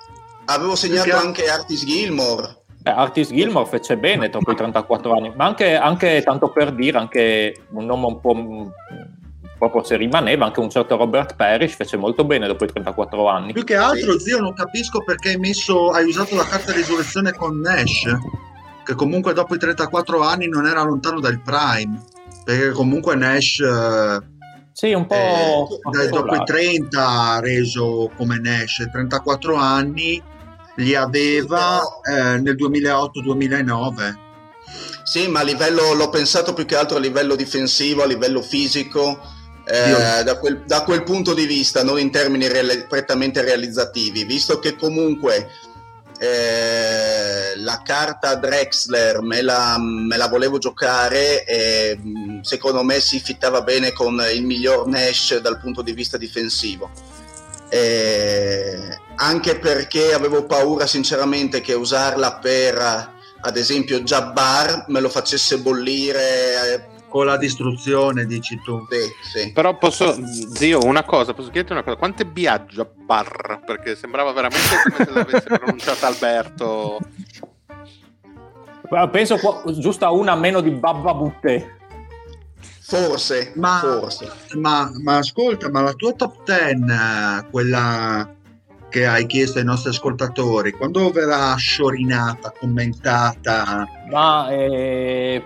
avevo 0.45 0.75
segnato 0.75 1.03
più 1.03 1.11
che- 1.11 1.17
anche 1.17 1.49
Artis 1.49 1.85
Gilmore. 1.85 2.55
Beh, 2.81 2.91
Artis 2.91 3.29
Gilmore 3.29 3.65
fece 3.67 3.97
bene 3.97 4.29
dopo 4.29 4.51
i 4.51 4.55
34 4.55 5.13
anni, 5.13 5.33
ma 5.35 5.45
anche, 5.45 5.75
anche 5.75 6.21
tanto 6.23 6.51
per 6.51 6.73
dire, 6.73 6.97
anche 6.97 7.65
un 7.71 7.85
nome 7.85 8.05
un 8.05 8.19
po'. 8.19 8.71
proprio 9.57 9.83
se 9.83 9.97
rimaneva, 9.97 10.45
anche 10.45 10.59
un 10.59 10.69
certo 10.69 10.95
Robert 10.97 11.35
Parrish 11.35 11.73
fece 11.73 11.97
molto 11.97 12.23
bene 12.23 12.45
dopo 12.45 12.63
i 12.63 12.67
34 12.67 13.27
anni. 13.27 13.53
Più 13.53 13.63
che 13.63 13.75
altro, 13.75 14.19
zio, 14.19 14.39
non 14.39 14.53
capisco 14.53 15.03
perché 15.03 15.29
hai 15.29 15.37
messo, 15.37 15.89
hai 15.89 16.05
usato 16.05 16.35
la 16.35 16.45
carta 16.45 16.71
di 16.71 16.77
risurrezione 16.77 17.33
con 17.33 17.59
Nash, 17.59 18.03
che 18.85 18.93
comunque 18.93 19.33
dopo 19.33 19.55
i 19.55 19.57
34 19.57 20.21
anni 20.21 20.47
non 20.47 20.67
era 20.67 20.83
lontano 20.83 21.19
dal 21.19 21.41
prime, 21.41 21.99
perché 22.43 22.69
comunque 22.69 23.15
Nash 23.15 23.59
eh, 23.59 24.21
Sì, 24.77 24.93
un 24.93 25.07
po'. 25.07 25.15
eh, 25.15 26.07
dopo 26.07 26.35
i 26.35 26.37
là. 26.37 26.43
30 26.43 27.07
ha 27.07 27.39
reso 27.39 28.11
come 28.15 28.37
Nash, 28.37 28.87
34 28.91 29.55
anni 29.55 30.21
li 30.75 30.93
aveva 30.93 31.81
eh, 32.03 32.37
nel 32.37 32.55
2008-2009. 32.55 34.15
Sì, 35.01 35.29
ma 35.29 35.39
a 35.39 35.43
livello, 35.43 35.93
l'ho 35.95 36.09
pensato 36.09 36.53
più 36.53 36.65
che 36.65 36.75
altro 36.75 36.97
a 36.97 36.99
livello 36.99 37.35
difensivo, 37.35 38.03
a 38.03 38.05
livello 38.05 38.43
fisico, 38.43 39.19
eh, 39.65 40.23
da, 40.23 40.37
quel, 40.37 40.61
da 40.67 40.83
quel 40.83 41.01
punto 41.01 41.33
di 41.33 41.47
vista, 41.47 41.83
non 41.83 41.97
in 41.97 42.11
termini 42.11 42.47
reali- 42.47 42.85
prettamente 42.87 43.41
realizzativi, 43.41 44.25
visto 44.25 44.59
che 44.59 44.75
comunque 44.75 45.49
eh, 46.19 47.53
la 47.57 47.81
carta 47.83 48.35
Drexler 48.35 49.21
me 49.21 49.41
la, 49.41 49.77
me 49.79 50.17
la 50.17 50.27
volevo 50.27 50.57
giocare 50.57 51.45
e 51.45 51.97
mh, 52.01 52.41
secondo 52.41 52.83
me 52.83 52.99
si 52.99 53.19
fittava 53.19 53.61
bene 53.61 53.93
con 53.93 54.21
il 54.33 54.43
miglior 54.43 54.87
Nash 54.87 55.37
dal 55.37 55.59
punto 55.59 55.81
di 55.81 55.93
vista 55.93 56.17
difensivo. 56.17 56.89
E, 57.69 58.97
anche 59.15 59.59
perché 59.59 60.13
avevo 60.13 60.45
paura 60.45 60.87
sinceramente 60.87 61.61
che 61.61 61.73
usarla 61.73 62.35
per 62.35 63.15
ad 63.39 63.57
esempio 63.57 64.01
Jabbar 64.01 64.85
me 64.87 64.99
lo 64.99 65.09
facesse 65.09 65.59
bollire 65.59 66.73
eh, 66.73 66.96
con 67.17 67.25
la 67.25 67.37
distruzione, 67.37 68.27
dici 68.27 68.61
tu. 68.63 68.85
Sì, 68.89 69.39
sì. 69.39 69.51
Però 69.51 69.75
posso, 69.75 70.15
zio, 70.53 70.81
una 70.83 71.03
cosa, 71.03 71.33
posso 71.33 71.49
chiederti 71.49 71.71
una 71.71 71.81
cosa, 71.81 71.95
quante 71.95 72.27
Biaggia 72.27 72.85
Bar? 72.85 73.61
Perché 73.65 73.95
sembrava 73.95 74.31
veramente 74.33 74.67
come 74.83 75.03
se 75.03 75.11
l'avesse 75.11 75.57
pronunciata 75.57 76.05
Alberto. 76.05 76.99
Penso 79.11 79.37
qua, 79.37 79.63
giusto 79.73 80.05
a 80.05 80.11
una 80.11 80.35
meno 80.35 80.61
di 80.61 80.69
Babba 80.69 81.15
Butte. 81.15 81.77
Forse, 82.81 83.51
ma, 83.55 83.79
forse. 83.81 84.31
Ma, 84.53 84.91
ma 85.01 85.17
ascolta, 85.17 85.71
ma 85.71 85.81
la 85.81 85.93
tua 85.93 86.13
top 86.13 86.43
10, 86.45 87.47
quella 87.49 88.31
che 88.89 89.07
hai 89.07 89.25
chiesto 89.25 89.57
ai 89.57 89.65
nostri 89.65 89.89
ascoltatori, 89.89 90.71
quando 90.71 91.09
verrà 91.09 91.55
sciorinata, 91.55 92.53
commentata? 92.57 93.87
Ma 94.09 94.49
eh, 94.51 95.43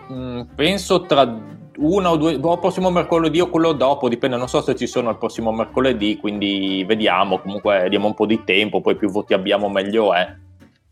penso 0.53 1.06
tra 1.06 1.60
una 1.82 2.12
o 2.12 2.18
due, 2.18 2.38
o 2.41 2.58
prossimo 2.60 2.90
mercoledì 2.90 3.40
o 3.40 3.49
quello 3.49 3.74
dopo, 3.74 4.10
dipende, 4.10 4.38
non 4.38 4.48
so 4.48 4.62
se 4.62 4.76
ci 4.76 4.88
sono 4.88 5.10
il 5.10 5.18
prossimo 5.18 5.52
mercoledì, 5.52 6.18
quindi 6.18 6.84
vediamo, 6.88 7.40
comunque 7.40 7.88
diamo 7.90 8.08
un 8.08 8.14
po' 8.14 8.26
di 8.26 8.44
tempo, 8.44 8.82
poi 8.82 8.95
più 8.95 9.10
voti 9.10 9.34
abbiamo 9.34 9.70
meglio 9.70 10.14
è, 10.14 10.36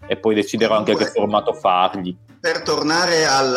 e 0.08 0.18
poi 0.18 0.36
deciderò 0.36 0.78
comunque, 0.78 0.94
anche 0.94 1.06
che 1.06 1.12
formato 1.12 1.54
fargli. 1.54 2.16
Per 2.40 2.62
tornare 2.64 3.26
al, 3.26 3.56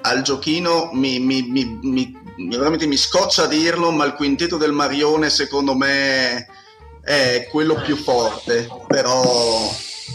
al 0.00 0.22
giochino, 0.22 0.90
mi, 0.92 1.18
mi, 1.18 1.42
mi, 1.42 1.78
mi, 1.82 2.16
veramente 2.48 2.86
mi 2.86 2.96
scoccia 2.96 3.46
dirlo, 3.46 3.90
ma 3.90 4.04
il 4.04 4.14
quintetto 4.14 4.56
del 4.56 4.72
Marione 4.72 5.30
secondo 5.30 5.74
me 5.74 6.46
è 7.02 7.48
quello 7.50 7.74
più 7.82 7.96
forte, 7.96 8.68
però 8.86 9.20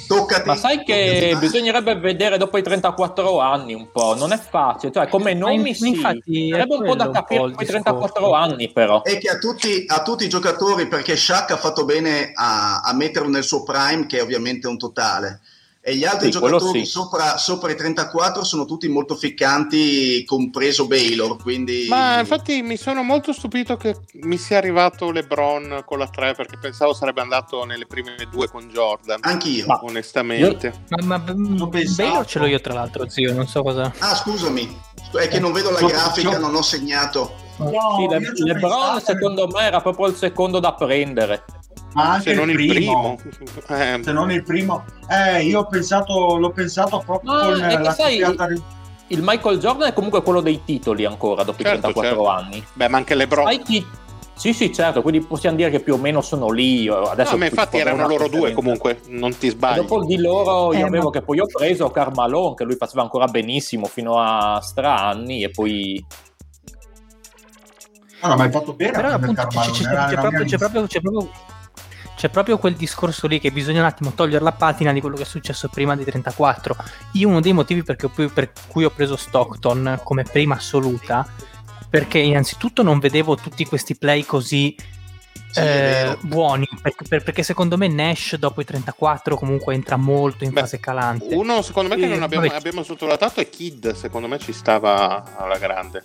toccati. 0.08 0.48
Ma 0.48 0.56
sai 0.56 0.84
che 0.84 1.36
bisognerebbe 1.40 1.96
vedere 1.96 2.38
dopo 2.38 2.58
i 2.58 2.64
34 2.64 3.40
anni 3.40 3.74
un 3.74 3.92
po', 3.92 4.16
non 4.16 4.32
è 4.32 4.38
facile, 4.38 4.92
cioè 4.92 5.08
come 5.08 5.34
nomi 5.34 5.74
sì, 5.74 5.90
infatti 5.90 6.50
sarebbe 6.50 6.76
un 6.76 6.86
po' 6.86 6.96
da 6.96 7.10
capire 7.12 7.50
dopo 7.50 7.62
i 7.62 7.66
34 7.66 8.32
anni 8.32 8.72
però. 8.72 9.02
E 9.04 9.18
che 9.18 9.30
a 9.30 9.38
tutti, 9.38 9.86
a 9.88 10.02
tutti, 10.02 10.26
i 10.26 10.30
giocatori, 10.30 10.88
perché 10.88 11.16
Shaq 11.16 11.52
ha 11.52 11.58
fatto 11.58 11.86
bene 11.86 12.32
a, 12.34 12.80
a 12.80 12.94
metterlo 12.94 13.30
nel 13.30 13.44
suo 13.44 13.64
prime, 13.64 14.06
che 14.06 14.18
è 14.18 14.22
ovviamente 14.22 14.68
un 14.68 14.78
totale 14.78 15.42
e 15.88 15.96
gli 15.96 16.04
altri 16.04 16.26
sì, 16.26 16.32
giocatori 16.32 16.84
sì. 16.84 16.92
sopra, 16.92 17.38
sopra, 17.38 17.72
i 17.72 17.78
34 17.78 18.44
sono 18.44 18.66
tutti 18.66 18.90
molto 18.90 19.16
ficcanti, 19.16 20.26
compreso 20.26 20.86
Baylor. 20.86 21.42
Quindi... 21.42 21.86
Ma 21.88 22.20
infatti 22.20 22.62
mi 22.62 22.76
sono 22.76 23.04
molto 23.04 23.32
stupito 23.32 23.78
che 23.78 23.96
mi 24.24 24.38
sia 24.38 24.58
arrivato 24.58 25.10
LeBron 25.12 25.84
con 25.86 26.00
la 26.00 26.10
3 26.10 26.34
perché 26.34 26.58
pensavo 26.58 26.94
sarebbe 26.94 27.22
andato 27.22 27.64
nelle 27.64 27.86
prime 27.86 28.18
due 28.30 28.50
con 28.50 28.68
Jordan. 28.68 29.20
Anch'io, 29.22 29.66
ma, 29.66 29.80
onestamente. 29.82 30.74
Io, 30.90 31.06
ma, 31.06 31.24
ma 31.26 31.34
Baylor 31.70 32.26
ce 32.26 32.40
l'ho 32.40 32.48
io, 32.48 32.60
tra 32.60 32.74
l'altro, 32.74 33.08
zio. 33.08 33.34
Non 33.34 33.48
so 33.48 33.64
cosa. 33.64 33.94
Ah, 34.00 34.14
scusami, 34.14 34.78
è 35.14 35.30
che 35.30 35.40
non 35.40 35.54
vedo 35.54 35.72
la 35.72 35.80
grafica, 35.80 36.38
non 36.38 36.54
ho 36.54 36.64
segnato. 36.64 37.34
No, 37.60 37.72
sì, 37.98 38.08
Le, 38.10 38.54
LeBron, 38.54 39.00
secondo 39.00 39.48
me, 39.48 39.62
era 39.62 39.80
proprio 39.80 40.08
il 40.08 40.16
secondo 40.16 40.60
da 40.60 40.74
prendere 40.74 41.46
ma 41.98 42.14
anche 42.14 42.30
se 42.30 42.36
non 42.36 42.50
il 42.52 42.56
primo, 42.56 43.18
il 43.24 43.36
primo. 43.36 43.80
Eh. 43.82 44.00
se 44.04 44.12
non 44.12 44.32
il 44.32 44.44
primo 44.44 44.86
eh, 45.10 45.44
io 45.44 45.62
ho 45.62 45.66
pensato 45.66 46.38
l'ho 46.38 46.52
pensato 46.52 47.02
proprio 47.04 47.34
no, 47.34 47.40
con 47.40 47.82
la 47.82 47.92
sai, 47.92 48.24
il 49.08 49.22
Michael 49.24 49.58
Jordan 49.58 49.90
è 49.90 49.94
comunque 49.94 50.22
quello 50.22 50.42
dei 50.42 50.62
titoli 50.64 51.06
ancora 51.06 51.42
dopo 51.44 51.64
certo, 51.64 51.90
i 51.90 51.94
34 51.94 52.04
certo. 52.04 52.28
anni 52.28 52.64
beh 52.74 52.88
ma 52.88 52.98
anche 52.98 53.16
LeBron 53.16 53.62
chi... 53.64 53.84
sì 54.36 54.54
sì 54.54 54.72
certo 54.72 55.02
quindi 55.02 55.22
possiamo 55.22 55.56
dire 55.56 55.72
che 55.72 55.80
più 55.80 55.96
o 55.96 55.98
meno 55.98 56.22
sono 56.22 56.52
lì 56.52 56.88
adesso 56.88 57.32
no, 57.32 57.38
ma 57.38 57.46
infatti 57.46 57.78
erano 57.78 58.08
loro 58.08 58.28
due 58.28 58.54
comunque 58.54 59.00
non 59.08 59.36
ti 59.36 59.50
sbagli 59.50 59.80
e 59.80 59.82
dopo 59.82 60.06
di 60.06 60.18
loro 60.18 60.74
io 60.74 60.86
eh, 60.86 60.88
avevo 60.88 61.06
ma... 61.06 61.10
che 61.10 61.24
poi 61.24 61.40
ho 61.40 61.48
preso 61.48 61.90
Carmalone 61.90 62.54
che 62.54 62.64
lui 62.64 62.76
faceva 62.76 63.02
ancora 63.02 63.26
benissimo 63.26 63.88
fino 63.88 64.20
a 64.20 64.62
stra 64.62 65.00
anni 65.00 65.42
e 65.42 65.50
poi 65.50 66.06
no, 68.22 68.28
no, 68.28 68.36
ma 68.36 68.44
hai 68.44 68.52
fatto 68.52 68.74
bene 68.74 68.92
però 68.92 69.10
appunto 69.10 69.48
c'è, 69.48 69.72
c'è, 69.72 69.84
c'è, 69.84 70.16
proprio, 70.16 70.44
c'è, 70.44 70.58
proprio, 70.58 70.86
c'è 72.18 72.30
proprio 72.30 72.58
quel 72.58 72.74
discorso 72.74 73.28
lì 73.28 73.40
che 73.40 73.52
bisogna 73.52 73.82
un 73.82 73.86
attimo 73.86 74.12
togliere 74.12 74.44
la 74.44 74.52
patina 74.52 74.92
di 74.92 75.00
quello 75.02 75.16
che 75.16 75.22
è 75.22 75.26
successo 75.26 75.70
prima 75.70 75.96
dei 75.96 76.04
34. 76.04 76.76
Io 77.14 77.28
uno 77.28 77.42
dei 77.42 77.54
motivi 77.54 77.84
per 77.84 77.96
cui 78.68 78.84
ho 78.84 78.90
preso 78.90 79.16
Stockton 79.16 80.00
come 80.04 80.24
prima 80.24 80.56
assoluta, 80.56 81.28
perché 81.88 82.18
innanzitutto 82.18 82.82
non 82.82 82.98
vedevo 82.98 83.36
tutti 83.36 83.64
questi 83.66 83.96
play 83.96 84.26
così 84.26 84.76
sì, 85.52 85.60
eh, 85.60 86.18
buoni, 86.22 86.68
perché, 86.82 87.20
perché, 87.20 87.44
secondo 87.44 87.78
me 87.78 87.88
Nash 87.88 88.36
dopo 88.38 88.62
i 88.62 88.66
34 88.66 89.36
comunque 89.36 89.76
entra 89.76 89.96
molto 89.96 90.44
in 90.44 90.52
Beh, 90.52 90.62
fase 90.62 90.80
calante. 90.80 91.36
Uno 91.36 91.62
secondo 91.62 91.96
me 91.96 92.02
che 92.02 92.08
non 92.08 92.24
abbiamo, 92.24 92.48
abbiamo 92.48 92.82
sottovalutato 92.82 93.42
è 93.42 93.48
Kid, 93.48 93.94
secondo 93.94 94.28
me 94.28 94.40
ci 94.40 94.54
stava 94.54 95.38
alla 95.38 95.60
grande 95.60 96.04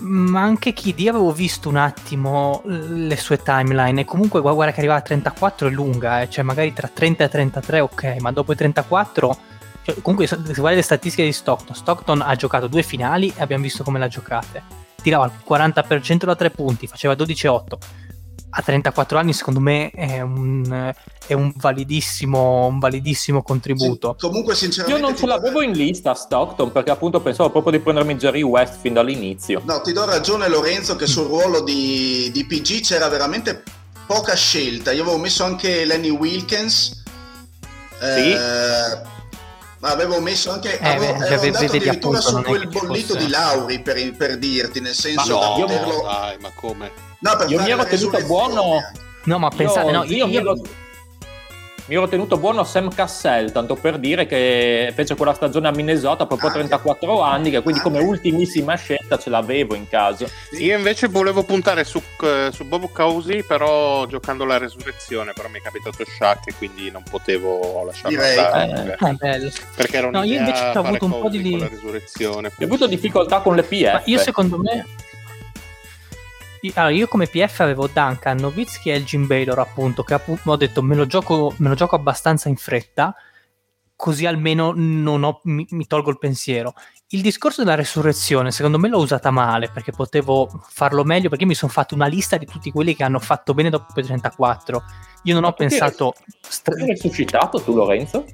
ma 0.00 0.40
anche 0.42 0.72
Kid, 0.72 0.98
io 0.98 1.10
avevo 1.10 1.32
visto 1.32 1.68
un 1.68 1.76
attimo 1.76 2.62
le 2.64 3.16
sue 3.16 3.38
timeline 3.38 4.00
e 4.00 4.04
comunque 4.04 4.40
guarda 4.40 4.72
che 4.72 4.80
arriva 4.80 4.94
a 4.94 5.00
34 5.00 5.68
è 5.68 5.70
lunga, 5.70 6.22
eh, 6.22 6.30
cioè 6.30 6.44
magari 6.44 6.72
tra 6.72 6.88
30 6.88 7.24
e 7.24 7.28
33 7.28 7.80
ok, 7.80 8.16
ma 8.20 8.32
dopo 8.32 8.52
i 8.52 8.56
34, 8.56 9.36
cioè, 9.82 9.94
comunque 10.02 10.26
se 10.26 10.36
guardi 10.36 10.76
le 10.76 10.82
statistiche 10.82 11.24
di 11.24 11.32
Stockton, 11.32 11.74
Stockton 11.74 12.22
ha 12.22 12.34
giocato 12.34 12.66
due 12.66 12.82
finali 12.82 13.32
e 13.34 13.42
abbiamo 13.42 13.62
visto 13.62 13.84
come 13.84 13.98
l'ha 13.98 14.08
giocate, 14.08 14.62
tirava 15.02 15.26
il 15.26 15.32
40% 15.46 16.24
da 16.24 16.34
tre 16.34 16.50
punti, 16.50 16.86
faceva 16.86 17.14
12-8, 17.14 17.62
a 18.50 18.62
34 18.62 19.18
anni 19.18 19.32
secondo 19.32 19.60
me 19.60 19.90
è 19.90 20.20
un, 20.20 20.92
è 21.26 21.32
un, 21.32 21.52
validissimo, 21.54 22.66
un 22.66 22.78
validissimo 22.78 23.42
contributo. 23.42 24.16
Sì, 24.18 24.26
comunque 24.26 24.54
sinceramente... 24.54 25.00
Io 25.00 25.06
non 25.06 25.16
ce 25.16 25.26
l'avevo 25.26 25.62
in 25.62 25.72
lista 25.72 26.14
Stockton 26.14 26.72
perché 26.72 26.90
appunto 26.90 27.20
pensavo 27.20 27.50
proprio 27.50 27.72
di 27.72 27.80
prendermi 27.80 28.16
Jerry 28.16 28.42
West 28.42 28.80
fin 28.80 28.92
dall'inizio. 28.92 29.62
No, 29.64 29.80
ti 29.80 29.92
do 29.92 30.04
ragione 30.04 30.48
Lorenzo 30.48 30.96
che 30.96 31.06
sul 31.06 31.26
ruolo 31.26 31.62
di, 31.62 32.30
di 32.32 32.44
PG 32.44 32.80
c'era 32.80 33.08
veramente 33.08 33.62
poca 34.06 34.34
scelta. 34.34 34.90
Io 34.90 35.02
avevo 35.02 35.18
messo 35.18 35.44
anche 35.44 35.84
Lenny 35.84 36.10
Wilkins. 36.10 37.02
Sì. 38.00 38.32
Eh, 38.32 39.08
avevo 39.82 40.20
messo 40.20 40.50
anche 40.50 40.78
eh, 40.78 40.88
avevo, 40.88 41.18
beh, 41.18 41.26
avevo 41.26 41.42
andato 41.44 41.64
addirittura 41.64 42.18
appunto, 42.18 42.38
su 42.38 42.42
quel 42.42 42.68
bollito 42.68 43.14
fosse... 43.14 43.24
di 43.24 43.30
Lauri 43.30 43.80
per, 43.80 44.14
per, 44.16 44.38
dirti 44.38 44.80
nel 44.80 44.94
senso 44.94 45.38
ma 45.38 45.40
no, 45.40 45.40
da 45.40 45.60
poterlo... 45.60 46.02
dai 46.02 46.38
ma 46.38 46.50
come 46.54 47.09
No, 47.20 47.36
per 47.36 47.50
io 47.50 47.60
mi 47.62 47.70
ero 47.70 47.84
tenuto 47.84 48.24
buono. 48.26 48.78
No, 49.24 49.38
ma 49.38 49.48
pensate, 49.50 49.90
io, 49.90 49.96
no, 49.96 50.04
io, 50.04 50.16
io, 50.16 50.26
mi 50.26 50.36
ero 50.36 50.54
mi 51.90 51.96
ero 51.96 52.06
tenuto 52.06 52.36
buono 52.36 52.62
Sam 52.62 52.94
Cassell, 52.94 53.50
tanto 53.50 53.74
per 53.74 53.98
dire 53.98 54.24
che 54.24 54.92
fece 54.94 55.16
quella 55.16 55.34
stagione 55.34 55.66
a 55.66 55.72
Minnesota 55.72 56.24
proprio 56.24 56.50
a 56.50 56.52
34 56.52 57.20
anni, 57.20 57.50
che 57.50 57.62
quindi 57.62 57.80
come 57.80 57.98
ultimissima 57.98 58.76
scelta 58.76 59.18
ce 59.18 59.28
l'avevo 59.28 59.74
in 59.74 59.88
caso. 59.88 60.30
Io 60.60 60.76
invece 60.76 61.08
volevo 61.08 61.42
puntare 61.42 61.82
su, 61.82 62.00
eh, 62.22 62.50
su 62.52 62.64
Bob 62.64 62.92
Cousy, 62.92 63.42
però 63.42 64.06
giocando 64.06 64.44
la 64.44 64.56
resurrezione, 64.56 65.32
però 65.32 65.48
mi 65.48 65.58
è 65.58 65.62
capitato 65.62 66.04
Shaq 66.04 66.46
e 66.46 66.54
quindi 66.56 66.92
non 66.92 67.02
potevo 67.02 67.82
lasciarlo 67.84 68.16
Direi. 68.16 68.38
andare. 68.38 68.96
Eh, 69.22 69.46
eh, 69.46 69.52
perché 69.74 69.96
era 69.96 70.10
no, 70.10 70.22
io 70.22 70.38
invece 70.38 70.62
ho 70.62 70.80
avuto 70.82 71.04
un 71.06 71.20
po' 71.20 71.28
di... 71.28 71.58
la 71.58 71.66
resurrezione. 71.66 72.52
Ho 72.56 72.64
avuto 72.64 72.86
difficoltà 72.86 73.40
con 73.40 73.56
le 73.56 73.64
PF. 73.64 73.92
Ma 73.94 74.02
io 74.04 74.18
secondo 74.18 74.58
me 74.58 74.86
allora, 76.74 76.94
io 76.94 77.06
come 77.06 77.26
PF 77.26 77.60
avevo 77.60 77.86
Duncan, 77.86 78.36
Novitsky 78.36 78.90
e 78.90 78.94
Elgin 78.94 79.26
Baylor, 79.26 79.58
appunto, 79.58 80.02
che 80.02 80.14
appunto, 80.14 80.50
ho 80.50 80.56
detto 80.56 80.82
me 80.82 80.94
lo, 80.94 81.06
gioco, 81.06 81.54
me 81.58 81.68
lo 81.68 81.74
gioco 81.74 81.96
abbastanza 81.96 82.48
in 82.48 82.56
fretta, 82.56 83.14
così 83.96 84.26
almeno 84.26 84.66
ho, 84.68 85.40
mi, 85.44 85.66
mi, 85.70 85.86
tolgo 85.86 86.10
il 86.10 86.18
pensiero. 86.18 86.74
Il 87.08 87.22
discorso 87.22 87.62
della 87.62 87.74
resurrezione, 87.74 88.50
secondo 88.50 88.78
me 88.78 88.88
l'ho 88.88 88.98
usata 88.98 89.30
male, 89.30 89.70
perché 89.70 89.92
potevo 89.92 90.48
farlo 90.68 91.02
meglio, 91.02 91.28
perché 91.28 91.46
mi 91.46 91.54
sono 91.54 91.72
fatto 91.72 91.94
una 91.94 92.06
lista 92.06 92.36
di 92.36 92.46
tutti 92.46 92.70
quelli 92.70 92.94
che 92.94 93.04
hanno 93.04 93.18
fatto 93.18 93.54
bene 93.54 93.70
dopo 93.70 93.98
i 93.98 94.02
34. 94.02 94.82
Io 95.24 95.32
non 95.32 95.42
Ma 95.42 95.48
ho 95.48 95.52
pensato... 95.52 96.14
Stra- 96.40 96.74
hai 96.74 96.88
resuscitato 96.88 97.60
tu, 97.60 97.74
Lorenzo? 97.74 98.24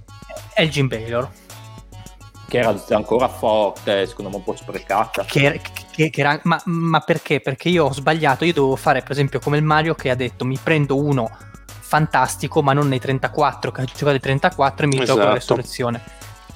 Elgin 0.54 0.88
Baylor 0.88 1.30
che 2.48 2.58
era 2.58 2.80
ancora 2.90 3.28
forte, 3.28 4.06
secondo 4.06 4.30
me 4.30 4.36
un 4.36 4.44
po' 4.44 4.54
sprecata. 4.56 5.24
Che, 5.24 5.60
che, 5.96 6.10
che 6.10 6.20
era, 6.20 6.38
ma, 6.42 6.60
ma, 6.66 7.00
perché? 7.00 7.40
Perché 7.40 7.70
io 7.70 7.86
ho 7.86 7.92
sbagliato, 7.92 8.44
io 8.44 8.52
dovevo 8.52 8.76
fare 8.76 9.00
per 9.00 9.12
esempio 9.12 9.40
come 9.40 9.56
il 9.56 9.62
Mario 9.62 9.94
che 9.94 10.10
ha 10.10 10.14
detto 10.14 10.44
mi 10.44 10.58
prendo 10.62 11.02
uno 11.02 11.34
fantastico 11.80 12.60
ma 12.60 12.74
non 12.74 12.86
nei 12.86 13.00
34, 13.00 13.72
che 13.72 13.80
ha 13.80 13.84
giocato 13.84 14.16
i 14.16 14.20
34 14.20 14.84
e 14.84 14.88
mi 14.88 14.96
esatto. 14.96 15.12
gioco 15.14 15.28
la 15.28 15.32
resurrezione. 15.34 16.02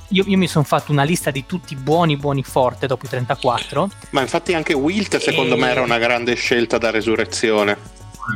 Io, 0.08 0.24
io, 0.26 0.36
mi 0.36 0.46
sono 0.46 0.64
fatto 0.64 0.92
una 0.92 1.04
lista 1.04 1.30
di 1.30 1.46
tutti 1.46 1.74
buoni, 1.74 2.16
buoni, 2.16 2.42
forte 2.42 2.86
dopo 2.86 3.06
i 3.06 3.08
34. 3.08 3.88
Ma 4.10 4.20
infatti 4.20 4.52
anche 4.52 4.74
Wilt 4.74 5.16
secondo 5.16 5.54
e... 5.54 5.58
me 5.58 5.70
era 5.70 5.80
una 5.80 5.98
grande 5.98 6.34
scelta 6.34 6.76
da 6.76 6.90
resurrezione. 6.90 7.78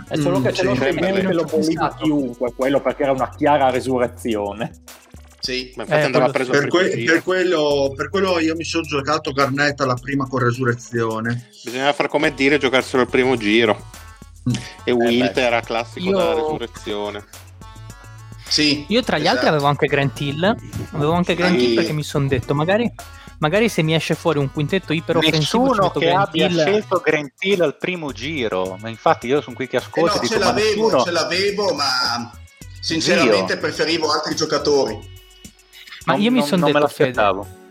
È 0.09 0.17
solo 0.17 0.41
che 0.41 0.51
mm, 0.51 0.55
se 0.55 0.63
lo 0.63 0.75
bene 0.75 1.33
lo 1.33 1.45
chiunque, 1.99 2.55
quello 2.55 2.81
perché 2.81 3.03
era 3.03 3.13
una 3.13 3.29
chiara 3.29 3.69
resurrezione. 3.69 4.73
Sì, 5.45 5.75
ma 5.77 5.83
infatti 5.83 6.01
eh, 6.01 6.05
andava 6.05 6.31
preso 6.31 6.53
per, 6.53 6.69
que- 6.69 7.03
per, 7.05 7.23
quello, 7.23 7.93
per 7.95 8.09
quello 8.09 8.39
io 8.39 8.57
mi 8.57 8.65
sono 8.65 8.83
giocato 8.83 9.31
Garnett 9.33 9.79
alla 9.83 9.93
prima 9.93 10.27
con 10.27 10.39
resurrezione. 10.41 11.51
Bisognava 11.63 11.93
fare 11.93 12.09
come 12.09 12.33
dire 12.33 12.57
giocarselo 12.57 13.03
al 13.03 13.11
primo 13.11 13.37
giro. 13.37 13.91
Mm. 14.49 14.55
E 14.55 14.91
eh 14.91 14.93
Wilt 14.93 15.37
era 15.37 15.61
classico 15.61 16.09
io... 16.09 16.17
da 16.17 16.33
resurrezione. 16.33 17.25
Sì, 18.49 18.87
Io 18.89 19.03
tra 19.03 19.19
gli 19.19 19.23
esatto. 19.23 19.35
altri 19.37 19.49
avevo 19.51 19.67
anche 19.67 19.87
Grant 19.87 20.19
Hill, 20.19 20.57
avevo 20.93 21.13
anche 21.13 21.35
Grant 21.35 21.59
Sì. 21.59 21.65
Hill 21.67 21.75
perché 21.75 21.93
mi 21.93 22.03
sono 22.03 22.27
detto 22.27 22.55
magari, 22.55 22.91
magari 23.41 23.69
se 23.69 23.83
mi 23.83 23.95
esce 23.95 24.15
fuori 24.15 24.39
un 24.39 24.51
quintetto 24.51 24.95
iperoffensivo 24.95 25.67
Nessuno 25.67 25.91
che 25.91 26.07
Grant 26.07 26.29
abbia 26.29 26.47
Hill. 26.47 26.59
scelto 26.59 27.03
Grant 27.05 27.33
Hill 27.41 27.61
al 27.61 27.77
primo 27.77 28.13
giro, 28.13 28.79
ma 28.81 28.89
infatti 28.89 29.27
io 29.27 29.43
sono 29.43 29.57
qui 29.57 29.69
che 29.69 29.77
Eh 29.77 29.81
ascolto 29.81 30.15
no, 30.15 30.21
e 30.21 30.21
dico 30.23 30.33
ce 30.33 30.39
l'avevo, 30.39 30.85
nessuno... 30.85 31.03
ce 31.03 31.11
l'avevo, 31.11 31.75
ma 31.75 32.33
sinceramente 32.81 33.59
preferivo 33.59 34.11
altri 34.11 34.35
giocatori. 34.35 35.13
Ma 36.05 36.13
non- 36.15 36.23
io 36.23 36.31
mi 36.31 36.43
sono 36.43 36.63
non 36.63 36.73
me 36.73 36.81
detto, 36.81 36.93
Fede, 36.93 37.63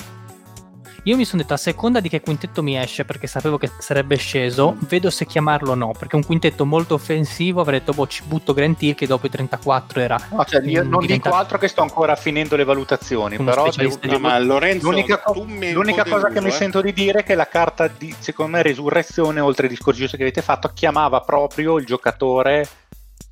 io 1.06 1.18
mi 1.18 1.26
sono 1.26 1.42
detto 1.42 1.54
a 1.54 1.58
seconda 1.58 2.00
di 2.00 2.08
che 2.08 2.22
quintetto 2.22 2.64
mi 2.64 2.78
esce 2.78 3.04
perché 3.04 3.28
sapevo 3.28 3.58
che 3.58 3.70
sarebbe 3.80 4.16
sceso, 4.16 4.78
vedo 4.88 5.10
se 5.10 5.26
chiamarlo 5.26 5.72
o 5.72 5.76
no, 5.76 5.92
perché 6.00 6.16
un 6.16 6.24
quintetto 6.26 6.66
molto 6.66 6.94
offensivo 6.94 7.60
avrei 7.60 7.80
detto 7.80 7.92
boh 7.92 8.08
ci 8.08 8.24
butto 8.26 8.54
Grant 8.54 8.82
Hill 8.82 8.96
che 8.96 9.06
dopo 9.06 9.26
i 9.26 9.30
34 9.30 10.00
era 10.00 10.18
No, 10.32 10.46
cioè, 10.46 10.62
io 10.64 10.82
Mm, 10.86 10.90
non 10.90 11.02
diventa- 11.02 11.28
dico 11.30 11.40
altro 11.42 11.58
che 11.58 11.68
sto 11.68 11.82
ancora 11.82 12.16
finendo 12.16 12.56
le 12.56 12.64
valutazioni, 12.64 13.36
però 13.38 13.70
devo- 13.70 13.98
di- 14.00 14.08
No, 14.12 14.20
ma 14.20 14.40
Lorenzo, 14.40 14.90
l'unica, 14.90 15.20
co- 15.20 15.44
mi 15.46 15.72
l'unica 15.74 16.06
cosa 16.06 16.28
che 16.28 16.36
mi 16.36 16.40
deluso, 16.40 16.56
eh. 16.56 16.58
sento 16.58 16.82
di 16.82 16.94
dire 16.94 17.20
è 17.20 17.24
che 17.24 17.36
la 17.36 17.48
carta 17.50 17.88
di, 17.90 18.16
secondo 18.18 18.56
me, 18.56 18.62
Resurrezione, 18.64 19.42
oltre 19.42 19.64
ai 19.68 19.74
discorsi 19.74 20.00
giusti 20.00 20.16
che 20.16 20.24
avete 20.24 20.42
fatto, 20.42 20.72
chiamava 20.74 21.20
proprio 21.20 21.78
il 21.80 21.86
giocatore 21.86 22.66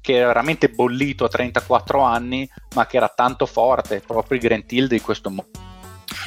che 0.01 0.15
era 0.15 0.27
veramente 0.27 0.69
bollito 0.69 1.25
a 1.25 1.29
34 1.29 2.01
anni, 2.01 2.49
ma 2.75 2.85
che 2.87 2.97
era 2.97 3.11
tanto 3.13 3.45
forte, 3.45 4.01
proprio 4.05 4.37
il 4.37 4.43
Grant 4.43 4.71
Hill 4.71 4.87
di 4.87 4.99
questo 4.99 5.29
mondo. 5.29 5.49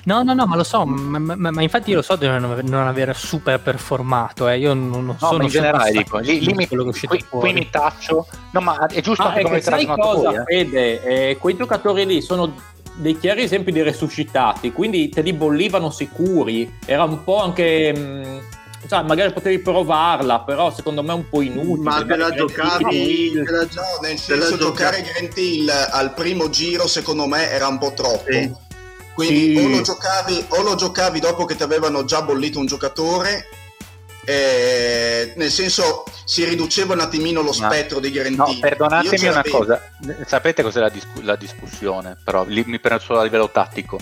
No, 0.04 0.22
no, 0.22 0.34
no, 0.34 0.46
ma 0.46 0.56
lo 0.56 0.64
so, 0.64 0.84
ma, 0.84 1.18
ma- 1.18 1.50
ma 1.50 1.62
infatti 1.62 1.90
io 1.90 1.96
lo 1.96 2.02
so 2.02 2.16
di 2.16 2.26
non, 2.26 2.44
aver- 2.44 2.64
non 2.64 2.86
aver 2.86 3.14
super 3.16 3.60
performato, 3.60 4.48
eh. 4.48 4.58
io 4.58 4.74
non, 4.74 4.90
non 4.90 5.16
No, 5.20 5.28
sono 5.28 5.42
in 5.42 5.48
generale 5.48 5.90
dico, 5.90 6.18
lì, 6.18 6.40
lì 6.40 6.52
mi, 6.54 6.66
quello 6.66 6.84
che 6.90 7.06
qui, 7.06 7.24
qui 7.28 7.52
mi 7.52 7.68
taccio. 7.70 8.26
No, 8.52 8.60
ma 8.60 8.86
è 8.86 9.00
giusto 9.00 9.22
Ah, 9.22 9.28
anche 9.28 9.40
è 9.40 9.42
come 9.42 9.56
che 9.56 9.62
sai 9.62 9.86
cosa, 9.86 10.30
voi, 10.30 10.34
eh. 10.36 10.42
Fede? 10.44 11.02
Eh, 11.30 11.36
quei 11.38 11.56
giocatori 11.56 12.06
lì 12.06 12.20
sono 12.22 12.54
dei 12.94 13.18
chiari 13.18 13.42
esempi 13.42 13.72
di 13.72 13.82
resuscitati, 13.82 14.72
quindi 14.72 15.08
te 15.08 15.20
li 15.22 15.32
bollivano 15.32 15.90
sicuri. 15.90 16.78
Era 16.84 17.04
un 17.04 17.22
po' 17.24 17.42
anche... 17.42 17.92
mh, 17.92 18.40
sai, 18.86 19.04
magari 19.04 19.32
potevi 19.32 19.58
provarla, 19.60 20.40
però 20.40 20.72
secondo 20.72 21.02
me 21.02 21.10
è 21.12 21.14
un 21.14 21.28
po' 21.28 21.40
inutile. 21.42 21.82
Ma 21.82 22.04
te 22.04 22.16
la 22.16 22.30
giocavi? 22.30 23.32
Te 23.32 23.50
la- 23.50 23.58
No, 23.74 23.98
nel 24.02 24.20
te 24.24 24.36
la 24.36 24.44
senso 24.46 24.56
gioca- 24.58 24.58
giocare 24.90 25.02
Grant 25.02 25.36
Hill 25.36 25.68
al 25.90 26.12
primo 26.14 26.48
giro 26.50 26.86
secondo 26.86 27.26
me 27.26 27.50
era 27.50 27.66
un 27.68 27.78
po' 27.78 27.92
troppo. 27.94 28.30
Sì. 28.30 28.52
Quindi 29.14 29.56
Sì. 29.56 29.64
o, 29.64 29.68
lo 29.68 29.80
giocavi, 29.82 30.44
o 30.48 30.62
lo 30.62 30.74
giocavi 30.74 31.20
dopo 31.20 31.44
che 31.44 31.54
ti 31.56 31.62
avevano 31.62 32.04
già 32.04 32.22
bollito 32.22 32.58
un 32.58 32.66
giocatore, 32.66 33.46
eh, 34.26 35.32
nel 35.36 35.50
senso 35.50 36.04
si 36.24 36.44
riduceva 36.44 36.94
un 36.94 37.00
attimino 37.00 37.40
lo 37.42 37.52
Ma- 37.58 37.70
spettro 37.70 38.00
di 38.00 38.10
Grant 38.10 38.36
No, 38.36 38.46
Hill. 38.48 38.54
Io 38.54 38.60
perdonatemi 38.60 39.28
una 39.28 39.42
cosa, 39.48 39.80
sapete 40.26 40.62
cos'è 40.62 40.80
la, 40.80 40.88
discu- 40.88 41.22
la 41.22 41.36
discussione? 41.36 42.16
Però 42.24 42.44
lì 42.44 42.64
mi 42.66 42.80
prendo 42.80 43.02
solo 43.02 43.20
a 43.20 43.22
livello 43.22 43.50
tattico. 43.50 43.98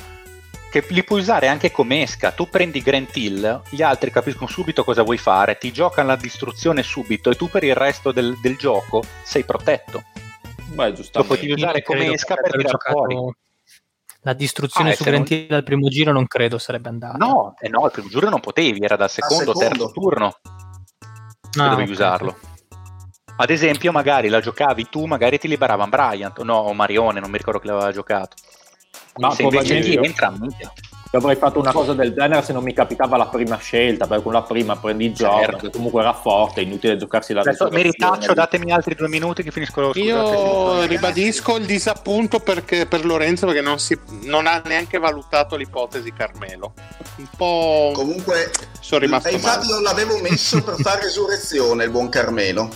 Che 0.72 0.82
li 0.88 1.04
puoi 1.04 1.20
usare 1.20 1.48
anche 1.48 1.70
come 1.70 2.00
esca. 2.00 2.32
Tu 2.32 2.48
prendi 2.48 2.80
Grant 2.80 3.14
Hill, 3.14 3.62
gli 3.68 3.82
altri 3.82 4.10
capiscono 4.10 4.46
subito 4.48 4.84
cosa 4.84 5.02
vuoi 5.02 5.18
fare, 5.18 5.58
ti 5.58 5.70
giocano 5.70 6.08
la 6.08 6.16
distruzione 6.16 6.82
subito 6.82 7.28
e 7.28 7.34
tu 7.34 7.50
per 7.50 7.62
il 7.62 7.74
resto 7.74 8.10
del, 8.10 8.38
del 8.40 8.56
gioco 8.56 9.02
sei 9.22 9.44
protetto. 9.44 10.02
Beh, 10.68 10.94
Lo 11.12 11.24
potevi 11.24 11.52
usare 11.52 11.82
come 11.82 12.10
esca 12.12 12.36
che 12.36 12.40
per 12.40 12.56
tirare 12.56 12.78
fuori. 12.90 13.34
La 14.22 14.32
distruzione 14.32 14.92
Ah, 14.92 14.94
su 14.94 15.04
Grant 15.04 15.30
Hill 15.30 15.52
al 15.52 15.62
primo 15.62 15.88
giro 15.88 16.10
non 16.10 16.26
credo 16.26 16.56
sarebbe 16.56 16.88
andata. 16.88 17.18
No, 17.18 17.54
eh 17.60 17.68
no, 17.68 17.84
il 17.84 17.90
primo 17.92 18.08
giro 18.08 18.30
non 18.30 18.40
potevi, 18.40 18.82
era 18.82 18.96
dal 18.96 19.10
secondo 19.10 19.50
o 19.50 19.54
terzo 19.54 19.90
turno 19.90 20.36
che 21.50 21.60
Ah, 21.60 21.68
dovevi 21.68 21.90
ok. 21.90 21.90
usarlo. 21.90 22.38
Ad 23.36 23.50
esempio, 23.50 23.92
magari 23.92 24.30
la 24.30 24.40
giocavi 24.40 24.88
tu, 24.88 25.04
magari 25.04 25.38
ti 25.38 25.48
liberavan 25.48 25.90
Bryant, 25.90 26.38
o 26.38 26.44
no, 26.44 26.54
o 26.54 26.72
Marione, 26.72 27.20
non 27.20 27.30
mi 27.30 27.36
ricordo 27.36 27.58
chi 27.60 27.66
l'aveva 27.66 27.92
giocato. 27.92 28.36
Ma 29.16 29.30
se 29.30 29.42
invece 29.42 29.80
ti 29.80 29.94
entra, 29.94 30.30
minchia. 30.30 30.72
Io 31.14 31.18
avrei 31.18 31.36
fatto 31.36 31.58
una 31.58 31.72
cosa 31.72 31.92
del 31.92 32.14
genere 32.14 32.40
se 32.42 32.54
non 32.54 32.62
mi 32.64 32.72
capitava 32.72 33.18
la 33.18 33.26
prima 33.26 33.58
scelta, 33.58 34.06
perché 34.06 34.22
con 34.22 34.32
la 34.32 34.40
prima 34.40 34.76
prendi 34.76 35.10
Jordan, 35.12 35.40
Certo. 35.42 35.66
che 35.66 35.70
comunque 35.70 36.00
era 36.00 36.14
forte, 36.14 36.62
è 36.62 36.64
inutile 36.64 36.96
giocarsi 36.96 37.34
la 37.34 37.42
Adesso 37.42 37.68
mi 37.70 37.82
ritaccio, 37.82 38.32
datemi 38.32 38.72
altri 38.72 38.94
due 38.94 39.08
minuti 39.08 39.42
che 39.42 39.50
finisco 39.50 39.90
scusate, 39.92 40.00
Io 40.00 40.86
ribadisco 40.86 41.58
il 41.58 41.66
disappunto 41.66 42.38
perché, 42.38 42.86
per 42.86 43.04
Lorenzo 43.04 43.44
perché 43.44 43.60
non, 43.60 43.78
si, 43.78 43.98
non 44.22 44.46
ha 44.46 44.62
neanche 44.64 44.96
valutato 44.98 45.54
l'ipotesi 45.56 46.10
Carmelo. 46.14 46.72
Un 47.16 47.28
po' 47.36 47.90
Comunque, 47.92 48.50
sono 48.80 49.02
rimasto 49.02 49.28
infatti 49.28 49.66
male. 49.66 49.72
non 49.74 49.82
l'avevo 49.82 50.18
messo 50.18 50.62
per 50.62 50.76
fare 50.80 51.02
resurrezione 51.04 51.84
il 51.84 51.90
buon 51.90 52.08
Carmelo. 52.08 52.70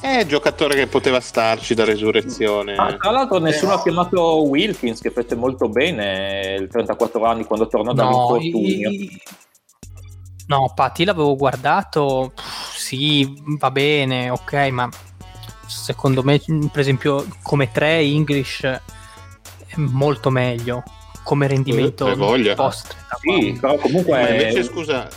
È 0.00 0.20
un 0.22 0.28
giocatore 0.28 0.74
che 0.76 0.86
poteva 0.86 1.20
starci 1.20 1.74
da 1.74 1.84
resurrezione. 1.84 2.76
Ah, 2.76 2.94
tra 2.96 3.10
l'altro 3.10 3.38
nessuno 3.38 3.70
Però- 3.70 3.80
ha 3.80 3.82
chiamato 3.82 4.42
Wilkins 4.44 5.00
che 5.00 5.10
fece 5.10 5.34
molto 5.34 5.68
bene 5.68 6.56
il 6.58 6.68
34 6.68 7.24
anni 7.24 7.44
quando 7.44 7.66
tornò 7.66 7.92
No, 7.92 7.94
dall'infortunio. 7.94 8.90
i- 8.90 9.20
no, 10.46 10.72
Patti 10.74 11.04
l'avevo 11.04 11.34
guardato, 11.36 12.30
pff, 12.34 12.76
sì, 12.76 13.42
va 13.58 13.70
bene, 13.72 14.30
ok, 14.30 14.52
ma 14.70 14.88
secondo 15.66 16.22
me, 16.22 16.38
per 16.70 16.80
esempio, 16.80 17.26
come 17.42 17.70
3 17.72 17.98
English 17.98 18.62
è 18.62 18.80
molto 19.76 20.30
meglio 20.30 20.82
come 21.24 21.46
rendimento 21.48 22.06
Eh, 22.08 22.54
post. 22.54 22.94
Sì, 23.20 23.58
però 23.60 23.74
comunque 23.76 24.12
Ma 24.22 24.28
invece, 24.30 24.62
scusa, 24.62 25.08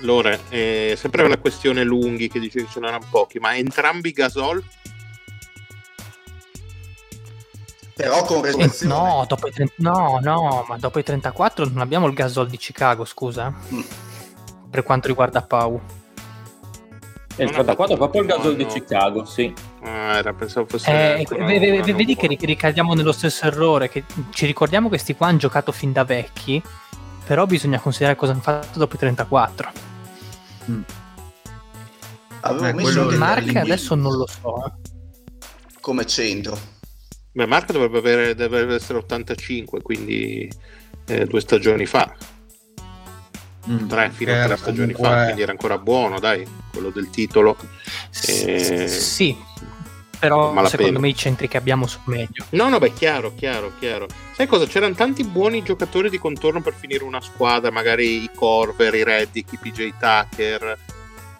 Lore, 0.00 0.40
è 0.48 0.94
sempre 0.96 1.22
una 1.22 1.38
questione 1.38 1.82
lunghi 1.82 2.28
che 2.28 2.38
dice 2.38 2.62
che 2.64 2.68
ce 2.70 2.80
n'erano 2.80 3.06
pochi, 3.10 3.38
ma 3.38 3.56
entrambi 3.56 4.12
Gasol? 4.12 4.62
Però 7.94 8.22
con 8.24 8.38
Eh, 8.38 8.42
resurrezione. 8.42 8.94
No, 8.94 9.24
dopo 9.26 9.48
i 9.48 9.52
30 9.52 9.72
no, 9.78 10.18
no, 10.20 10.66
ma 10.68 10.76
dopo 10.76 10.98
i 10.98 11.02
34 11.02 11.64
non 11.64 11.80
abbiamo 11.80 12.06
il 12.06 12.12
gasol 12.12 12.46
di 12.46 12.58
Chicago, 12.58 13.06
scusa. 13.06 13.50
Mm. 13.72 13.80
Per 14.70 14.82
quanto 14.82 15.08
riguarda 15.08 15.40
Pau. 15.40 15.80
E 17.38 17.44
il 17.44 17.50
34 17.50 17.94
è 17.94 17.96
proprio 17.96 18.20
il 18.20 18.26
gasol 18.28 18.54
di 18.54 18.64
No, 18.64 18.68
no. 18.68 18.74
Chicago, 18.74 19.24
sì. 19.24 19.50
Ah, 19.82 20.16
era, 20.18 20.34
pensavo 20.34 20.66
fosse. 20.66 20.90
Eh, 21.20 21.26
vedi 21.94 22.16
che 22.16 22.26
ricadiamo 22.26 22.92
nello 22.92 23.12
stesso 23.12 23.46
errore, 23.46 23.88
che 23.88 24.04
ci 24.30 24.44
ricordiamo 24.44 24.90
che 24.90 24.98
sti 24.98 25.14
qua 25.14 25.28
hanno 25.28 25.38
giocato 25.38 25.72
fin 25.72 25.92
da 25.92 26.04
vecchi, 26.04 26.62
però 27.26 27.44
bisogna 27.46 27.80
considerare 27.80 28.16
cosa 28.16 28.32
hanno 28.32 28.40
fatto 28.40 28.78
dopo 28.78 28.94
i 28.94 28.98
34. 28.98 29.72
Avevo 32.40 32.66
Eh, 32.66 32.72
messo 32.72 33.04
Darling 33.16 33.56
adesso 33.56 33.94
non 33.94 34.14
lo 34.16 34.26
so. 34.26 34.64
eh. 34.66 34.72
come 35.80 36.04
centro. 36.06 36.58
Beh, 37.32 37.46
Marco 37.46 37.72
dovrebbe, 37.72 37.98
avere, 37.98 38.34
deve 38.34 38.74
essere 38.74 38.98
85, 38.98 39.82
quindi 39.82 40.50
eh, 41.06 41.26
due 41.26 41.40
stagioni 41.40 41.86
fa, 41.86 42.12
Mm. 43.68 43.86
tre 43.88 44.10
fino 44.10 44.32
a 44.32 44.44
tre 44.46 44.56
stagioni 44.56 44.92
fa, 44.92 44.98
comunque- 44.98 45.24
quindi 45.24 45.42
era 45.42 45.50
ancora 45.52 45.78
buono, 45.78 46.18
dai, 46.20 46.44
quello 46.72 46.90
del 46.90 47.10
titolo. 47.10 47.56
S- 48.10 48.28
Eh, 48.46 48.88
Sì, 48.88 49.36
però 50.18 50.52
malapena. 50.52 50.68
secondo 50.68 51.00
me 51.00 51.08
i 51.08 51.14
centri 51.14 51.48
che 51.48 51.56
abbiamo 51.56 51.86
sono 51.86 52.04
meglio. 52.06 52.44
No, 52.50 52.68
no, 52.68 52.78
beh, 52.78 52.92
chiaro, 52.92 53.32
chiaro, 53.34 53.72
chiaro. 53.78 54.06
Sai 54.34 54.46
cosa? 54.46 54.66
C'erano 54.66 54.94
tanti 54.94 55.24
buoni 55.24 55.62
giocatori 55.62 56.10
di 56.10 56.18
contorno 56.18 56.60
per 56.62 56.74
finire 56.78 57.04
una 57.04 57.20
squadra, 57.20 57.70
magari 57.70 58.22
i 58.22 58.30
Corver, 58.34 58.94
i 58.94 59.04
Reddick, 59.04 59.52
i 59.52 59.58
PJ 59.58 59.92
Tucker, 59.98 60.78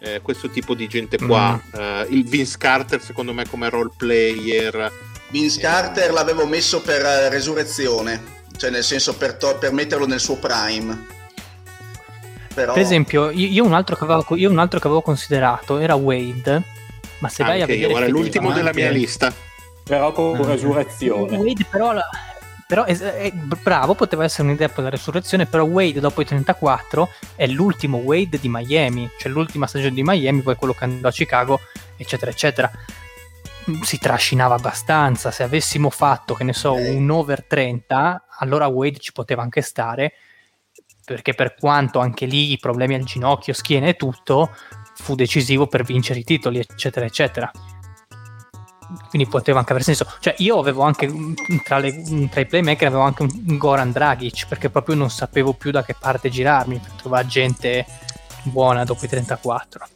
eh, 0.00 0.20
questo 0.22 0.48
tipo 0.50 0.74
di 0.74 0.86
gente 0.88 1.18
qua. 1.18 1.60
Eh, 1.72 2.06
il 2.10 2.24
Vince 2.24 2.56
Carter, 2.58 3.00
secondo 3.02 3.32
me, 3.32 3.46
come 3.48 3.68
role 3.68 3.90
player. 3.96 4.92
Vince 5.30 5.58
Eh. 5.58 5.62
Carter 5.62 6.12
l'avevo 6.12 6.46
messo 6.46 6.80
per 6.82 7.04
eh, 7.04 7.28
resurrezione, 7.28 8.22
cioè 8.56 8.70
nel 8.70 8.84
senso 8.84 9.16
per, 9.16 9.34
to- 9.36 9.56
per 9.58 9.72
metterlo 9.72 10.06
nel 10.06 10.20
suo 10.20 10.36
prime. 10.36 11.14
Però 12.54 12.72
Per 12.72 12.82
esempio, 12.82 13.30
io, 13.30 13.48
io 13.48 13.64
un 13.64 13.74
altro 13.74 13.96
che 13.96 14.04
avevo, 14.04 14.24
io 14.36 14.50
un 14.50 14.58
altro 14.58 14.78
che 14.80 14.86
avevo 14.86 15.02
considerato 15.02 15.78
era 15.78 15.94
Wade, 15.94 16.62
ma 17.18 17.28
se 17.28 17.42
vai 17.44 17.54
a 17.54 17.56
io, 17.60 17.66
vedere... 17.66 17.90
guarda, 17.90 18.06
è 18.06 18.10
l'ultimo 18.10 18.52
della 18.52 18.72
mia 18.74 18.90
lista. 18.90 19.32
Però 19.84 20.12
con 20.12 20.36
Ah. 20.40 20.46
resurrezione. 20.46 21.36
Wade 21.36 21.64
però, 21.70 21.92
la- 21.92 22.08
però 22.66 22.84
es- 22.86 23.00
è 23.00 23.30
bravo, 23.32 23.94
poteva 23.94 24.24
essere 24.24 24.48
un'idea 24.48 24.68
per 24.68 24.82
la 24.84 24.90
resurrezione, 24.90 25.46
però 25.46 25.62
Wade 25.64 26.00
dopo 26.00 26.20
i 26.20 26.24
34 26.24 27.08
è 27.36 27.46
l'ultimo 27.46 27.98
Wade 27.98 28.38
di 28.40 28.48
Miami, 28.48 29.08
cioè 29.18 29.30
l'ultima 29.30 29.66
stagione 29.68 29.94
di 29.94 30.02
Miami, 30.02 30.42
poi 30.42 30.56
quello 30.56 30.72
che 30.74 30.84
andò 30.84 31.06
a 31.08 31.12
Chicago, 31.12 31.60
eccetera, 31.96 32.30
eccetera. 32.32 32.70
Mm, 33.70 33.80
Si 33.82 33.98
trascinava 33.98 34.54
abbastanza, 34.56 35.30
se 35.30 35.42
avessimo 35.44 35.90
fatto, 35.90 36.34
che 36.34 36.42
ne 36.44 36.52
so, 36.52 36.72
un 36.74 37.08
over 37.10 37.44
30, 37.44 38.26
allora 38.38 38.66
Wade 38.66 38.98
ci 38.98 39.12
poteva 39.12 39.42
anche 39.42 39.60
stare, 39.62 40.12
perché 41.04 41.34
per 41.34 41.54
quanto 41.54 42.00
anche 42.00 42.26
lì 42.26 42.50
i 42.52 42.58
problemi 42.58 42.94
al 42.96 43.04
ginocchio, 43.04 43.52
schiena 43.54 43.86
e 43.86 43.94
tutto, 43.94 44.54
fu 44.96 45.14
decisivo 45.14 45.66
per 45.66 45.84
vincere 45.84 46.20
i 46.20 46.24
titoli, 46.24 46.58
eccetera, 46.58 47.06
eccetera 47.06 47.50
quindi 49.08 49.28
poteva 49.28 49.58
anche 49.58 49.72
aver 49.72 49.82
senso. 49.84 50.06
Cioè, 50.20 50.34
io 50.38 50.58
avevo 50.58 50.82
anche 50.82 51.08
mm, 51.08 51.34
tra, 51.64 51.78
le- 51.78 52.28
tra 52.30 52.40
i 52.40 52.46
playmaker 52.46 52.86
avevo 52.88 53.02
anche 53.02 53.22
un 53.22 53.56
Goran 53.56 53.90
Dragic 53.90 54.46
perché 54.46 54.70
proprio 54.70 54.94
non 54.94 55.10
sapevo 55.10 55.54
più 55.54 55.70
da 55.72 55.82
che 55.84 55.94
parte 55.98 56.28
girarmi 56.28 56.78
per 56.78 56.92
trovare 56.92 57.26
gente 57.26 57.84
buona 58.42 58.84
dopo 58.84 59.04
i 59.04 59.08
34. 59.08 59.88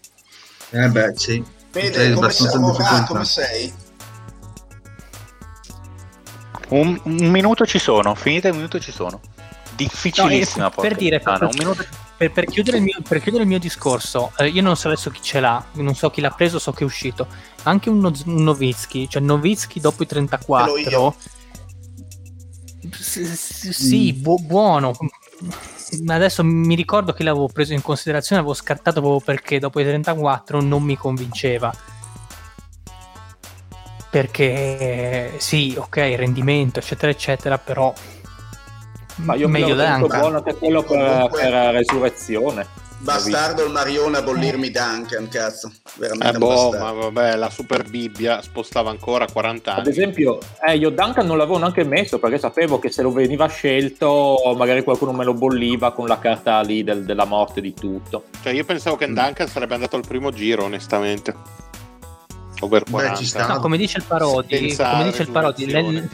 Eh 0.71 0.89
beh, 0.89 1.13
sì. 1.17 1.45
Vede 1.73 2.13
come 2.15 2.27
abbastanza 2.27 2.73
sei, 2.75 2.97
ah, 2.99 3.05
come 3.05 3.25
sei? 3.25 3.73
Un, 6.71 7.01
un 7.05 7.31
minuto 7.31 7.67
ci 7.67 7.79
sono, 7.79 8.15
finita 8.15 8.49
il 8.49 8.55
minuto 8.55 8.79
ci 8.81 8.93
sono. 8.93 9.21
Difficilissima 9.75 10.65
No, 10.65 10.71
eh, 10.71 10.75
poi. 10.75 10.89
per 10.89 10.97
dire, 10.97 11.21
Ah, 11.25 11.33
no, 11.33 11.39
per- 11.39 11.49
un 11.49 11.55
minuto 11.57 11.85
Per, 12.21 12.33
per 12.33 12.45
chiudere 12.45 12.77
il 12.77 12.83
mio, 12.83 12.99
per 13.09 13.23
chiudere 13.23 13.45
il 13.45 13.49
mio 13.49 13.59
discorso, 13.59 14.33
eh, 14.37 14.49
io 14.49 14.61
non 14.61 14.77
so 14.77 14.89
adesso 14.89 15.09
chi 15.09 15.23
ce 15.23 15.41
l'ha, 15.41 15.65
non 15.77 15.95
so 15.95 16.11
chi 16.11 16.21
l'ha 16.21 16.29
preso, 16.31 16.59
so 16.59 16.71
che 16.71 16.83
è 16.83 16.85
uscito. 16.85 17.27
Anche 17.63 17.89
un, 17.89 17.99
No- 17.99 18.13
un 18.27 18.43
Novitsky, 18.43 19.09
cioè 19.09 19.23
Novitsky 19.23 19.81
dopo 19.81 20.03
i 20.03 20.07
34. 20.07 20.77
Ce 20.83 20.91
l'ho 20.91 21.17
io. 22.83 22.91
S- 22.93 23.23
s- 23.23 23.69
sì, 23.71 24.13
bu- 24.13 24.39
buono. 24.45 24.93
Ma 26.03 26.15
Adesso 26.17 26.45
mi 26.45 26.75
ricordo 26.75 27.15
che 27.15 27.23
l'avevo 27.23 27.49
preso 27.49 27.73
in 27.73 27.81
considerazione, 27.81 28.43
avevo 28.43 28.55
scartato 28.55 29.01
proprio 29.01 29.21
perché 29.21 29.59
dopo 29.59 29.81
i 29.81 29.85
34 29.85 30.61
non 30.61 30.83
mi 30.83 30.99
convinceva. 30.99 31.73
Perché 34.11 35.37
sì, 35.39 35.75
ok, 35.79 35.97
rendimento, 36.19 36.81
eccetera, 36.81 37.11
eccetera, 37.11 37.57
però 37.57 37.91
Ma 39.25 39.35
io 39.35 39.49
meglio 39.49 39.75
Duncan. 39.75 40.19
buono 40.21 40.43
che 40.43 40.55
quello 40.57 40.83
per, 40.83 40.99
Comunque- 40.99 41.41
per 41.41 41.53
resurrezione. 41.75 42.67
Bastardo 43.03 43.65
il 43.65 43.71
Marione 43.73 44.19
a 44.19 44.23
bollirmi 44.23 44.71
Duncan, 44.71 45.27
cazzo. 45.31 45.73
Veramente 45.97 46.37
Eh 46.37 46.39
boh, 46.39 46.49
bastardo. 46.49 46.79
ma 46.85 46.93
vabbè, 46.93 47.37
la 47.37 47.49
Super 47.49 47.89
Bibbia 47.89 48.43
spostava 48.43 48.91
ancora 48.91 49.25
40 49.27 49.73
Ad 49.73 49.79
anni. 49.79 49.89
esempio, 49.89 50.39
eh, 50.67 50.77
io 50.77 50.91
Duncan 50.91 51.25
non 51.27 51.39
l'avevo 51.39 51.57
neanche 51.57 51.83
messo 51.85 52.19
perché 52.19 52.39
sapevo 52.39 52.79
che 52.79 52.91
se 52.91 53.01
lo 53.01 53.11
veniva 53.11 53.47
scelto 53.47 54.37
magari 54.55 54.83
qualcuno 54.85 55.13
me 55.13 55.25
lo 55.25 55.33
bolliva 55.33 55.93
con 55.93 56.07
la 56.09 56.19
carta 56.19 56.61
lì 56.61 56.85
del- 56.85 57.05
della 57.05 57.25
morte 57.25 57.63
di 57.63 57.73
tutto. 57.73 58.25
Cioè, 58.43 58.53
io 58.53 58.65
pensavo 58.67 58.97
che 58.97 59.07
Duncan 59.07 59.49
sarebbe 59.49 59.73
andato 59.75 59.97
al 59.97 60.05
primo 60.07 60.31
giro, 60.31 60.65
onestamente. 60.65 61.35
Over 62.61 62.83
40. 62.91 63.17
ci 63.17 63.25
sta. 63.25 63.47
No, 63.47 63.61
come 63.61 63.79
dice 63.79 63.97
il 63.97 64.05
Parodi, 64.07 64.59
come 64.77 65.05
dice 65.05 65.23
il 65.23 65.31
Parodi, 65.31 65.65
resurrezione. 65.65 66.09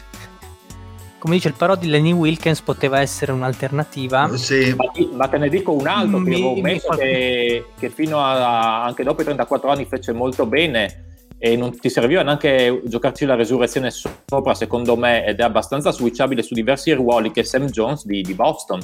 Come 1.27 1.39
dice 1.39 1.49
il 1.49 1.55
Parodi, 1.55 1.87
Lenny 1.89 2.13
Wilkins 2.13 2.61
poteva 2.61 3.01
essere 3.01 3.33
un'alternativa. 3.33 4.29
Sì, 4.37 4.73
Ma, 4.77 4.85
ti- 4.93 5.09
ma 5.11 5.27
te 5.27 5.37
ne 5.37 5.49
dico 5.49 5.73
un 5.73 5.85
altro 5.85 6.19
che 6.19 6.29
Mi- 6.29 6.33
avevo 6.35 6.53
mi 6.53 6.61
messo 6.61 6.87
fa- 6.87 6.95
che, 6.95 7.65
che 7.77 7.89
fino 7.89 8.19
a 8.21 8.85
anche 8.85 9.03
dopo 9.03 9.19
i 9.23 9.25
34 9.25 9.69
anni 9.69 9.83
fece 9.83 10.13
molto 10.13 10.45
bene 10.45 11.25
e 11.37 11.57
non 11.57 11.77
ti 11.77 11.89
serviva 11.89 12.21
neanche 12.23 12.81
giocarci 12.85 13.25
la 13.25 13.35
resurrezione 13.35 13.91
sopra 13.91 14.53
secondo 14.55 14.95
me 14.95 15.25
ed 15.25 15.41
è 15.41 15.43
abbastanza 15.43 15.91
switchabile 15.91 16.41
su 16.43 16.53
diversi 16.53 16.93
ruoli 16.93 17.31
che 17.31 17.43
Sam 17.43 17.65
Jones 17.65 18.05
di, 18.05 18.21
di 18.21 18.33
Boston. 18.33 18.79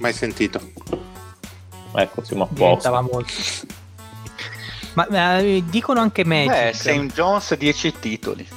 Mai 0.00 0.12
sentito. 0.12 0.60
Ecco, 1.94 2.24
siamo 2.24 2.42
a 2.42 2.46
posto. 2.46 2.64
diventava 2.64 3.00
molto. 3.00 3.32
Ma 4.94 5.38
eh, 5.38 5.62
dicono 5.68 6.00
anche 6.00 6.24
Magic. 6.24 6.52
Eh, 6.52 6.72
St. 6.74 7.12
Jones 7.14 7.54
10 7.54 7.92
titoli. 8.00 8.48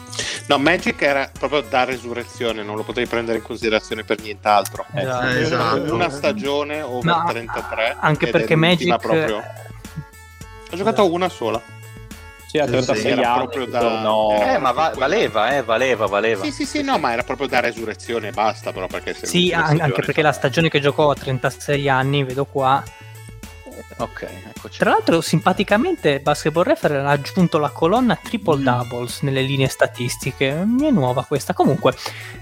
No, 0.49 0.57
Magic 0.57 0.99
era 1.03 1.29
proprio 1.37 1.61
da 1.61 1.83
resurrezione, 1.83 2.63
non 2.63 2.75
lo 2.75 2.81
potevi 2.83 3.05
prendere 3.07 3.37
in 3.37 3.43
considerazione 3.43 4.03
per 4.03 4.19
nient'altro. 4.19 4.83
Esatto. 4.95 5.27
Eh, 5.27 5.41
esatto. 5.41 5.93
Una 5.93 6.09
stagione 6.09 6.81
over 6.81 7.03
Ma 7.05 7.23
33. 7.27 7.95
anche 7.99 8.27
perché 8.31 8.55
Magic 8.55 8.97
proprio. 8.97 9.37
Ho 10.71 10.75
giocato 10.75 11.11
una 11.13 11.29
sola. 11.29 11.61
Sì, 12.47 12.57
a 12.57 12.63
Sì, 12.65 12.71
36 12.71 13.11
era 13.11 13.29
anni. 13.33 13.37
proprio 13.43 13.65
da- 13.67 13.79
tornò- 13.79 14.41
Eh, 14.41 14.57
ma 14.57 14.71
va- 14.71 14.91
valeva, 14.95 15.55
eh, 15.55 15.61
valeva, 15.61 16.07
valeva. 16.07 16.43
Sì, 16.45 16.51
sì, 16.51 16.65
sì, 16.65 16.81
no, 16.81 16.97
ma 16.97 17.11
era 17.13 17.21
proprio 17.21 17.47
da 17.47 17.59
resurrezione 17.59 18.29
e 18.29 18.31
basta, 18.31 18.71
però 18.71 18.87
perché 18.87 19.13
se 19.13 19.27
Sì, 19.27 19.51
an- 19.53 19.79
anche 19.79 20.01
perché 20.01 20.23
la 20.23 20.31
stagione 20.31 20.67
che 20.67 20.79
giocò 20.79 21.11
a 21.11 21.13
36 21.13 21.87
anni, 21.87 22.23
vedo 22.23 22.45
qua. 22.45 22.83
Ok, 23.97 24.27
eccoci. 24.55 24.77
Tra 24.79 24.91
l'altro, 24.91 25.21
simpaticamente, 25.21 26.19
Basketball 26.19 26.63
Reference 26.63 27.07
ha 27.07 27.11
aggiunto 27.11 27.57
la 27.57 27.69
colonna 27.69 28.17
triple 28.21 28.57
Mm. 28.57 28.63
doubles 28.63 29.21
nelle 29.21 29.41
linee 29.41 29.67
statistiche. 29.67 30.51
Mi 30.65 30.87
è 30.87 30.91
nuova 30.91 31.23
questa. 31.25 31.53
Comunque, 31.53 31.93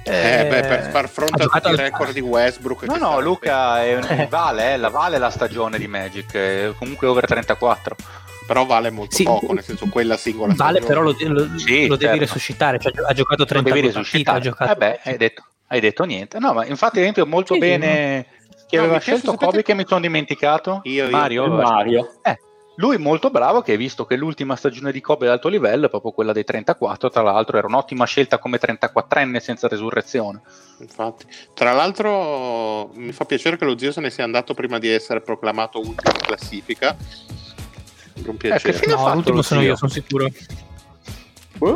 Eh, 0.03 0.45
beh, 0.49 0.61
per 0.61 0.89
far 0.91 1.09
fronte 1.09 1.43
a 1.43 1.45
tutti 1.47 1.67
i 1.67 1.71
al- 1.71 1.77
record 1.77 2.11
di 2.13 2.19
Westbrook. 2.21 2.83
No, 2.83 2.95
no, 2.97 3.19
Luca 3.19 3.83
è 3.83 3.95
un- 3.95 4.03
Eh. 4.09 4.27
vale, 4.29 4.73
eh, 4.73 4.77
la 4.77 4.89
vale 4.89 5.17
la 5.17 5.29
stagione 5.29 5.77
di 5.77 5.87
Magic, 5.87 6.33
eh, 6.35 6.73
comunque 6.77 7.07
over 7.07 7.25
34. 7.25 7.95
Però 8.45 8.65
vale 8.65 8.89
molto 8.91 9.13
Sì. 9.15 9.23
poco, 9.23 9.51
nel 9.53 9.63
senso 9.63 9.87
quella 9.87 10.15
singola 10.15 10.53
vale, 10.55 10.79
stagione. 10.81 10.87
però 10.87 11.01
lo, 11.01 11.43
lo- 11.43 11.57
Sì, 11.59 11.81
lo 11.87 11.95
devi 11.97 12.05
certo. 12.11 12.19
resuscitare. 12.19 12.79
Cioè, 12.79 12.93
ha 13.05 13.13
giocato 13.13 13.41
Lo 13.41 13.45
32 13.45 13.81
devi 13.81 13.93
partite. 13.93 13.97
risuscitare. 13.97 14.37
Ha 14.37 14.41
giocato... 14.41 14.71
Eh 14.71 14.75
beh, 14.75 14.99
hai 15.03 15.17
detto, 15.17 15.43
hai 15.67 15.79
detto 15.81 16.03
niente. 16.05 16.39
No, 16.39 16.53
ma 16.53 16.65
infatti, 16.65 16.95
ad 16.97 17.01
esempio, 17.01 17.25
molto 17.25 17.55
Sì, 17.55 17.59
sì, 17.59 17.65
bene 17.67 18.25
chi 18.67 18.75
No, 18.75 18.83
aveva 18.83 18.99
scelto 18.99 19.31
sapete- 19.31 19.45
Kobe 19.45 19.63
che 19.63 19.73
mi 19.73 19.85
sono 19.87 20.01
dimenticato. 20.01 20.81
Io, 20.83 21.05
io. 21.05 21.09
Mario. 21.09 21.43
Aveva- 21.45 21.61
Mario. 21.71 22.13
Eh, 22.21 22.37
lui 22.75 22.97
molto 22.99 23.31
bravo 23.31 23.61
che 23.61 23.71
hai 23.71 23.77
visto 23.77 24.05
che 24.05 24.15
l'ultima 24.15 24.55
stagione 24.55 24.91
di 24.91 25.01
Kobe 25.01 25.25
ad 25.25 25.31
alto 25.33 25.47
livello 25.47 25.87
è 25.87 25.89
proprio 25.89 26.11
quella 26.11 26.31
dei 26.31 26.43
34, 26.43 27.09
tra 27.09 27.23
l'altro 27.23 27.57
era 27.57 27.65
un'ottima 27.65 28.05
scelta 28.05 28.37
come 28.37 28.59
34enne 28.59 29.37
senza 29.39 29.67
resurrezione. 29.67 30.41
Infatti, 30.79 31.25
tra 31.55 31.71
l'altro 31.73 32.89
mi 32.93 33.11
fa 33.13 33.25
piacere 33.25 33.57
che 33.57 33.65
lo 33.65 33.77
zio 33.77 33.91
se 33.91 33.99
ne 34.01 34.11
sia 34.11 34.23
andato 34.25 34.53
prima 34.53 34.77
di 34.77 34.89
essere 34.89 35.21
proclamato 35.21 35.79
ultimo 35.79 36.13
in 36.15 36.21
classifica. 36.25 36.95
Un 38.17 38.23
che 38.23 38.31
piacere. 38.49 38.73
fine 38.73 38.93
ha 38.93 38.95
No, 38.97 39.01
fatto 39.03 39.13
l'ultimo 39.15 39.35
lo 39.37 39.41
sono 39.41 39.59
zio? 39.61 39.69
io, 39.69 39.75
sono 39.75 39.91
sicuro. 39.91 40.27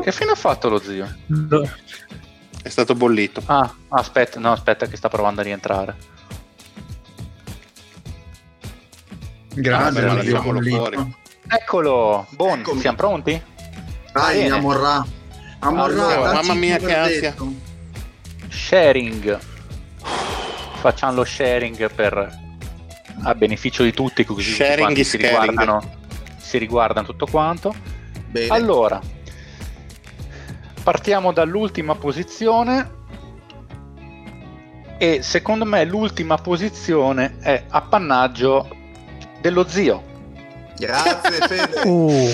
Che 0.02 0.12
fine 0.12 0.32
ha 0.32 0.36
fatto 0.36 0.70
lo 0.70 0.78
zio? 0.80 1.08
Lo- 1.28 1.68
È 2.64 2.70
stato 2.70 2.94
bollito. 2.94 3.42
Ah, 3.48 3.74
aspetta, 3.90 4.40
no, 4.40 4.52
aspetta 4.52 4.86
che 4.86 4.96
sta 4.96 5.10
provando 5.10 5.42
a 5.42 5.44
rientrare. 5.44 5.96
Grande 9.56 10.02
Ah, 10.06 10.14
lasciamolo 10.14 10.62
fuori. 10.62 11.16
Eccolo, 11.48 12.28
Bon, 12.32 12.60
Eccomi. 12.60 12.80
siamo 12.80 12.98
pronti? 12.98 13.42
Dai, 14.14 14.42
Bene. 14.44 14.56
Amorra. 14.56 15.06
Amorra, 15.60 16.06
Allora, 16.08 16.34
mamma 16.34 16.54
mia, 16.54 16.78
che 16.78 16.96
ansia. 16.96 17.36
Sharing. 18.50 19.40
Facciamo 20.80 21.14
lo 21.14 21.24
sharing 21.24 21.92
per 21.94 22.40
a 23.24 23.36
beneficio 23.36 23.84
di 23.84 23.94
tutti, 23.94 24.24
così 24.26 24.42
tutti 24.50 24.56
Sharing 24.64 24.80
quanti 24.80 25.00
is 25.02 25.10
si 25.10 25.18
riguardano, 25.18 25.82
si 26.38 26.58
riguardano 26.58 27.06
tutto 27.06 27.28
quanto. 27.30 27.74
Bene. 28.28 28.48
Allora, 28.48 29.00
partiamo 30.84 31.32
dall'ultima 31.32 31.96
posizione. 31.96 33.00
E 34.98 35.22
secondo 35.24 35.66
me 35.66 35.84
l'ultima 35.84 36.38
posizione 36.38 37.38
è 37.40 37.64
appannaggio 37.70 38.68
dello 39.42 39.68
zio. 39.68 40.04
Grazie 40.78 41.32
Fede. 41.48 41.82
Uh, 41.84 42.30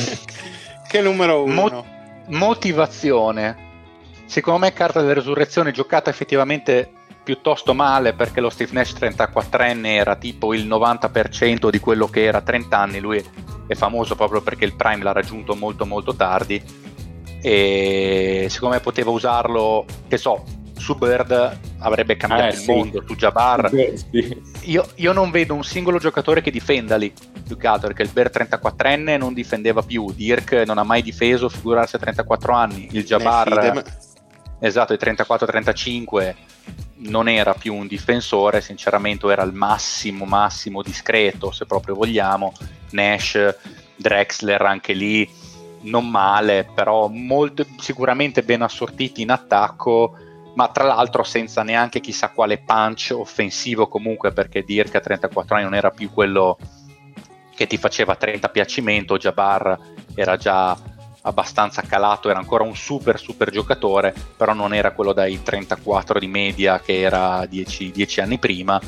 Che 0.88 1.02
numero 1.02 1.44
uno. 1.44 1.54
Mo- 1.54 1.86
motivazione. 2.28 3.66
Secondo 4.26 4.60
me 4.60 4.74
carta 4.74 5.00
della 5.02 5.14
resurrezione 5.14 5.72
giocata 5.72 6.10
effettivamente 6.10 6.92
piuttosto 7.24 7.74
male 7.74 8.14
perché 8.14 8.40
lo 8.40 8.50
Steve 8.50 8.72
Nash 8.74 8.94
34enne 8.94 9.88
era 9.88 10.16
tipo 10.16 10.54
il 10.54 10.66
90% 10.66 11.70
di 11.70 11.80
quello 11.80 12.08
che 12.08 12.24
era 12.24 12.38
a 12.38 12.42
30 12.42 12.78
anni, 12.78 13.00
lui 13.00 13.22
è 13.68 13.76
famoso 13.76 14.16
proprio 14.16 14.42
perché 14.42 14.64
il 14.64 14.76
prime 14.76 15.04
l'ha 15.04 15.12
raggiunto 15.12 15.54
molto 15.54 15.86
molto 15.86 16.16
tardi 16.16 16.64
e 17.42 18.48
secondo 18.50 18.76
me 18.76 18.82
poteva 18.82 19.12
usarlo, 19.12 19.86
che 20.08 20.18
so, 20.18 20.44
su 20.78 20.96
Bird 20.96 21.58
avrebbe 21.80 22.16
cambiato 22.18 22.44
Eh, 22.46 22.50
il 22.50 22.56
sì. 22.56 22.72
mondo, 22.72 23.04
su 23.06 23.16
Jabbar 23.16 23.70
Sì. 23.70 24.42
io, 24.64 24.88
io 24.96 25.12
non 25.14 25.32
vedo 25.32 25.54
un 25.54 25.64
singolo 25.64 25.98
giocatore 26.00 26.42
che 26.42 26.52
difenda 26.52 26.96
lì 26.96 27.12
più 27.46 27.58
che 27.58 27.68
altro 27.68 27.88
perché 27.88 28.04
il 28.04 28.10
Bear 28.10 28.30
34enne 28.32 29.18
non 29.18 29.34
difendeva 29.34 29.82
più 29.82 30.12
Dirk 30.12 30.52
non 30.66 30.78
ha 30.78 30.84
mai 30.84 31.02
difeso 31.02 31.50
figurarsi 31.50 31.96
a 31.96 32.00
34 32.00 32.54
anni 32.54 32.88
il 32.92 33.04
Jabbar 33.06 33.50
Nefidem. 33.50 33.84
esatto 34.60 34.94
il 34.94 35.00
34-35 35.02 36.36
non 37.00 37.30
era 37.30 37.54
più 37.54 37.74
un 37.76 37.88
difensore 37.88 38.60
sinceramente 38.62 39.28
era 39.28 39.44
il 39.44 39.54
massimo 39.54 40.26
massimo 40.26 40.82
discreto 40.82 41.52
se 41.52 41.66
proprio 41.66 41.96
vogliamo 41.96 42.54
Nash 42.92 43.56
Drexler 43.96 44.62
anche 44.64 44.94
lì 44.94 45.30
non 45.80 46.10
male 46.10 46.68
però 46.74 47.08
molto, 47.08 47.66
sicuramente 47.80 48.42
ben 48.44 48.62
assortiti 48.64 49.22
in 49.22 49.30
attacco 49.30 50.18
ma 50.58 50.70
tra 50.70 50.86
l'altro 50.86 51.22
senza 51.22 51.62
neanche 51.62 52.02
chissà 52.02 52.30
quale 52.30 52.58
punch 52.58 53.14
offensivo 53.16 53.88
comunque 53.88 54.32
perché 54.32 54.64
Dirk 54.64 54.96
a 54.96 55.00
34 55.00 55.56
anni 55.56 55.64
non 55.66 55.76
era 55.76 55.92
più 55.92 56.12
quello 56.12 56.58
che 57.56 57.68
ti 57.68 57.78
faceva 57.78 58.16
30 58.16 58.50
piacimento, 58.50 59.18
Jabbar 59.18 59.78
era 60.16 60.36
già 60.36 60.76
abbastanza 61.22 61.84
calato, 61.84 62.30
era 62.30 62.40
ancora 62.40 62.64
un 62.64 62.76
super 62.76 63.20
super 63.20 63.52
giocatore, 63.52 64.16
però 64.36 64.54
non 64.54 64.74
era 64.74 64.94
quello 64.94 65.14
dai 65.14 65.44
34 65.44 66.20
di 66.20 66.28
media 66.28 66.80
che 66.80 67.02
era 67.02 67.46
10, 67.46 67.92
10 67.92 68.22
anni 68.22 68.40
prima. 68.40 68.82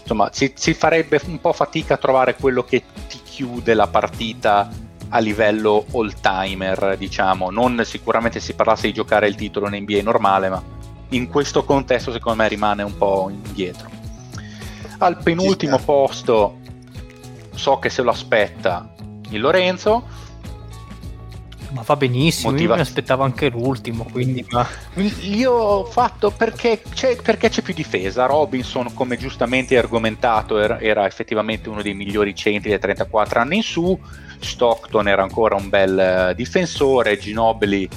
Insomma, 0.00 0.28
si, 0.32 0.52
si 0.56 0.74
farebbe 0.74 1.20
un 1.26 1.40
po' 1.40 1.52
fatica 1.52 1.94
a 1.94 1.98
trovare 1.98 2.34
quello 2.34 2.64
che 2.64 2.82
ti 3.06 3.20
chiude 3.22 3.74
la 3.74 3.86
partita 3.86 4.68
a 5.10 5.18
livello 5.18 5.84
all 5.92 6.14
timer, 6.20 6.96
diciamo. 6.98 7.50
Non 7.50 7.84
sicuramente 7.84 8.40
si 8.40 8.54
parlasse 8.54 8.88
di 8.88 8.94
giocare 8.94 9.28
il 9.28 9.36
titolo 9.36 9.68
in 9.68 9.82
NBA 9.82 10.02
normale, 10.02 10.48
ma 10.48 10.80
in 11.12 11.28
questo 11.28 11.64
contesto 11.64 12.12
secondo 12.12 12.42
me 12.42 12.48
rimane 12.48 12.82
un 12.82 12.96
po' 12.96 13.30
indietro. 13.30 13.90
Al 14.98 15.16
penultimo 15.22 15.76
sta. 15.76 15.84
posto 15.84 16.60
so 17.54 17.78
che 17.78 17.88
se 17.90 18.02
lo 18.02 18.10
aspetta 18.10 18.92
il 19.30 19.40
Lorenzo. 19.40 20.20
Ma 21.70 21.80
va 21.86 21.96
benissimo, 21.96 22.50
io 22.50 22.56
Motiva- 22.56 22.74
mi 22.74 22.82
aspettavo 22.82 23.22
anche 23.22 23.48
l'ultimo, 23.48 24.04
quindi 24.04 24.44
ma... 24.50 24.68
Io 25.22 25.52
ho 25.52 25.84
fatto 25.86 26.30
perché 26.30 26.82
c'è, 26.92 27.16
perché 27.16 27.48
c'è 27.48 27.62
più 27.62 27.72
difesa. 27.72 28.26
Robinson, 28.26 28.92
come 28.92 29.16
giustamente 29.16 29.78
argomentato, 29.78 30.58
era, 30.58 30.78
era 30.80 31.06
effettivamente 31.06 31.70
uno 31.70 31.80
dei 31.80 31.94
migliori 31.94 32.34
centri 32.34 32.68
dei 32.68 32.78
34 32.78 33.40
anni 33.40 33.56
in 33.56 33.62
su. 33.62 33.98
Stockton 34.38 35.08
era 35.08 35.22
ancora 35.22 35.54
un 35.54 35.70
bel 35.70 35.98
eh, 35.98 36.34
difensore. 36.34 37.16
Ginobili 37.16 37.88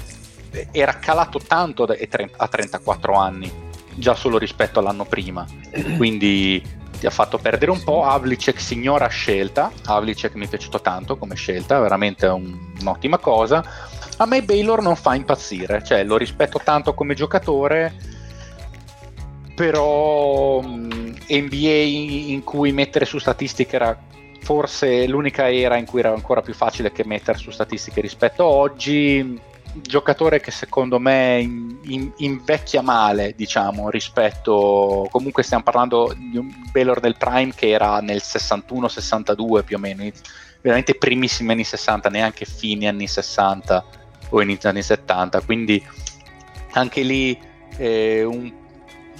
era 0.71 0.97
calato 0.99 1.39
tanto 1.39 1.83
a 1.83 2.47
34 2.47 3.13
anni, 3.13 3.51
già 3.95 4.15
solo 4.15 4.37
rispetto 4.37 4.79
all'anno 4.79 5.05
prima. 5.05 5.45
Quindi 5.97 6.61
ti 6.99 7.05
ha 7.05 7.09
fatto 7.09 7.37
perdere 7.37 7.71
un 7.71 7.83
po'. 7.83 8.03
Havlicek 8.03 8.59
signora 8.59 9.07
scelta. 9.07 9.71
Havlicek 9.85 10.35
mi 10.35 10.45
è 10.45 10.49
piaciuto 10.49 10.81
tanto 10.81 11.17
come 11.17 11.35
scelta, 11.35 11.79
veramente 11.79 12.25
un- 12.27 12.73
un'ottima 12.79 13.17
cosa. 13.17 13.63
A 14.17 14.25
me 14.25 14.43
Baylor 14.43 14.81
non 14.81 14.95
fa 14.95 15.13
impazzire, 15.15 15.83
cioè 15.83 16.03
lo 16.03 16.15
rispetto 16.15 16.61
tanto 16.63 16.93
come 16.93 17.15
giocatore, 17.15 17.93
però 19.53 20.61
NBA 20.61 21.83
in 22.31 22.41
cui 22.43 22.71
mettere 22.71 23.05
su 23.05 23.17
statistiche 23.17 23.75
era 23.75 23.97
forse 24.45 25.07
l'unica 25.07 25.51
era 25.51 25.75
in 25.75 25.87
cui 25.87 26.01
era 26.01 26.13
ancora 26.13 26.41
più 26.41 26.53
facile 26.53 26.91
che 26.91 27.03
mettere 27.03 27.39
su 27.39 27.49
statistiche 27.49 27.99
rispetto 27.99 28.43
a 28.43 28.47
oggi. 28.47 29.39
Giocatore 29.81 30.39
che 30.39 30.51
secondo 30.51 30.99
me 30.99 31.39
in- 31.41 31.77
in- 31.83 32.11
invecchia 32.17 32.81
male, 32.81 33.33
diciamo, 33.35 33.89
rispetto. 33.89 35.07
Comunque, 35.11 35.43
stiamo 35.43 35.63
parlando 35.63 36.13
di 36.17 36.37
un 36.37 36.49
Baylor 36.71 36.99
del 36.99 37.17
Prime 37.17 37.53
che 37.53 37.69
era 37.69 37.99
nel 37.99 38.21
61-62 38.23 39.63
più 39.63 39.75
o 39.75 39.79
meno, 39.79 40.09
veramente 40.61 40.95
primissimi 40.95 41.51
anni 41.51 41.63
60, 41.63 42.09
neanche 42.09 42.45
fini 42.45 42.87
anni 42.87 43.07
60 43.07 43.85
o 44.29 44.41
inizio 44.41 44.69
anni 44.69 44.81
70. 44.81 45.41
Quindi, 45.41 45.85
anche 46.71 47.01
lì 47.01 47.37
eh, 47.77 48.23
un- 48.23 48.53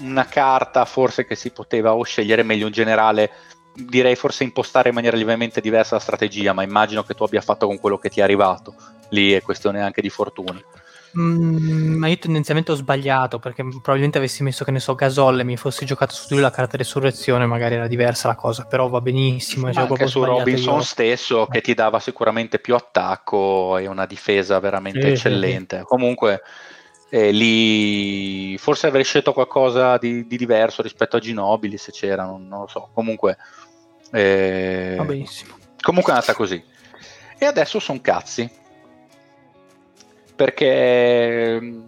una 0.01 0.25
carta 0.25 0.85
forse 0.85 1.25
che 1.25 1.35
si 1.35 1.51
poteva 1.51 1.93
o 1.93 2.03
scegliere 2.03 2.43
meglio 2.43 2.67
in 2.67 2.73
generale 2.73 3.31
direi 3.73 4.15
forse 4.15 4.43
impostare 4.43 4.89
in 4.89 4.95
maniera 4.95 5.17
lievemente 5.17 5.59
diversa 5.61 5.95
la 5.95 6.01
strategia 6.01 6.53
ma 6.53 6.63
immagino 6.63 7.03
che 7.03 7.13
tu 7.13 7.23
abbia 7.23 7.41
fatto 7.41 7.67
con 7.67 7.77
quello 7.79 7.97
che 7.97 8.09
ti 8.09 8.19
è 8.21 8.23
arrivato 8.23 8.73
lì 9.15 9.31
è 9.31 9.41
questione 9.41 9.81
anche 9.81 10.01
di 10.01 10.09
fortuna 10.09 10.61
Mm, 11.17 11.95
ma 11.95 12.09
io 12.09 12.17
tendenzialmente 12.17 12.73
ho 12.73 12.75
sbagliato 12.75 13.39
perché 13.39 13.63
probabilmente 13.63 14.17
avessi 14.17 14.43
messo 14.43 14.65
che 14.65 14.71
ne 14.71 14.81
so 14.81 14.95
Gasol 14.95 15.39
e 15.39 15.43
mi 15.45 15.55
fossi 15.55 15.85
giocato 15.85 16.13
su 16.13 16.27
di 16.27 16.33
lui 16.33 16.43
la 16.43 16.51
carta 16.51 16.75
resurrezione 16.75 17.45
magari 17.45 17.75
era 17.75 17.87
diversa 17.87 18.27
la 18.27 18.35
cosa 18.35 18.65
però 18.65 18.89
va 18.89 18.99
benissimo 18.99 19.71
cioè, 19.71 19.85
anche 19.87 20.07
su 20.07 20.25
Robinson 20.25 20.75
io. 20.75 20.81
stesso 20.81 21.45
che 21.45 21.61
ti 21.61 21.73
dava 21.73 22.01
sicuramente 22.01 22.59
più 22.59 22.75
attacco 22.75 23.77
e 23.77 23.87
una 23.87 24.05
difesa 24.05 24.59
veramente 24.59 24.99
Sì, 24.99 25.05
sì, 25.05 25.11
eccellente 25.27 25.83
comunque 25.85 26.41
eh, 27.09 27.31
lì 27.31 28.57
forse 28.57 28.87
avrei 28.87 29.05
scelto 29.05 29.31
qualcosa 29.31 29.97
di, 29.97 30.27
di 30.27 30.35
diverso 30.35 30.81
rispetto 30.81 31.15
a 31.15 31.19
Ginobili 31.19 31.77
se 31.77 31.93
c'era 31.93 32.25
non, 32.25 32.45
non 32.45 32.59
lo 32.59 32.67
so 32.67 32.89
comunque 32.93 33.37
eh, 34.11 34.95
va 34.97 35.05
benissimo 35.05 35.55
Comunque 35.85 36.13
è 36.13 36.15
andata 36.15 36.33
così. 36.33 36.63
E 37.37 37.45
adesso 37.45 37.77
sono 37.79 38.01
cazzi. 38.01 38.49
Perché 40.35 41.83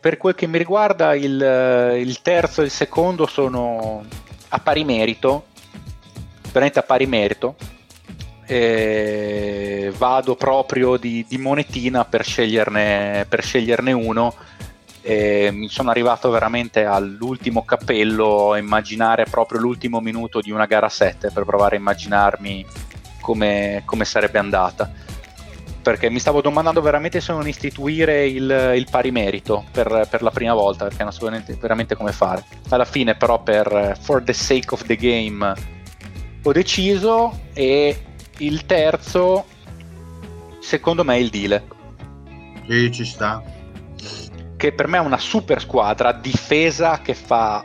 per 0.00 0.16
quel 0.16 0.34
che 0.34 0.46
mi 0.46 0.58
riguarda 0.58 1.14
il, 1.14 1.96
il 1.98 2.22
terzo 2.22 2.62
e 2.62 2.64
il 2.64 2.70
secondo 2.70 3.26
sono 3.26 4.04
a 4.48 4.58
pari 4.58 4.84
merito. 4.84 5.46
Veramente 6.52 6.78
a 6.78 6.82
pari 6.82 7.06
merito. 7.06 7.56
E 8.46 9.92
vado 9.96 10.34
proprio 10.34 10.96
di, 10.96 11.24
di 11.28 11.38
monetina 11.38 12.04
per 12.04 12.24
sceglierne, 12.24 13.26
per 13.28 13.42
sceglierne 13.42 13.92
uno. 13.92 14.34
E 15.02 15.50
mi 15.52 15.68
sono 15.68 15.90
arrivato 15.90 16.30
veramente 16.30 16.84
all'ultimo 16.84 17.64
cappello 17.64 18.52
a 18.52 18.58
immaginare 18.58 19.24
proprio 19.24 19.60
l'ultimo 19.60 20.00
minuto 20.00 20.40
di 20.40 20.50
una 20.50 20.66
gara 20.66 20.90
7 20.90 21.30
per 21.30 21.44
provare 21.44 21.76
a 21.76 21.78
immaginarmi 21.78 22.66
come, 23.20 23.82
come 23.84 24.04
sarebbe 24.04 24.38
andata. 24.38 24.90
Perché 25.82 26.10
mi 26.10 26.18
stavo 26.18 26.40
domandando 26.42 26.82
veramente 26.82 27.20
se 27.20 27.32
non 27.32 27.48
istituire 27.48 28.26
il, 28.26 28.72
il 28.76 28.86
pari 28.90 29.10
merito 29.10 29.64
per, 29.70 30.06
per 30.10 30.22
la 30.22 30.30
prima 30.30 30.52
volta, 30.52 30.84
perché 30.84 31.02
non 31.02 31.12
so 31.12 31.28
veramente, 31.58 31.94
come 31.96 32.12
fare. 32.12 32.44
Alla 32.68 32.84
fine, 32.84 33.14
però, 33.14 33.42
per 33.42 33.96
For 34.00 34.22
the 34.22 34.32
sake 34.34 34.74
of 34.74 34.84
the 34.84 34.96
game, 34.96 35.54
ho 36.42 36.52
deciso. 36.52 37.40
E 37.54 38.04
il 38.38 38.66
terzo, 38.66 39.44
secondo 40.60 41.02
me, 41.04 41.14
è 41.16 41.18
il 41.18 41.30
Dile 41.30 41.64
Sì, 42.68 42.90
ci 42.92 43.04
sta. 43.04 43.42
che 44.56 44.72
per 44.72 44.86
me 44.86 44.98
è 44.98 45.00
una 45.00 45.18
super 45.18 45.60
squadra, 45.60 46.12
difesa 46.12 47.00
che 47.00 47.14
fa 47.14 47.64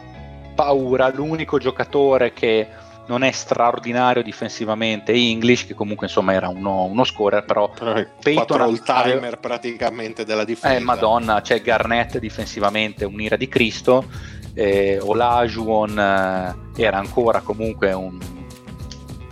paura, 0.55 1.11
l'unico 1.13 1.57
giocatore 1.57 2.31
che 2.31 2.65
non 3.07 3.23
è 3.23 3.31
straordinario 3.31 4.23
difensivamente 4.23 5.11
è 5.13 5.15
English, 5.15 5.65
che 5.67 5.73
comunque 5.73 6.07
insomma 6.07 6.33
era 6.33 6.47
uno, 6.49 6.83
uno 6.85 7.03
scorer, 7.03 7.45
però 7.45 7.69
Però 7.69 7.93
è 7.93 8.07
Peyton 8.21 8.61
all 8.61 8.81
timer 8.83 9.39
praticamente 9.39 10.25
della 10.25 10.43
difesa. 10.43 10.73
eh, 10.75 10.79
madonna, 10.79 11.41
c'è 11.41 11.61
Garnett 11.61 12.17
difensivamente, 12.17 13.05
un'ira 13.05 13.35
di 13.35 13.47
Cristo, 13.47 14.05
eh, 14.53 14.99
Olajuwon 15.01 15.99
eh, 16.75 16.81
era 16.81 16.97
ancora 16.97 17.41
comunque 17.41 17.91
un 17.93 18.17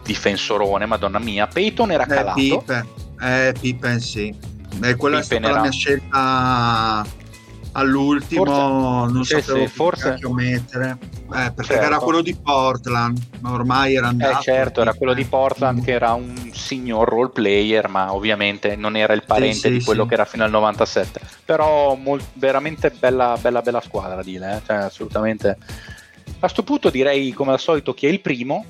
difensorone, 0.04 0.86
madonna 0.86 1.20
mia, 1.20 1.48
Peyton 1.48 1.92
era 1.92 2.04
Eh, 2.04 2.08
calato, 2.08 2.40
Pippen, 2.40 2.88
eh, 3.22 3.54
Pippen 3.60 4.00
sì. 4.00 4.36
Eh, 4.84 4.96
quella 4.96 5.20
è 5.20 5.22
Pippen 5.22 5.24
stata 5.24 5.48
era- 5.48 5.56
la 5.56 5.62
mia 5.62 5.72
scelta 5.72 7.06
all'ultimo, 7.74 8.46
Forse- 8.46 9.14
non 9.14 9.24
sì, 9.26 9.34
sapevo 9.42 9.58
sì, 9.58 9.64
che 9.64 9.70
forse- 9.70 10.10
cacchio 10.10 10.32
mettere. 10.34 10.98
Eh, 11.02 11.52
perché 11.52 11.64
Certo. 11.74 11.84
era 11.86 11.98
quello 12.00 12.22
di 12.22 12.36
Portland, 12.36 13.20
ma 13.40 13.52
ormai 13.52 13.96
era 13.96 14.08
andato. 14.08 14.40
Eh 14.40 14.42
certo, 14.42 14.82
era 14.82 14.94
quello 14.94 15.14
di. 15.14 15.26
Portland 15.26 15.84
che 15.84 15.92
era 15.92 16.14
un 16.14 16.52
signor 16.54 17.08
role 17.10 17.30
player, 17.30 17.88
ma 17.88 18.14
ovviamente 18.14 18.76
non 18.76 18.96
era 18.96 19.14
il 19.14 19.24
parente 19.26 19.70
Sì, 19.70 19.70
di 19.72 19.84
quello 19.84 20.06
che 20.06 20.14
era 20.14 20.26
fino 20.26 20.44
al 20.44 20.52
97. 20.52 21.20
Però 21.46 21.96
mol- 21.96 22.22
veramente 22.34 22.92
bella, 22.92 23.36
bella, 23.42 23.62
bella 23.62 23.82
squadra, 23.82 24.22
Dile, 24.22 24.58
eh? 24.58 24.62
cioè, 24.66 24.76
assolutamente. 24.78 25.58
A 26.40 26.48
sto 26.48 26.62
punto 26.64 26.90
direi 26.90 27.32
come 27.32 27.52
al 27.54 27.60
solito 27.60 27.94
chi 27.94 28.06
è 28.06 28.10
il 28.10 28.20
primo. 28.20 28.66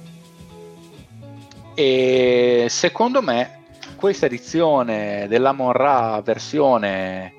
E 1.76 2.68
secondo 2.70 3.22
me 3.22 3.62
questa 3.96 4.28
edizione 4.28 5.26
della 5.28 5.54
Monra 5.54 6.22
versione 6.24 7.34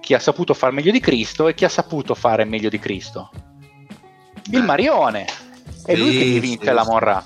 chi 0.00 0.14
ha 0.14 0.18
saputo 0.18 0.54
fare 0.54 0.72
meglio 0.72 0.90
di 0.92 1.00
Cristo 1.00 1.48
e 1.48 1.54
chi 1.54 1.64
ha 1.64 1.68
saputo 1.68 2.14
fare 2.14 2.44
meglio 2.44 2.68
di 2.68 2.78
Cristo. 2.78 3.30
Il. 4.50 4.62
Marione. 4.64 5.26
È 5.84 5.94
lui 5.94 6.12
Sì, 6.12 6.18
che 6.18 6.24
ti 6.24 6.40
vince 6.40 6.66
sì, 6.68 6.72
la. 6.72 6.84
Monra. 6.84 7.24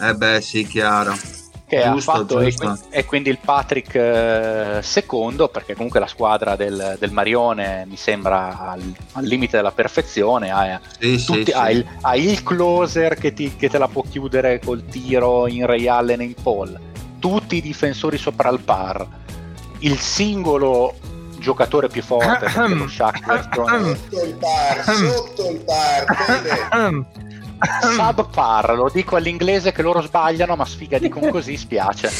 Eh 0.00 0.14
beh, 0.14 0.40
sì, 0.40 0.66
chiaro. 0.66 1.14
che 1.66 1.82
Giusto, 1.92 2.10
ha 2.10 2.14
fatto 2.16 2.40
e, 2.40 2.54
quindi, 2.54 2.80
e 2.90 3.04
quindi 3.04 3.28
il 3.30 3.38
Patrick 3.44 3.94
eh, 3.94 4.78
secondo 4.82 5.48
perché 5.48 5.74
comunque 5.74 6.00
la 6.00 6.06
squadra 6.06 6.56
del, 6.56 6.96
del 6.98 7.12
Marione 7.12 7.84
mi 7.86 7.96
sembra 7.96 8.70
al, 8.70 8.82
al 9.12 9.24
limite 9.24 9.56
della 9.58 9.72
perfezione 9.72 10.50
ha, 10.50 10.80
Sì, 10.98 11.18
sì, 11.18 11.26
tutti- 11.26 11.50
ha 11.52 11.70
il, 11.70 11.84
ha 12.00 12.16
il 12.16 12.42
closer 12.42 13.16
che, 13.16 13.34
ti- 13.34 13.54
che 13.56 13.68
te 13.68 13.76
la 13.76 13.86
può 13.88 14.02
chiudere 14.02 14.60
col 14.60 14.86
tiro 14.86 15.46
in 15.46 15.66
Ray 15.66 15.86
Allen 15.88 16.20
e 16.22 16.24
in 16.24 16.34
Paul 16.42 16.80
tutti 17.18 17.56
i 17.56 17.60
difensori 17.60 18.16
sopra 18.16 18.48
il 18.48 18.60
par 18.60 19.06
il 19.80 19.98
singolo 19.98 20.94
giocatore 21.38 21.88
più 21.88 22.02
forte 22.02 22.46
perché 22.52 22.74
lo 22.74 22.88
Shaq 22.88 23.26
Weston 23.26 23.96
Sotto 23.96 24.24
il 24.24 24.34
bar, 24.34 24.84
sotto 24.84 25.50
il 25.50 25.64
vede? 25.64 26.66
subpar 27.94 28.74
lo 28.76 28.88
dico 28.92 29.16
all'inglese 29.16 29.72
che 29.72 29.82
loro 29.82 30.00
sbagliano 30.00 30.54
ma 30.56 30.64
sfiga 30.64 30.98
dicono 30.98 31.30
così 31.34 31.56
spiace. 31.56 32.10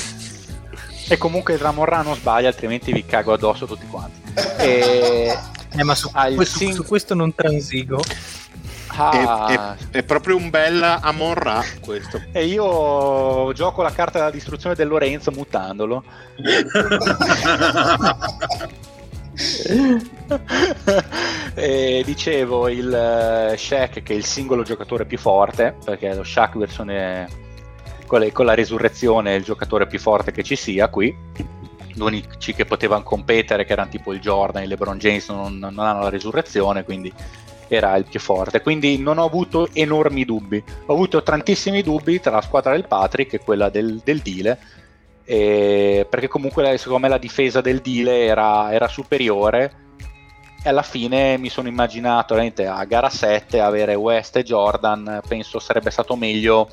E 1.10 1.16
comunque 1.16 1.54
il 1.54 1.60
Ramorra 1.60 2.02
non 2.02 2.14
sbaglia 2.16 2.48
altrimenti 2.48 2.92
vi 2.92 3.06
cago 3.06 3.32
addosso 3.32 3.66
tutti 3.66 3.86
quanti. 3.86 4.20
E 4.58 5.36
Eh, 5.76 5.82
ma 5.82 5.94
su, 5.94 6.10
questo, 6.10 6.58
sing- 6.58 6.74
su 6.74 6.84
questo 6.84 7.14
non 7.14 7.34
transigo. 7.34 8.02
Ah, 8.90 9.76
È, 9.90 9.98
è 9.98 10.02
proprio 10.02 10.36
un 10.36 10.50
bel 10.50 10.82
Amon 10.82 11.34
Ra 11.34 11.62
questo. 11.80 12.20
e 12.32 12.46
io 12.46 13.52
gioco 13.52 13.82
la 13.82 13.92
carta 13.92 14.18
della 14.18 14.30
distruzione 14.30 14.74
del 14.74 14.88
Lorenzo 14.88 15.30
mutandolo 15.30 16.02
e 21.54 22.02
dicevo 22.04 22.68
il 22.68 22.92
eh, 22.92 23.56
Shaq 23.56 24.02
che 24.02 24.12
è 24.12 24.16
il 24.16 24.24
singolo 24.24 24.64
giocatore 24.64 25.04
più 25.04 25.16
forte 25.16 25.76
perché 25.84 26.12
lo 26.12 26.24
Shaq 26.24 26.56
versione 26.56 27.28
con, 28.06 28.18
le- 28.20 28.32
con 28.32 28.46
la 28.46 28.54
resurrezione 28.54 29.34
è 29.34 29.36
il 29.36 29.44
giocatore 29.44 29.86
più 29.86 30.00
forte 30.00 30.32
che 30.32 30.42
ci 30.42 30.56
sia 30.56 30.88
qui. 30.88 31.16
Gli 31.86 32.00
unici 32.00 32.54
che 32.54 32.64
potevano 32.64 33.02
competere 33.02 33.64
che 33.64 33.72
erano 33.72 33.90
tipo 33.90 34.12
il 34.12 34.20
Jordan 34.20 34.62
e 34.62 34.64
il 34.64 34.70
LeBron 34.70 34.98
James 34.98 35.28
non, 35.28 35.58
non 35.58 35.78
hanno 35.78 36.02
la 36.02 36.08
resurrezione 36.08 36.84
quindi 36.84 37.12
era 37.68 37.94
il 37.96 38.04
più 38.04 38.18
forte. 38.18 38.62
Quindi 38.62 38.98
non 38.98 39.18
ho 39.18 39.24
avuto 39.24 39.68
enormi 39.72 40.24
dubbi. 40.24 40.62
Ho 40.86 40.92
avuto 40.92 41.22
tantissimi 41.22 41.82
dubbi 41.82 42.18
tra 42.18 42.32
la 42.32 42.40
squadra 42.40 42.72
del 42.72 42.86
Patrick 42.86 43.34
e 43.34 43.40
quella 43.40 43.68
del, 43.68 44.00
del 44.02 44.20
Dile 44.20 44.58
eh, 45.30 46.06
perché 46.08 46.26
comunque 46.26 46.78
secondo 46.78 47.02
me 47.02 47.08
la 47.10 47.18
difesa 47.18 47.60
del 47.60 47.80
Dile 47.80 48.24
era, 48.24 48.72
era 48.72 48.88
superiore. 48.88 49.86
E 50.64 50.68
alla 50.70 50.82
fine 50.82 51.36
mi 51.36 51.50
sono 51.50 51.68
immaginato 51.68 52.34
a 52.34 52.84
gara 52.84 53.10
7 53.10 53.60
avere 53.60 53.94
West 53.94 54.36
e 54.36 54.42
Jordan 54.42 55.20
penso 55.28 55.58
sarebbe 55.58 55.90
stato 55.90 56.16
meglio 56.16 56.68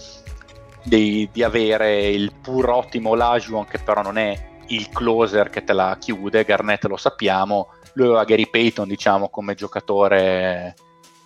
di, 0.82 1.28
di 1.34 1.44
avere 1.44 2.08
il 2.08 2.34
pur 2.42 2.70
ottimo 2.70 3.14
Lajuan 3.14 3.68
che 3.68 3.78
però 3.78 4.02
non 4.02 4.18
è 4.18 4.54
il 4.68 4.90
closer 4.90 5.50
che 5.50 5.64
te 5.66 5.74
la 5.74 5.98
chiude 6.00 6.46
Garnett 6.46 6.86
lo 6.86 6.98
sappiamo. 6.98 7.74
Lui 7.94 8.08
aveva 8.08 8.24
Gary 8.24 8.50
Payton 8.50 8.88
diciamo 8.88 9.28
come 9.28 9.54
giocatore 9.54 10.76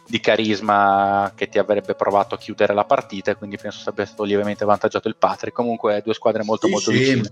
di 0.09 0.19
carisma 0.19 1.31
che 1.35 1.47
ti 1.49 1.59
avrebbe 1.59 1.93
provato 1.93 2.33
a 2.33 2.37
chiudere 2.39 2.73
la 2.73 2.83
partita 2.83 3.35
quindi 3.35 3.57
penso 3.57 3.77
sarebbe 3.79 4.05
stato 4.05 4.23
lievemente 4.23 4.63
avvantaggiato 4.63 5.07
il 5.07 5.15
Patrick 5.15 5.55
comunque 5.55 6.01
due 6.03 6.15
squadre 6.15 6.43
molto 6.43 6.65
Sì, 6.65 6.71
molto 6.73 6.91
sì. 6.91 6.97
vicine 6.97 7.31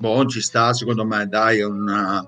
Boh, 0.00 0.26
ci 0.26 0.40
sta, 0.40 0.72
secondo 0.74 1.04
me, 1.04 1.26
dai, 1.26 1.60
una... 1.60 2.24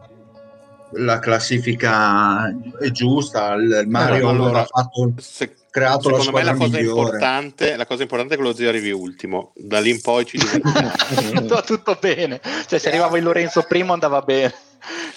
la 0.95 1.19
classifica 1.21 2.49
è 2.81 2.91
giusta. 2.91 3.55
Il 3.55 3.81
il 3.83 3.89
Mario 3.89 4.29
allora, 4.29 4.63
ha 4.63 4.65
fatto, 4.65 5.13
Se- 5.19 5.55
creato 5.71 6.11
la 6.11 6.19
secondo 6.19 6.39
me 6.39 6.45
la 6.45 6.55
cosa, 6.57 6.79
migliore. 6.79 7.01
importante, 7.01 7.77
la 7.77 7.87
cosa 7.87 8.03
importante 8.03 8.35
è 8.35 8.37
che 8.37 8.43
lo 8.43 8.53
zio 8.55 8.69
arrivi 8.69 8.91
ultimo. 8.91 9.53
Da 9.55 9.79
lì 9.79 9.91
in 9.91 10.01
poi 10.01 10.27
ci 10.27 10.37
divertiamo. 10.37 10.91
tutto, 11.47 11.63
tutto 11.63 11.97
bene. 12.01 12.41
Cioè, 12.67 12.79
se 12.81 12.89
arrivava 12.89 13.17
il 13.19 13.23
Lorenzo 13.23 13.63
primo 13.63 13.93
andava 13.93 14.21
bene. 14.23 14.53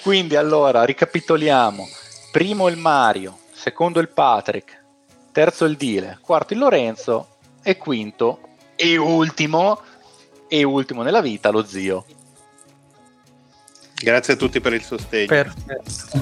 Quindi, 0.04 0.36
allora, 0.36 0.84
ricapitoliamo. 0.84 1.88
Primo 2.32 2.68
il 2.68 2.78
Mario, 2.78 3.38
secondo 3.64 4.02
il 4.02 4.10
Patrick, 4.10 4.84
terzo 5.32 5.64
il 5.64 5.78
Dile, 5.78 6.18
quarto 6.20 6.52
il 6.52 6.60
Lorenzo 6.60 7.38
e 7.64 7.78
quinto 7.78 8.42
e 8.76 8.98
ultimo 8.98 9.80
e 10.50 10.64
ultimo 10.64 11.02
nella 11.02 11.22
vita 11.22 11.50
lo 11.50 11.64
zio. 11.64 12.06
Grazie 13.94 14.34
a 14.34 14.36
tutti 14.36 14.60
per 14.60 14.74
il 14.74 14.84
sostegno. 14.84 15.28
Perfetto. 15.28 16.20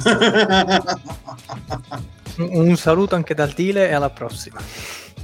Un 2.38 2.78
saluto 2.78 3.16
anche 3.16 3.34
dal 3.34 3.54
Dile 3.54 3.90
e 3.90 3.94
alla 3.94 4.12
prossima. 4.12 4.62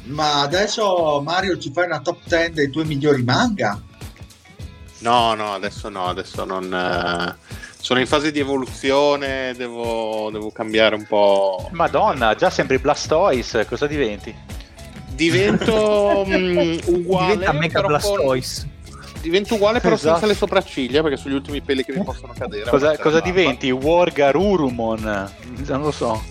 Ma 0.06 0.42
adesso 0.42 1.22
Mario 1.24 1.60
ci 1.60 1.72
fai 1.72 1.86
una 1.86 2.00
top 2.00 2.18
10 2.24 2.52
dei 2.54 2.72
tuoi 2.72 2.86
migliori 2.86 3.22
manga? 3.22 3.80
No, 5.00 5.36
no, 5.36 5.54
adesso 5.54 5.88
no, 5.90 6.08
adesso 6.08 6.46
non... 6.46 6.74
eh, 6.74 7.36
sono 7.88 8.02
in 8.02 8.06
fase 8.06 8.34
di 8.34 8.40
evoluzione, 8.40 9.54
devo, 9.56 10.28
devo 10.30 10.52
cambiare 10.52 10.94
un 10.96 11.06
po'. 11.06 11.70
Madonna, 11.72 12.36
già 12.36 12.50
sembri 12.50 12.80
Blastoise, 12.80 13.66
cosa 13.66 13.88
diventi? 13.88 14.36
Divento 15.08 16.26
mm, 16.28 16.80
uguale, 16.88 17.32
Diventa 17.38 17.54
Mega 17.54 17.80
però 17.82 17.82
con- 17.84 17.88
Blastoise. 17.88 18.70
divento 19.22 19.54
uguale 19.56 19.80
però 19.80 19.96
Esatto. 19.96 20.12
senza 20.18 20.28
le 20.28 20.34
sopracciglia 20.38 21.02
perché 21.02 21.16
sono 21.16 21.34
gli 21.34 21.38
ultimi 21.38 21.62
peli 21.62 21.86
che 21.86 21.94
mi 21.98 22.04
possono 22.04 22.34
cadere. 22.38 22.70
Cosa, 22.70 22.88
Avanti 22.88 23.02
cosa 23.04 23.20
diventi? 23.22 23.72
Wargarurumon? 23.72 25.32
Non 25.68 25.82
lo 25.82 25.92
so. 25.92 26.22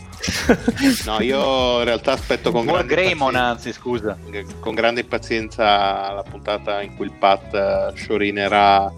No, 1.07 1.23
io 1.23 1.79
in 1.79 1.85
realtà 1.85 2.13
aspetto 2.13 2.51
con 2.51 2.67
grande 2.67 2.83
Wargreymon, 2.95 3.33
pazienza- 3.33 3.49
anzi, 3.51 3.73
scusa. 3.73 4.19
con 4.61 4.75
grande 4.75 5.05
pazienza 5.05 6.13
la 6.13 6.23
puntata 6.29 6.83
in 6.83 6.95
cui 6.97 7.07
il 7.07 7.13
Pat 7.13 7.55
eh, 7.55 7.93
sciorinerà 7.97 8.93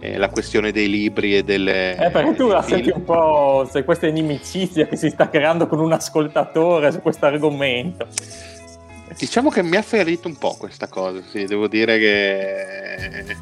eh, 0.00 0.16
la 0.16 0.28
questione 0.28 0.70
dei 0.72 0.88
libri 0.88 1.36
e 1.36 1.42
delle... 1.42 1.96
Eh, 1.96 2.10
perché 2.10 2.34
tu 2.34 2.48
la 2.48 2.62
senti 2.62 2.90
un 2.90 3.04
po' 3.04 3.68
se 3.70 3.84
questa 3.84 4.06
inimicizia 4.06 4.86
che 4.86 4.96
si 4.96 5.10
sta 5.10 5.28
creando 5.28 5.66
con 5.66 5.80
un 5.80 5.92
ascoltatore 5.92 6.92
su 6.92 7.00
questo 7.00 7.26
argomento. 7.26 8.06
Diciamo 9.16 9.50
che 9.50 9.62
mi 9.62 9.76
ha 9.76 9.82
ferito 9.82 10.28
un 10.28 10.36
po' 10.36 10.54
questa 10.56 10.86
cosa, 10.86 11.20
sì, 11.28 11.44
devo 11.44 11.66
dire 11.66 11.98
che 11.98 13.36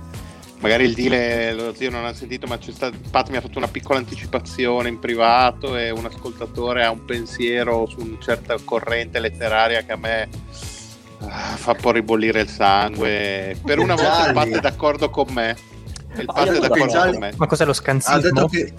magari 0.60 0.84
il 0.84 0.94
deal 0.94 1.54
lo 1.54 1.74
zio 1.74 1.90
non 1.90 2.06
ha 2.06 2.14
sentito, 2.14 2.46
ma 2.46 2.56
c'è 2.56 2.72
stato, 2.72 2.96
Pat 3.10 3.28
mi 3.28 3.36
ha 3.36 3.42
fatto 3.42 3.58
una 3.58 3.68
piccola 3.68 3.98
anticipazione 3.98 4.88
in 4.88 4.98
privato 4.98 5.76
e 5.76 5.90
un 5.90 6.06
ascoltatore 6.06 6.84
ha 6.84 6.90
un 6.90 7.04
pensiero 7.04 7.86
su 7.86 8.00
una 8.00 8.16
certa 8.20 8.56
corrente 8.64 9.20
letteraria 9.20 9.82
che 9.82 9.92
a 9.92 9.96
me 9.96 10.28
ah, 11.20 11.56
fa 11.56 11.72
un 11.72 11.78
po' 11.80 11.90
ribollire 11.90 12.40
il 12.40 12.48
sangue. 12.48 13.58
Per 13.62 13.78
una 13.78 13.96
volta 13.96 14.32
Pat 14.32 14.48
è 14.48 14.60
d'accordo 14.60 15.10
con 15.10 15.26
me. 15.30 15.74
È 16.16 16.24
già- 16.88 17.10
con 17.10 17.18
me. 17.18 17.32
Ma 17.36 17.46
cos'è 17.46 17.64
lo 17.64 17.72
detto 18.20 18.46
che 18.48 18.72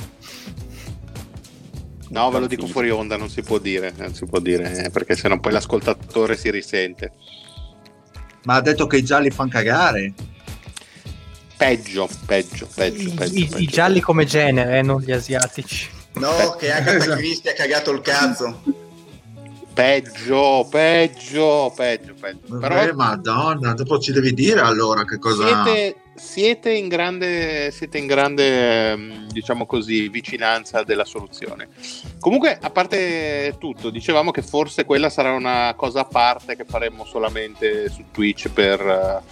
No, 2.10 2.32
ve 2.32 2.40
lo 2.40 2.48
dico 2.48 2.68
fuori 2.68 2.90
onda, 2.90 3.18
non 3.18 3.30
si 3.30 3.42
può 3.42 3.58
dire, 3.58 3.94
non 3.98 4.14
si 4.14 4.26
può 4.26 4.40
dire, 4.40 4.86
eh, 4.86 4.90
perché 4.90 5.16
sennò 5.16 5.40
poi 5.40 5.52
l'ascoltatore 5.52 6.38
si 6.38 6.50
risente. 6.50 7.12
ma 8.44 8.56
ha 8.56 8.62
detto 8.62 8.88
che 8.88 8.96
i 8.98 9.04
gialli 9.04 9.30
fanno 9.30 9.50
cagare. 9.50 10.14
Peggio, 11.58 12.08
peggio, 12.26 12.66
peggio, 12.74 13.02
I, 13.10 13.12
peggio, 13.14 13.38
i- 13.40 13.44
peggio. 13.46 13.58
i 13.58 13.66
gialli 13.66 14.00
come 14.00 14.24
genere, 14.26 14.78
eh, 14.78 14.82
non 14.84 15.02
gli 15.02 15.12
asiatici. 15.12 15.90
No, 16.14 16.56
che 16.58 16.72
Agatha 16.72 16.96
Esatto. 16.98 17.16
Christie 17.18 17.52
ha 17.52 17.56
cagato 17.56 17.92
il 17.92 18.00
cazzo. 18.02 18.62
Peggio, 19.74 20.66
peggio, 20.72 21.74
peggio, 21.76 22.14
peggio. 22.20 22.58
Però 22.58 22.82
Eh, 22.84 22.94
madonna, 22.94 23.74
dopo 23.74 24.00
ci 24.00 24.12
devi 24.14 24.34
dire 24.34 24.62
allora 24.62 25.04
che 25.04 25.20
cosa... 25.20 25.64
siete, 25.66 25.96
siete 26.18 26.74
in 26.74 26.88
grande, 26.88 27.72
siete 27.72 27.98
in 27.98 28.08
grande, 28.08 28.92
ehm, 28.92 29.28
diciamo 29.28 29.66
così, 29.66 30.10
vicinanza 30.10 30.84
della 30.84 31.06
soluzione. 31.06 31.70
Comunque, 32.20 32.58
a 32.60 32.70
parte 32.70 33.56
tutto, 33.60 33.90
dicevamo 33.90 34.32
che 34.32 34.42
forse 34.42 34.84
quella 34.84 35.10
sarà 35.10 35.32
una 35.32 35.74
cosa 35.76 36.02
a 36.02 36.06
parte 36.06 36.56
che 36.56 36.66
faremo 36.66 37.06
solamente 37.06 37.90
su 37.90 38.06
Twitch 38.12 38.50
per, 38.50 39.24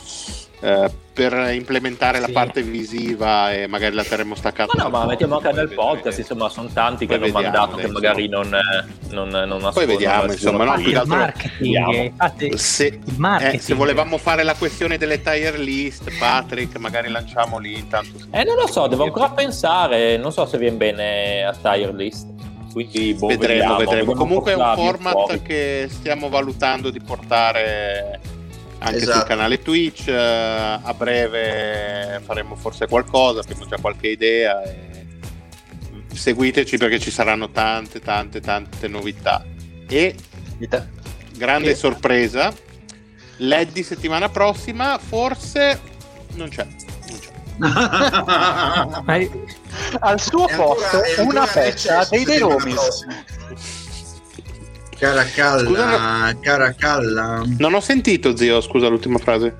eh, 0.66 0.90
per 1.14 1.54
implementare 1.54 2.20
la 2.20 2.26
Sì. 2.26 2.32
parte 2.34 2.62
visiva 2.64 3.54
e 3.54 3.68
magari 3.68 3.94
la 3.96 4.04
terremo 4.04 4.34
staccata. 4.36 4.74
Ma 4.76 4.84
no, 4.84 4.90
ma 4.90 5.06
mettiamo 5.06 5.36
anche 5.38 5.52
nel 5.54 5.68
poi 5.68 5.76
podcast, 5.76 6.18
insomma, 6.20 6.50
sono 6.50 6.70
tanti 6.74 7.06
che 7.06 7.18
Poi 7.20 7.30
hanno 7.30 7.40
vediamo, 7.42 7.58
mandato 7.58 7.82
che 7.82 7.88
magari 7.92 8.28
non, 8.28 8.54
eh, 8.54 9.14
non, 9.14 9.30
non 9.30 9.52
ascoltano 9.52 9.86
vediamo, 9.86 10.26
la 10.26 10.32
insomma, 10.34 10.64
no, 10.66 10.74
più 10.82 10.98
altro- 10.98 11.16
marketing, 11.16 11.94
eh, 11.94 12.04
infatti, 12.06 12.58
Se, 12.58 12.86
il 12.88 13.02
marketing. 13.18 13.60
eh, 13.60 13.64
se 13.64 13.74
volevamo 13.76 14.18
fare 14.18 14.44
la 14.44 14.56
questione 14.56 14.98
delle 14.98 15.22
tier 15.22 15.58
list, 15.60 16.10
Patrick, 16.18 16.78
magari 16.80 17.10
lanciamo 17.10 17.60
lì 17.60 17.78
intanto. 17.78 18.18
Eh, 18.32 18.44
non 18.44 18.56
lo 18.56 18.68
so, 18.68 18.88
devo 18.88 19.04
ancora 19.06 19.30
pensare, 19.30 20.18
non 20.18 20.32
so 20.34 20.46
se 20.46 20.58
viene 20.58 20.76
bene 20.78 21.44
a 21.46 21.54
tier 21.54 21.94
list. 21.94 22.28
Quindi 22.74 23.14
boh, 23.14 23.28
vedremo, 23.28 23.54
vediamo, 23.54 23.78
vedremo. 23.78 24.14
Comunque 24.16 24.52
è 24.52 24.56
un 24.56 24.74
format 24.76 25.14
fuori. 25.14 25.42
che 25.44 25.88
stiamo 25.90 26.28
valutando 26.28 26.90
di 26.90 27.00
portare 27.00 28.20
anche 28.86 28.98
Esatto. 28.98 29.18
sul 29.20 29.28
canale 29.28 29.62
Twitch. 29.62 30.08
eh, 30.08 30.14
A 30.84 30.94
breve 30.96 32.22
faremo 32.24 32.56
forse 32.56 32.88
qualcosa, 32.88 33.40
abbiamo 33.42 33.66
già 33.66 33.78
qualche 33.80 34.08
idea. 34.08 34.62
e 34.64 35.04
Seguiteci 36.14 36.78
perché 36.78 37.00
ci 37.00 37.12
saranno 37.12 37.50
tante, 37.52 38.00
tante, 38.00 38.40
tante 38.40 38.88
novità. 38.88 39.44
E 39.88 40.16
grande 41.38 41.70
Che- 41.70 41.76
sorpresa, 41.76 42.54
l'Eddy 43.38 43.84
settimana 43.84 44.30
prossima 44.30 44.98
forse 44.98 45.80
non 46.36 46.48
c'è. 46.50 46.66
Non 47.06 47.20
c'è. 47.20 47.34
Al 50.00 50.20
suo 50.20 50.46
posto 50.48 50.98
ancora 51.18 51.24
una 51.44 51.48
cesso 51.76 52.08
dei 52.12 52.24
Deromis. 52.24 53.06
Caracalla, 54.98 55.64
Scusa, 55.66 56.38
caracalla. 56.40 57.44
Non 57.58 57.74
ho 57.74 57.82
sentito, 57.82 58.36
zio, 58.36 58.62
scusa 58.62 58.88
l'ultima 58.88 59.18
frase. 59.20 59.56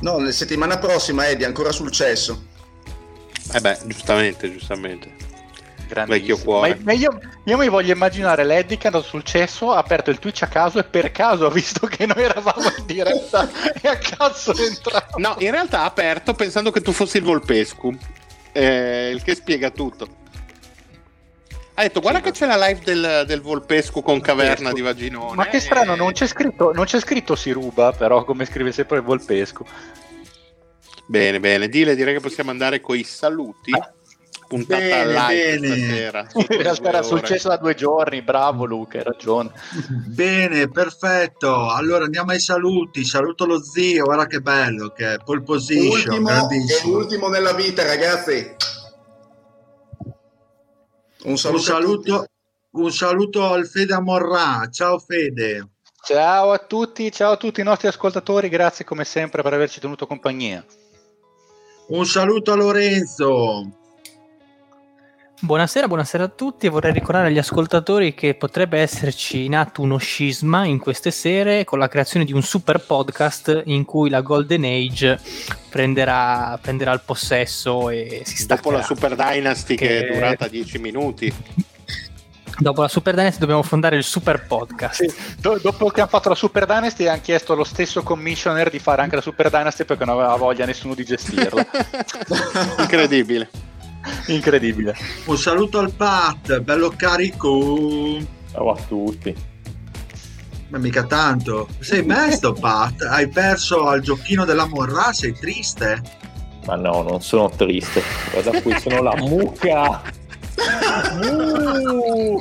No, 0.00 0.18
la 0.18 0.32
settimana 0.32 0.78
prossima, 0.78 1.28
Eddie, 1.28 1.46
ancora 1.46 1.72
sul 1.72 1.90
cesso. 1.90 2.46
Eh 3.52 3.60
beh, 3.60 3.78
giustamente, 3.86 4.50
giustamente. 4.50 5.20
Vecchio 6.06 6.38
cuore. 6.38 6.78
Ma, 6.82 6.92
io, 6.92 7.18
io 7.44 7.58
mi 7.58 7.68
voglio 7.68 7.92
immaginare 7.92 8.44
l'Eddie 8.44 8.78
che 8.78 8.84
è 8.84 8.86
andato 8.86 9.04
sul 9.04 9.22
cesso, 9.24 9.72
ha 9.72 9.78
aperto 9.78 10.10
il 10.10 10.18
Twitch 10.18 10.42
a 10.42 10.46
caso 10.46 10.78
e 10.78 10.84
per 10.84 11.12
caso 11.12 11.46
ha 11.46 11.50
visto 11.50 11.86
che 11.86 12.06
noi 12.06 12.22
eravamo 12.22 12.72
in 12.78 12.86
diretta 12.86 13.50
e 13.78 13.88
a 13.88 13.98
caso 13.98 14.54
è 14.56 14.62
entrato. 14.62 15.18
No, 15.18 15.36
in 15.38 15.50
realtà 15.50 15.80
ha 15.80 15.84
aperto 15.84 16.32
pensando 16.32 16.70
che 16.70 16.80
tu 16.80 16.92
fossi 16.92 17.18
il 17.18 17.24
Volpescu, 17.24 17.94
eh, 18.52 19.10
il 19.10 19.22
che 19.22 19.34
spiega 19.34 19.70
tutto. 19.70 20.20
Ha 21.74 21.82
detto, 21.82 22.00
guarda 22.00 22.20
che 22.20 22.32
c'è 22.32 22.46
la 22.46 22.66
live 22.66 22.80
del, 22.84 23.24
del 23.26 23.40
Volpescu 23.40 24.02
con 24.02 24.20
Caverna 24.20 24.72
di 24.72 24.82
Vaginone. 24.82 25.34
Ma 25.36 25.46
che 25.46 25.58
strano, 25.58 25.94
e- 25.94 25.96
non 25.96 26.12
c'è 26.12 26.26
scritto, 26.26 26.72
non 26.72 26.84
c'è 26.84 27.00
scritto 27.00 27.34
si 27.34 27.50
ruba, 27.50 27.92
però 27.92 28.24
come 28.24 28.44
scrive 28.44 28.72
sempre 28.72 28.98
il 28.98 29.02
Volpesco. 29.02 29.64
Bene, 31.06 31.40
bene. 31.40 31.68
Dile, 31.68 31.94
direi 31.94 32.14
che 32.14 32.20
possiamo 32.20 32.50
andare 32.50 32.80
con 32.80 32.96
i 32.96 33.04
saluti. 33.04 33.72
Puntata 34.46 34.82
Bene, 34.82 35.06
live 35.06 35.58
bene. 35.60 35.66
stasera. 35.66 36.26
In 36.36 36.62
realtà 36.62 36.88
era 36.90 37.02
successo 37.02 37.48
da 37.48 37.56
due 37.56 37.74
giorni, 37.74 38.20
bravo 38.20 38.66
Luca, 38.66 38.98
hai 38.98 39.04
ragione. 39.04 39.50
Bene, 40.08 40.68
perfetto. 40.68 41.70
Allora 41.70 42.04
andiamo 42.04 42.32
ai 42.32 42.40
saluti. 42.40 43.02
Saluto 43.02 43.46
lo 43.46 43.62
zio, 43.64 44.04
guarda 44.04 44.26
che 44.26 44.40
bello, 44.40 44.90
che 44.90 45.14
è 45.14 45.16
pole 45.24 45.40
position, 45.40 46.16
Ultimo, 46.16 46.28
è 46.50 46.84
l'ultimo 46.84 47.28
nella 47.28 47.54
vita, 47.54 47.82
ragazzi. 47.82 48.54
Un 51.24 51.36
saluto, 51.36 51.58
Un 51.58 51.62
saluto, 51.62 52.26
un 52.70 52.90
saluto 52.92 53.44
al 53.44 53.66
Fede 53.66 53.94
Amorrà. 53.94 54.68
Ciao 54.70 54.98
Fede. 54.98 55.68
Ciao 56.04 56.50
a 56.50 56.58
tutti, 56.58 57.12
ciao 57.12 57.32
a 57.32 57.36
tutti 57.36 57.60
i 57.60 57.64
nostri 57.64 57.86
ascoltatori, 57.86 58.48
grazie 58.48 58.84
come 58.84 59.04
sempre 59.04 59.42
per 59.42 59.52
averci 59.52 59.78
tenuto 59.78 60.06
compagnia. 60.06 60.64
Un 61.88 62.06
saluto 62.06 62.52
a 62.52 62.56
Lorenzo. 62.56 63.81
Buonasera, 65.44 65.88
buonasera 65.88 66.22
a 66.22 66.28
tutti. 66.28 66.68
Vorrei 66.68 66.92
ricordare 66.92 67.26
agli 67.26 67.38
ascoltatori 67.38 68.14
che 68.14 68.34
potrebbe 68.34 68.78
esserci 68.78 69.44
in 69.44 69.56
atto 69.56 69.82
uno 69.82 69.96
scisma 69.96 70.64
in 70.66 70.78
queste 70.78 71.10
sere 71.10 71.64
con 71.64 71.80
la 71.80 71.88
creazione 71.88 72.24
di 72.24 72.32
un 72.32 72.42
super 72.42 72.78
podcast 72.78 73.62
in 73.64 73.84
cui 73.84 74.08
la 74.08 74.20
Golden 74.20 74.62
Age 74.62 75.18
prenderà, 75.68 76.56
prenderà 76.62 76.92
il 76.92 77.00
possesso 77.04 77.90
e 77.90 78.22
si 78.24 78.36
staccherà. 78.36 78.62
Dopo 78.62 78.76
la 78.76 78.82
Super 78.84 79.16
Dynasty 79.16 79.74
che, 79.74 79.86
Che- 79.86 80.06
è 80.06 80.12
durata 80.12 80.46
10 80.46 80.78
minuti. 80.78 81.34
Dopo 82.58 82.82
la 82.82 82.88
Super 82.88 83.16
Dynasty 83.16 83.40
dobbiamo 83.40 83.64
fondare 83.64 83.96
il 83.96 84.04
super 84.04 84.46
podcast. 84.46 85.04
Sì, 85.04 85.12
do- 85.40 85.58
dopo 85.60 85.88
che 85.88 86.02
hanno 86.02 86.08
fatto 86.10 86.28
la 86.28 86.36
Super 86.36 86.66
Dynasty 86.66 87.08
hanno 87.08 87.20
chiesto 87.20 87.54
allo 87.54 87.64
stesso 87.64 88.04
commissioner 88.04 88.70
di 88.70 88.78
fare 88.78 89.02
anche 89.02 89.16
la 89.16 89.22
Super 89.22 89.50
Dynasty 89.50 89.84
perché 89.84 90.04
non 90.04 90.20
aveva 90.20 90.36
voglia 90.36 90.64
nessuno 90.66 90.94
di 90.94 91.04
gestirla. 91.04 91.66
Incredibile. 92.78 93.50
Incredibile. 94.26 94.94
Un 95.26 95.38
saluto 95.38 95.78
al 95.78 95.92
Pat, 95.92 96.60
bello 96.60 96.92
carico. 96.96 98.18
Ciao 98.50 98.72
a 98.72 98.76
tutti. 98.86 99.34
Ma 100.68 100.78
mica 100.78 101.04
tanto. 101.04 101.68
Sei 101.80 102.02
mesto, 102.02 102.52
Pat. 102.54 103.02
Hai 103.02 103.28
perso 103.28 103.86
al 103.86 104.00
giochino 104.00 104.44
della 104.44 104.66
Morra, 104.66 105.12
sei 105.12 105.34
triste. 105.34 106.00
Ma 106.66 106.76
no, 106.76 107.02
non 107.02 107.20
sono 107.20 107.50
triste. 107.50 108.02
Guarda 108.30 108.60
qui, 108.60 108.78
sono 108.80 109.02
la 109.02 109.16
mucca. 109.16 110.02
Uh, 111.20 112.40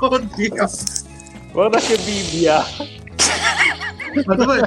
Oddio. 0.06 0.68
guarda 1.52 1.78
che 1.78 1.98
Bibbia. 1.98 2.64
Ma 4.24 4.34
dove... 4.34 4.66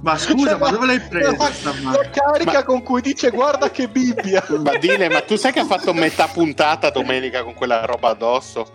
Ma 0.00 0.16
scusa, 0.16 0.56
ma 0.56 0.70
dove 0.70 0.86
l'hai 0.86 1.00
presa 1.00 1.36
La, 1.36 1.50
stamattina? 1.52 1.90
la 1.92 2.08
carica 2.10 2.62
con 2.64 2.82
cui 2.82 3.00
dice 3.00 3.30
guarda 3.30 3.70
che 3.70 3.88
Bibbia. 3.88 4.44
Ma 4.62 4.76
Dile, 4.76 5.08
ma 5.08 5.20
tu 5.22 5.36
sai 5.36 5.52
che 5.52 5.58
ha 5.60 5.64
fatto 5.66 5.92
metà 5.92 6.28
puntata 6.28 6.90
domenica 6.90 7.42
con 7.42 7.54
quella 7.54 7.84
roba 7.84 8.10
addosso? 8.10 8.74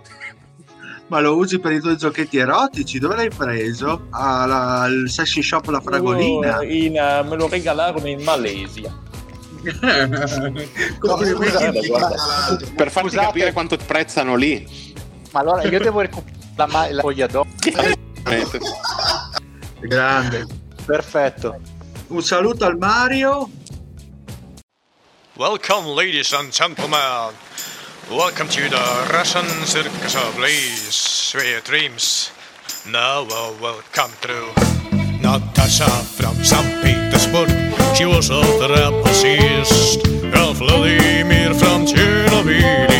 Ma 1.07 1.19
lo 1.19 1.35
usi 1.37 1.59
per 1.59 1.71
i 1.73 1.79
tuoi 1.79 1.95
giochetti 1.95 2.37
erotici? 2.37 2.99
Dove 2.99 3.15
l'hai 3.15 3.29
preso? 3.29 4.07
Alla- 4.09 4.81
al 4.81 5.03
sexy 5.07 5.41
shop 5.41 5.67
La 5.67 5.79
Fragolina? 5.79 6.57
Oh, 6.57 6.63
in, 6.63 6.97
eh, 6.97 7.23
me 7.23 7.35
lo 7.37 7.47
regalarono 7.47 8.07
in 8.07 8.21
Malesia. 8.21 8.93
Complimenti. 10.99 11.87
guarda, 11.87 12.15
guarda. 12.15 12.65
Per 12.75 12.91
farti 12.91 13.09
Scusate. 13.09 13.25
capire 13.27 13.53
quanto 13.53 13.77
prezzano 13.77 14.35
lì. 14.35 14.91
Ma 15.31 15.39
allora 15.39 15.63
io 15.63 15.79
devo 15.79 16.01
recuperare 16.01 16.37
la, 16.55 16.67
ma- 16.67 16.91
la 16.91 17.01
foglia 17.03 17.27
d'oro. 17.27 17.47
Grande. 19.81 20.45
Perfetto. 20.85 21.59
Un 22.07 22.21
saluto 22.21 22.65
al 22.65 22.77
Mario. 22.77 23.49
Welcome, 25.35 25.87
ladies 25.95 26.33
and 26.33 26.51
gentlemen. 26.51 27.33
Welcome 28.09 28.49
to 28.49 28.69
the 28.69 29.07
Russian 29.11 29.47
Circus 29.65 30.15
of 30.15 30.35
Blaze, 30.35 30.93
Sweet 30.93 31.63
Dreams. 31.63 32.31
Now, 32.91 33.25
uh, 33.31 33.53
will 33.61 33.81
come 33.91 34.11
true. 34.21 34.51
Natasha 35.21 35.89
from 36.17 36.35
St. 36.43 36.83
Petersburg. 36.83 37.49
She 37.95 38.05
was 38.05 38.29
a 38.29 38.43
trapezist. 38.59 40.03
And 40.21 40.55
Vladimir 40.57 41.53
from 41.53 41.85
Chernobyl. 41.85 42.92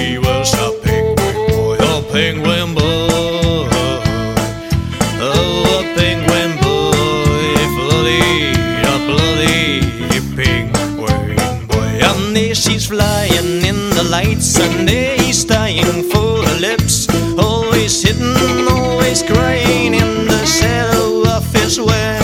The 14.57 15.15
he's 15.19 15.45
dying 15.45 16.03
for 16.11 16.43
her 16.45 16.59
lips. 16.59 17.07
Always 17.37 18.01
hidden, 18.03 18.67
always 18.67 19.23
crying 19.23 19.93
in 19.93 20.27
the 20.27 20.45
shadow 20.45 21.23
of 21.35 21.43
his 21.53 21.79
web. 21.79 22.23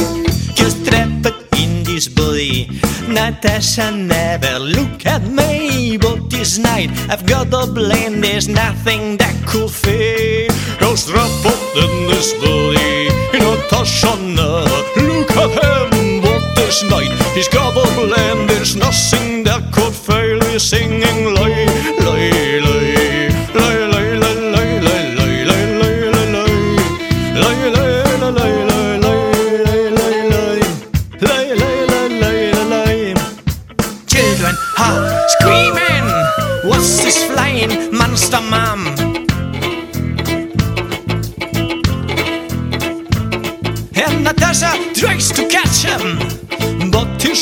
Just 0.56 0.85
trapped 0.85 1.26
in 1.57 1.84
this 1.84 2.07
body. 2.07 2.69
Natasha 3.07 3.91
never 3.91 4.60
look 4.60 5.06
at 5.06 5.23
me, 5.23 5.97
but 5.97 6.30
this 6.30 6.57
night 6.57 6.89
I've 7.10 7.26
got 7.26 7.47
a 7.53 7.65
blame. 7.72 8.22
There's 8.22 8.47
nothing 8.47 9.18
that 9.18 9.35
could 9.47 9.72
fail. 9.72 10.49
Cause 10.80 11.10
trapped 11.10 11.45
in 11.84 12.07
this 12.07 12.34
body. 12.34 13.10
Natasha 13.34 14.15
never 14.18 14.84
look 15.10 15.31
at 15.31 15.51
him, 15.61 16.22
but 16.22 16.41
this 16.56 16.84
night 16.89 17.11
he's 17.34 17.47
got 17.47 17.76
a 17.76 17.85
blame. 17.95 18.47
There's 18.47 18.76
nothing 18.76 19.43
that 19.43 19.72
could 19.72 19.93
fail. 19.93 20.39
He's 20.45 20.64
singing 20.64 21.34
lay, 21.35 21.68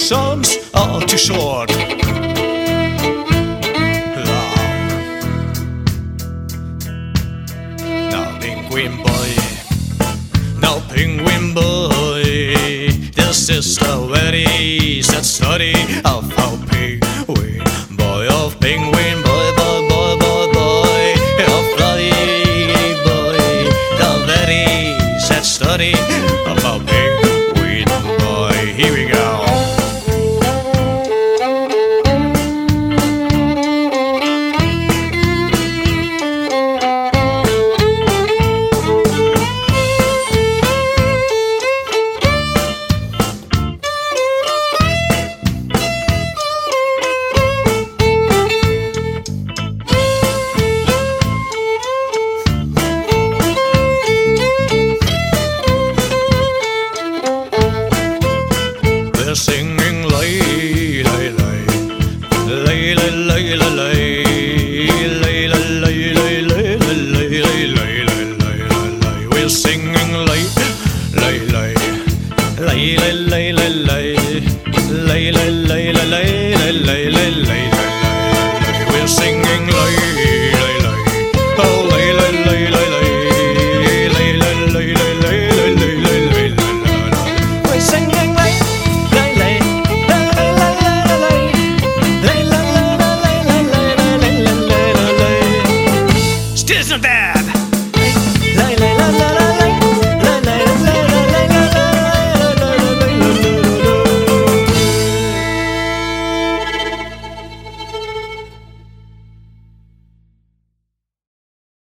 songs 0.08 0.58
are 0.74 1.02
too 1.02 1.18
short. 1.18 1.77